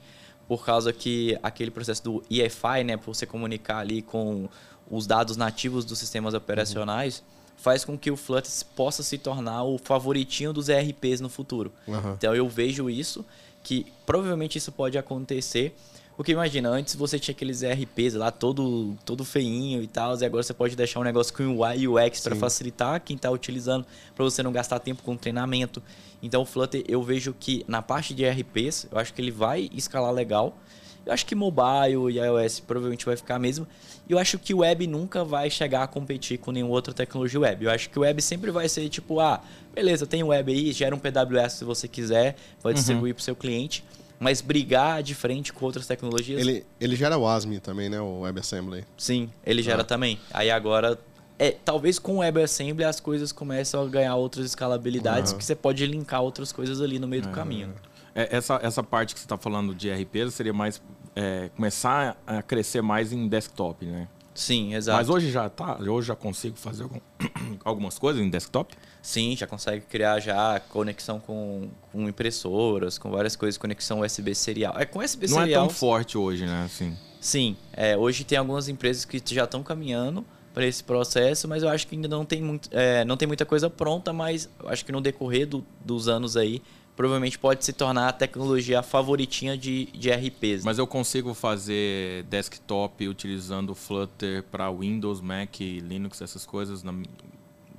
por 0.48 0.64
causa 0.64 0.92
que 0.92 1.38
aquele 1.42 1.70
processo 1.70 2.02
do 2.02 2.22
EFI, 2.30 2.84
né, 2.84 2.96
por 2.96 3.14
você 3.14 3.26
comunicar 3.26 3.78
ali 3.78 4.02
com 4.02 4.48
os 4.90 5.06
dados 5.06 5.36
nativos 5.36 5.84
dos 5.84 5.98
sistemas 5.98 6.34
operacionais, 6.34 7.18
uhum. 7.18 7.24
faz 7.56 7.84
com 7.84 7.96
que 7.96 8.10
o 8.10 8.16
Flutter 8.16 8.50
possa 8.74 9.02
se 9.02 9.18
tornar 9.18 9.64
o 9.64 9.78
favoritinho 9.78 10.52
dos 10.52 10.68
ERPs 10.68 11.20
no 11.20 11.28
futuro. 11.28 11.72
Uhum. 11.86 12.14
Então 12.14 12.34
eu 12.34 12.48
vejo 12.48 12.90
isso, 12.90 13.24
que 13.62 13.86
provavelmente 14.04 14.58
isso 14.58 14.72
pode 14.72 14.98
acontecer. 14.98 15.74
Porque 16.22 16.30
imagina, 16.30 16.68
antes 16.68 16.94
você 16.94 17.18
tinha 17.18 17.32
aqueles 17.32 17.62
ERPs 17.64 18.14
lá 18.14 18.30
todo, 18.30 18.96
todo 19.04 19.24
feinho 19.24 19.82
e 19.82 19.88
tal, 19.88 20.16
e 20.16 20.24
agora 20.24 20.40
você 20.40 20.54
pode 20.54 20.76
deixar 20.76 21.00
um 21.00 21.02
negócio 21.02 21.34
com 21.34 21.42
UI 21.42 21.78
e 21.78 21.88
UX 21.88 22.20
para 22.20 22.36
facilitar 22.36 23.00
quem 23.00 23.16
está 23.16 23.28
utilizando, 23.28 23.84
para 24.14 24.24
você 24.24 24.40
não 24.40 24.52
gastar 24.52 24.78
tempo 24.78 25.02
com 25.02 25.16
treinamento. 25.16 25.82
Então 26.22 26.42
o 26.42 26.44
Flutter 26.44 26.84
eu 26.86 27.02
vejo 27.02 27.34
que 27.36 27.64
na 27.66 27.82
parte 27.82 28.14
de 28.14 28.24
RPs, 28.24 28.86
eu 28.92 28.98
acho 29.00 29.12
que 29.12 29.20
ele 29.20 29.32
vai 29.32 29.68
escalar 29.74 30.12
legal. 30.12 30.56
Eu 31.04 31.12
acho 31.12 31.26
que 31.26 31.34
mobile 31.34 32.12
e 32.12 32.20
iOS 32.20 32.60
provavelmente 32.60 33.04
vai 33.04 33.16
ficar 33.16 33.40
mesmo. 33.40 33.66
E 34.08 34.12
eu 34.12 34.18
acho 34.20 34.38
que 34.38 34.54
o 34.54 34.58
web 34.58 34.86
nunca 34.86 35.24
vai 35.24 35.50
chegar 35.50 35.82
a 35.82 35.88
competir 35.88 36.38
com 36.38 36.52
nenhuma 36.52 36.72
outra 36.72 36.94
tecnologia 36.94 37.40
web. 37.40 37.64
Eu 37.64 37.70
acho 37.72 37.90
que 37.90 37.98
o 37.98 38.02
web 38.02 38.22
sempre 38.22 38.52
vai 38.52 38.68
ser 38.68 38.88
tipo, 38.88 39.18
ah, 39.18 39.42
beleza, 39.74 40.06
tem 40.06 40.22
web 40.22 40.52
aí, 40.52 40.70
gera 40.70 40.94
um 40.94 41.00
PWS 41.00 41.54
se 41.54 41.64
você 41.64 41.88
quiser, 41.88 42.36
vai 42.62 42.70
uhum. 42.70 42.74
distribuir 42.76 43.12
para 43.12 43.20
o 43.20 43.24
seu 43.24 43.34
cliente. 43.34 43.82
Mas 44.22 44.40
brigar 44.40 45.02
de 45.02 45.14
frente 45.14 45.52
com 45.52 45.64
outras 45.66 45.86
tecnologias. 45.86 46.40
Ele, 46.40 46.64
ele 46.80 46.94
gera 46.94 47.18
o 47.18 47.26
ASME 47.26 47.58
também, 47.58 47.88
né? 47.88 48.00
O 48.00 48.20
WebAssembly. 48.20 48.84
Sim, 48.96 49.28
ele 49.44 49.62
gera 49.62 49.82
ah. 49.82 49.84
também. 49.84 50.18
Aí 50.32 50.50
agora 50.50 50.96
é, 51.42 51.50
talvez 51.64 51.98
com 51.98 52.16
o 52.16 52.18
WebAssembly 52.18 52.84
as 52.84 53.00
coisas 53.00 53.32
começam 53.32 53.82
a 53.82 53.88
ganhar 53.88 54.14
outras 54.14 54.46
escalabilidades, 54.46 55.32
uhum. 55.32 55.38
que 55.38 55.44
você 55.44 55.56
pode 55.56 55.84
linkar 55.84 56.22
outras 56.22 56.52
coisas 56.52 56.80
ali 56.80 57.00
no 57.00 57.08
meio 57.08 57.22
do 57.22 57.30
caminho. 57.30 57.74
É, 58.14 58.36
essa, 58.36 58.60
essa 58.62 58.80
parte 58.80 59.12
que 59.12 59.18
você 59.18 59.26
está 59.26 59.36
falando 59.36 59.74
de 59.74 59.90
RP 59.90 60.30
seria 60.30 60.52
mais 60.52 60.80
é, 61.16 61.50
começar 61.56 62.16
a 62.24 62.42
crescer 62.42 62.80
mais 62.80 63.12
em 63.12 63.26
desktop, 63.26 63.84
né? 63.84 64.06
Sim, 64.34 64.74
exato. 64.74 64.98
Mas 64.98 65.08
hoje 65.08 65.32
já 65.32 65.48
tá, 65.48 65.78
hoje 65.80 66.08
já 66.08 66.14
consigo 66.14 66.56
fazer 66.56 66.84
algum, 66.84 67.00
algumas 67.64 67.98
coisas 67.98 68.22
em 68.22 68.30
desktop? 68.30 68.74
Sim, 69.02 69.36
já 69.36 69.48
consegue 69.48 69.84
criar 69.84 70.20
já 70.20 70.60
conexão 70.60 71.18
com, 71.18 71.68
com 71.90 72.08
impressoras, 72.08 72.96
com 72.98 73.10
várias 73.10 73.34
coisas, 73.34 73.58
conexão 73.58 74.00
USB 74.00 74.32
serial. 74.32 74.78
É 74.78 74.84
com 74.84 75.00
USB 75.00 75.26
Não 75.26 75.40
serial. 75.40 75.62
Não 75.62 75.66
é 75.66 75.68
tão 75.68 75.76
forte 75.76 76.16
hoje, 76.16 76.46
né? 76.46 76.64
Assim. 76.64 76.96
Sim, 77.20 77.56
é, 77.72 77.96
hoje 77.96 78.22
tem 78.22 78.38
algumas 78.38 78.68
empresas 78.68 79.04
que 79.04 79.20
já 79.34 79.44
estão 79.44 79.62
caminhando 79.62 80.24
para 80.54 80.66
esse 80.66 80.84
processo, 80.84 81.48
mas 81.48 81.62
eu 81.62 81.68
acho 81.68 81.86
que 81.86 81.96
ainda 81.96 82.08
não 82.08 82.24
tem, 82.24 82.42
muito, 82.42 82.68
é, 82.72 83.04
não 83.04 83.16
tem 83.16 83.26
muita 83.26 83.44
coisa 83.44 83.68
pronta, 83.68 84.12
mas 84.12 84.48
eu 84.60 84.68
acho 84.68 84.84
que 84.84 84.92
no 84.92 85.00
decorrer 85.00 85.46
do, 85.46 85.64
dos 85.84 86.08
anos 86.08 86.36
aí, 86.36 86.62
provavelmente 86.94 87.38
pode 87.38 87.64
se 87.64 87.72
tornar 87.72 88.08
a 88.08 88.12
tecnologia 88.12 88.82
favoritinha 88.82 89.56
de, 89.56 89.86
de 89.86 90.10
RPs. 90.10 90.64
Mas 90.64 90.78
eu 90.78 90.86
consigo 90.86 91.32
fazer 91.34 92.24
desktop 92.24 93.08
utilizando 93.08 93.74
Flutter 93.74 94.42
para 94.44 94.70
Windows, 94.70 95.20
Mac, 95.20 95.58
Linux, 95.60 96.20
essas 96.20 96.44
coisas 96.44 96.82
na... 96.82 96.92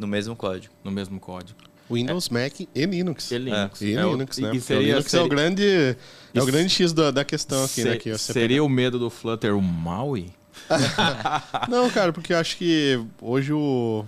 no 0.03 0.07
mesmo 0.07 0.35
código. 0.35 0.73
No 0.83 0.91
mesmo 0.91 1.19
código. 1.19 1.57
Windows, 1.89 2.29
é. 2.29 2.33
Mac 2.33 2.59
e 2.59 2.85
Linux. 2.85 3.31
E 3.31 3.37
Linux. 3.37 3.81
É. 3.81 3.85
E 3.85 3.95
é 3.95 4.03
Linux, 4.03 4.37
né? 4.37 4.51
E 4.53 4.61
seria, 4.61 4.81
o 4.81 4.85
Linux 4.85 5.11
seria... 5.11 5.23
é 5.23 5.25
o 5.25 5.29
grande, 5.29 5.97
é 6.33 6.41
o 6.41 6.45
grande 6.45 6.69
X 6.69 6.93
da, 6.93 7.11
da 7.11 7.23
questão 7.23 7.63
aqui, 7.63 7.83
né? 7.83 7.91
Se, 7.91 7.97
aqui, 7.97 8.17
seria 8.17 8.63
o 8.63 8.69
medo 8.69 8.99
do 8.99 9.09
Flutter 9.09 9.55
o 9.55 9.61
MAUI? 9.61 10.31
não, 11.67 11.89
cara, 11.89 12.13
porque 12.13 12.33
eu 12.33 12.37
acho 12.37 12.57
que 12.57 12.99
hoje 13.21 13.51
o, 13.51 14.05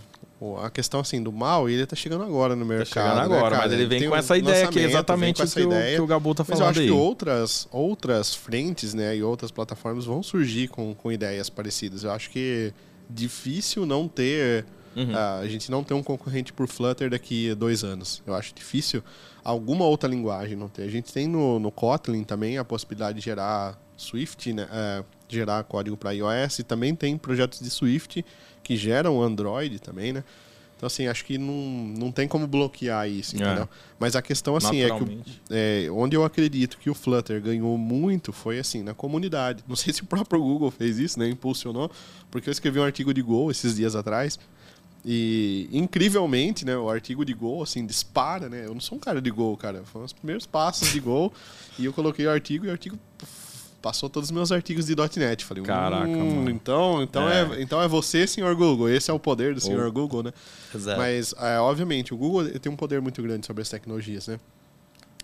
a 0.64 0.70
questão 0.70 1.00
assim 1.00 1.22
do 1.22 1.32
mal, 1.32 1.70
ele 1.70 1.86
tá 1.86 1.96
chegando 1.96 2.24
agora 2.24 2.56
no 2.56 2.66
mercado. 2.66 2.90
Tá 2.90 3.02
chegando 3.02 3.30
né, 3.30 3.38
agora, 3.38 3.56
né, 3.56 3.62
mas 3.64 3.74
ele 3.74 3.86
vem 3.86 4.10
com 4.10 4.16
essa 4.16 4.38
ideia 4.38 4.66
aqui, 4.66 4.80
exatamente 4.80 5.42
o 5.42 5.48
que, 5.48 5.60
ideia, 5.60 5.94
o 5.94 5.96
que 5.96 6.02
o 6.02 6.08
Gabu 6.08 6.36
tá 6.36 6.44
falando. 6.44 6.60
Mas 6.60 6.68
eu 6.68 6.72
acho 6.72 6.80
aí. 6.82 6.88
que 6.88 6.92
outras, 6.92 7.68
outras 7.72 8.36
frentes, 8.36 8.94
né, 8.94 9.16
e 9.16 9.24
outras 9.24 9.52
plataformas 9.52 10.06
vão 10.06 10.22
surgir 10.22 10.68
com, 10.68 10.94
com 10.94 11.12
ideias 11.12 11.50
parecidas. 11.50 12.04
Eu 12.04 12.12
acho 12.12 12.30
que 12.30 12.74
difícil 13.10 13.86
não 13.86 14.08
ter. 14.08 14.66
Uhum. 14.96 15.12
Uh, 15.12 15.42
a 15.42 15.48
gente 15.48 15.70
não 15.70 15.84
ter 15.84 15.94
um 15.94 16.04
concorrente 16.04 16.54
por 16.54 16.68
Flutter 16.68 17.10
daqui 17.10 17.52
a 17.52 17.56
dois 17.56 17.84
anos. 17.84 18.22
Eu 18.26 18.34
acho 18.34 18.54
difícil 18.54 19.04
alguma 19.44 19.86
outra 19.86 20.10
linguagem 20.10 20.56
não 20.56 20.68
ter. 20.68 20.84
A 20.84 20.90
gente 20.90 21.12
tem 21.12 21.28
no, 21.28 21.60
no 21.60 21.72
Kotlin 21.72 22.24
também 22.24 22.58
a 22.58 22.64
possibilidade 22.64 23.20
de 23.20 23.26
gerar 23.26 23.80
Swift, 23.98 24.54
né? 24.54 24.66
Uh, 24.66 25.06
gerar 25.28 25.64
código 25.64 25.98
para 25.98 26.12
iOS. 26.12 26.60
E 26.60 26.64
também 26.64 26.96
tem 26.96 27.18
projetos 27.18 27.60
de 27.60 27.70
Swift 27.70 28.26
que 28.64 28.76
geram 28.76 29.22
Android 29.22 29.80
também, 29.80 30.14
né? 30.14 30.24
Então, 30.76 30.88
assim, 30.88 31.08
acho 31.08 31.24
que 31.24 31.38
não, 31.38 31.54
não 31.98 32.12
tem 32.12 32.28
como 32.28 32.46
bloquear 32.46 33.10
isso, 33.10 33.36
é. 33.36 33.40
entendeu? 33.40 33.64
É. 33.64 33.68
Mas 33.98 34.16
a 34.16 34.22
questão, 34.22 34.58
assim, 34.58 34.82
é 34.82 34.90
que 34.90 35.22
é, 35.50 35.88
onde 35.90 36.18
eu 36.18 36.24
acredito 36.26 36.78
que 36.78 36.90
o 36.90 36.94
Flutter 36.94 37.42
ganhou 37.42 37.78
muito 37.78 38.34
foi, 38.34 38.60
assim, 38.60 38.84
na 38.84 38.94
comunidade. 38.94 39.64
Não 39.68 39.76
sei 39.76 39.94
se 39.94 40.04
o 40.04 40.06
próprio 40.06 40.42
Google 40.42 40.70
fez 40.70 41.00
isso, 41.00 41.18
né? 41.18 41.30
Impulsionou, 41.30 41.90
porque 42.30 42.50
eu 42.50 42.52
escrevi 42.52 42.80
um 42.80 42.84
artigo 42.84 43.14
de 43.14 43.22
Go 43.22 43.50
esses 43.50 43.76
dias 43.76 43.96
atrás. 43.96 44.38
E, 45.08 45.70
incrivelmente, 45.72 46.66
né, 46.66 46.76
o 46.76 46.90
artigo 46.90 47.24
de 47.24 47.32
Go, 47.32 47.62
assim, 47.62 47.86
dispara, 47.86 48.50
né? 48.50 48.66
Eu 48.66 48.74
não 48.74 48.82
sou 48.82 48.98
um 48.98 49.00
cara 49.00 49.22
de 49.22 49.30
Go, 49.30 49.56
cara. 49.56 49.84
Foram 49.84 50.04
os 50.04 50.14
primeiros 50.14 50.48
passos 50.48 50.92
de 50.92 51.00
Go. 51.00 51.32
e 51.78 51.86
eu 51.86 51.94
coloquei 51.94 52.26
o 52.26 52.32
artigo 52.32 52.66
e 52.66 52.70
o 52.70 52.72
artigo 52.72 52.98
passou 53.84 54.10
todos 54.10 54.30
os 54.30 54.32
meus 54.32 54.52
artigos 54.52 54.88
de 54.88 54.96
.NET. 54.96 55.46
Falei, 55.46 55.64
caraca, 55.64 56.08
hum, 56.08 56.38
mano. 56.38 56.50
Então, 56.50 57.04
então, 57.04 57.30
é. 57.30 57.42
é. 57.42 57.62
então 57.62 57.80
é 57.80 57.88
você, 57.88 58.26
senhor 58.26 58.56
Google. 58.56 58.90
Esse 58.90 59.12
é 59.12 59.14
o 59.14 59.20
poder 59.20 59.54
do 59.54 59.62
senhor 59.62 59.86
oh. 59.86 59.92
Google, 59.92 60.24
né? 60.24 60.34
Exato. 60.74 60.98
Mas, 60.98 61.36
é, 61.38 61.60
obviamente, 61.60 62.12
o 62.12 62.18
Google 62.18 62.50
tem 62.60 62.72
um 62.72 62.76
poder 62.76 63.00
muito 63.00 63.22
grande 63.22 63.46
sobre 63.46 63.62
as 63.62 63.70
tecnologias, 63.70 64.28
né? 64.28 64.40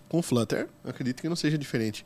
Com 0.08 0.20
o 0.20 0.22
Flutter, 0.22 0.70
acredito 0.86 1.22
que 1.22 1.28
não 1.28 1.36
seja 1.36 1.58
diferente. 1.58 2.06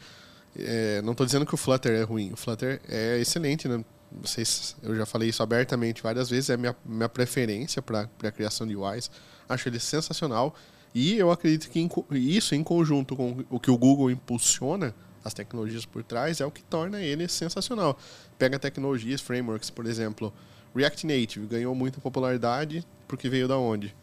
É, 0.57 1.01
não 1.01 1.11
estou 1.11 1.25
dizendo 1.25 1.45
que 1.45 1.53
o 1.53 1.57
Flutter 1.57 1.91
é 1.91 2.03
ruim. 2.03 2.31
O 2.31 2.37
Flutter 2.37 2.79
é 2.87 3.19
excelente, 3.19 3.67
né? 3.67 3.83
Vocês, 4.21 4.75
eu 4.81 4.95
já 4.95 5.05
falei 5.05 5.29
isso 5.29 5.43
abertamente 5.43 6.01
várias 6.01 6.29
vezes, 6.29 6.49
é 6.49 6.57
minha, 6.57 6.75
minha 6.85 7.09
preferência 7.09 7.81
para 7.81 8.09
a 8.23 8.31
criação 8.31 8.65
de 8.65 8.75
UIs. 8.75 9.09
Acho 9.47 9.69
ele 9.69 9.79
sensacional. 9.79 10.55
E 10.93 11.17
eu 11.17 11.29
acredito 11.29 11.69
que 11.69 11.89
isso, 12.11 12.55
em 12.55 12.63
conjunto 12.63 13.15
com 13.15 13.43
o 13.49 13.59
que 13.59 13.69
o 13.69 13.77
Google 13.77 14.09
impulsiona, 14.09 14.95
as 15.23 15.33
tecnologias 15.33 15.85
por 15.85 16.03
trás, 16.03 16.39
é 16.39 16.45
o 16.45 16.51
que 16.51 16.63
torna 16.63 17.01
ele 17.01 17.27
sensacional. 17.27 17.97
Pega 18.37 18.59
tecnologias, 18.59 19.19
frameworks, 19.19 19.69
por 19.69 19.87
exemplo, 19.87 20.31
React 20.75 21.07
Native 21.07 21.47
ganhou 21.47 21.73
muita 21.73 21.99
popularidade 21.99 22.85
porque 23.07 23.27
veio 23.27 23.47
da 23.47 23.57
onde? 23.57 23.95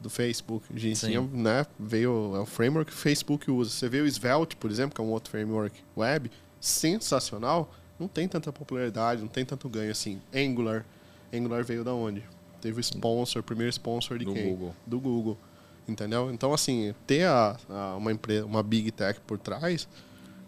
Do 0.00 0.10
Facebook. 0.10 0.66
Tinha, 0.74 1.20
né, 1.20 1.66
veio 1.78 2.34
é 2.34 2.40
o 2.40 2.46
framework 2.46 2.90
que 2.90 2.96
o 2.96 3.00
Facebook 3.00 3.50
usa. 3.50 3.70
Você 3.70 3.88
vê 3.88 4.00
o 4.00 4.06
Svelte, 4.06 4.56
por 4.56 4.70
exemplo, 4.70 4.94
que 4.94 5.00
é 5.00 5.04
um 5.04 5.10
outro 5.10 5.30
framework 5.30 5.78
web, 5.96 6.30
sensacional, 6.58 7.72
não 8.00 8.08
tem 8.08 8.26
tanta 8.26 8.50
popularidade, 8.52 9.20
não 9.20 9.28
tem 9.28 9.44
tanto 9.44 9.68
ganho 9.68 9.92
assim. 9.92 10.20
Angular, 10.34 10.84
Angular 11.32 11.62
veio 11.62 11.84
da 11.84 11.94
onde? 11.94 12.24
Teve 12.60 12.78
o 12.78 12.80
sponsor, 12.80 13.42
primeiro 13.42 13.70
sponsor 13.70 14.18
de 14.18 14.24
do 14.24 14.32
quem? 14.32 14.48
Google. 14.48 14.74
Do 14.86 14.98
Google. 14.98 15.38
Entendeu? 15.86 16.30
Então, 16.32 16.52
assim, 16.52 16.94
ter 17.06 17.26
a, 17.26 17.56
a 17.68 17.96
uma 17.96 18.12
empresa, 18.12 18.46
uma 18.46 18.62
big 18.62 18.90
tech 18.90 19.20
por 19.26 19.38
trás 19.38 19.88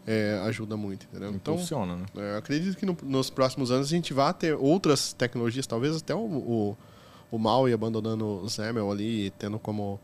é, 0.06 0.40
ajuda 0.44 0.76
muito, 0.76 1.06
entendeu? 1.06 1.30
Então, 1.30 1.58
Funciona, 1.58 1.96
né? 1.96 2.06
É, 2.16 2.36
acredito 2.36 2.76
que 2.76 2.84
no, 2.84 2.96
nos 3.02 3.30
próximos 3.30 3.70
anos 3.70 3.86
a 3.86 3.90
gente 3.90 4.12
vai 4.12 4.32
ter 4.34 4.54
outras 4.54 5.12
tecnologias, 5.12 5.66
talvez 5.66 5.96
até 5.96 6.14
o, 6.14 6.18
o, 6.18 6.76
o 7.30 7.38
Maui 7.38 7.72
abandonando 7.72 8.24
o 8.24 8.48
XAML 8.48 8.90
ali, 8.90 9.30
tendo 9.38 9.58
como, 9.58 10.00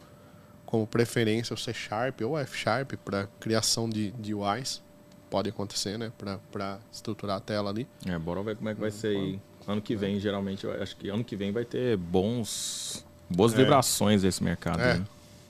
como 0.64 0.86
preferência 0.86 1.54
o 1.54 1.56
C 1.56 1.72
Sharp 1.72 2.20
ou 2.22 2.38
F 2.38 2.56
Sharp 2.56 2.92
para 3.04 3.26
criação 3.40 3.88
de, 3.88 4.12
de 4.12 4.34
UIs. 4.34 4.82
Pode 5.30 5.48
acontecer, 5.50 5.98
né? 5.98 6.10
Para 6.50 6.78
estruturar 6.92 7.36
a 7.36 7.40
tela 7.40 7.70
ali. 7.70 7.86
É, 8.06 8.18
bora 8.18 8.42
ver 8.42 8.56
como 8.56 8.68
é 8.68 8.74
que 8.74 8.80
vai 8.80 8.90
ser 8.90 9.08
aí. 9.08 9.40
Ano 9.66 9.82
que 9.82 9.94
vem, 9.94 10.18
geralmente, 10.18 10.64
eu 10.64 10.82
acho 10.82 10.96
que 10.96 11.08
ano 11.10 11.22
que 11.22 11.36
vem 11.36 11.52
vai 11.52 11.64
ter 11.64 11.96
bons, 11.96 13.04
boas 13.28 13.52
É. 13.52 13.56
vibrações 13.56 14.24
esse 14.24 14.42
mercado. 14.42 14.80
É. 14.80 14.94
né? 14.98 15.06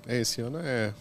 É, 0.06 0.20
esse 0.20 0.40
ano 0.40 0.58
é. 0.60 0.92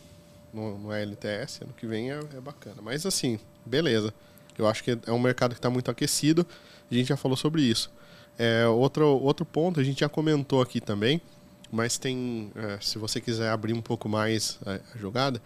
No, 0.54 0.78
no 0.78 0.92
LTS, 0.94 1.62
ano 1.64 1.74
que 1.76 1.86
vem 1.86 2.12
é, 2.12 2.20
é 2.36 2.40
bacana. 2.42 2.78
Mas 2.82 3.06
assim, 3.06 3.40
beleza. 3.66 4.14
Eu 4.58 4.68
acho 4.68 4.84
que 4.84 4.98
é 5.06 5.12
um 5.12 5.20
mercado 5.20 5.52
que 5.54 5.60
está 5.60 5.70
muito 5.70 5.90
aquecido. 5.92 6.46
A 6.90 6.94
gente 6.94 7.08
já 7.08 7.18
falou 7.18 7.36
sobre 7.38 7.62
isso. 7.62 7.92
É, 8.40 8.66
outro, 8.68 9.06
outro 9.22 9.46
ponto, 9.46 9.80
a 9.80 9.84
gente 9.84 10.00
já 10.00 10.10
comentou 10.10 10.62
aqui 10.62 10.80
também, 10.80 11.20
mas 11.72 11.98
tem. 11.98 12.52
é, 12.56 12.78
se 12.80 12.98
você 12.98 13.20
quiser 13.20 13.50
abrir 13.50 13.74
um 13.74 13.82
pouco 13.82 14.08
mais 14.08 14.58
a, 14.66 14.74
a 14.96 14.98
jogada, 14.98 15.42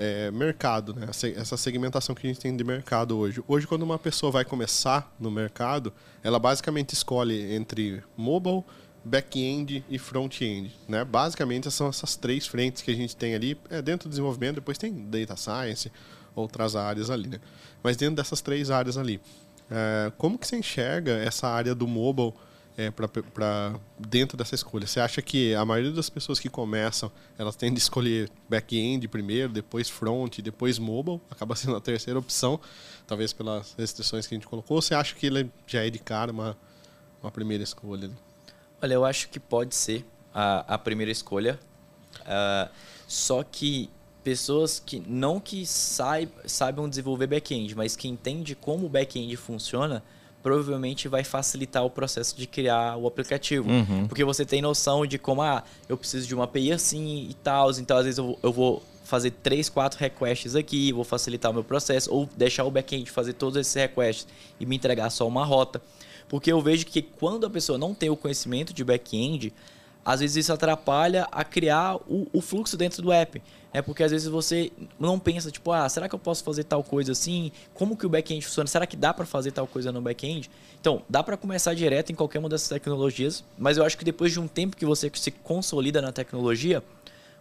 é, 0.00 0.30
mercado, 0.30 0.94
né? 0.94 1.06
Essa- 1.10 1.58
segmentação 1.58 2.14
que 2.14 2.26
a 2.26 2.30
gente 2.30 2.40
tem 2.40 2.56
de 2.56 2.64
mercado 2.64 3.18
hoje. 3.18 3.44
Hoje, 3.46 3.66
quando 3.66 3.82
uma 3.82 3.98
pessoa 3.98 4.32
vai 4.32 4.46
começar 4.46 5.14
no 5.20 5.30
mercado, 5.30 5.92
ela 6.24 6.38
basicamente 6.38 6.94
escolhe 6.94 7.54
entre 7.54 8.02
mobile, 8.16 8.64
back-end 9.04 9.84
e 9.90 9.98
front-end. 9.98 10.74
Né? 10.88 11.04
Basicamente, 11.04 11.70
são 11.70 11.88
essas 11.88 12.16
três 12.16 12.46
frentes 12.46 12.80
que 12.80 12.90
a 12.90 12.94
gente 12.94 13.14
tem 13.14 13.34
ali. 13.34 13.58
É, 13.68 13.82
dentro 13.82 14.08
do 14.08 14.10
desenvolvimento, 14.10 14.54
depois 14.54 14.78
tem 14.78 14.90
data 15.10 15.36
science, 15.36 15.92
outras 16.34 16.74
áreas 16.74 17.10
ali. 17.10 17.28
Né? 17.28 17.40
Mas 17.82 17.98
dentro 17.98 18.16
dessas 18.16 18.40
três 18.40 18.70
áreas 18.70 18.96
ali, 18.96 19.20
é, 19.70 20.10
como 20.16 20.38
que 20.38 20.46
você 20.46 20.56
enxerga 20.56 21.12
essa 21.12 21.46
área 21.46 21.74
do 21.74 21.86
mobile 21.86 22.32
é, 22.80 22.90
para 22.90 23.78
dentro 23.98 24.38
dessa 24.38 24.54
escolha? 24.54 24.86
Você 24.86 25.00
acha 25.00 25.20
que 25.20 25.54
a 25.54 25.64
maioria 25.64 25.92
das 25.92 26.08
pessoas 26.08 26.40
que 26.40 26.48
começam, 26.48 27.12
elas 27.38 27.54
têm 27.54 27.72
de 27.72 27.78
escolher 27.78 28.30
back-end 28.48 29.06
primeiro, 29.06 29.52
depois 29.52 29.90
front, 29.90 30.38
depois 30.38 30.78
mobile, 30.78 31.20
acaba 31.30 31.54
sendo 31.54 31.76
a 31.76 31.80
terceira 31.80 32.18
opção, 32.18 32.58
talvez 33.06 33.34
pelas 33.34 33.74
restrições 33.76 34.26
que 34.26 34.34
a 34.34 34.36
gente 34.38 34.46
colocou, 34.46 34.76
ou 34.76 34.82
você 34.82 34.94
acha 34.94 35.14
que 35.14 35.26
ele 35.26 35.50
já 35.66 35.84
é 35.84 35.90
de 35.90 35.98
cara 35.98 36.32
uma, 36.32 36.56
uma 37.22 37.30
primeira 37.30 37.62
escolha? 37.62 38.10
Olha, 38.80 38.94
eu 38.94 39.04
acho 39.04 39.28
que 39.28 39.38
pode 39.38 39.74
ser 39.74 40.06
a, 40.32 40.74
a 40.74 40.78
primeira 40.78 41.12
escolha. 41.12 41.60
Ah, 42.24 42.70
só 43.06 43.42
que 43.42 43.90
pessoas 44.24 44.80
que 44.80 45.00
não 45.06 45.38
que 45.38 45.66
saib, 45.66 46.30
saibam 46.46 46.88
desenvolver 46.88 47.26
back-end, 47.26 47.74
mas 47.74 47.94
que 47.94 48.08
entendem 48.08 48.56
como 48.58 48.86
o 48.86 48.88
back-end 48.88 49.36
funciona, 49.36 50.02
provavelmente 50.42 51.06
vai 51.08 51.22
facilitar 51.24 51.84
o 51.84 51.90
processo 51.90 52.36
de 52.36 52.46
criar 52.46 52.96
o 52.96 53.06
aplicativo. 53.06 53.68
Uhum. 53.70 54.06
Porque 54.08 54.24
você 54.24 54.44
tem 54.44 54.62
noção 54.62 55.04
de 55.06 55.18
como, 55.18 55.42
ah, 55.42 55.62
eu 55.88 55.96
preciso 55.96 56.26
de 56.26 56.34
uma 56.34 56.44
API 56.44 56.72
assim 56.72 57.26
e 57.30 57.34
tal, 57.34 57.70
então 57.72 57.96
às 57.96 58.04
vezes 58.04 58.18
eu, 58.18 58.24
vou- 58.26 58.38
eu 58.42 58.52
vou 58.52 58.82
fazer 59.04 59.32
três, 59.32 59.68
quatro 59.68 59.98
requests 59.98 60.54
aqui, 60.54 60.92
vou 60.92 61.02
facilitar 61.04 61.50
o 61.50 61.54
meu 61.54 61.64
processo, 61.64 62.12
ou 62.14 62.28
deixar 62.36 62.64
o 62.64 62.70
back-end 62.70 63.10
fazer 63.10 63.32
todos 63.32 63.56
esses 63.58 63.74
requests 63.74 64.26
e 64.58 64.64
me 64.64 64.76
entregar 64.76 65.10
só 65.10 65.26
uma 65.26 65.44
rota. 65.44 65.82
Porque 66.28 66.52
eu 66.52 66.60
vejo 66.60 66.86
que 66.86 67.02
quando 67.02 67.44
a 67.44 67.50
pessoa 67.50 67.76
não 67.76 67.92
tem 67.92 68.08
o 68.08 68.16
conhecimento 68.16 68.72
de 68.72 68.84
back-end, 68.84 69.52
às 70.04 70.20
vezes 70.20 70.36
isso 70.36 70.52
atrapalha 70.52 71.26
a 71.32 71.42
criar 71.44 71.96
o, 72.08 72.28
o 72.32 72.40
fluxo 72.40 72.76
dentro 72.76 73.02
do 73.02 73.10
app. 73.12 73.42
É 73.72 73.80
porque 73.80 74.02
às 74.02 74.10
vezes 74.10 74.26
você 74.26 74.72
não 74.98 75.18
pensa, 75.18 75.50
tipo, 75.50 75.70
ah, 75.70 75.88
será 75.88 76.08
que 76.08 76.14
eu 76.14 76.18
posso 76.18 76.42
fazer 76.42 76.64
tal 76.64 76.82
coisa 76.82 77.12
assim? 77.12 77.52
Como 77.72 77.96
que 77.96 78.04
o 78.04 78.08
back-end 78.08 78.44
funciona? 78.44 78.66
Será 78.66 78.86
que 78.86 78.96
dá 78.96 79.14
para 79.14 79.24
fazer 79.24 79.52
tal 79.52 79.66
coisa 79.66 79.92
no 79.92 80.00
back-end? 80.00 80.50
Então, 80.80 81.02
dá 81.08 81.22
para 81.22 81.36
começar 81.36 81.72
direto 81.74 82.10
em 82.10 82.14
qualquer 82.14 82.40
uma 82.40 82.48
dessas 82.48 82.68
tecnologias, 82.68 83.44
mas 83.56 83.76
eu 83.76 83.84
acho 83.84 83.96
que 83.96 84.04
depois 84.04 84.32
de 84.32 84.40
um 84.40 84.48
tempo 84.48 84.76
que 84.76 84.84
você 84.84 85.10
se 85.14 85.30
consolida 85.30 86.02
na 86.02 86.10
tecnologia, 86.10 86.82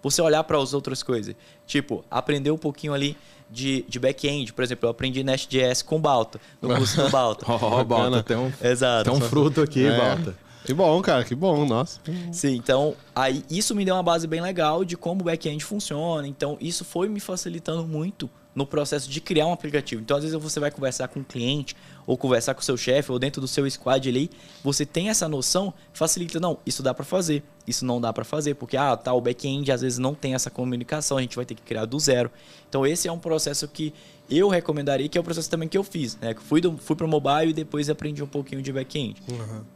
você 0.04 0.22
olhar 0.22 0.44
para 0.44 0.58
as 0.62 0.74
outras 0.74 1.02
coisas. 1.02 1.36
Tipo, 1.66 2.06
aprender 2.12 2.52
um 2.52 2.58
pouquinho 2.58 2.94
ali 2.94 3.18
de, 3.50 3.84
de 3.88 4.00
back-end. 4.00 4.54
Por 4.54 4.64
exemplo, 4.64 4.86
eu 4.88 4.92
aprendi 4.92 5.24
Nest.js 5.24 5.82
com 5.82 6.00
Balta, 6.00 6.40
no 6.62 6.70
curso 6.76 7.02
do 7.02 7.10
Balta. 7.12 7.46
Ó, 7.52 7.84
Balta, 7.84 8.22
tem 8.24 8.38
um, 8.38 8.52
Exato. 8.62 9.10
tem 9.10 9.20
um 9.20 9.22
fruto 9.22 9.62
aqui, 9.62 9.86
É. 9.86 9.98
Balta. 9.98 10.36
Que 10.66 10.74
bom, 10.74 11.02
cara, 11.02 11.24
que 11.24 11.34
bom, 11.34 11.66
nossa. 11.66 12.00
Sim, 12.32 12.56
então 12.56 12.96
aí 13.16 13.44
isso 13.50 13.74
me 13.74 13.86
deu 13.86 13.96
uma 13.96 14.04
base 14.04 14.28
bem 14.28 14.42
legal 14.42 14.84
de 14.84 14.98
como 14.98 15.22
o 15.22 15.24
back-end 15.24 15.64
funciona. 15.64 16.28
Então 16.28 16.58
isso 16.60 16.84
foi 16.84 17.10
me 17.10 17.20
facilitando 17.20 17.86
muito 17.88 18.30
no 18.54 18.66
processo 18.66 19.10
de 19.10 19.22
criar 19.22 19.48
um 19.48 19.54
aplicativo. 19.54 20.02
Então 20.02 20.18
às 20.18 20.24
vezes 20.24 20.38
você 20.38 20.60
vai 20.60 20.70
conversar 20.70 21.08
com 21.08 21.22
um 21.22 21.24
cliente 21.24 21.76
ou 22.06 22.18
conversar 22.18 22.54
com 22.54 22.62
o 22.62 22.64
seu 22.64 22.76
chefe 22.76 23.12
ou 23.12 23.20
dentro 23.20 23.40
do 23.40 23.48
seu 23.48 23.70
squad 23.70 24.10
ali, 24.10 24.30
você 24.64 24.86
tem 24.86 25.10
essa 25.10 25.30
noção, 25.30 25.74
facilita, 25.94 26.40
não, 26.40 26.58
isso 26.66 26.82
dá 26.82 26.94
para 26.94 27.06
fazer, 27.06 27.44
isso 27.68 27.86
não 27.86 28.02
dá 28.02 28.12
para 28.12 28.26
fazer, 28.26 28.56
porque 28.56 28.76
ah, 28.76 28.98
tá, 28.98 29.14
o 29.14 29.22
back-end 29.22 29.72
às 29.72 29.82
vezes 29.82 30.00
não 30.00 30.16
tem 30.16 30.34
essa 30.34 30.50
comunicação, 30.50 31.18
a 31.18 31.22
gente 31.22 31.36
vai 31.36 31.46
ter 31.46 31.56
que 31.56 31.62
criar 31.62 31.86
do 31.86 32.00
zero. 32.00 32.32
Então 32.68 32.86
esse 32.86 33.08
é 33.08 33.12
um 33.12 33.20
processo 33.20 33.68
que 33.68 33.94
eu 34.30 34.48
recomendaria, 34.50 35.08
que 35.10 35.18
é 35.18 35.22
o 35.22 35.24
processo 35.24 35.50
também 35.50 35.68
que 35.68 35.78
eu 35.78 35.84
fiz, 35.84 36.18
né? 36.22 36.34
Que 36.34 36.42
fui 36.42 36.62
do, 36.62 36.78
fui 36.78 36.96
para 36.96 37.08
mobile 37.08 37.50
e 37.50 37.54
depois 37.54 37.90
aprendi 37.90 38.24
um 38.24 38.28
pouquinho 38.28 38.62
de 38.62 38.72
back-end. 38.72 39.22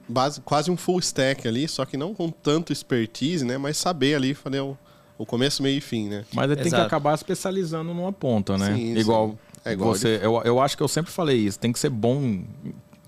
Base, 0.08 0.42
quase 0.42 0.70
um 0.70 0.78
full 0.78 1.00
stack 1.00 1.48
ali, 1.48 1.68
só 1.68 1.86
que 1.86 1.98
não 1.98 2.14
com 2.14 2.30
tanto 2.30 2.72
expertise, 2.72 3.44
né? 3.44 3.58
Mas 3.58 3.78
saber 3.78 4.16
ali 4.16 4.34
fazer 4.34 4.60
o, 4.60 4.78
o 5.18 5.26
começo, 5.26 5.64
meio 5.64 5.78
e 5.78 5.82
fim, 5.82 6.08
né? 6.08 6.26
Mas 6.34 6.54
tem 6.56 6.70
que 6.70 6.76
acabar 6.76 7.16
especializando 7.16 7.94
numa 7.94 8.12
ponta, 8.14 8.58
né? 8.58 8.76
Sim, 8.76 8.98
igual, 8.98 9.30
sim. 9.30 9.38
É 9.66 9.74
igual 9.74 9.96
você. 9.96 10.20
Eu, 10.22 10.42
eu 10.44 10.60
acho 10.60 10.76
que 10.76 10.84
eu 10.84 10.88
sempre 10.88 11.12
falei 11.12 11.38
isso. 11.38 11.60
Tem 11.60 11.72
que 11.72 11.80
ser 11.80 11.90
bom. 11.90 12.42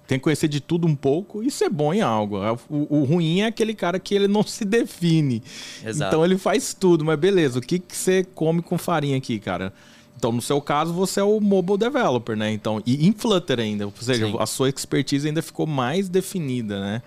Tem 0.07 0.19
que 0.19 0.23
conhecer 0.23 0.47
de 0.47 0.59
tudo 0.59 0.85
um 0.85 0.95
pouco 0.95 1.41
e 1.41 1.49
ser 1.49 1.67
bom 1.67 1.91
em 1.93 2.01
algo. 2.01 2.37
O, 2.69 2.99
o 2.99 3.03
ruim 3.03 3.41
é 3.41 3.47
aquele 3.47 3.73
cara 3.73 3.99
que 3.99 4.13
ele 4.13 4.27
não 4.27 4.43
se 4.45 4.63
define. 4.63 5.43
Exato. 5.83 6.09
Então 6.09 6.23
ele 6.23 6.37
faz 6.37 6.73
tudo, 6.73 7.03
mas 7.03 7.19
beleza. 7.19 7.59
O 7.59 7.61
que, 7.61 7.79
que 7.79 7.95
você 7.95 8.23
come 8.23 8.61
com 8.61 8.77
farinha 8.77 9.17
aqui, 9.17 9.39
cara? 9.39 9.73
Então, 10.18 10.32
no 10.32 10.41
seu 10.41 10.61
caso, 10.61 10.93
você 10.93 11.20
é 11.20 11.24
o 11.24 11.39
mobile 11.41 11.78
developer, 11.78 12.36
né? 12.38 12.51
Então, 12.51 12.82
e 12.86 13.07
em 13.07 13.11
Flutter 13.11 13.59
ainda. 13.59 13.86
Ou 13.86 13.93
seja, 13.99 14.28
Sim. 14.28 14.36
a 14.39 14.45
sua 14.45 14.70
expertise 14.70 15.28
ainda 15.28 15.41
ficou 15.41 15.68
mais 15.68 16.07
definida, 16.07 16.80
né? 16.80 17.01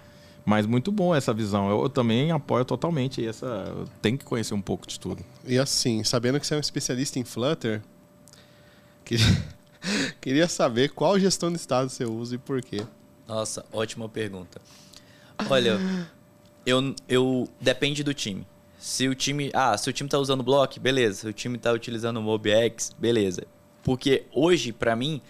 Mas 0.45 0.67
muito 0.67 0.93
bom 0.93 1.15
essa 1.15 1.33
visão. 1.33 1.69
Eu, 1.69 1.83
eu 1.83 1.89
também 1.89 2.31
apoio 2.31 2.65
totalmente 2.65 3.27
essa. 3.27 3.75
Tem 4.01 4.17
que 4.17 4.25
conhecer 4.25 4.55
um 4.55 4.63
pouco 4.63 4.87
de 4.87 4.99
tudo. 4.99 5.23
E 5.47 5.59
assim, 5.59 6.05
sabendo 6.05 6.39
que 6.39 6.47
você 6.47 6.55
é 6.55 6.57
um 6.57 6.61
especialista 6.61 7.19
em 7.19 7.25
Flutter, 7.25 7.83
queria, 9.05 9.27
queria 10.21 10.49
saber 10.49 10.91
qual 10.91 11.19
gestão 11.19 11.51
de 11.51 11.57
estado 11.57 11.89
você 11.89 12.05
usa 12.05 12.35
e 12.35 12.39
por 12.39 12.63
quê. 12.63 12.87
Nossa, 13.27 13.65
ótima 13.73 14.09
pergunta. 14.09 14.61
Olha, 15.51 15.79
eu, 16.65 16.95
eu 17.09 17.49
depende 17.61 18.03
do 18.03 18.15
time. 18.15 18.47
Se 18.79 19.09
o 19.09 19.15
time, 19.15 19.51
ah, 19.53 19.77
se 19.77 19.91
o 19.91 19.93
time 19.93 20.09
tá 20.09 20.19
usando 20.19 20.43
block, 20.43 20.79
beleza. 20.79 21.21
Se 21.21 21.29
o 21.29 21.33
time 21.33 21.59
tá 21.59 21.73
utilizando 21.73 22.19
o 22.19 22.23
MobX, 22.23 22.93
beleza. 22.97 23.43
Porque 23.83 24.25
hoje, 24.33 24.73
para 24.73 24.95
mim, 24.95 25.21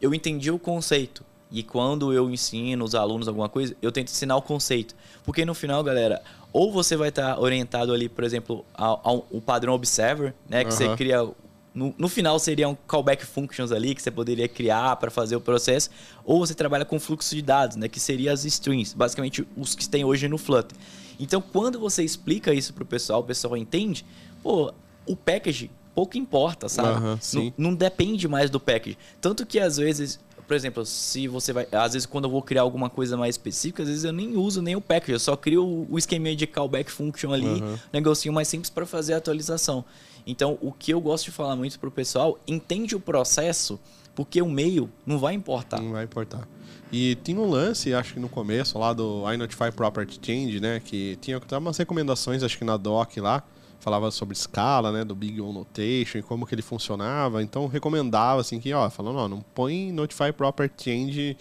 eu 0.00 0.12
entendi 0.12 0.50
o 0.50 0.58
conceito. 0.58 1.24
E 1.50 1.62
quando 1.62 2.12
eu 2.12 2.28
ensino 2.28 2.84
os 2.84 2.94
alunos 2.94 3.28
alguma 3.28 3.48
coisa, 3.48 3.76
eu 3.80 3.92
tento 3.92 4.08
ensinar 4.08 4.36
o 4.36 4.42
conceito. 4.42 4.96
Porque 5.24 5.44
no 5.44 5.54
final, 5.54 5.82
galera, 5.84 6.20
ou 6.52 6.72
você 6.72 6.96
vai 6.96 7.10
estar 7.10 7.38
orientado 7.38 7.92
ali, 7.92 8.08
por 8.08 8.24
exemplo, 8.24 8.64
ao, 8.74 9.00
ao, 9.04 9.26
ao 9.32 9.40
padrão 9.40 9.72
observer, 9.72 10.34
né, 10.48 10.64
que 10.64 10.72
você 10.72 10.94
cria 10.96 11.28
no, 11.76 11.94
no 11.98 12.08
final 12.08 12.38
seriam 12.38 12.76
callback 12.88 13.24
functions 13.26 13.70
ali 13.70 13.94
que 13.94 14.00
você 14.00 14.10
poderia 14.10 14.48
criar 14.48 14.96
para 14.96 15.10
fazer 15.10 15.36
o 15.36 15.40
processo, 15.40 15.90
ou 16.24 16.44
você 16.44 16.54
trabalha 16.54 16.86
com 16.86 16.98
fluxo 16.98 17.34
de 17.34 17.42
dados, 17.42 17.76
né, 17.76 17.86
que 17.86 18.00
seria 18.00 18.32
as 18.32 18.46
strings, 18.46 18.94
basicamente 18.94 19.46
os 19.54 19.74
que 19.74 19.86
tem 19.86 20.02
hoje 20.02 20.26
no 20.26 20.38
Flutter. 20.38 20.76
Então, 21.20 21.40
quando 21.40 21.78
você 21.78 22.02
explica 22.02 22.54
isso 22.54 22.72
pro 22.72 22.86
pessoal, 22.86 23.20
o 23.20 23.24
pessoal 23.24 23.56
entende, 23.58 24.06
pô, 24.42 24.72
o 25.06 25.14
package 25.14 25.70
pouco 25.94 26.16
importa, 26.16 26.68
sabe? 26.68 26.88
Aham, 26.88 27.18
Não- 27.34 27.54
não, 27.56 27.74
depende 27.74 28.26
mais 28.26 28.50
do 28.50 28.58
package. 28.58 28.98
Tanto 29.20 29.44
que 29.46 29.58
às 29.58 29.76
vezes 29.76 30.18
por 30.46 30.54
exemplo, 30.54 30.86
se 30.86 31.26
você 31.26 31.52
vai. 31.52 31.66
Às 31.72 31.94
vezes, 31.94 32.06
quando 32.06 32.26
eu 32.26 32.30
vou 32.30 32.40
criar 32.40 32.62
alguma 32.62 32.88
coisa 32.88 33.16
mais 33.16 33.34
específica, 33.34 33.82
às 33.82 33.88
vezes 33.88 34.04
eu 34.04 34.12
nem 34.12 34.36
uso 34.36 34.62
nem 34.62 34.76
o 34.76 34.80
package, 34.80 35.12
eu 35.12 35.18
só 35.18 35.36
crio 35.36 35.64
o, 35.64 35.88
o 35.90 35.98
esqueminha 35.98 36.36
de 36.36 36.46
callback 36.46 36.90
function 36.90 37.32
ali, 37.32 37.46
uhum. 37.46 37.76
negocinho 37.92 38.32
mais 38.32 38.46
simples 38.46 38.70
para 38.70 38.86
fazer 38.86 39.14
a 39.14 39.16
atualização. 39.16 39.84
Então, 40.26 40.58
o 40.60 40.72
que 40.72 40.92
eu 40.92 41.00
gosto 41.00 41.26
de 41.26 41.30
falar 41.30 41.54
muito 41.54 41.78
pro 41.78 41.90
pessoal, 41.90 42.38
entende 42.46 42.96
o 42.96 43.00
processo, 43.00 43.78
porque 44.14 44.42
o 44.42 44.48
meio 44.48 44.90
não 45.06 45.18
vai 45.18 45.34
importar. 45.34 45.80
Não 45.80 45.92
vai 45.92 46.04
importar. 46.04 46.48
E 46.92 47.16
tinha 47.22 47.40
um 47.40 47.48
lance, 47.48 47.94
acho 47.94 48.14
que 48.14 48.20
no 48.20 48.28
começo, 48.28 48.78
lá 48.78 48.92
do 48.92 49.22
iNotify 49.32 49.70
Property 49.70 50.18
Change, 50.20 50.60
né? 50.60 50.80
Que 50.84 51.16
tinha 51.20 51.40
umas 51.58 51.76
recomendações, 51.76 52.42
acho 52.42 52.58
que 52.58 52.64
na 52.64 52.76
doc 52.76 53.16
lá, 53.18 53.42
falava 53.78 54.10
sobre 54.10 54.34
escala, 54.34 54.90
né? 54.90 55.04
Do 55.04 55.14
Big 55.14 55.40
O 55.40 55.52
Notation 55.52 56.18
e 56.18 56.22
como 56.22 56.46
que 56.46 56.54
ele 56.54 56.62
funcionava. 56.62 57.42
Então 57.42 57.66
recomendava 57.66 58.40
assim 58.40 58.58
que, 58.58 58.72
ó, 58.72 58.88
falando, 58.90 59.18
ó, 59.18 59.28
não 59.28 59.40
põe 59.54 59.92
Notify 59.92 60.32
Property 60.32 60.84
Change 60.84 61.36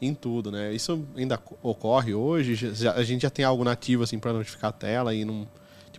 em 0.00 0.14
tudo, 0.14 0.50
né? 0.50 0.72
Isso 0.72 1.04
ainda 1.16 1.40
ocorre 1.62 2.14
hoje, 2.14 2.54
já, 2.54 2.92
a 2.92 3.02
gente 3.02 3.22
já 3.22 3.30
tem 3.30 3.44
algo 3.44 3.62
nativo 3.64 4.02
assim 4.02 4.18
para 4.18 4.32
notificar 4.32 4.70
a 4.70 4.72
tela 4.72 5.14
e 5.14 5.24
num 5.24 5.46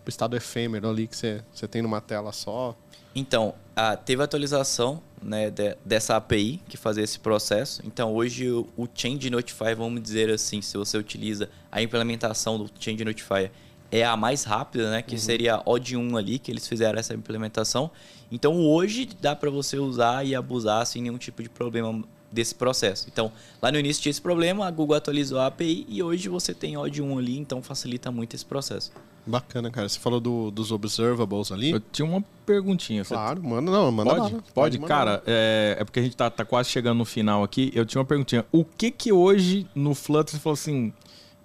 tipo 0.02 0.10
estado 0.10 0.36
efêmero 0.36 0.90
ali 0.90 1.06
que 1.06 1.16
você, 1.16 1.42
você 1.52 1.68
tem 1.68 1.80
numa 1.80 2.00
tela 2.00 2.32
só. 2.32 2.76
Então, 3.14 3.54
a, 3.76 3.96
teve 3.96 4.22
atualização 4.22 5.00
né, 5.22 5.48
de, 5.50 5.76
dessa 5.84 6.16
API 6.16 6.60
que 6.68 6.76
fazia 6.76 7.04
esse 7.04 7.20
processo. 7.20 7.80
Então, 7.84 8.12
hoje 8.12 8.50
o, 8.50 8.66
o 8.76 8.88
Change 8.92 9.30
Notify, 9.30 9.74
vamos 9.76 10.02
dizer 10.02 10.28
assim, 10.30 10.60
se 10.60 10.76
você 10.76 10.98
utiliza 10.98 11.48
a 11.70 11.80
implementação 11.80 12.58
do 12.58 12.68
Change 12.78 13.04
Notify 13.04 13.50
é 13.90 14.04
a 14.04 14.16
mais 14.16 14.44
rápida, 14.44 14.90
né? 14.90 15.02
Que 15.02 15.14
uhum. 15.14 15.20
seria 15.20 15.56
a 15.56 15.64
OD1 15.64 16.18
ali, 16.18 16.38
que 16.38 16.50
eles 16.50 16.66
fizeram 16.66 16.98
essa 16.98 17.14
implementação. 17.14 17.90
Então 18.30 18.66
hoje 18.66 19.06
dá 19.20 19.36
para 19.36 19.50
você 19.50 19.78
usar 19.78 20.26
e 20.26 20.34
abusar 20.34 20.86
sem 20.86 21.02
nenhum 21.02 21.18
tipo 21.18 21.42
de 21.42 21.50
problema 21.50 22.02
desse 22.30 22.54
processo. 22.54 23.06
Então, 23.12 23.30
lá 23.60 23.70
no 23.70 23.78
início 23.78 24.02
tinha 24.02 24.10
esse 24.10 24.22
problema, 24.22 24.66
a 24.66 24.70
Google 24.70 24.96
atualizou 24.96 25.38
a 25.38 25.46
API 25.46 25.84
e 25.86 26.02
hoje 26.02 26.30
você 26.30 26.54
tem 26.54 26.74
OD1 26.74 27.18
ali, 27.18 27.38
então 27.38 27.62
facilita 27.62 28.10
muito 28.10 28.34
esse 28.34 28.46
processo. 28.46 28.90
Bacana, 29.24 29.70
cara. 29.70 29.88
Você 29.88 29.98
falou 29.98 30.20
do, 30.20 30.50
dos 30.50 30.72
observables 30.72 31.52
ali. 31.52 31.70
Eu 31.70 31.80
tinha 31.80 32.06
uma 32.06 32.24
perguntinha. 32.44 33.04
Claro, 33.04 33.42
manda 33.42 33.70
não, 33.70 33.92
manda 33.92 34.10
Pode? 34.14 34.30
Pode, 34.32 34.52
pode 34.52 34.78
cara. 34.80 35.22
É, 35.26 35.76
é, 35.78 35.84
porque 35.84 36.00
a 36.00 36.02
gente 36.02 36.16
tá, 36.16 36.28
tá 36.28 36.44
quase 36.44 36.70
chegando 36.70 36.98
no 36.98 37.04
final 37.04 37.44
aqui. 37.44 37.70
Eu 37.74 37.86
tinha 37.86 38.00
uma 38.00 38.06
perguntinha. 38.06 38.44
O 38.50 38.64
que 38.64 38.90
que 38.90 39.12
hoje 39.12 39.66
no 39.74 39.94
Flutter 39.94 40.34
você 40.34 40.40
falou 40.40 40.54
assim, 40.54 40.92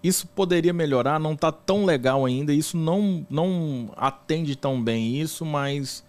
isso 0.03 0.27
poderia 0.27 0.73
melhorar, 0.73 1.19
não 1.19 1.33
está 1.33 1.51
tão 1.51 1.85
legal 1.85 2.25
ainda, 2.25 2.53
isso 2.53 2.77
não, 2.77 3.25
não 3.29 3.91
atende 3.95 4.55
tão 4.55 4.81
bem 4.81 5.19
isso, 5.19 5.45
mas 5.45 6.03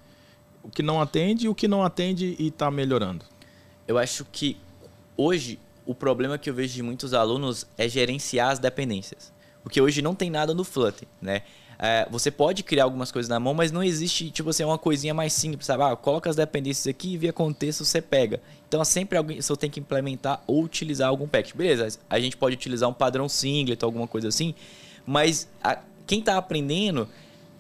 o 0.63 0.71
que 0.71 0.83
não 0.83 1.01
atende 1.01 1.47
e 1.47 1.49
o 1.49 1.55
que 1.55 1.69
não 1.69 1.83
atende 1.83 2.37
e 2.39 2.49
está 2.49 2.71
melhorando. 2.71 3.25
Eu 3.87 3.99
acho 3.99 4.25
que 4.31 4.57
hoje 5.17 5.59
o 5.85 5.95
problema 5.95 6.39
que 6.39 6.49
eu 6.49 6.55
vejo 6.55 6.75
de 6.75 6.83
muitos 6.83 7.15
alunos 7.15 7.67
é 7.77 7.89
gerenciar 7.89 8.51
as 8.51 8.59
dependências. 8.59 9.33
Porque 9.69 9.83
hoje 9.83 10.01
não 10.01 10.15
tem 10.15 10.31
nada 10.31 10.55
no 10.55 10.65
Flutter, 10.65 11.07
né? 11.21 11.43
É, 11.79 12.09
você 12.11 12.31
pode 12.31 12.63
criar 12.63 12.85
algumas 12.85 13.13
coisas 13.13 13.29
na 13.29 13.39
mão, 13.39 13.53
mas 13.53 13.71
não 13.71 13.83
existe, 13.85 14.31
tipo 14.31 14.49
assim, 14.49 14.65
uma 14.65 14.79
coisinha 14.79 15.13
mais 15.13 15.35
simples, 15.35 15.67
sabe? 15.67 15.83
Ah, 15.83 15.95
coloca 15.95 16.31
as 16.31 16.37
dependências 16.37 16.87
aqui 16.87 17.13
e 17.13 17.19
via 17.19 17.35
contexto 17.35 17.85
você 17.85 18.01
pega. 18.01 18.41
Então, 18.67 18.83
sempre 18.83 19.19
alguém, 19.19 19.43
você 19.43 19.55
tem 19.57 19.69
que 19.69 19.79
implementar 19.79 20.43
ou 20.47 20.65
utilizar 20.65 21.11
algum 21.11 21.29
package. 21.29 21.55
Beleza, 21.55 22.01
a 22.09 22.19
gente 22.19 22.35
pode 22.35 22.57
utilizar 22.57 22.89
um 22.89 22.95
padrão 22.95 23.29
singlet 23.29 23.85
alguma 23.85 24.09
coisa 24.09 24.29
assim, 24.29 24.55
mas 25.07 25.47
a, 25.63 25.79
quem 26.07 26.21
está 26.21 26.39
aprendendo, 26.39 27.07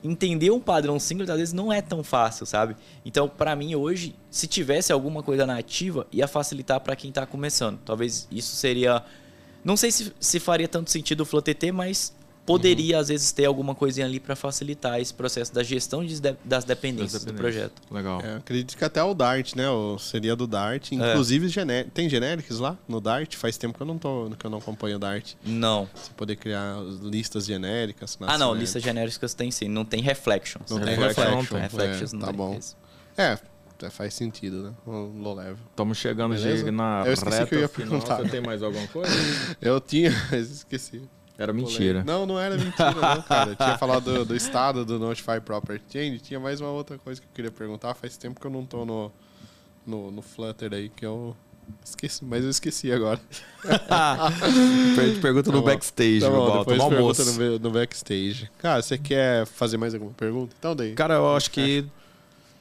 entender 0.02 0.50
um 0.50 0.60
padrão 0.60 0.98
singlet 0.98 1.30
às 1.30 1.38
vezes 1.38 1.52
não 1.52 1.70
é 1.70 1.82
tão 1.82 2.02
fácil, 2.02 2.46
sabe? 2.46 2.74
Então, 3.04 3.28
para 3.28 3.54
mim 3.54 3.74
hoje, 3.74 4.16
se 4.30 4.46
tivesse 4.46 4.94
alguma 4.94 5.22
coisa 5.22 5.44
nativa, 5.44 6.06
ia 6.10 6.26
facilitar 6.26 6.80
para 6.80 6.96
quem 6.96 7.10
está 7.10 7.26
começando. 7.26 7.78
Talvez 7.84 8.26
isso 8.30 8.56
seria 8.56 9.04
não 9.64 9.76
sei 9.76 9.90
se, 9.90 10.12
se 10.18 10.40
faria 10.40 10.68
tanto 10.68 10.90
sentido 10.90 11.28
o 11.30 11.42
ter, 11.42 11.72
mas 11.72 12.12
poderia, 12.48 12.96
uhum. 12.96 13.02
às 13.02 13.08
vezes, 13.08 13.30
ter 13.30 13.44
alguma 13.44 13.74
coisinha 13.74 14.06
ali 14.06 14.18
para 14.18 14.34
facilitar 14.34 14.98
esse 14.98 15.12
processo 15.12 15.52
da 15.52 15.62
gestão 15.62 16.02
de, 16.02 16.18
das, 16.42 16.64
dependências 16.64 17.22
do 17.22 17.34
projeto. 17.34 17.82
Legal. 17.90 18.22
É, 18.22 18.36
acredito 18.36 18.74
que 18.74 18.82
até 18.82 19.02
o 19.02 19.12
Dart, 19.12 19.54
né? 19.54 19.68
O, 19.68 19.98
seria 19.98 20.34
do 20.34 20.46
Dart. 20.46 20.90
É. 20.90 20.94
Inclusive, 20.94 21.52
é. 21.60 21.84
tem 21.84 22.08
genéricos 22.08 22.58
lá 22.58 22.78
no 22.88 23.02
Dart? 23.02 23.36
Faz 23.36 23.58
tempo 23.58 23.76
que 23.76 23.82
eu 23.82 23.86
não, 23.86 23.98
tô, 23.98 24.30
que 24.38 24.46
eu 24.46 24.50
não 24.50 24.58
acompanho 24.58 24.96
o 24.96 24.98
Dart. 24.98 25.34
Não. 25.44 25.86
Você 25.94 26.10
poder 26.16 26.36
criar 26.36 26.78
listas 27.02 27.44
genéricas. 27.44 28.16
Ah, 28.22 28.38
não. 28.38 28.54
Listas 28.54 28.82
genéricas 28.82 29.34
tem 29.34 29.50
sim. 29.50 29.68
Não 29.68 29.84
tem 29.84 30.00
reflections. 30.00 30.70
Não 30.70 30.80
tem 30.80 30.96
reflections. 30.96 31.50
reflections 31.50 32.14
é, 32.14 32.18
tá 32.18 32.32
bom. 32.32 32.56
Isso. 32.58 32.74
É, 33.14 33.38
faz 33.90 34.14
sentido, 34.14 34.62
né? 34.62 34.74
O 34.86 34.90
low 35.20 35.34
level. 35.34 35.58
Estamos 35.70 35.98
chegando 35.98 36.34
na 36.72 37.04
eu 37.06 37.12
esqueci 37.12 37.38
reta 37.38 37.46
que 37.46 37.54
eu 37.54 37.60
ia 37.60 37.68
final. 37.68 37.90
perguntar. 37.90 38.16
Você 38.16 38.28
tem 38.28 38.40
mais 38.40 38.62
alguma 38.62 38.86
coisa? 38.88 39.12
eu 39.62 39.80
tinha, 39.80 40.10
mas 40.30 40.50
esqueci. 40.50 41.02
Era 41.38 41.52
mentira. 41.52 42.02
Não, 42.04 42.26
não 42.26 42.38
era 42.38 42.56
mentira, 42.56 42.94
não, 42.94 43.22
cara. 43.22 43.50
Eu 43.50 43.56
tinha 43.56 43.78
falado 43.78 44.02
do, 44.02 44.24
do, 44.24 44.34
estado 44.34 44.84
do 44.84 44.98
Notify 44.98 45.40
Property 45.40 45.84
Change. 45.88 46.18
Tinha 46.18 46.40
mais 46.40 46.60
uma 46.60 46.70
outra 46.70 46.98
coisa 46.98 47.20
que 47.20 47.26
eu 47.28 47.30
queria 47.32 47.50
perguntar. 47.50 47.94
Faz 47.94 48.16
tempo 48.16 48.40
que 48.40 48.46
eu 48.46 48.50
não 48.50 48.66
tô 48.66 48.84
no, 48.84 49.12
no, 49.86 50.10
no 50.10 50.20
Flutter 50.20 50.74
aí, 50.74 50.88
que 50.88 51.06
eu 51.06 51.36
esqueci, 51.84 52.24
mas 52.24 52.42
eu 52.42 52.50
esqueci 52.50 52.90
agora. 52.90 53.20
pergunta 55.22 55.52
no 55.52 55.62
tá 55.62 55.70
backstage, 55.70 56.20
tá 56.20 56.30
bom, 56.30 56.58
depois 56.58 56.84
pergunta 56.84 57.24
no, 57.24 57.58
no, 57.58 57.70
backstage. 57.70 58.50
Cara, 58.58 58.82
você 58.82 58.98
quer 58.98 59.46
fazer 59.46 59.76
mais 59.76 59.94
alguma 59.94 60.12
pergunta? 60.12 60.56
Então 60.58 60.74
daí. 60.74 60.94
Cara, 60.94 61.14
eu 61.14 61.36
acho 61.36 61.52
que 61.52 61.84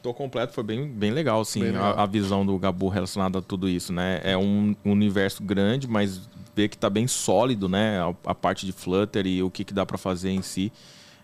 tô 0.08 0.14
completo, 0.14 0.54
foi 0.54 0.64
bem, 0.64 0.88
bem 0.88 1.12
legal, 1.12 1.42
assim, 1.42 1.60
bem 1.60 1.72
legal. 1.72 1.94
A, 1.98 2.04
a, 2.04 2.06
visão 2.06 2.46
do 2.46 2.58
Gabu 2.58 2.88
relacionada 2.88 3.40
a 3.40 3.42
tudo 3.42 3.68
isso, 3.68 3.92
né? 3.92 4.22
É 4.24 4.38
um 4.38 4.74
universo 4.86 5.44
grande, 5.44 5.88
mas 5.88 6.30
vê 6.56 6.70
que 6.70 6.76
está 6.76 6.90
bem 6.90 7.08
sólido, 7.08 7.68
né? 7.68 8.00
A, 8.00 8.32
a, 8.32 8.36
parte 8.36 8.66
de 8.66 8.72
Flutter 8.72 9.28
e 9.28 9.44
o 9.44 9.50
que, 9.50 9.66
que 9.66 9.74
dá 9.74 9.86
para 9.86 9.98
fazer 9.98 10.30
em 10.30 10.42
si. 10.42 10.72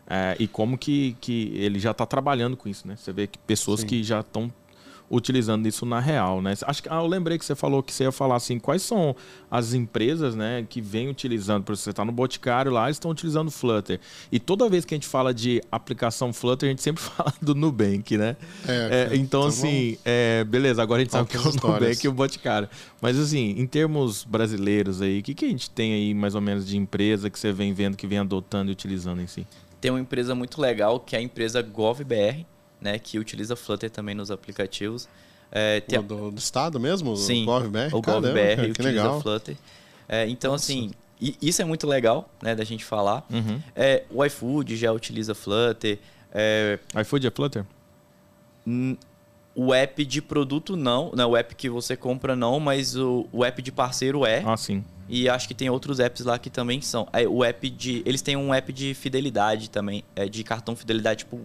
É, 0.06 0.36
e 0.38 0.48
como 0.48 0.78
que, 0.78 1.16
que 1.22 1.54
ele 1.56 1.80
já 1.80 1.92
está 1.92 2.06
trabalhando 2.06 2.58
com 2.58 2.68
isso, 2.68 2.86
né? 2.86 2.96
Você 2.98 3.14
vê 3.14 3.26
que 3.26 3.38
pessoas 3.40 3.82
Sim. 3.82 3.88
que 3.88 4.04
já 4.04 4.20
estão 4.20 4.52
utilizando 5.14 5.68
isso 5.68 5.86
na 5.86 6.00
real, 6.00 6.42
né? 6.42 6.54
Acho 6.66 6.82
que 6.82 6.90
ah, 6.90 6.96
eu 6.96 7.08
lembrei 7.08 7.38
que 7.38 7.46
você 7.46 7.56
falou 7.56 7.84
que 7.84 7.94
você 7.94 8.04
ia 8.04 8.12
falar 8.12 8.36
assim, 8.36 8.58
quais 8.58 8.82
são 8.82 9.16
as 9.50 9.74
empresas, 9.74 10.36
né, 10.36 10.66
que 10.68 10.82
vêm 10.82 11.08
utilizando, 11.08 11.64
por 11.64 11.78
você 11.78 11.92
está 11.92 12.04
no 12.04 12.12
Boticário 12.12 12.72
lá, 12.72 12.90
estão 12.90 13.12
utilizando 13.12 13.52
Flutter. 13.52 14.00
E 14.32 14.40
toda 14.40 14.68
vez 14.68 14.84
que 14.84 14.96
a 14.96 14.98
gente 14.98 15.08
fala 15.08 15.32
de 15.32 15.62
aplicação 15.72 16.34
Flutter, 16.34 16.68
a 16.68 16.72
gente 16.72 16.82
sempre 16.82 17.02
fala 17.04 17.32
do 17.40 17.54
Nubank, 17.54 18.18
né? 18.18 18.36
É, 18.68 19.10
é, 19.12 19.16
então, 19.16 19.44
tá 19.44 19.48
assim, 19.50 19.98
é, 20.04 20.44
beleza, 20.44 20.82
agora 20.82 21.02
a 21.02 21.04
gente 21.04 21.12
sabe 21.12 21.30
que 21.30 21.38
é 21.38 21.40
o 21.40 21.50
histórias. 21.50 21.82
Nubank 21.82 22.06
e 22.06 22.10
o 22.10 22.14
Boticário. 22.14 22.70
Mas 23.00 23.20
assim, 23.20 23.52
em 23.58 23.68
termos 23.68 24.24
brasileiros 24.24 25.02
aí, 25.02 25.20
o 25.20 25.24
que, 25.24 25.36
que 25.36 25.46
a 25.46 25.50
gente 25.50 25.70
tem 25.70 25.94
aí 25.94 26.14
mais 26.14 26.34
ou 26.34 26.42
menos 26.42 26.68
de 26.68 26.76
empresa 26.76 27.30
que 27.30 27.38
você 27.38 27.52
vem 27.52 27.72
vendo, 27.72 27.96
que 27.96 28.08
vem 28.08 28.18
adotando 28.18 28.72
e 28.72 28.74
utilizando 28.74 29.22
em 29.22 29.28
si? 29.28 29.46
Tem 29.80 29.92
uma 29.92 30.00
empresa 30.00 30.34
muito 30.34 30.60
legal 30.60 31.00
que 31.00 31.16
é 31.16 31.20
a 31.20 31.22
empresa 31.22 31.62
GovBR, 31.62 32.46
né, 32.84 33.00
que 33.00 33.18
utiliza 33.18 33.56
Flutter 33.56 33.90
também 33.90 34.14
nos 34.14 34.30
aplicativos. 34.30 35.08
É, 35.52 35.80
tem... 35.82 36.02
do, 36.02 36.32
do, 36.32 36.40
estado 36.40 36.80
mesmo? 36.80 37.16
Sim, 37.16 37.44
o 37.44 37.46
GovBR, 37.46 37.96
o 37.96 38.02
GovBR 38.02 38.70
utiliza 38.70 38.90
legal. 38.90 39.22
Flutter. 39.22 39.56
É, 40.10 40.28
então, 40.28 40.52
Nossa. 40.52 40.66
assim, 40.66 40.92
isso 41.42 41.62
é 41.62 41.66
muito 41.66 41.88
legal 41.88 42.30
né, 42.42 42.54
da 42.54 42.64
gente 42.64 42.84
falar. 42.84 43.26
Uhum. 43.32 43.62
É, 43.76 44.04
o 44.12 44.26
iFood 44.26 44.76
já 44.76 44.92
utiliza 44.92 45.34
Flutter. 45.34 45.98
É... 46.32 46.80
iFood 47.02 47.28
é 47.28 47.32
Flutter? 47.32 47.66
O 49.56 49.74
app 49.74 50.04
de 50.04 50.22
produto 50.22 50.76
não, 50.76 51.12
não, 51.16 51.32
o 51.32 51.38
app 51.38 51.54
que 51.54 51.70
você 51.70 51.96
compra 51.96 52.36
não, 52.36 52.60
mas 52.60 52.96
o, 52.96 53.28
o 53.32 53.46
app 53.46 53.62
de 53.62 53.72
parceiro 53.72 54.26
é. 54.26 54.42
Ah, 54.46 54.58
sim. 54.58 54.84
E 55.08 55.30
acho 55.30 55.48
que 55.48 55.54
tem 55.54 55.70
outros 55.70 56.00
apps 56.00 56.26
lá 56.26 56.40
que 56.40 56.50
também 56.50 56.82
são. 56.82 57.08
É, 57.14 57.28
o 57.28 57.44
app 57.44 57.70
de. 57.70 58.02
Eles 58.06 58.22
têm 58.22 58.36
um 58.36 58.54
app 58.54 58.74
de 58.74 58.94
fidelidade 58.96 59.70
também, 59.70 60.04
é, 60.16 60.28
de 60.28 60.44
cartão 60.44 60.76
fidelidade, 60.76 61.20
tipo 61.20 61.40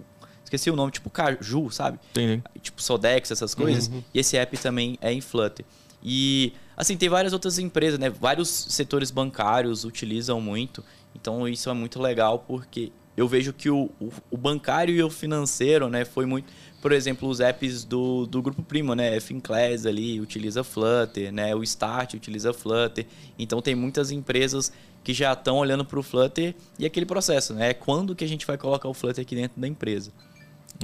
Esqueci 0.49 0.71
o 0.71 0.77
nome, 0.77 0.91
tipo 0.91 1.11
Caju, 1.11 1.71
sabe? 1.71 1.99
Entendi. 2.11 2.43
Tipo 2.63 2.83
Sodex, 2.83 3.31
essas 3.31 3.55
coisas. 3.55 3.89
Uhum. 3.89 4.03
E 4.15 4.19
esse 4.19 4.35
app 4.39 4.57
também 4.57 4.97
é 5.03 5.13
em 5.13 5.21
Flutter. 5.21 5.65
E, 6.03 6.55
assim, 6.75 6.97
tem 6.97 7.07
várias 7.07 7.35
outras 7.35 7.59
empresas, 7.59 7.99
né? 7.99 8.09
Vários 8.09 8.49
setores 8.49 9.11
bancários 9.11 9.85
utilizam 9.85 10.41
muito. 10.41 10.83
Então, 11.15 11.47
isso 11.47 11.69
é 11.69 11.75
muito 11.75 12.01
legal 12.01 12.39
porque 12.49 12.91
eu 13.15 13.29
vejo 13.29 13.53
que 13.53 13.69
o, 13.69 13.91
o, 14.01 14.11
o 14.31 14.37
bancário 14.39 14.95
e 14.95 15.03
o 15.03 15.11
financeiro, 15.11 15.91
né? 15.91 16.07
Foi 16.07 16.25
muito... 16.25 16.51
Por 16.81 16.93
exemplo, 16.93 17.29
os 17.29 17.41
apps 17.41 17.85
do, 17.85 18.25
do 18.25 18.41
Grupo 18.41 18.63
Primo, 18.63 18.95
né? 18.95 19.21
Finclass 19.21 19.85
ali 19.85 20.19
utiliza 20.19 20.65
Flutter, 20.65 21.31
né? 21.31 21.55
O 21.55 21.63
Start 21.63 22.15
utiliza 22.15 22.55
Flutter. 22.55 23.05
Então, 23.39 23.61
tem 23.61 23.75
muitas 23.75 24.11
empresas 24.11 24.73
que 25.05 25.13
já 25.13 25.33
estão 25.33 25.59
olhando 25.59 25.85
para 25.85 25.99
o 25.99 26.03
Flutter 26.03 26.55
e 26.79 26.87
aquele 26.87 27.05
processo, 27.05 27.53
né? 27.53 27.75
Quando 27.75 28.15
que 28.15 28.25
a 28.25 28.29
gente 28.29 28.47
vai 28.47 28.57
colocar 28.57 28.89
o 28.89 28.95
Flutter 28.95 29.23
aqui 29.23 29.35
dentro 29.35 29.61
da 29.61 29.67
empresa? 29.67 30.11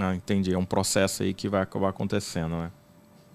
Ah, 0.00 0.14
entendi. 0.14 0.52
É 0.52 0.58
um 0.58 0.64
processo 0.64 1.22
aí 1.22 1.32
que 1.34 1.48
vai 1.48 1.62
acabar 1.62 1.88
acontecendo, 1.90 2.56
né? 2.56 2.70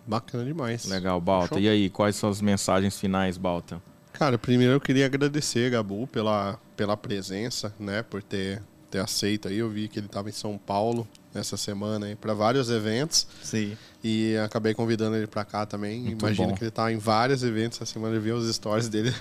Bacana 0.06 0.44
demais. 0.44 0.86
Legal, 0.86 1.20
Balta. 1.22 1.50
Show. 1.56 1.60
E 1.60 1.70
aí, 1.70 1.90
quais 1.90 2.16
são 2.16 2.30
as 2.30 2.42
mensagens 2.42 3.00
finais, 3.00 3.38
Balta? 3.38 3.82
Cara, 4.14 4.38
primeiro 4.38 4.74
eu 4.74 4.82
queria 4.82 5.06
agradecer, 5.06 5.70
Gabu, 5.70 6.08
pela, 6.08 6.60
pela 6.76 6.98
presença, 6.98 7.74
né? 7.80 8.02
Por 8.04 8.22
ter, 8.24 8.62
ter 8.90 9.00
aceito 9.00 9.48
aí. 9.48 9.58
Eu 9.60 9.70
vi 9.70 9.88
que 9.88 10.00
ele 10.00 10.08
estava 10.08 10.28
em 10.28 10.34
São 10.34 10.58
Paulo 10.58 11.08
essa 11.34 11.56
semana 11.56 12.08
aí 12.08 12.16
para 12.16 12.34
vários 12.34 12.70
eventos. 12.72 13.28
Sim. 13.44 13.78
E 14.04 14.36
acabei 14.38 14.74
convidando 14.74 15.16
ele 15.16 15.28
para 15.28 15.46
cá 15.46 15.66
também. 15.66 16.02
Muito 16.02 16.26
Imagino 16.26 16.50
bom. 16.50 16.56
que 16.56 16.64
ele 16.64 16.72
tá 16.72 16.92
em 16.92 16.98
vários 16.98 17.44
eventos 17.44 17.78
essa 17.80 17.86
semana. 17.94 18.16
Eu 18.16 18.22
vi 18.22 18.32
os 18.32 18.54
stories 18.54 18.90
dele. 18.90 19.14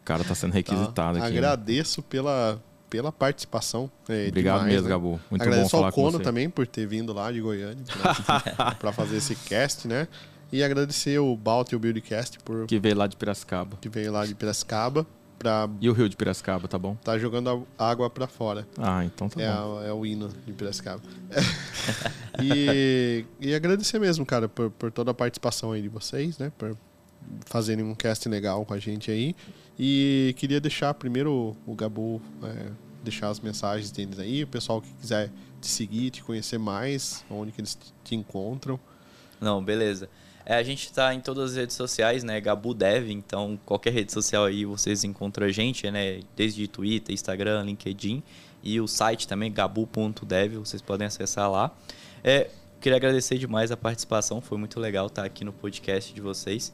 O 0.00 0.04
cara 0.04 0.24
tá 0.24 0.34
sendo 0.34 0.52
requisitado 0.52 0.92
Tá? 0.92 1.08
aqui. 1.10 1.20
né? 1.20 1.26
Agradeço 1.38 2.02
pela, 2.02 2.60
pela 2.92 3.10
participação. 3.10 3.90
É, 4.06 4.28
Obrigado 4.28 4.58
demais, 4.58 4.74
mesmo, 4.74 4.82
né? 4.88 4.94
Gabu. 4.94 5.20
Muito 5.30 5.40
Agradeço 5.40 5.62
bom 5.64 5.68
falar 5.70 5.86
ao 5.86 5.92
Cono 5.94 6.20
também 6.20 6.50
por 6.50 6.66
ter 6.66 6.86
vindo 6.86 7.10
lá 7.14 7.32
de 7.32 7.40
Goiânia 7.40 7.82
para 8.78 8.92
fazer 8.92 9.16
esse 9.16 9.34
cast, 9.34 9.88
né? 9.88 10.06
E 10.52 10.62
agradecer 10.62 11.18
o 11.18 11.34
Balt 11.34 11.72
e 11.72 11.76
o 11.76 11.78
Buildcast 11.78 12.38
por 12.40 12.66
Que 12.66 12.78
veio 12.78 12.94
lá 12.94 13.06
de 13.06 13.16
Piracicaba. 13.16 13.78
que 13.80 13.88
veio 13.88 14.12
lá 14.12 14.26
de 14.26 14.34
Piracicaba 14.34 15.06
para 15.38 15.70
E 15.80 15.88
o 15.88 15.94
Rio 15.94 16.06
de 16.06 16.14
Piracicaba, 16.16 16.68
tá 16.68 16.78
bom? 16.78 16.92
estar 16.92 17.18
jogando 17.18 17.66
água 17.78 18.10
para 18.10 18.26
fora. 18.26 18.68
Ah, 18.76 19.02
então 19.06 19.26
tá 19.30 19.40
é, 19.40 19.50
bom. 19.50 19.78
a- 19.78 19.84
é 19.86 19.92
o 19.94 20.04
hino 20.04 20.28
de 20.46 20.52
Piracicaba. 20.52 21.00
e, 22.42 23.24
e 23.40 23.54
agradecer 23.54 23.98
mesmo, 23.98 24.26
cara, 24.26 24.48
por, 24.50 24.70
por 24.70 24.92
toda 24.92 25.10
a 25.10 25.14
participação 25.14 25.72
aí 25.72 25.80
de 25.80 25.88
vocês, 25.88 26.36
né? 26.36 26.52
Por 26.58 26.76
fazerem 27.46 27.82
um 27.84 27.94
cast 27.94 28.28
legal 28.28 28.64
com 28.66 28.74
a 28.74 28.78
gente 28.78 29.10
aí. 29.10 29.34
E 29.84 30.32
queria 30.38 30.60
deixar 30.60 30.94
primeiro 30.94 31.56
o 31.66 31.74
Gabu 31.74 32.22
é, 32.44 32.70
deixar 33.02 33.30
as 33.30 33.40
mensagens 33.40 33.90
deles 33.90 34.16
aí. 34.20 34.44
O 34.44 34.46
pessoal 34.46 34.80
que 34.80 34.88
quiser 35.00 35.28
te 35.60 35.66
seguir, 35.66 36.10
te 36.10 36.22
conhecer 36.22 36.56
mais, 36.56 37.24
onde 37.28 37.50
que 37.50 37.60
eles 37.60 37.76
te- 38.04 38.14
encontram. 38.14 38.78
Não, 39.40 39.60
beleza. 39.60 40.08
É, 40.46 40.54
a 40.54 40.62
gente 40.62 40.92
tá 40.92 41.12
em 41.12 41.18
todas 41.18 41.50
as 41.50 41.56
redes 41.56 41.74
sociais, 41.74 42.22
né? 42.22 42.40
Gabu 42.40 42.74
Dev, 42.74 43.10
então 43.10 43.58
qualquer 43.66 43.92
rede 43.92 44.12
social 44.12 44.44
aí 44.44 44.64
vocês 44.64 45.02
encontram 45.02 45.48
a 45.48 45.50
gente, 45.50 45.90
né? 45.90 46.20
Desde 46.36 46.68
Twitter, 46.68 47.12
Instagram, 47.12 47.64
LinkedIn 47.64 48.22
e 48.62 48.80
o 48.80 48.86
site 48.86 49.26
também, 49.26 49.52
gabu.dev, 49.52 50.58
vocês 50.58 50.80
podem 50.80 51.08
acessar 51.08 51.50
lá. 51.50 51.76
É, 52.22 52.48
queria 52.80 52.98
agradecer 52.98 53.36
demais 53.36 53.72
a 53.72 53.76
participação, 53.76 54.40
foi 54.40 54.58
muito 54.58 54.78
legal 54.78 55.08
estar 55.08 55.24
aqui 55.24 55.44
no 55.44 55.52
podcast 55.52 56.14
de 56.14 56.20
vocês. 56.20 56.72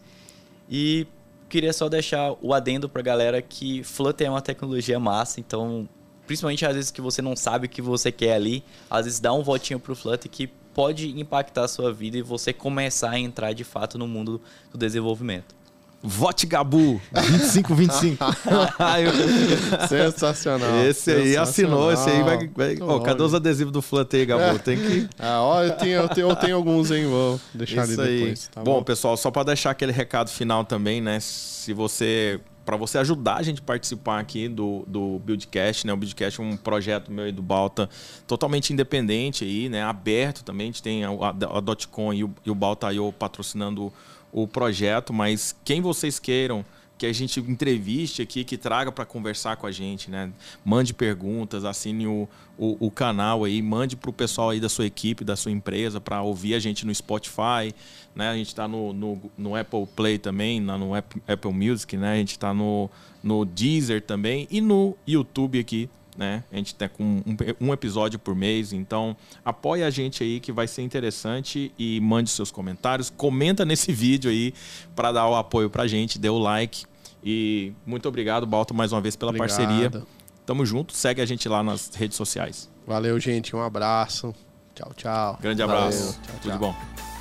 E 0.69 1.07
queria 1.49 1.73
só 1.73 1.89
deixar 1.89 2.35
o 2.43 2.53
adendo 2.53 2.89
pra 2.89 3.03
galera 3.03 3.41
que 3.41 3.83
Flutter 3.83 4.27
é 4.27 4.31
uma 4.31 4.43
tecnologia 4.43 4.99
massa, 5.01 5.41
então 5.41 5.89
principalmente 6.27 6.67
às 6.67 6.75
vezes 6.75 6.91
que 6.91 7.01
você 7.01 7.23
não 7.23 7.35
sabe 7.35 7.67
o 7.67 7.69
que 7.69 7.81
você 7.81 8.13
quer 8.13 8.35
ali, 8.35 8.63
às 8.91 9.07
vezes 9.07 9.19
dá 9.19 9.33
um 9.33 9.43
votinho 9.43 9.81
pro 9.81 9.97
Flutter 9.97 10.31
que 10.31 10.47
pode 10.75 11.19
impactar 11.19 11.65
a 11.65 11.69
sua 11.69 11.93
vida 11.93 12.19
e 12.19 12.23
você 12.23 12.53
começar 12.53 13.11
a 13.11 13.19
entrar 13.19 13.53
de 13.53 13.65
fato 13.65 13.99
no 13.99 14.07
mundo 14.07 14.41
do 14.71 14.79
desenvolvimento. 14.79 15.58
Vote 16.03 16.47
Gabu 16.47 17.01
2525. 17.13 18.25
Ai, 18.79 19.07
eu- 19.07 19.89
Sensacional. 19.89 20.85
esse 20.87 21.11
aí 21.11 21.37
assinou, 21.37 21.93
esse 21.93 22.09
aí 22.09 22.23
vai. 22.23 22.49
vai... 22.49 22.77
Ó, 22.81 23.01
cadê 23.01 23.23
os 23.23 23.35
adesivos 23.35 23.73
do 23.73 23.83
Flutter 23.83 24.21
aí, 24.21 24.27
Gabu? 24.27 24.59
Tem 24.61 24.77
que. 24.79 25.09
Ah, 25.19 25.43
ó, 25.43 25.65
eu 25.65 25.77
tenho, 25.77 25.93
eu 26.01 26.09
tenho, 26.09 26.29
eu 26.31 26.37
tenho 26.37 26.57
alguns, 26.57 26.91
hein? 26.91 27.07
Vou 27.07 27.41
deixar 27.53 27.85
Isso 27.89 28.01
ali 28.01 28.11
aí. 28.11 28.19
depois. 28.21 28.49
Tá 28.49 28.63
bom, 28.63 28.75
bom, 28.75 28.83
pessoal, 28.83 29.17
só 29.17 29.31
para 29.31 29.43
deixar 29.45 29.71
aquele 29.71 29.93
recado 29.93 30.31
final 30.31 30.65
também, 30.65 31.01
né? 31.01 31.19
Se 31.21 31.73
você 31.73 32.41
para 32.65 32.77
você 32.77 32.99
ajudar 32.99 33.37
a 33.37 33.43
gente 33.43 33.63
a 33.63 33.65
participar 33.65 34.21
aqui 34.21 34.47
do, 34.47 34.85
do 34.87 35.19
Buildcast, 35.21 35.87
né? 35.87 35.93
O 35.95 35.97
Buildcast 35.97 36.39
é 36.39 36.45
um 36.45 36.55
projeto 36.55 37.11
meu 37.11 37.27
e 37.27 37.33
do 37.33 37.41
Balta 37.41 37.89
totalmente 38.27 38.75
independente 38.75 39.43
aí, 39.43 39.71
né? 39.71 39.83
Aberto 39.83 40.45
também. 40.45 40.65
A 40.65 40.67
gente 40.67 40.83
tem 40.83 41.03
a, 41.03 41.09
a, 41.09 41.57
a 41.57 41.61
Dotcom 41.61 42.13
e 42.13 42.25
o, 42.25 42.31
e 42.45 42.51
o 42.51 42.55
Balta.io 42.55 43.11
patrocinando 43.11 43.85
o, 43.87 43.93
o 44.33 44.47
projeto, 44.47 45.13
mas 45.13 45.55
quem 45.65 45.81
vocês 45.81 46.19
queiram 46.19 46.65
que 46.97 47.07
a 47.07 47.13
gente 47.13 47.39
entreviste 47.39 48.21
aqui, 48.21 48.43
que 48.43 48.59
traga 48.59 48.91
para 48.91 49.07
conversar 49.07 49.57
com 49.57 49.69
a 49.69 49.71
gente, 49.71 50.11
né? 50.11 50.33
Mande 50.65 50.93
perguntas, 50.93 51.65
assine 51.65 52.09
o, 52.09 52.29
o, 52.59 52.87
o 52.87 52.91
canal 52.91 53.45
aí, 53.45 53.63
mande 53.63 53.95
para 53.95 54.11
o 54.11 54.13
pessoal 54.13 54.51
aí 54.51 54.59
da 54.59 54.69
sua 54.69 54.85
equipe, 54.85 55.23
da 55.23 55.37
sua 55.37 55.53
empresa, 55.53 56.01
para 56.01 56.21
ouvir 56.23 56.55
a 56.55 56.59
gente 56.59 56.85
no 56.85 56.93
Spotify, 56.93 57.73
né? 58.17 58.29
A 58.31 58.35
gente 58.37 58.49
está 58.49 58.67
no, 58.67 58.93
no, 58.93 59.31
no 59.39 59.55
Apple 59.55 59.87
Play 59.95 60.19
também, 60.19 60.61
no 60.61 60.97
App- 60.97 61.23
Apple 61.29 61.53
Music, 61.53 61.97
né? 61.97 62.15
A 62.15 62.17
gente 62.17 62.33
está 62.33 62.53
no, 62.53 62.91
no 63.23 63.45
Deezer 63.45 64.03
também 64.03 64.49
e 64.51 64.61
no 64.61 64.97
YouTube 65.07 65.61
aqui, 65.61 65.89
né? 66.19 66.43
A 66.53 66.57
gente 66.57 66.75
tá 66.75 66.89
com 66.89 67.23
um, 67.25 67.37
um 67.61 67.73
episódio 67.73 68.19
por 68.19 68.35
mês, 68.35 68.73
então 68.73 69.17
apoia 69.45 69.87
a 69.87 69.91
gente 69.91 70.23
aí 70.25 70.41
que 70.41 70.51
vai 70.51 70.67
ser 70.67 70.83
interessante 70.83 71.73
e 71.79 72.01
mande 72.01 72.29
seus 72.29 72.51
comentários, 72.51 73.09
comenta 73.09 73.65
nesse 73.65 73.93
vídeo 73.95 74.29
aí 74.29 74.53
para 74.97 75.13
dar 75.13 75.29
o 75.29 75.37
apoio 75.37 75.71
pra 75.71 75.87
gente, 75.87 76.19
dê 76.19 76.29
o 76.29 76.37
like 76.37 76.85
e 77.23 77.73
muito 77.87 78.09
obrigado, 78.09 78.47
Balto, 78.47 78.75
mais 78.75 78.93
uma 78.93 79.01
vez 79.01 79.15
pela 79.15 79.31
Obrigado. 79.31 79.49
parceria. 79.57 80.03
Tamo 80.45 80.67
junto, 80.67 80.93
segue 80.93 81.21
a 81.21 81.27
gente 81.27 81.49
lá 81.49 81.63
nas 81.63 81.95
redes 81.95 82.17
sociais. 82.17 82.69
Valeu, 82.87 83.19
gente. 83.21 83.55
Um 83.55 83.63
abraço. 83.63 84.35
Tchau, 84.75 84.93
tchau. 84.97 85.39
Grande 85.41 85.61
Valeu. 85.63 85.77
abraço, 85.77 86.19
Tchau, 86.23 86.35
tudo 86.41 86.51
tchau. 86.51 86.59
bom. 86.59 87.18